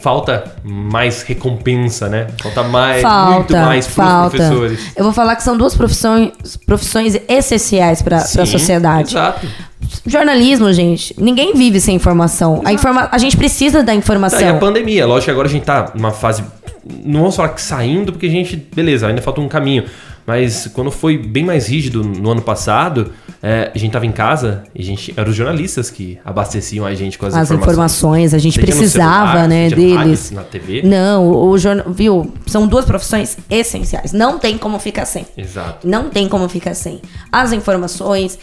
falta 0.00 0.54
mais 0.62 1.22
recompensa, 1.22 2.08
né? 2.08 2.28
Falta 2.40 2.62
mais, 2.62 3.02
falta, 3.02 3.34
muito 3.34 3.52
mais 3.56 3.86
pros 3.86 3.96
falta. 3.96 4.36
professores. 4.36 4.80
Eu 4.96 5.04
vou 5.04 5.12
falar 5.12 5.36
que 5.36 5.42
são 5.42 5.56
duas 5.56 5.74
profissões, 5.76 6.30
profissões 6.64 7.18
essenciais 7.28 8.00
para 8.02 8.18
a 8.18 8.46
sociedade. 8.46 9.10
Exato. 9.10 9.46
Jornalismo, 10.06 10.72
gente, 10.72 11.14
ninguém 11.18 11.54
vive 11.54 11.80
sem 11.80 11.96
informação. 11.96 12.62
A, 12.64 12.72
informa 12.72 13.08
a 13.10 13.18
gente 13.18 13.36
precisa 13.36 13.82
da 13.82 13.86
Tá, 13.86 13.92
e 13.92 13.96
a 13.96 13.98
informação. 13.98 14.58
pandemia, 14.58 15.06
lógico 15.06 15.26
que 15.26 15.30
agora 15.30 15.48
a 15.48 15.50
gente 15.50 15.64
tá 15.64 15.92
numa 15.94 16.10
fase. 16.10 16.42
Não 17.04 17.20
vamos 17.20 17.36
falar 17.36 17.50
que 17.50 17.62
saindo, 17.62 18.12
porque 18.12 18.26
a 18.26 18.30
gente. 18.30 18.56
Beleza, 18.74 19.06
ainda 19.06 19.20
falta 19.22 19.40
um 19.40 19.48
caminho. 19.48 19.84
Mas 20.26 20.68
quando 20.72 20.90
foi 20.90 21.18
bem 21.18 21.44
mais 21.44 21.66
rígido 21.66 22.02
no 22.02 22.30
ano 22.30 22.42
passado, 22.42 23.12
é, 23.42 23.70
a 23.74 23.78
gente 23.78 23.92
tava 23.92 24.06
em 24.06 24.12
casa 24.12 24.64
e 24.74 24.80
a 24.80 24.84
gente. 24.84 25.12
Eram 25.16 25.30
os 25.30 25.36
jornalistas 25.36 25.90
que 25.90 26.18
abasteciam 26.24 26.86
a 26.86 26.94
gente 26.94 27.18
com 27.18 27.26
as, 27.26 27.34
As 27.34 27.50
informações, 27.50 28.32
a 28.32 28.38
gente 28.38 28.54
Seja 28.54 28.66
precisava, 28.66 29.26
celular, 29.32 29.48
né, 29.48 29.68
deles. 29.68 30.30
Na 30.30 30.42
TV. 30.42 30.82
Não, 30.82 31.28
o, 31.28 31.50
o 31.50 31.58
jornal, 31.58 31.92
viu? 31.92 32.32
São 32.46 32.66
duas 32.66 32.86
profissões 32.86 33.36
essenciais. 33.50 34.12
Não 34.12 34.38
tem 34.38 34.56
como 34.56 34.78
ficar 34.78 35.04
sem. 35.04 35.26
Exato. 35.36 35.86
Não 35.86 36.08
tem 36.08 36.26
como 36.26 36.48
ficar 36.48 36.74
sem. 36.74 37.02
As 37.30 37.52
informações. 37.52 38.38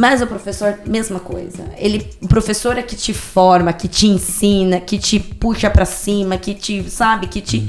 Mas 0.00 0.22
o 0.22 0.26
professor, 0.26 0.78
mesma 0.86 1.20
coisa. 1.20 1.62
Ele, 1.76 2.08
o 2.22 2.26
professor 2.26 2.78
é 2.78 2.82
que 2.82 2.96
te 2.96 3.12
forma, 3.12 3.70
que 3.70 3.86
te 3.86 4.06
ensina, 4.06 4.80
que 4.80 4.98
te 4.98 5.20
puxa 5.20 5.68
pra 5.68 5.84
cima, 5.84 6.38
que 6.38 6.54
te, 6.54 6.88
sabe, 6.88 7.26
que 7.26 7.42
te, 7.42 7.68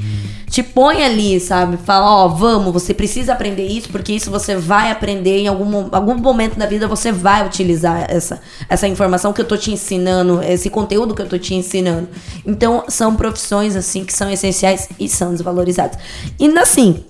te 0.50 0.64
põe 0.64 1.04
ali, 1.04 1.42
sabe? 1.42 1.76
Fala, 1.76 2.10
ó, 2.10 2.30
vamos, 2.30 2.72
você 2.72 2.94
precisa 2.94 3.34
aprender 3.34 3.68
isso, 3.68 3.90
porque 3.90 4.14
isso 4.14 4.32
você 4.32 4.56
vai 4.56 4.90
aprender 4.92 5.40
em 5.40 5.50
algum, 5.50 5.90
algum 5.92 6.16
momento 6.16 6.58
da 6.58 6.66
vida, 6.66 6.88
você 6.88 7.12
vai 7.12 7.46
utilizar 7.46 8.10
essa, 8.10 8.40
essa 8.70 8.88
informação 8.88 9.34
que 9.34 9.42
eu 9.42 9.46
tô 9.46 9.58
te 9.58 9.74
ensinando, 9.74 10.42
esse 10.42 10.70
conteúdo 10.70 11.14
que 11.14 11.22
eu 11.22 11.28
tô 11.28 11.38
te 11.38 11.54
ensinando. 11.54 12.08
Então, 12.46 12.86
são 12.88 13.14
profissões, 13.14 13.76
assim, 13.76 14.06
que 14.06 14.14
são 14.14 14.32
essenciais 14.32 14.88
e 14.98 15.10
são 15.10 15.32
desvalorizadas. 15.32 15.98
E, 16.40 16.48
assim, 16.58 17.04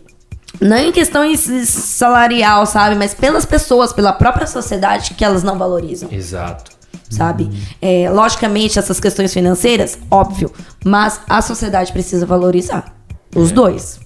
não 0.61 0.77
em 0.77 0.91
questão 0.91 1.23
salarial, 1.65 2.65
sabe? 2.65 2.95
Mas 2.95 3.13
pelas 3.13 3.45
pessoas, 3.45 3.91
pela 3.91 4.13
própria 4.13 4.45
sociedade 4.47 5.13
que 5.15 5.25
elas 5.25 5.43
não 5.43 5.57
valorizam, 5.57 6.07
Exato. 6.11 6.71
sabe? 7.09 7.49
É, 7.81 8.09
logicamente, 8.09 8.77
essas 8.77 8.99
questões 8.99 9.33
financeiras, 9.33 9.97
óbvio. 10.09 10.51
Mas 10.85 11.19
a 11.27 11.41
sociedade 11.41 11.91
precisa 11.91 12.25
valorizar. 12.25 12.93
Os 13.35 13.51
dois. 13.51 13.99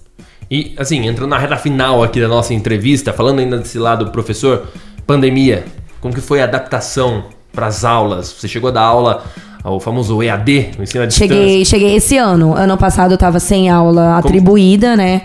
E, 0.50 0.74
assim, 0.78 1.06
entrando 1.06 1.30
na 1.30 1.38
reta 1.38 1.56
final 1.56 2.02
aqui 2.02 2.20
da 2.20 2.28
nossa 2.28 2.54
entrevista, 2.54 3.12
falando 3.12 3.40
ainda 3.40 3.58
desse 3.58 3.78
lado, 3.78 4.10
professor, 4.10 4.68
pandemia, 5.06 5.64
como 6.00 6.14
que 6.14 6.20
foi 6.20 6.40
a 6.40 6.44
adaptação 6.44 7.24
para 7.52 7.66
as 7.66 7.84
aulas? 7.84 8.32
Você 8.38 8.46
chegou 8.46 8.68
a 8.68 8.72
dar 8.72 8.82
aula 8.82 9.24
ao 9.64 9.80
famoso 9.80 10.22
EAD, 10.22 10.70
o 10.78 10.82
ensino 10.84 11.02
à 11.02 11.06
distância? 11.06 11.34
Cheguei, 11.36 11.64
cheguei 11.64 11.96
esse 11.96 12.16
ano. 12.16 12.54
Ano 12.54 12.78
passado 12.78 13.12
eu 13.12 13.18
tava 13.18 13.40
sem 13.40 13.68
aula 13.68 14.02
Como- 14.04 14.18
atribuída, 14.18 14.96
né? 14.96 15.22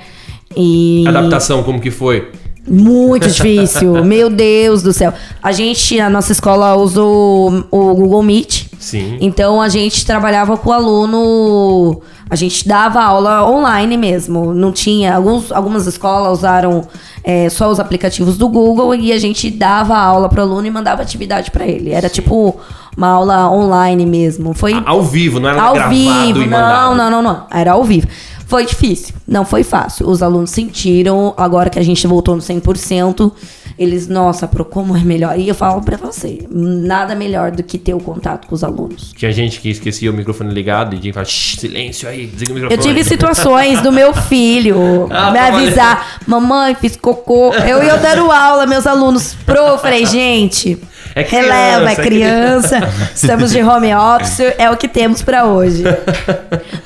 E. 0.56 1.04
Adaptação, 1.08 1.64
como 1.64 1.80
que 1.80 1.92
foi? 1.92 2.30
Muito 2.68 3.28
difícil. 3.28 3.92
Meu 4.06 4.30
Deus 4.30 4.84
do 4.84 4.94
céu. 4.94 5.12
A 5.42 5.52
gente, 5.52 6.00
a 6.00 6.10
nossa 6.10 6.32
escola 6.32 6.76
usou 6.76 7.66
o 7.72 7.94
Google 7.96 8.22
Meet. 8.22 8.66
Sim. 8.80 9.18
Então 9.20 9.60
a 9.62 9.68
gente 9.68 10.06
trabalhava 10.06 10.56
com 10.58 10.70
o 10.70 10.74
aluno, 10.74 12.02
a 12.30 12.36
gente 12.36 12.68
dava 12.68 13.02
aula 13.02 13.50
online 13.50 13.98
mesmo. 13.98 14.54
Não 14.54 14.72
tinha. 14.72 15.16
Alguns, 15.16 15.52
algumas 15.52 15.88
escolas 15.88 16.40
usaram 16.40 16.88
é, 17.24 17.50
só 17.50 17.70
os 17.70 17.80
aplicativos 17.80 18.38
do 18.38 18.48
Google 18.48 18.94
e 18.96 19.12
a 19.12 19.20
gente 19.20 19.50
dava 19.50 19.98
aula 19.98 20.30
pro 20.30 20.42
aluno 20.42 20.66
e 20.68 20.72
mandava 20.72 21.02
atividade 21.02 21.50
para 21.52 21.66
ele. 21.66 21.92
Era 21.92 22.10
tipo 22.10 22.60
uma 22.96 23.08
aula 23.08 23.50
online 23.52 24.06
mesmo. 24.06 24.54
Foi 24.54 24.74
Ao 24.86 25.02
vivo, 25.02 25.40
não 25.40 25.50
era 25.50 25.62
ao 25.62 25.74
gravado 25.74 25.96
vivo. 25.96 26.42
e 26.44 26.48
Não, 26.48 26.60
mandado. 26.60 26.96
não, 26.96 27.10
não, 27.12 27.22
não. 27.22 27.44
Era 27.52 27.72
ao 27.74 27.84
vivo. 27.84 28.08
Foi 28.52 28.66
difícil, 28.66 29.16
não 29.26 29.46
foi 29.46 29.64
fácil. 29.64 30.10
Os 30.10 30.22
alunos 30.22 30.50
sentiram, 30.50 31.34
agora 31.38 31.70
que 31.70 31.80
a 31.80 31.82
gente 31.82 32.06
voltou 32.06 32.36
no 32.36 32.42
100%, 32.42 33.32
eles, 33.80 34.10
nossa, 34.10 34.46
pro 34.46 34.66
como 34.66 34.94
é 34.98 35.00
melhor. 35.00 35.40
E 35.40 35.48
eu 35.48 35.56
falo 35.56 35.82
pra 35.82 35.96
você, 35.96 36.46
nada 36.52 37.16
melhor 37.16 37.52
do 37.52 37.64
que 37.64 37.78
ter 37.78 37.94
o 37.94 38.00
contato 38.02 38.50
com 38.50 38.54
os 38.54 38.62
alunos. 38.62 39.14
Tinha 39.16 39.32
gente 39.32 39.62
que 39.62 39.70
esquecia 39.70 40.12
o 40.12 40.14
microfone 40.14 40.54
ligado 40.54 40.94
e 40.94 41.00
tinha 41.00 41.12
que 41.12 41.14
falar, 41.14 41.26
"Shh, 41.26 41.60
silêncio 41.62 42.10
aí, 42.10 42.28
desliga 42.28 42.52
o 42.52 42.58
Eu 42.58 42.64
microfone. 42.64 42.94
tive 42.94 43.04
situações 43.06 43.80
do 43.82 43.90
meu 43.90 44.14
filho 44.14 45.08
Ah, 45.10 45.32
me 45.32 45.40
avisar, 45.40 46.20
mamãe, 46.28 46.76
fiz 46.76 46.98
cocô. 46.98 47.54
Eu 47.54 47.82
ia 47.82 47.96
dando 47.96 48.30
aula, 48.30 48.68
meus 48.68 48.86
alunos, 48.86 49.34
pro, 49.46 49.56
eu 49.56 49.78
falei, 49.78 50.06
gente, 50.06 50.78
É 51.14 51.24
criança, 51.24 51.54
releva, 51.54 51.90
é 51.90 51.94
é 51.94 51.96
criança, 51.96 52.80
estamos 53.14 53.52
de 53.52 53.62
home 53.62 53.94
office, 53.94 54.40
é 54.58 54.70
o 54.70 54.78
que 54.78 54.88
temos 54.88 55.22
pra 55.22 55.46
hoje. 55.46 55.84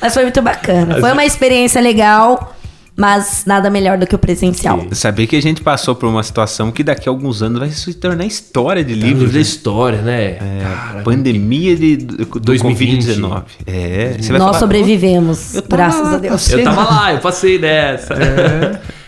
Mas 0.01 0.13
foi 0.13 0.23
muito 0.23 0.41
bacana, 0.41 0.99
foi 0.99 1.11
uma 1.11 1.26
experiência 1.26 1.80
legal. 1.82 2.55
mas 2.97 3.43
nada 3.45 3.69
melhor 3.69 3.97
do 3.97 4.07
que 4.07 4.15
o 4.15 4.17
presencial. 4.17 4.86
Saber 4.93 5.28
que 5.28 5.36
a 5.36 5.41
gente 5.41 5.61
passou 5.61 5.95
por 5.95 6.07
uma 6.07 6.23
situação 6.23 6.71
que 6.71 6.82
daqui 6.84 7.09
a 7.09 7.11
alguns 7.11 7.41
anos 7.41 7.59
vai 7.59 7.69
se 7.69 7.93
tornar 7.93 8.26
história 8.26 8.84
de 8.84 8.93
livros. 8.93 9.09
Livro 9.09 9.28
da 9.28 9.34
né? 9.34 9.41
história, 9.41 10.01
né? 10.01 10.23
É, 10.23 10.59
Cara, 10.63 11.01
pandemia 11.03 11.76
de, 11.76 11.97
do 11.97 12.39
2020. 12.39 13.03
Covid-19. 13.05 13.43
É, 13.67 14.15
Nós 14.17 14.28
falar, 14.28 14.53
sobrevivemos, 14.53 15.55
graças 15.67 16.07
a 16.07 16.11
lá, 16.11 16.17
Deus. 16.17 16.49
Eu 16.49 16.63
tava 16.63 16.84
lá, 16.84 17.13
eu 17.13 17.19
passei 17.19 17.59
dessa. 17.59 18.15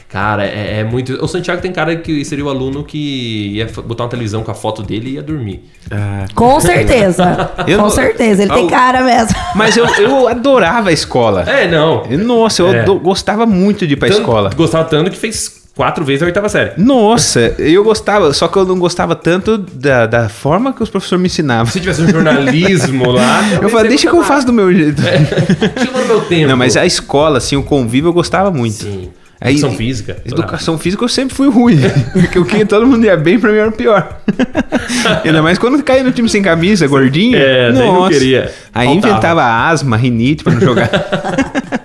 Cara, 0.10 0.45
é, 0.45 0.80
é 0.80 0.84
muito. 0.86 1.14
O 1.24 1.28
Santiago 1.28 1.62
tem 1.62 1.72
cara 1.72 1.95
que 1.97 2.24
seria 2.24 2.45
o 2.45 2.49
aluno 2.49 2.82
que 2.84 3.51
ia 3.55 3.68
botar 3.86 4.05
uma 4.05 4.10
televisão 4.10 4.41
com 4.41 4.49
a 4.49 4.53
foto 4.53 4.82
dele 4.82 5.10
e 5.10 5.14
ia 5.16 5.22
dormir. 5.22 5.66
Ah, 5.91 6.26
Com 6.34 6.60
certeza. 6.62 7.51
Eu 7.68 7.78
com 7.78 7.84
não- 7.84 7.89
certeza. 7.89 8.43
Ele 8.43 8.51
Ah, 8.51 8.55
tem 8.55 8.66
o- 8.66 8.70
cara 8.70 9.01
mesmo. 9.03 9.36
Mas 9.53 9.76
eu, 9.76 9.86
eu 9.86 10.28
adorava 10.30 10.89
a 10.89 10.93
escola. 10.93 11.41
É, 11.43 11.68
não. 11.68 12.03
Eu- 12.10 12.20
Nossa, 12.20 12.62
eu 12.62 12.74
É. 12.74 12.82
ado- 12.82 12.99
gostava 12.99 13.45
muito 13.45 13.86
de 13.86 13.93
ir 13.93 13.97
pra 13.97 14.08
Tanto- 14.08 14.20
escola. 14.22 14.49
Gostava 14.55 14.86
tanto 14.86 15.12
que 15.12 15.18
fez 15.18 15.68
quatro 15.76 16.05
vezes 16.05 16.24
a 16.24 16.26
oitava 16.26 16.47
série. 16.47 16.72
Nossa, 16.78 17.53
eu 17.60 17.84
gostava, 17.84 18.34
só 18.34 18.47
que 18.47 18.58
eu 18.58 18.66
não 18.66 18.80
gostava 18.80 19.14
tanto 19.14 19.58
da, 19.58 20.05
da 20.08 20.30
forma 20.30 20.72
que 20.72 20.82
os 20.82 20.89
professores 20.89 21.22
me 21.22 21.28
ensinavam. 21.28 21.66
Se 21.72 21.80
tivesse 21.82 22.01
um 22.01 22.08
jornalismo 22.10 23.12
lá. 23.12 23.41
Eu 23.62 23.70
falei, 23.70 23.89
deixa 23.89 24.10
que 24.10 24.16
eu 24.16 24.24
faço 24.24 24.45
do 24.47 24.53
meu 24.53 24.74
jeito. 24.74 25.01
Chegou 25.01 26.01
no 26.01 26.08
meu 26.08 26.22
tempo. 26.22 26.47
Não, 26.47 26.55
mas 26.58 26.78
a 26.78 26.86
escola, 26.86 27.38
assim, 27.39 27.55
o 27.58 27.64
convívio 27.64 28.08
eu 28.10 28.14
gostava 28.14 28.49
muito. 28.51 28.84
Sim. 28.86 29.10
Aí- 29.40 29.54
Educação 29.54 29.78
física. 29.78 30.18
Educação 30.26 30.78
física 30.80 31.04
eu 31.04 31.08
sempre 31.10 31.36
fui 31.36 31.48
ruim. 31.50 31.78
Porque 32.14 32.40
o 32.40 32.46
que 32.46 32.66
todo 32.66 32.88
mundo 32.88 33.06
ia 33.06 33.16
bem, 33.16 33.40
pra 33.40 33.52
mim 33.52 33.58
era 33.60 33.72
pior. 33.72 34.20
Ainda 35.24 35.42
mais 35.44 35.58
quando 35.60 35.82
caía 35.84 36.04
no 36.04 36.12
time 36.12 36.28
sem 36.28 36.42
camisa, 36.42 36.88
gordinho. 36.88 37.38
É, 37.38 37.72
daí 37.72 37.88
não 37.88 38.10
queria. 38.10 38.52
Aí 38.74 38.88
Faltava. 38.88 39.12
inventava 39.14 39.68
asma, 39.70 39.96
rinite 39.96 40.44
pra 40.44 40.54
não 40.54 40.60
jogar. 40.62 40.90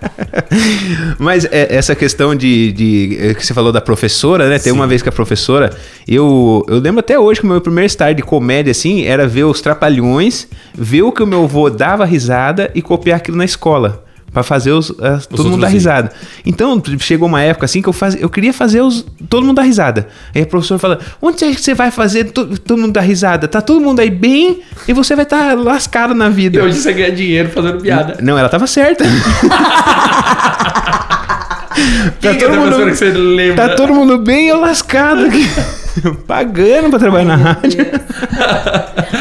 Mas 1.19 1.45
é, 1.47 1.75
essa 1.75 1.95
questão 1.95 2.35
de, 2.35 2.73
de- 2.73 3.19
é, 3.21 3.35
que 3.35 3.45
você 3.45 3.53
falou 3.55 3.73
da 3.73 3.81
professora, 3.81 4.49
né? 4.49 4.59
Tem 4.59 4.73
uma 4.73 4.87
vez 4.87 5.03
que 5.03 5.09
a 5.09 5.13
professora, 5.13 5.71
eu, 6.07 6.65
eu 6.69 6.79
lembro 6.79 7.01
até 7.01 7.19
hoje 7.19 7.41
que 7.41 7.47
o 7.47 7.49
meu 7.51 7.61
primeiro 7.61 7.87
estágio 7.87 8.15
de 8.17 8.23
comédia, 8.23 8.71
assim, 8.71 9.05
era 9.05 9.27
ver 9.27 9.45
os 9.45 9.61
trapalhões, 9.61 10.49
ver 10.75 11.03
o 11.03 11.13
que 11.13 11.23
o 11.23 11.27
meu 11.27 11.45
avô 11.45 11.69
dava 11.71 12.05
risada 12.05 12.71
e 12.75 12.83
copiar 12.83 13.19
aquilo 13.19 13.37
na 13.37 13.45
escola. 13.45 14.05
Pra 14.33 14.43
fazer 14.43 14.73
os, 14.73 14.91
as- 14.99 15.27
todo 15.27 15.51
mundo 15.51 15.61
dar 15.61 15.69
risada. 15.69 16.11
Então, 16.47 16.83
chegou 17.01 17.29
uma 17.29 17.43
época 17.43 17.67
assim 17.67 17.83
que 17.83 17.89
eu, 17.89 17.93
faz, 17.93 18.15
eu 18.19 18.31
queria 18.31 18.53
fazer 18.53 18.81
os, 18.81 19.05
todo 19.29 19.45
mundo 19.45 19.57
dar 19.57 19.63
risada. 19.63 20.09
Aí 20.35 20.41
a 20.41 20.47
professora 20.47 20.79
fala: 20.79 20.99
onde 21.21 21.39
você 21.39 21.45
acha 21.45 21.55
que 21.57 21.61
você 21.61 21.75
vai 21.75 21.91
fazer 21.91 22.25
to- 22.33 22.59
todo 22.59 22.81
mundo 22.81 22.93
dar 22.95 23.03
risada? 23.03 23.47
Tá 23.47 23.61
todo 23.61 23.79
mundo 23.81 24.01
aí 24.01 24.09
bem 24.09 24.61
e 24.89 24.93
você 24.95 25.15
vai 25.15 25.25
estar 25.25 25.55
lascado 25.59 26.15
na 26.15 26.31
vida. 26.31 26.59
E 26.59 26.63
hoje 26.63 26.79
você 26.79 26.93
ganha 26.95 27.13
dinheiro 27.13 27.51
fazendo 27.51 27.79
piada. 27.83 28.17
Não, 28.23 28.39
ela 28.39 28.49
tava 28.49 28.67
certa. 28.67 29.05
Quem 32.21 32.37
que 32.37 32.45
é 32.45 32.49
todo 32.49 32.57
mundo- 32.61 32.85
que 32.87 32.95
você 32.97 33.11
lembra? 33.11 33.69
Tá 33.69 33.75
todo 33.75 33.93
mundo 33.95 34.19
bem 34.19 34.49
eu 34.49 34.61
lascado 34.61 35.27
aqui. 35.27 35.47
Pagando 36.27 36.91
pra 36.91 36.99
trabalhar 36.99 37.25
na 37.25 37.37
rádio. 37.37 37.87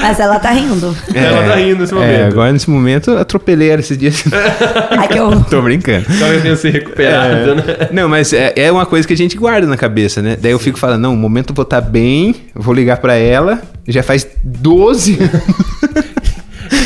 Mas 0.01 0.19
ela 0.19 0.39
tá 0.39 0.51
rindo. 0.51 0.95
Ela 1.13 1.47
tá 1.47 1.55
rindo 1.55 1.81
nesse 1.81 1.93
momento. 1.93 2.09
É, 2.09 2.25
agora 2.25 2.51
nesse 2.51 2.69
momento 2.69 3.11
eu 3.11 3.19
atropelei 3.19 3.69
ela 3.69 3.79
esses 3.79 3.97
dias. 3.97 4.23
Ai, 4.91 5.07
que 5.07 5.17
eu... 5.17 5.41
Tô 5.49 5.61
brincando. 5.61 6.05
Talvez 6.19 6.41
tenha 6.41 6.55
se 6.55 6.69
recuperado, 6.69 7.55
né? 7.55 7.63
Não, 7.91 8.07
mas 8.07 8.33
é, 8.33 8.53
é 8.55 8.71
uma 8.71 8.85
coisa 8.85 9.07
que 9.07 9.13
a 9.13 9.17
gente 9.17 9.37
guarda 9.37 9.67
na 9.67 9.77
cabeça, 9.77 10.21
né? 10.21 10.37
Daí 10.39 10.51
eu 10.51 10.59
fico 10.59 10.79
falando, 10.79 11.01
não, 11.01 11.13
o 11.13 11.17
momento 11.17 11.51
eu 11.51 11.55
vou 11.55 11.63
estar 11.63 11.81
bem, 11.81 12.35
eu 12.55 12.61
vou 12.61 12.73
ligar 12.73 12.97
pra 12.97 13.15
ela. 13.15 13.61
Já 13.87 14.03
faz 14.03 14.27
12 14.43 15.17
anos 15.19 16.11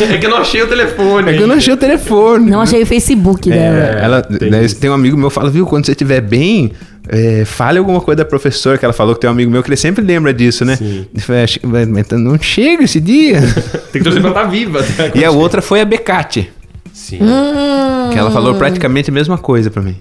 É 0.01 0.17
que 0.17 0.25
eu 0.25 0.29
não 0.29 0.37
achei 0.37 0.61
o 0.61 0.67
telefone. 0.67 1.31
é 1.31 1.37
que 1.37 1.43
eu 1.43 1.47
não 1.47 1.55
achei 1.55 1.73
o 1.73 1.77
telefone. 1.77 2.49
Não 2.49 2.61
achei 2.61 2.81
o 2.81 2.85
Facebook 2.85 3.49
dela. 3.49 3.77
É, 3.77 4.03
ela, 4.03 4.21
tem 4.21 4.49
daí 4.49 4.65
isso. 4.65 4.75
tem 4.77 4.89
um 4.89 4.93
amigo 4.93 5.15
meu 5.15 5.29
que 5.29 5.35
fala, 5.35 5.49
viu, 5.49 5.65
quando 5.65 5.85
você 5.85 5.91
estiver 5.91 6.21
bem, 6.21 6.71
é, 7.07 7.43
fale 7.45 7.77
alguma 7.79 8.01
coisa 8.01 8.17
da 8.17 8.25
professora, 8.25 8.77
que 8.77 8.85
ela 8.85 8.93
falou 8.93 9.13
que 9.15 9.21
tem 9.21 9.29
um 9.29 9.33
amigo 9.33 9.51
meu 9.51 9.61
que 9.63 9.69
ele 9.69 9.77
sempre 9.77 10.03
lembra 10.03 10.33
disso, 10.33 10.63
né? 10.65 10.75
Sim. 10.75 11.05
Ele 11.13 11.21
fala, 11.21 11.43
"Acho 11.43 11.59
que 11.59 11.67
vai- 11.67 11.85
mas 11.85 12.07
não 12.09 12.37
chega 12.39 12.83
esse 12.83 12.99
dia. 12.99 13.41
Tem 13.91 14.01
que 14.01 14.03
torcer 14.03 14.21
pra 14.21 14.31
estar 14.31 14.43
viva. 14.45 14.79
até 14.79 15.11
e 15.17 15.23
a 15.23 15.31
outra 15.31 15.61
foi 15.61 15.81
a 15.81 15.85
Becate, 15.85 16.49
Sim. 16.93 17.19
Hum. 17.21 18.09
que 18.11 18.17
ela 18.17 18.31
falou 18.31 18.55
praticamente 18.55 19.09
a 19.09 19.13
mesma 19.13 19.37
coisa 19.37 19.69
pra 19.69 19.81
mim. 19.81 19.95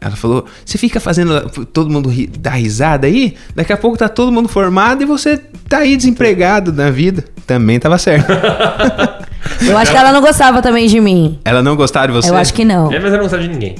Ela 0.00 0.14
falou: 0.14 0.44
você 0.64 0.76
fica 0.76 1.00
fazendo 1.00 1.48
todo 1.72 1.90
mundo 1.90 2.08
ri, 2.08 2.26
dar 2.26 2.50
risada 2.52 3.06
aí, 3.06 3.34
daqui 3.54 3.72
a 3.72 3.76
pouco 3.76 3.96
tá 3.96 4.08
todo 4.08 4.30
mundo 4.30 4.46
formado 4.48 5.02
e 5.02 5.06
você 5.06 5.38
tá 5.68 5.78
aí 5.78 5.96
desempregado 5.96 6.72
na 6.72 6.90
vida. 6.90 7.24
Também 7.46 7.78
tava 7.78 7.96
certo. 7.98 8.30
Eu 9.66 9.76
acho 9.78 9.90
que 9.92 9.96
ela 9.96 10.12
não 10.12 10.20
gostava 10.20 10.60
também 10.60 10.86
de 10.86 11.00
mim. 11.00 11.38
Ela 11.44 11.62
não 11.62 11.76
gostava 11.76 12.08
de 12.08 12.12
você? 12.12 12.28
Eu 12.30 12.36
acho 12.36 12.52
que 12.52 12.64
não. 12.64 12.92
É, 12.92 12.98
mas 12.98 13.04
eu 13.12 13.12
não 13.12 13.20
gostava 13.20 13.42
de 13.42 13.48
ninguém. 13.48 13.76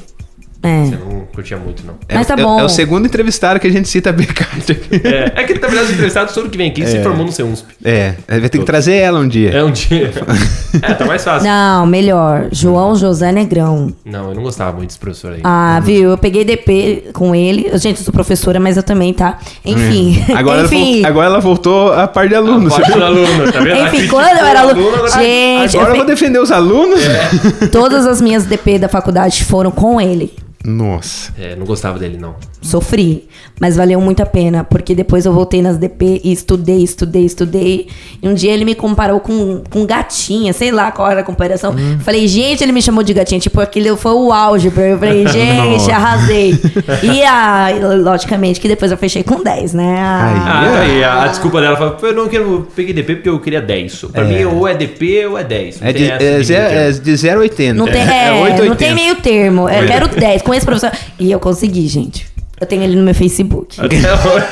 É. 0.66 0.84
Eu 0.86 0.98
não 1.12 1.20
curtia 1.34 1.56
muito, 1.56 1.84
não. 1.86 1.94
É, 2.08 2.14
Mas 2.16 2.26
tá 2.26 2.34
é- 2.34 2.42
bom. 2.42 2.58
É, 2.60 2.64
o 2.64 2.68
segundo 2.68 3.06
entrevistado 3.06 3.60
que 3.60 3.66
a 3.66 3.70
gente 3.70 3.88
cita 3.88 4.10
a 4.10 4.12
Becate 4.12 4.72
aqui. 4.72 5.00
É, 5.04 5.32
é 5.36 5.44
que, 5.44 5.54
na 5.54 5.60
verdade, 5.68 5.84
os 5.86 5.90
entrevistados, 5.92 6.34
todo 6.34 6.48
que 6.48 6.56
vem 6.58 6.70
aqui 6.70 6.86
se 6.86 7.02
formou 7.02 7.24
no 7.26 7.32
CEUNSP. 7.32 7.66
É, 7.84 8.14
vai 8.28 8.48
ter 8.48 8.58
que 8.58 8.64
trazer 8.64 8.94
ela 8.96 9.20
um 9.20 9.28
dia. 9.28 9.50
É 9.50 9.62
um 9.64 9.70
dia. 9.70 10.12
É, 10.82 10.92
tá 10.94 11.04
mais 11.06 11.22
fácil. 11.24 11.48
Não, 11.48 11.86
melhor. 11.86 12.48
João 12.52 12.94
José 12.96 13.32
Negrão. 13.32 13.92
Não, 14.04 14.28
eu 14.30 14.34
não 14.34 14.42
gostava 14.42 14.72
muito 14.76 14.88
desse 14.88 14.98
professor 14.98 15.32
aí. 15.34 15.40
Ah, 15.44 15.80
viu? 15.82 16.10
Eu 16.10 16.18
peguei 16.18 16.44
DP 16.44 17.10
com 17.12 17.34
ele. 17.34 17.70
Gente, 17.78 17.98
eu 17.98 18.04
sou 18.04 18.12
professora, 18.12 18.58
mas 18.60 18.76
eu 18.76 18.82
também, 18.82 19.12
tá? 19.14 19.38
Enfim. 19.64 20.24
Agora, 20.34 20.58
ela 20.60 20.66
Enfim. 20.66 20.84
voltou, 21.02 21.06
agora 21.08 21.26
ela 21.26 21.40
voltou 21.40 21.92
a 21.92 22.06
par 22.08 22.28
de 22.28 22.34
alunos. 22.34 22.72
Parte 22.74 22.92
do 22.92 23.04
aluno, 23.04 23.52
tá 23.52 23.60
vendo? 23.60 23.86
Enfim, 23.86 24.06
A 24.06 24.10
quando 24.10 24.38
eu 24.38 24.44
era 24.46 24.60
aluno. 24.60 24.88
agora- 24.94 25.08
Gente, 25.10 25.76
Agora 25.76 25.90
eu 25.90 25.94
eu 25.94 25.96
vou 25.98 26.06
defender 26.06 26.38
os 26.38 26.50
alunos? 26.50 27.00
todas 27.72 28.06
as 28.06 28.20
minhas 28.20 28.44
DP 28.44 28.78
da 28.78 28.88
faculdade 28.88 29.44
foram 29.44 29.70
com 29.70 30.00
ele. 30.00 30.32
Nossa. 30.64 31.32
É, 31.38 31.54
não 31.54 31.64
gostava 31.66 31.98
dele, 31.98 32.16
não. 32.16 32.36
Sofri, 32.60 33.28
mas 33.60 33.76
valeu 33.76 34.00
muito 34.00 34.22
a 34.22 34.26
pena, 34.26 34.64
porque 34.64 34.94
depois 34.94 35.24
eu 35.24 35.32
voltei 35.32 35.62
nas 35.62 35.76
DP 35.78 36.20
e 36.22 36.32
estudei, 36.32 36.82
estudei, 36.82 37.24
estudei. 37.24 37.88
E 38.22 38.28
um 38.28 38.34
dia 38.34 38.52
ele 38.52 38.64
me 38.64 38.74
comparou 38.74 39.18
com, 39.20 39.62
com 39.70 39.86
gatinha, 39.86 40.52
sei 40.52 40.70
lá 40.70 40.90
qual 40.92 41.10
era 41.10 41.20
a 41.20 41.24
comparação. 41.24 41.72
Hum. 41.72 41.98
Falei, 42.00 42.28
gente, 42.28 42.62
ele 42.62 42.72
me 42.72 42.82
chamou 42.82 43.02
de 43.02 43.14
gatinha, 43.14 43.40
tipo, 43.40 43.60
aquilo 43.60 43.96
foi 43.96 44.12
o 44.12 44.32
auge 44.32 44.70
pra 44.70 44.82
eu. 44.84 44.90
Eu 44.92 44.98
falei, 44.98 45.26
gente, 45.28 45.90
arrasei. 45.90 46.54
E 47.02 47.22
a, 47.22 47.68
logicamente 48.02 48.60
que 48.60 48.68
depois 48.68 48.90
eu 48.90 48.96
fechei 48.98 49.22
com 49.22 49.42
10, 49.42 49.74
né? 49.74 49.96
Ah, 49.98 50.62
A- 50.62 50.72
tá 50.72 50.80
aí. 50.80 51.04
A, 51.04 51.22
a 51.24 51.26
desculpa 51.28 51.60
dela 51.60 51.76
foi: 51.98 52.10
eu 52.10 52.14
não 52.14 52.28
quero. 52.28 52.66
Peguei 52.74 52.92
DP 52.92 53.16
porque 53.16 53.28
eu 53.28 53.38
queria 53.40 53.60
10. 53.60 54.04
Pra 54.12 54.24
mim, 54.24 54.44
ou 54.44 54.66
é 54.66 54.74
DP 54.74 55.26
ou 55.26 55.38
é 55.38 55.44
10. 55.44 55.80
Não 55.80 55.88
É 55.88 55.92
de, 55.92 56.04
essa 56.10 56.22
é, 56.22 56.38
de 56.38 56.44
ze- 56.44 56.52
meio 56.54 56.68
termo. 56.68 56.80
é 56.80 56.92
de 56.92 57.16
0 57.16 57.36
a 57.38 57.42
80. 57.42 57.74
Não 57.74 57.86
tem, 57.86 58.02
é, 58.02 58.30
não 58.30 58.42
880. 58.42 58.76
tem 58.76 58.94
meio 58.94 59.14
termo. 59.16 59.68
Eu 59.68 59.86
quero 59.86 60.08
10 60.08 60.42
com 60.42 60.52
esse 60.54 60.64
professor. 60.66 60.90
E 61.18 61.30
eu 61.30 61.38
consegui, 61.40 61.86
gente. 61.88 62.26
Eu 62.60 62.66
tenho 62.66 62.82
ele 62.82 62.96
no 62.96 63.02
meu 63.02 63.14
Facebook. 63.14 63.78
Até 63.84 63.96
hoje. 63.96 64.46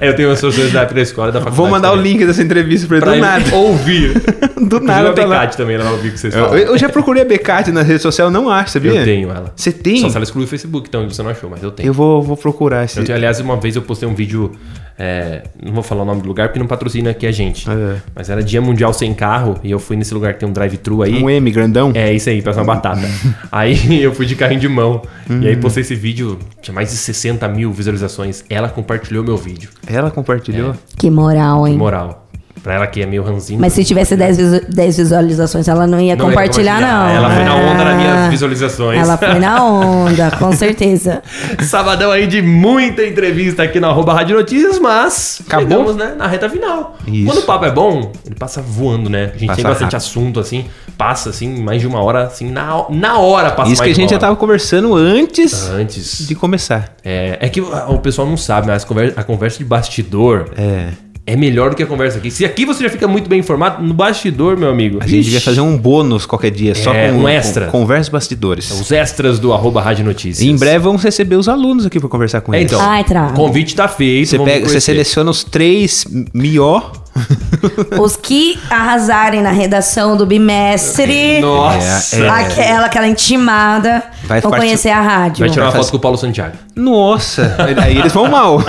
É, 0.00 0.08
eu 0.08 0.14
tenho 0.16 0.30
as 0.30 0.40
professores 0.40 0.72
da 0.72 0.84
pré-escola 0.86 1.28
e 1.28 1.32
da 1.32 1.38
faculdade. 1.40 1.56
Vou 1.56 1.68
mandar 1.70 1.92
o 1.92 1.96
também. 1.96 2.12
link 2.12 2.26
dessa 2.26 2.42
entrevista 2.42 2.86
pra 2.86 2.96
ele 2.96 3.04
pra 3.04 3.10
do 3.12 3.16
ele 3.16 3.22
nada. 3.26 3.56
ouvir. 3.56 4.22
Do 4.62 4.80
nada 4.80 5.10
a 5.10 5.12
tá 5.12 5.24
lá. 5.24 5.38
Becate 5.40 5.56
também, 5.56 5.74
ela 5.74 5.84
vai 5.84 5.92
ouvir 5.94 6.08
o 6.08 6.12
que 6.12 6.18
vocês 6.20 6.34
Eu, 6.34 6.44
falam. 6.44 6.58
eu 6.58 6.78
já 6.78 6.88
procurei 6.88 7.22
a 7.22 7.24
Becate 7.26 7.72
na 7.72 7.82
rede 7.82 8.00
social, 8.00 8.30
não 8.30 8.48
acho, 8.48 8.70
sabia? 8.72 8.92
Eu 8.92 9.04
tenho 9.04 9.28
ela. 9.30 9.52
Você 9.56 9.72
tem? 9.72 9.98
Só 10.00 10.08
se 10.08 10.16
ela 10.16 10.22
excluiu 10.24 10.44
o 10.46 10.48
Facebook, 10.48 10.88
então 10.88 11.06
você 11.08 11.22
não 11.22 11.30
achou, 11.30 11.50
mas 11.50 11.62
eu 11.62 11.70
tenho. 11.70 11.88
Eu 11.88 11.92
vou, 11.92 12.22
vou 12.22 12.36
procurar 12.36 12.84
esse. 12.84 12.98
Eu 12.98 13.04
tenho, 13.04 13.16
aliás, 13.18 13.40
uma 13.40 13.56
vez 13.58 13.76
eu 13.76 13.82
postei 13.82 14.08
um 14.08 14.14
vídeo. 14.14 14.52
É, 14.98 15.42
não 15.62 15.72
vou 15.72 15.82
falar 15.82 16.02
o 16.02 16.04
nome 16.04 16.22
do 16.22 16.28
lugar 16.28 16.48
porque 16.48 16.58
não 16.58 16.66
patrocina 16.66 17.10
aqui 17.10 17.26
a 17.26 17.32
gente. 17.32 17.68
É. 17.68 17.96
Mas 18.14 18.28
era 18.30 18.42
Dia 18.42 18.60
Mundial 18.60 18.92
Sem 18.92 19.12
Carro 19.14 19.58
e 19.62 19.70
eu 19.70 19.78
fui 19.78 19.96
nesse 19.96 20.12
lugar 20.14 20.34
que 20.34 20.40
tem 20.40 20.48
um 20.48 20.52
drive-thru 20.52 21.02
aí. 21.02 21.22
Um 21.22 21.28
M 21.30 21.50
grandão. 21.50 21.92
É, 21.94 22.12
isso 22.12 22.28
aí, 22.30 22.40
parece 22.42 22.60
uma 22.60 22.66
batata. 22.66 23.02
aí 23.50 24.00
eu 24.02 24.12
fui 24.14 24.26
de 24.26 24.36
carrinho 24.36 24.60
de 24.60 24.68
mão. 24.68 25.02
E 25.28 25.32
Hum. 25.32 25.40
aí 25.46 25.56
postei 25.56 25.82
esse 25.82 25.94
vídeo, 25.94 26.38
tinha 26.60 26.74
mais 26.74 26.90
de 26.90 26.96
60 26.96 27.46
mil 27.48 27.72
visualizações. 27.72 28.44
Ela 28.50 28.68
compartilhou 28.68 29.24
meu 29.24 29.36
vídeo. 29.36 29.70
Ela 29.86 30.10
compartilhou. 30.10 30.74
Que 30.98 31.10
moral, 31.10 31.66
hein? 31.66 31.76
Moral. 31.76 32.21
Pra 32.62 32.74
ela 32.74 32.86
que 32.86 33.02
é 33.02 33.06
meio 33.06 33.24
ranzinho. 33.24 33.60
Mas 33.60 33.72
se 33.72 33.84
tivesse 33.84 34.14
10, 34.14 34.36
visu- 34.36 34.60
10 34.68 34.96
visualizações, 34.96 35.66
ela 35.66 35.84
não 35.84 35.98
ia 36.00 36.14
Não 36.14 36.26
ia 36.26 36.30
compartilhar, 36.30 36.80
não. 36.80 37.08
Ela 37.08 37.30
foi 37.34 37.44
na 37.44 37.54
onda 37.56 37.84
nas 37.84 37.96
minhas 37.96 38.16
Ah, 38.18 38.28
visualizações. 38.28 39.00
Ela 39.00 39.18
foi 39.18 39.38
na 39.40 39.64
onda, 39.64 40.30
com 40.38 40.52
certeza. 40.54 41.22
Sabadão 41.60 42.12
aí 42.12 42.26
de 42.26 42.40
muita 42.40 43.04
entrevista 43.04 43.64
aqui 43.64 43.80
na 43.80 43.88
arroba 43.88 44.14
Rádio 44.14 44.36
Notícias, 44.36 44.78
mas 44.78 45.42
Acabou? 45.44 45.68
chegamos 45.68 45.96
né, 45.96 46.14
na 46.16 46.26
reta 46.28 46.48
final. 46.48 46.96
Isso. 47.06 47.26
Quando 47.26 47.38
o 47.38 47.42
papo 47.46 47.64
é 47.64 47.70
bom, 47.72 48.12
ele 48.24 48.36
passa 48.36 48.62
voando, 48.62 49.10
né? 49.10 49.32
A 49.34 49.38
gente 49.38 49.46
Passa 49.48 49.56
tem 49.56 49.64
bastante 49.64 49.82
rápido. 49.94 49.96
assunto, 49.96 50.38
assim, 50.40 50.64
passa 50.96 51.30
assim, 51.30 51.48
mais 51.60 51.80
de 51.80 51.88
uma 51.88 52.00
hora, 52.00 52.24
assim, 52.26 52.48
na, 52.48 52.84
na 52.90 53.18
hora 53.18 53.50
passa 53.50 53.72
Isso 53.72 53.82
que 53.82 53.90
a 53.90 53.94
gente 53.94 54.10
já 54.10 54.18
tava 54.18 54.36
conversando 54.36 54.94
antes 54.94 55.68
Antes. 55.68 56.26
de 56.28 56.34
começar. 56.36 56.94
É, 57.04 57.38
é 57.40 57.48
que 57.48 57.60
o 57.60 57.98
pessoal 57.98 58.26
não 58.28 58.36
sabe, 58.36 58.68
mas 58.68 58.84
a 58.84 58.86
conversa, 58.86 59.20
a 59.20 59.24
conversa 59.24 59.58
de 59.58 59.64
bastidor 59.64 60.50
É. 60.56 60.90
é 61.24 61.36
melhor 61.36 61.70
do 61.70 61.76
que 61.76 61.82
a 61.82 61.86
conversa 61.86 62.18
aqui. 62.18 62.30
Se 62.30 62.44
aqui 62.44 62.64
você 62.64 62.82
já 62.82 62.90
fica 62.90 63.06
muito 63.06 63.28
bem 63.28 63.38
informado, 63.38 63.82
no 63.82 63.94
bastidor, 63.94 64.56
meu 64.56 64.68
amigo. 64.68 64.98
A 65.00 65.06
gente 65.06 65.20
ixi, 65.20 65.24
devia 65.30 65.40
fazer 65.40 65.60
um 65.60 65.76
bônus 65.78 66.26
qualquer 66.26 66.50
dia, 66.50 66.74
só 66.74 66.92
É, 66.92 67.10
com 67.12 67.18
um 67.18 67.28
extra. 67.28 67.66
com 67.66 67.72
conversa 67.78 68.10
bastidores. 68.10 68.70
Os 68.72 68.90
extras 68.90 69.38
do 69.38 69.52
arroba 69.52 69.80
Rádio 69.80 70.04
Notícias. 70.04 70.40
E 70.40 70.50
em 70.50 70.56
breve 70.56 70.78
vamos 70.80 71.02
receber 71.02 71.36
os 71.36 71.48
alunos 71.48 71.86
aqui 71.86 72.00
pra 72.00 72.08
conversar 72.08 72.40
com 72.40 72.52
É, 72.52 72.60
eles. 72.60 72.72
então. 72.72 72.84
Ai. 72.84 73.04
O 73.30 73.34
convite 73.34 73.74
tá 73.76 73.86
feito. 73.86 74.30
Você, 74.30 74.38
pega, 74.38 74.68
você 74.68 74.80
seleciona 74.80 75.30
os 75.30 75.44
três 75.44 76.04
melhor 76.34 76.92
Os 78.00 78.16
que 78.16 78.58
arrasarem 78.70 79.42
na 79.42 79.50
redação 79.50 80.16
do 80.16 80.24
bimestre. 80.26 81.40
Nossa! 81.40 82.16
É, 82.16 82.20
é. 82.20 82.28
Aquela, 82.28 82.86
aquela 82.86 83.06
intimada. 83.06 84.02
Vai 84.24 84.40
vão 84.40 84.50
conhecer 84.50 84.88
a 84.88 85.00
rádio. 85.00 85.40
Vai 85.40 85.50
tirar 85.50 85.66
uma 85.66 85.72
foto 85.72 85.90
com 85.90 85.96
o 85.98 86.00
Paulo 86.00 86.16
Santiago. 86.18 86.56
Nossa, 86.74 87.54
aí 87.80 87.98
eles 87.98 88.12
vão 88.12 88.28
mal. 88.28 88.58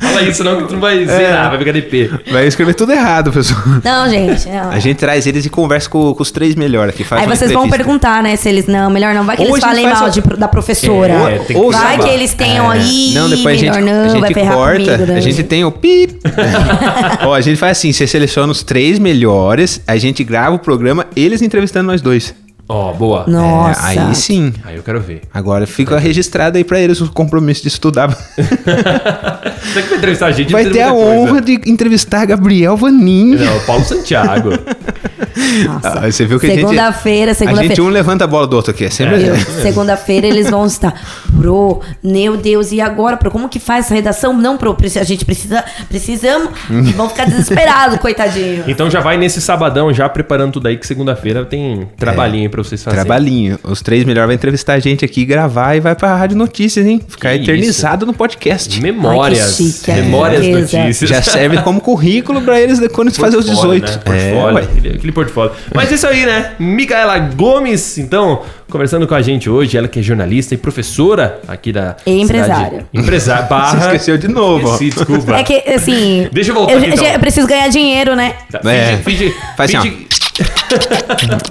Fala 0.00 0.22
isso 0.22 0.42
não, 0.42 0.56
que 0.62 0.68
tu 0.68 0.72
não 0.74 0.80
vai 0.80 1.04
zerar, 1.04 1.50
vai 1.50 1.58
pegar 1.58 1.72
DP. 1.72 2.10
Vai 2.32 2.46
escrever 2.46 2.74
tudo 2.74 2.90
errado, 2.92 3.30
pessoal. 3.30 3.60
Não, 3.84 4.08
gente. 4.08 4.48
não. 4.48 4.70
A 4.70 4.78
gente 4.78 4.96
traz 4.96 5.26
eles 5.26 5.44
e 5.44 5.50
conversa 5.50 5.88
com, 5.90 6.14
com 6.14 6.22
os 6.22 6.30
três 6.30 6.54
melhores 6.54 6.94
aqui. 6.94 7.04
Faz 7.04 7.22
Aí 7.22 7.28
vocês 7.28 7.52
vão 7.52 7.68
perguntar, 7.68 8.22
né? 8.22 8.34
Se 8.36 8.48
eles. 8.48 8.66
Não, 8.66 8.90
melhor 8.90 9.14
não. 9.14 9.24
Vai 9.24 9.36
que 9.36 9.42
Ou 9.42 9.50
eles 9.50 9.62
a 9.62 9.68
falem 9.68 9.86
mal 9.86 10.06
a- 10.06 10.08
de- 10.08 10.20
da 10.20 10.48
professora. 10.48 11.12
É, 11.12 11.38
tem 11.38 11.46
que 11.48 11.62
Ou 11.62 11.70
vai 11.70 11.98
que 11.98 12.08
eles 12.08 12.32
tenham 12.34 12.70
aí. 12.70 13.12
Não, 13.14 13.28
depois 13.28 13.58
a 13.58 13.60
melhor 13.60 13.74
gente, 13.74 13.84
não, 13.84 14.04
a 14.04 14.08
gente 14.08 14.20
vai 14.20 14.32
ferrar 14.34 14.54
corta. 14.54 14.84
comigo, 14.84 15.06
né? 15.06 15.16
A 15.16 15.20
gente 15.20 15.42
tem 15.42 15.64
o 15.64 15.70
pip. 15.72 16.18
Ó, 17.26 17.34
a 17.34 17.40
gente 17.40 17.56
faz 17.58 17.78
assim: 17.78 17.92
você 17.92 18.06
seleciona 18.06 18.50
os 18.50 18.62
três 18.62 18.98
melhores, 18.98 19.80
a 19.86 19.96
gente 19.96 20.24
grava 20.24 20.54
o 20.56 20.58
programa, 20.58 21.06
eles 21.14 21.42
entrevistando 21.42 21.86
nós 21.86 22.00
dois. 22.00 22.34
Ó, 22.72 22.92
boa. 22.92 23.24
Nossa. 23.26 23.92
É, 23.92 23.98
aí 23.98 24.14
sim. 24.14 24.52
Aí 24.62 24.76
eu 24.76 24.82
quero 24.84 25.00
ver. 25.00 25.22
Agora 25.34 25.66
fica 25.66 25.98
registrado 25.98 26.56
aí 26.56 26.62
pra 26.62 26.78
eles 26.78 27.00
o 27.00 27.10
compromisso 27.10 27.62
de 27.62 27.68
estudar. 27.68 28.08
Você 29.60 29.82
que 29.82 29.88
vai 29.88 29.98
entrevistar 29.98 30.26
a 30.26 30.30
gente 30.30 30.52
Vai 30.52 30.66
ter 30.66 30.82
a 30.82 30.92
muita 30.92 31.04
coisa. 31.04 31.20
honra 31.32 31.40
de 31.40 31.60
entrevistar 31.66 32.24
Gabriel 32.26 32.76
Vanin. 32.76 33.34
Não, 33.34 33.60
Paulo 33.66 33.84
Santiago. 33.84 34.50
Nossa. 35.66 36.00
Ah, 36.00 36.10
você 36.10 36.24
viu 36.26 36.38
que 36.40 36.46
a 36.46 36.50
gente- 36.50 36.60
Segunda-feira, 36.60 37.30
A 37.30 37.34
gente 37.34 37.38
segunda-feira. 37.38 37.82
um 37.82 37.88
levanta 37.88 38.24
a 38.24 38.26
bola 38.26 38.46
do 38.46 38.56
outro 38.56 38.70
aqui. 38.72 38.84
É 38.84 38.90
sempre 38.90 39.16
Meu, 39.18 39.34
assim. 39.34 39.62
Segunda-feira 39.62 40.26
eles 40.26 40.50
vão 40.50 40.66
estar. 40.66 40.94
Pro, 41.38 41.80
meu 42.02 42.36
Deus, 42.36 42.72
e 42.72 42.80
agora, 42.80 43.16
pro? 43.16 43.30
Como 43.30 43.48
que 43.48 43.58
faz 43.58 43.86
essa 43.86 43.94
redação? 43.94 44.32
Não, 44.32 44.56
pro, 44.56 44.76
a 44.96 45.04
gente 45.04 45.24
precisa. 45.24 45.64
Precisamos. 45.88 46.50
E 46.70 46.92
vão 46.92 47.08
ficar 47.08 47.24
desesperados, 47.26 47.98
coitadinho. 48.00 48.64
Então 48.68 48.90
já 48.90 49.00
vai 49.00 49.16
nesse 49.16 49.40
sabadão 49.40 49.92
já 49.92 50.08
preparando 50.08 50.52
tudo 50.54 50.68
aí 50.68 50.76
que 50.76 50.86
segunda-feira 50.86 51.44
tem 51.44 51.88
trabalhinho 51.96 52.44
aí 52.44 52.48
pra 52.48 52.62
vocês 52.62 52.82
fazerem. 52.82 53.04
Trabalhinho. 53.04 53.58
Os 53.64 53.82
três 53.82 54.04
melhores 54.04 54.26
vai 54.28 54.34
entrevistar 54.36 54.74
a 54.74 54.78
gente 54.78 55.04
aqui, 55.04 55.24
gravar 55.24 55.74
e 55.76 55.80
vai 55.80 55.94
pra 55.94 56.14
Rádio 56.16 56.36
Notícias, 56.36 56.86
hein? 56.86 57.00
Ficar 57.08 57.30
Que 57.36 57.42
eternizado 57.44 58.06
no 58.06 58.12
podcast. 58.12 58.80
Memórias. 58.80 59.40
Ai, 59.40 59.46
que 59.46 59.72
chique, 59.72 59.92
memórias 59.92 60.40
beleza. 60.40 60.78
notícias. 60.78 61.10
Já 61.10 61.22
serve 61.22 61.58
como 61.62 61.80
currículo 61.80 62.40
pra 62.42 62.60
eles 62.60 62.78
quando 62.92 63.08
eles 63.08 63.18
fazem 63.18 63.38
os 63.38 63.46
Portfólio, 63.46 63.80
18. 63.80 63.90
Né? 63.90 64.02
Portfólio, 64.04 64.54
ué. 64.56 64.62
aquele, 64.62 64.88
aquele 64.96 65.12
portfólio. 65.24 65.52
Mas 65.74 65.90
isso 65.90 66.06
aí, 66.06 66.24
né? 66.24 66.52
Micaela 66.58 67.18
Gomes, 67.18 67.98
então, 67.98 68.42
conversando 68.70 69.06
com 69.06 69.14
a 69.14 69.22
gente 69.22 69.48
hoje, 69.50 69.76
ela 69.76 69.88
que 69.88 70.00
é 70.00 70.02
jornalista 70.02 70.54
e 70.54 70.56
professora 70.56 71.40
aqui 71.46 71.72
da. 71.72 71.96
E 72.06 72.20
empresária. 72.20 72.86
Empresária. 72.92 73.42
Barra. 73.50 73.70
Você 73.78 73.86
esqueceu 73.86 74.18
de 74.18 74.28
novo. 74.28 74.66
Esqueci, 74.72 74.90
desculpa. 74.90 75.36
É 75.36 75.42
que, 75.42 75.62
assim. 75.70 76.28
Deixa 76.32 76.50
eu 76.50 76.54
voltar 76.54 76.72
eu, 76.72 76.78
aqui, 76.78 76.88
então. 76.90 77.04
eu 77.06 77.20
preciso 77.20 77.46
ganhar 77.46 77.68
dinheiro, 77.68 78.14
né? 78.16 78.34
Tá, 78.50 78.60
É. 78.70 78.96
finge, 78.98 79.28
finge, 79.30 79.36
Faz 79.56 79.74
assim, 79.74 79.90
finge, 79.90 80.06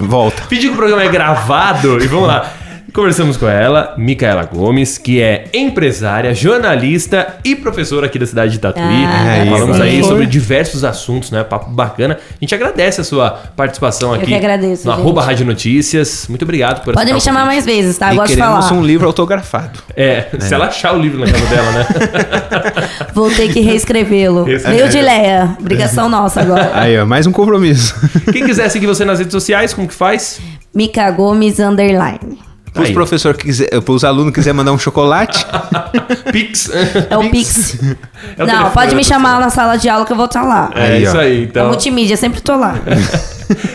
Volta. 0.00 0.42
finge 0.48 0.68
que 0.68 0.72
o 0.72 0.76
programa 0.76 1.02
é 1.04 1.08
gravado 1.08 2.02
e 2.02 2.06
vamos 2.06 2.28
lá. 2.28 2.52
Conversamos 2.92 3.36
com 3.36 3.48
ela, 3.48 3.94
Micaela 3.96 4.44
Gomes, 4.44 4.98
que 4.98 5.20
é 5.20 5.44
empresária, 5.54 6.34
jornalista 6.34 7.36
e 7.44 7.54
professora 7.54 8.06
aqui 8.06 8.18
da 8.18 8.26
cidade 8.26 8.52
de 8.52 8.58
Tatuí. 8.58 8.82
Ah, 8.82 9.36
É 9.36 9.46
Falamos 9.50 9.80
aí 9.80 10.02
sobre 10.02 10.26
diversos 10.26 10.82
assuntos, 10.84 11.30
né? 11.30 11.44
Papo 11.44 11.70
bacana. 11.70 12.18
A 12.30 12.36
gente 12.40 12.54
agradece 12.54 13.00
a 13.00 13.04
sua 13.04 13.30
participação 13.56 14.12
aqui 14.12 14.26
que 14.26 14.34
agradeço, 14.34 14.86
no 14.86 14.92
gente. 14.92 15.00
arroba 15.02 15.22
Rádio 15.22 15.46
Notícias. 15.46 16.26
Muito 16.28 16.42
obrigado 16.42 16.82
por 16.84 16.94
Pode 16.94 17.12
me 17.12 17.20
chamar 17.20 17.44
mais 17.46 17.64
vezes, 17.64 17.96
tá? 17.96 18.08
Eu 18.10 18.14
e 18.14 18.16
gosto 18.16 18.32
de 18.32 18.38
falar. 18.38 18.72
um 18.72 18.82
livro 18.84 19.06
autografado. 19.06 19.78
É, 19.96 20.26
se 20.38 20.52
ela 20.52 20.66
achar 20.66 20.94
o 20.94 20.98
livro 21.00 21.20
na 21.20 21.26
casa 21.30 21.46
dela, 21.46 21.72
né? 21.72 21.86
Vou 23.14 23.30
ter 23.30 23.52
que 23.52 23.60
reescrevê-lo. 23.60 24.44
Meio 24.44 24.88
de 24.88 25.00
Leia. 25.00 25.56
Obrigação 25.60 26.08
nossa 26.08 26.40
agora. 26.40 26.70
Aí, 26.74 26.98
ó, 26.98 27.06
mais 27.06 27.26
um 27.26 27.32
compromisso. 27.32 27.94
Quem 28.32 28.44
quiser 28.44 28.68
seguir 28.68 28.86
você 28.86 29.04
nas 29.04 29.18
redes 29.18 29.32
sociais, 29.32 29.72
como 29.72 29.86
que 29.86 29.94
faz? 29.94 30.40
Mica 30.74 31.10
Gomes 31.10 31.58
Underline. 31.60 32.49
Para 32.72 32.82
os 32.82 33.22
que 33.36 33.44
quiser, 33.44 33.80
para 33.80 33.92
os 33.92 34.04
alunos 34.04 34.32
que 34.32 34.38
quiser 34.40 34.52
mandar 34.52 34.72
um 34.72 34.78
chocolate, 34.78 35.44
Pix. 36.32 36.70
É 37.10 37.16
o 37.16 37.28
Pix. 37.30 37.74
É 38.36 38.44
o 38.44 38.46
Não, 38.46 38.54
telefone 38.54 38.70
pode 38.72 38.94
me 38.94 39.04
chamar 39.04 39.40
na 39.40 39.50
sala 39.50 39.76
de 39.76 39.88
aula 39.88 40.06
que 40.06 40.12
eu 40.12 40.16
vou 40.16 40.26
estar 40.26 40.42
lá. 40.42 40.70
É 40.74 40.82
Aí, 40.92 41.02
isso 41.02 41.16
ó. 41.16 41.20
aí, 41.20 41.40
É 41.40 41.44
então. 41.44 41.66
multimídia, 41.68 42.16
sempre 42.16 42.40
tô 42.40 42.56
lá. 42.56 42.76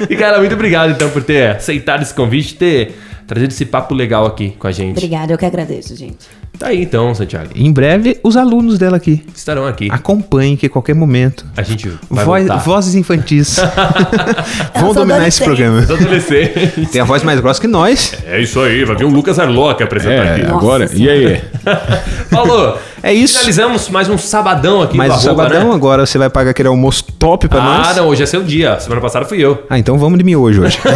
E 0.09 0.15
cara, 0.15 0.39
muito 0.39 0.53
obrigado 0.55 0.91
então 0.91 1.09
por 1.09 1.21
ter 1.21 1.57
aceitado 1.57 2.01
esse 2.01 2.13
convite, 2.13 2.55
ter 2.55 2.97
trazido 3.27 3.51
esse 3.51 3.65
papo 3.65 3.93
legal 3.93 4.25
aqui 4.25 4.51
com 4.59 4.67
a 4.67 4.71
gente. 4.71 4.91
Obrigada, 4.97 5.33
eu 5.33 5.37
que 5.37 5.45
agradeço, 5.45 5.95
gente. 5.95 6.17
Tá 6.57 6.67
aí 6.67 6.83
então, 6.83 7.13
Santiago. 7.13 7.49
em 7.53 7.69
breve 7.69 8.17
os 8.23 8.37
alunos 8.37 8.77
dela 8.79 8.95
aqui. 8.95 9.21
Estarão 9.35 9.67
aqui. 9.67 9.89
Acompanhem 9.91 10.55
que 10.55 10.65
a 10.67 10.69
qualquer 10.69 10.95
momento. 10.95 11.45
A 11.57 11.61
gente 11.61 11.89
vai 12.09 12.23
Voz- 12.23 12.47
voltar. 12.47 12.63
vozes 12.63 12.95
infantis. 12.95 13.57
Vão 14.79 14.93
dominar 14.93 15.27
esse 15.27 15.43
programa. 15.43 15.79
Os 15.79 15.91
adolescentes. 15.91 16.89
Tem 16.91 17.01
a 17.01 17.03
voz 17.03 17.23
mais 17.23 17.41
grossa 17.41 17.59
que 17.59 17.67
nós. 17.67 18.13
É 18.25 18.39
isso 18.39 18.61
aí, 18.61 18.85
vai 18.85 18.95
vir 18.95 19.03
o 19.03 19.09
Lucas 19.09 19.37
Arloca 19.37 19.83
apresentar 19.83 20.33
aqui. 20.35 20.43
Nossa 20.43 20.55
agora. 20.55 20.85
E 20.85 20.87
Senhora. 20.89 21.13
aí? 21.17 21.41
Falou. 22.31 22.79
É 23.07 23.13
isso. 23.13 23.35
Finalizamos 23.35 23.87
mais 23.89 24.09
um 24.09 24.17
sabadão 24.17 24.81
aqui 24.81 24.97
o 24.97 25.01
Arroba, 25.01 25.19
sabadão 25.19 25.69
né? 25.69 25.75
agora 25.75 26.07
você 26.07 26.17
vai 26.17 26.27
pagar 26.27 26.49
aquele 26.49 26.69
almoço 26.69 27.03
top 27.19 27.47
pra 27.47 27.59
Ah, 27.61 27.77
nós. 27.77 27.95
não, 27.97 28.07
hoje 28.07 28.23
é 28.23 28.25
seu 28.25 28.41
dia. 28.41 28.79
Semana 28.79 28.99
passada 28.99 29.25
fui 29.27 29.37
eu. 29.37 29.63
Ah, 29.69 29.77
então 29.77 29.95
vamos 29.99 30.17
de 30.17 30.23
miojo 30.23 30.63
hoje. 30.63 30.79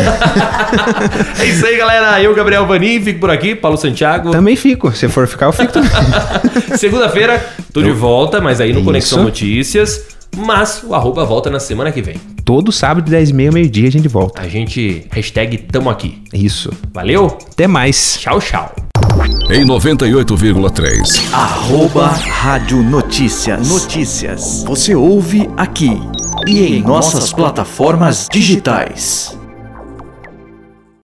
É 1.39 1.45
isso 1.45 1.65
aí, 1.65 1.77
galera. 1.77 2.19
Eu, 2.21 2.33
Gabriel 2.33 2.65
Vanin, 2.65 2.99
fico 2.99 3.19
por 3.19 3.29
aqui. 3.29 3.53
Paulo 3.53 3.77
Santiago. 3.77 4.31
também 4.31 4.55
fico. 4.55 4.91
Se 4.91 5.07
for 5.07 5.27
ficar, 5.27 5.45
eu 5.47 5.53
fico 5.53 5.71
também. 5.71 5.89
Segunda-feira, 6.77 7.45
tô 7.71 7.81
de 7.83 7.91
volta, 7.91 8.41
mas 8.41 8.59
aí 8.59 8.71
no 8.73 8.79
Isso. 8.79 8.85
Conexão 8.85 9.23
Notícias. 9.23 10.17
Mas 10.35 10.83
o 10.83 10.95
arroba 10.95 11.23
volta 11.25 11.49
na 11.51 11.59
semana 11.59 11.91
que 11.91 12.01
vem. 12.01 12.15
Todo 12.43 12.71
sábado, 12.71 13.07
10 13.09 13.29
e 13.29 13.33
meia, 13.33 13.51
meio-dia, 13.51 13.87
a 13.87 13.91
gente 13.91 14.07
volta. 14.07 14.41
A 14.41 14.47
gente, 14.47 15.05
hashtag 15.11 15.57
tamo 15.71 15.89
aqui. 15.91 16.23
Isso. 16.33 16.71
Valeu? 16.91 17.37
Até 17.51 17.67
mais. 17.67 18.17
Tchau, 18.19 18.39
tchau. 18.39 18.88
Em 19.49 19.65
98,3. 19.65 21.33
Arroba 21.33 22.07
Rádio 22.07 22.83
Notícias. 22.83 23.67
Notícias. 23.67 24.63
Você 24.65 24.93
ouve 24.93 25.49
aqui 25.57 26.01
e 26.47 26.77
em 26.77 26.81
nossas 26.81 27.33
plataformas 27.33 28.27
digitais. 28.31 29.38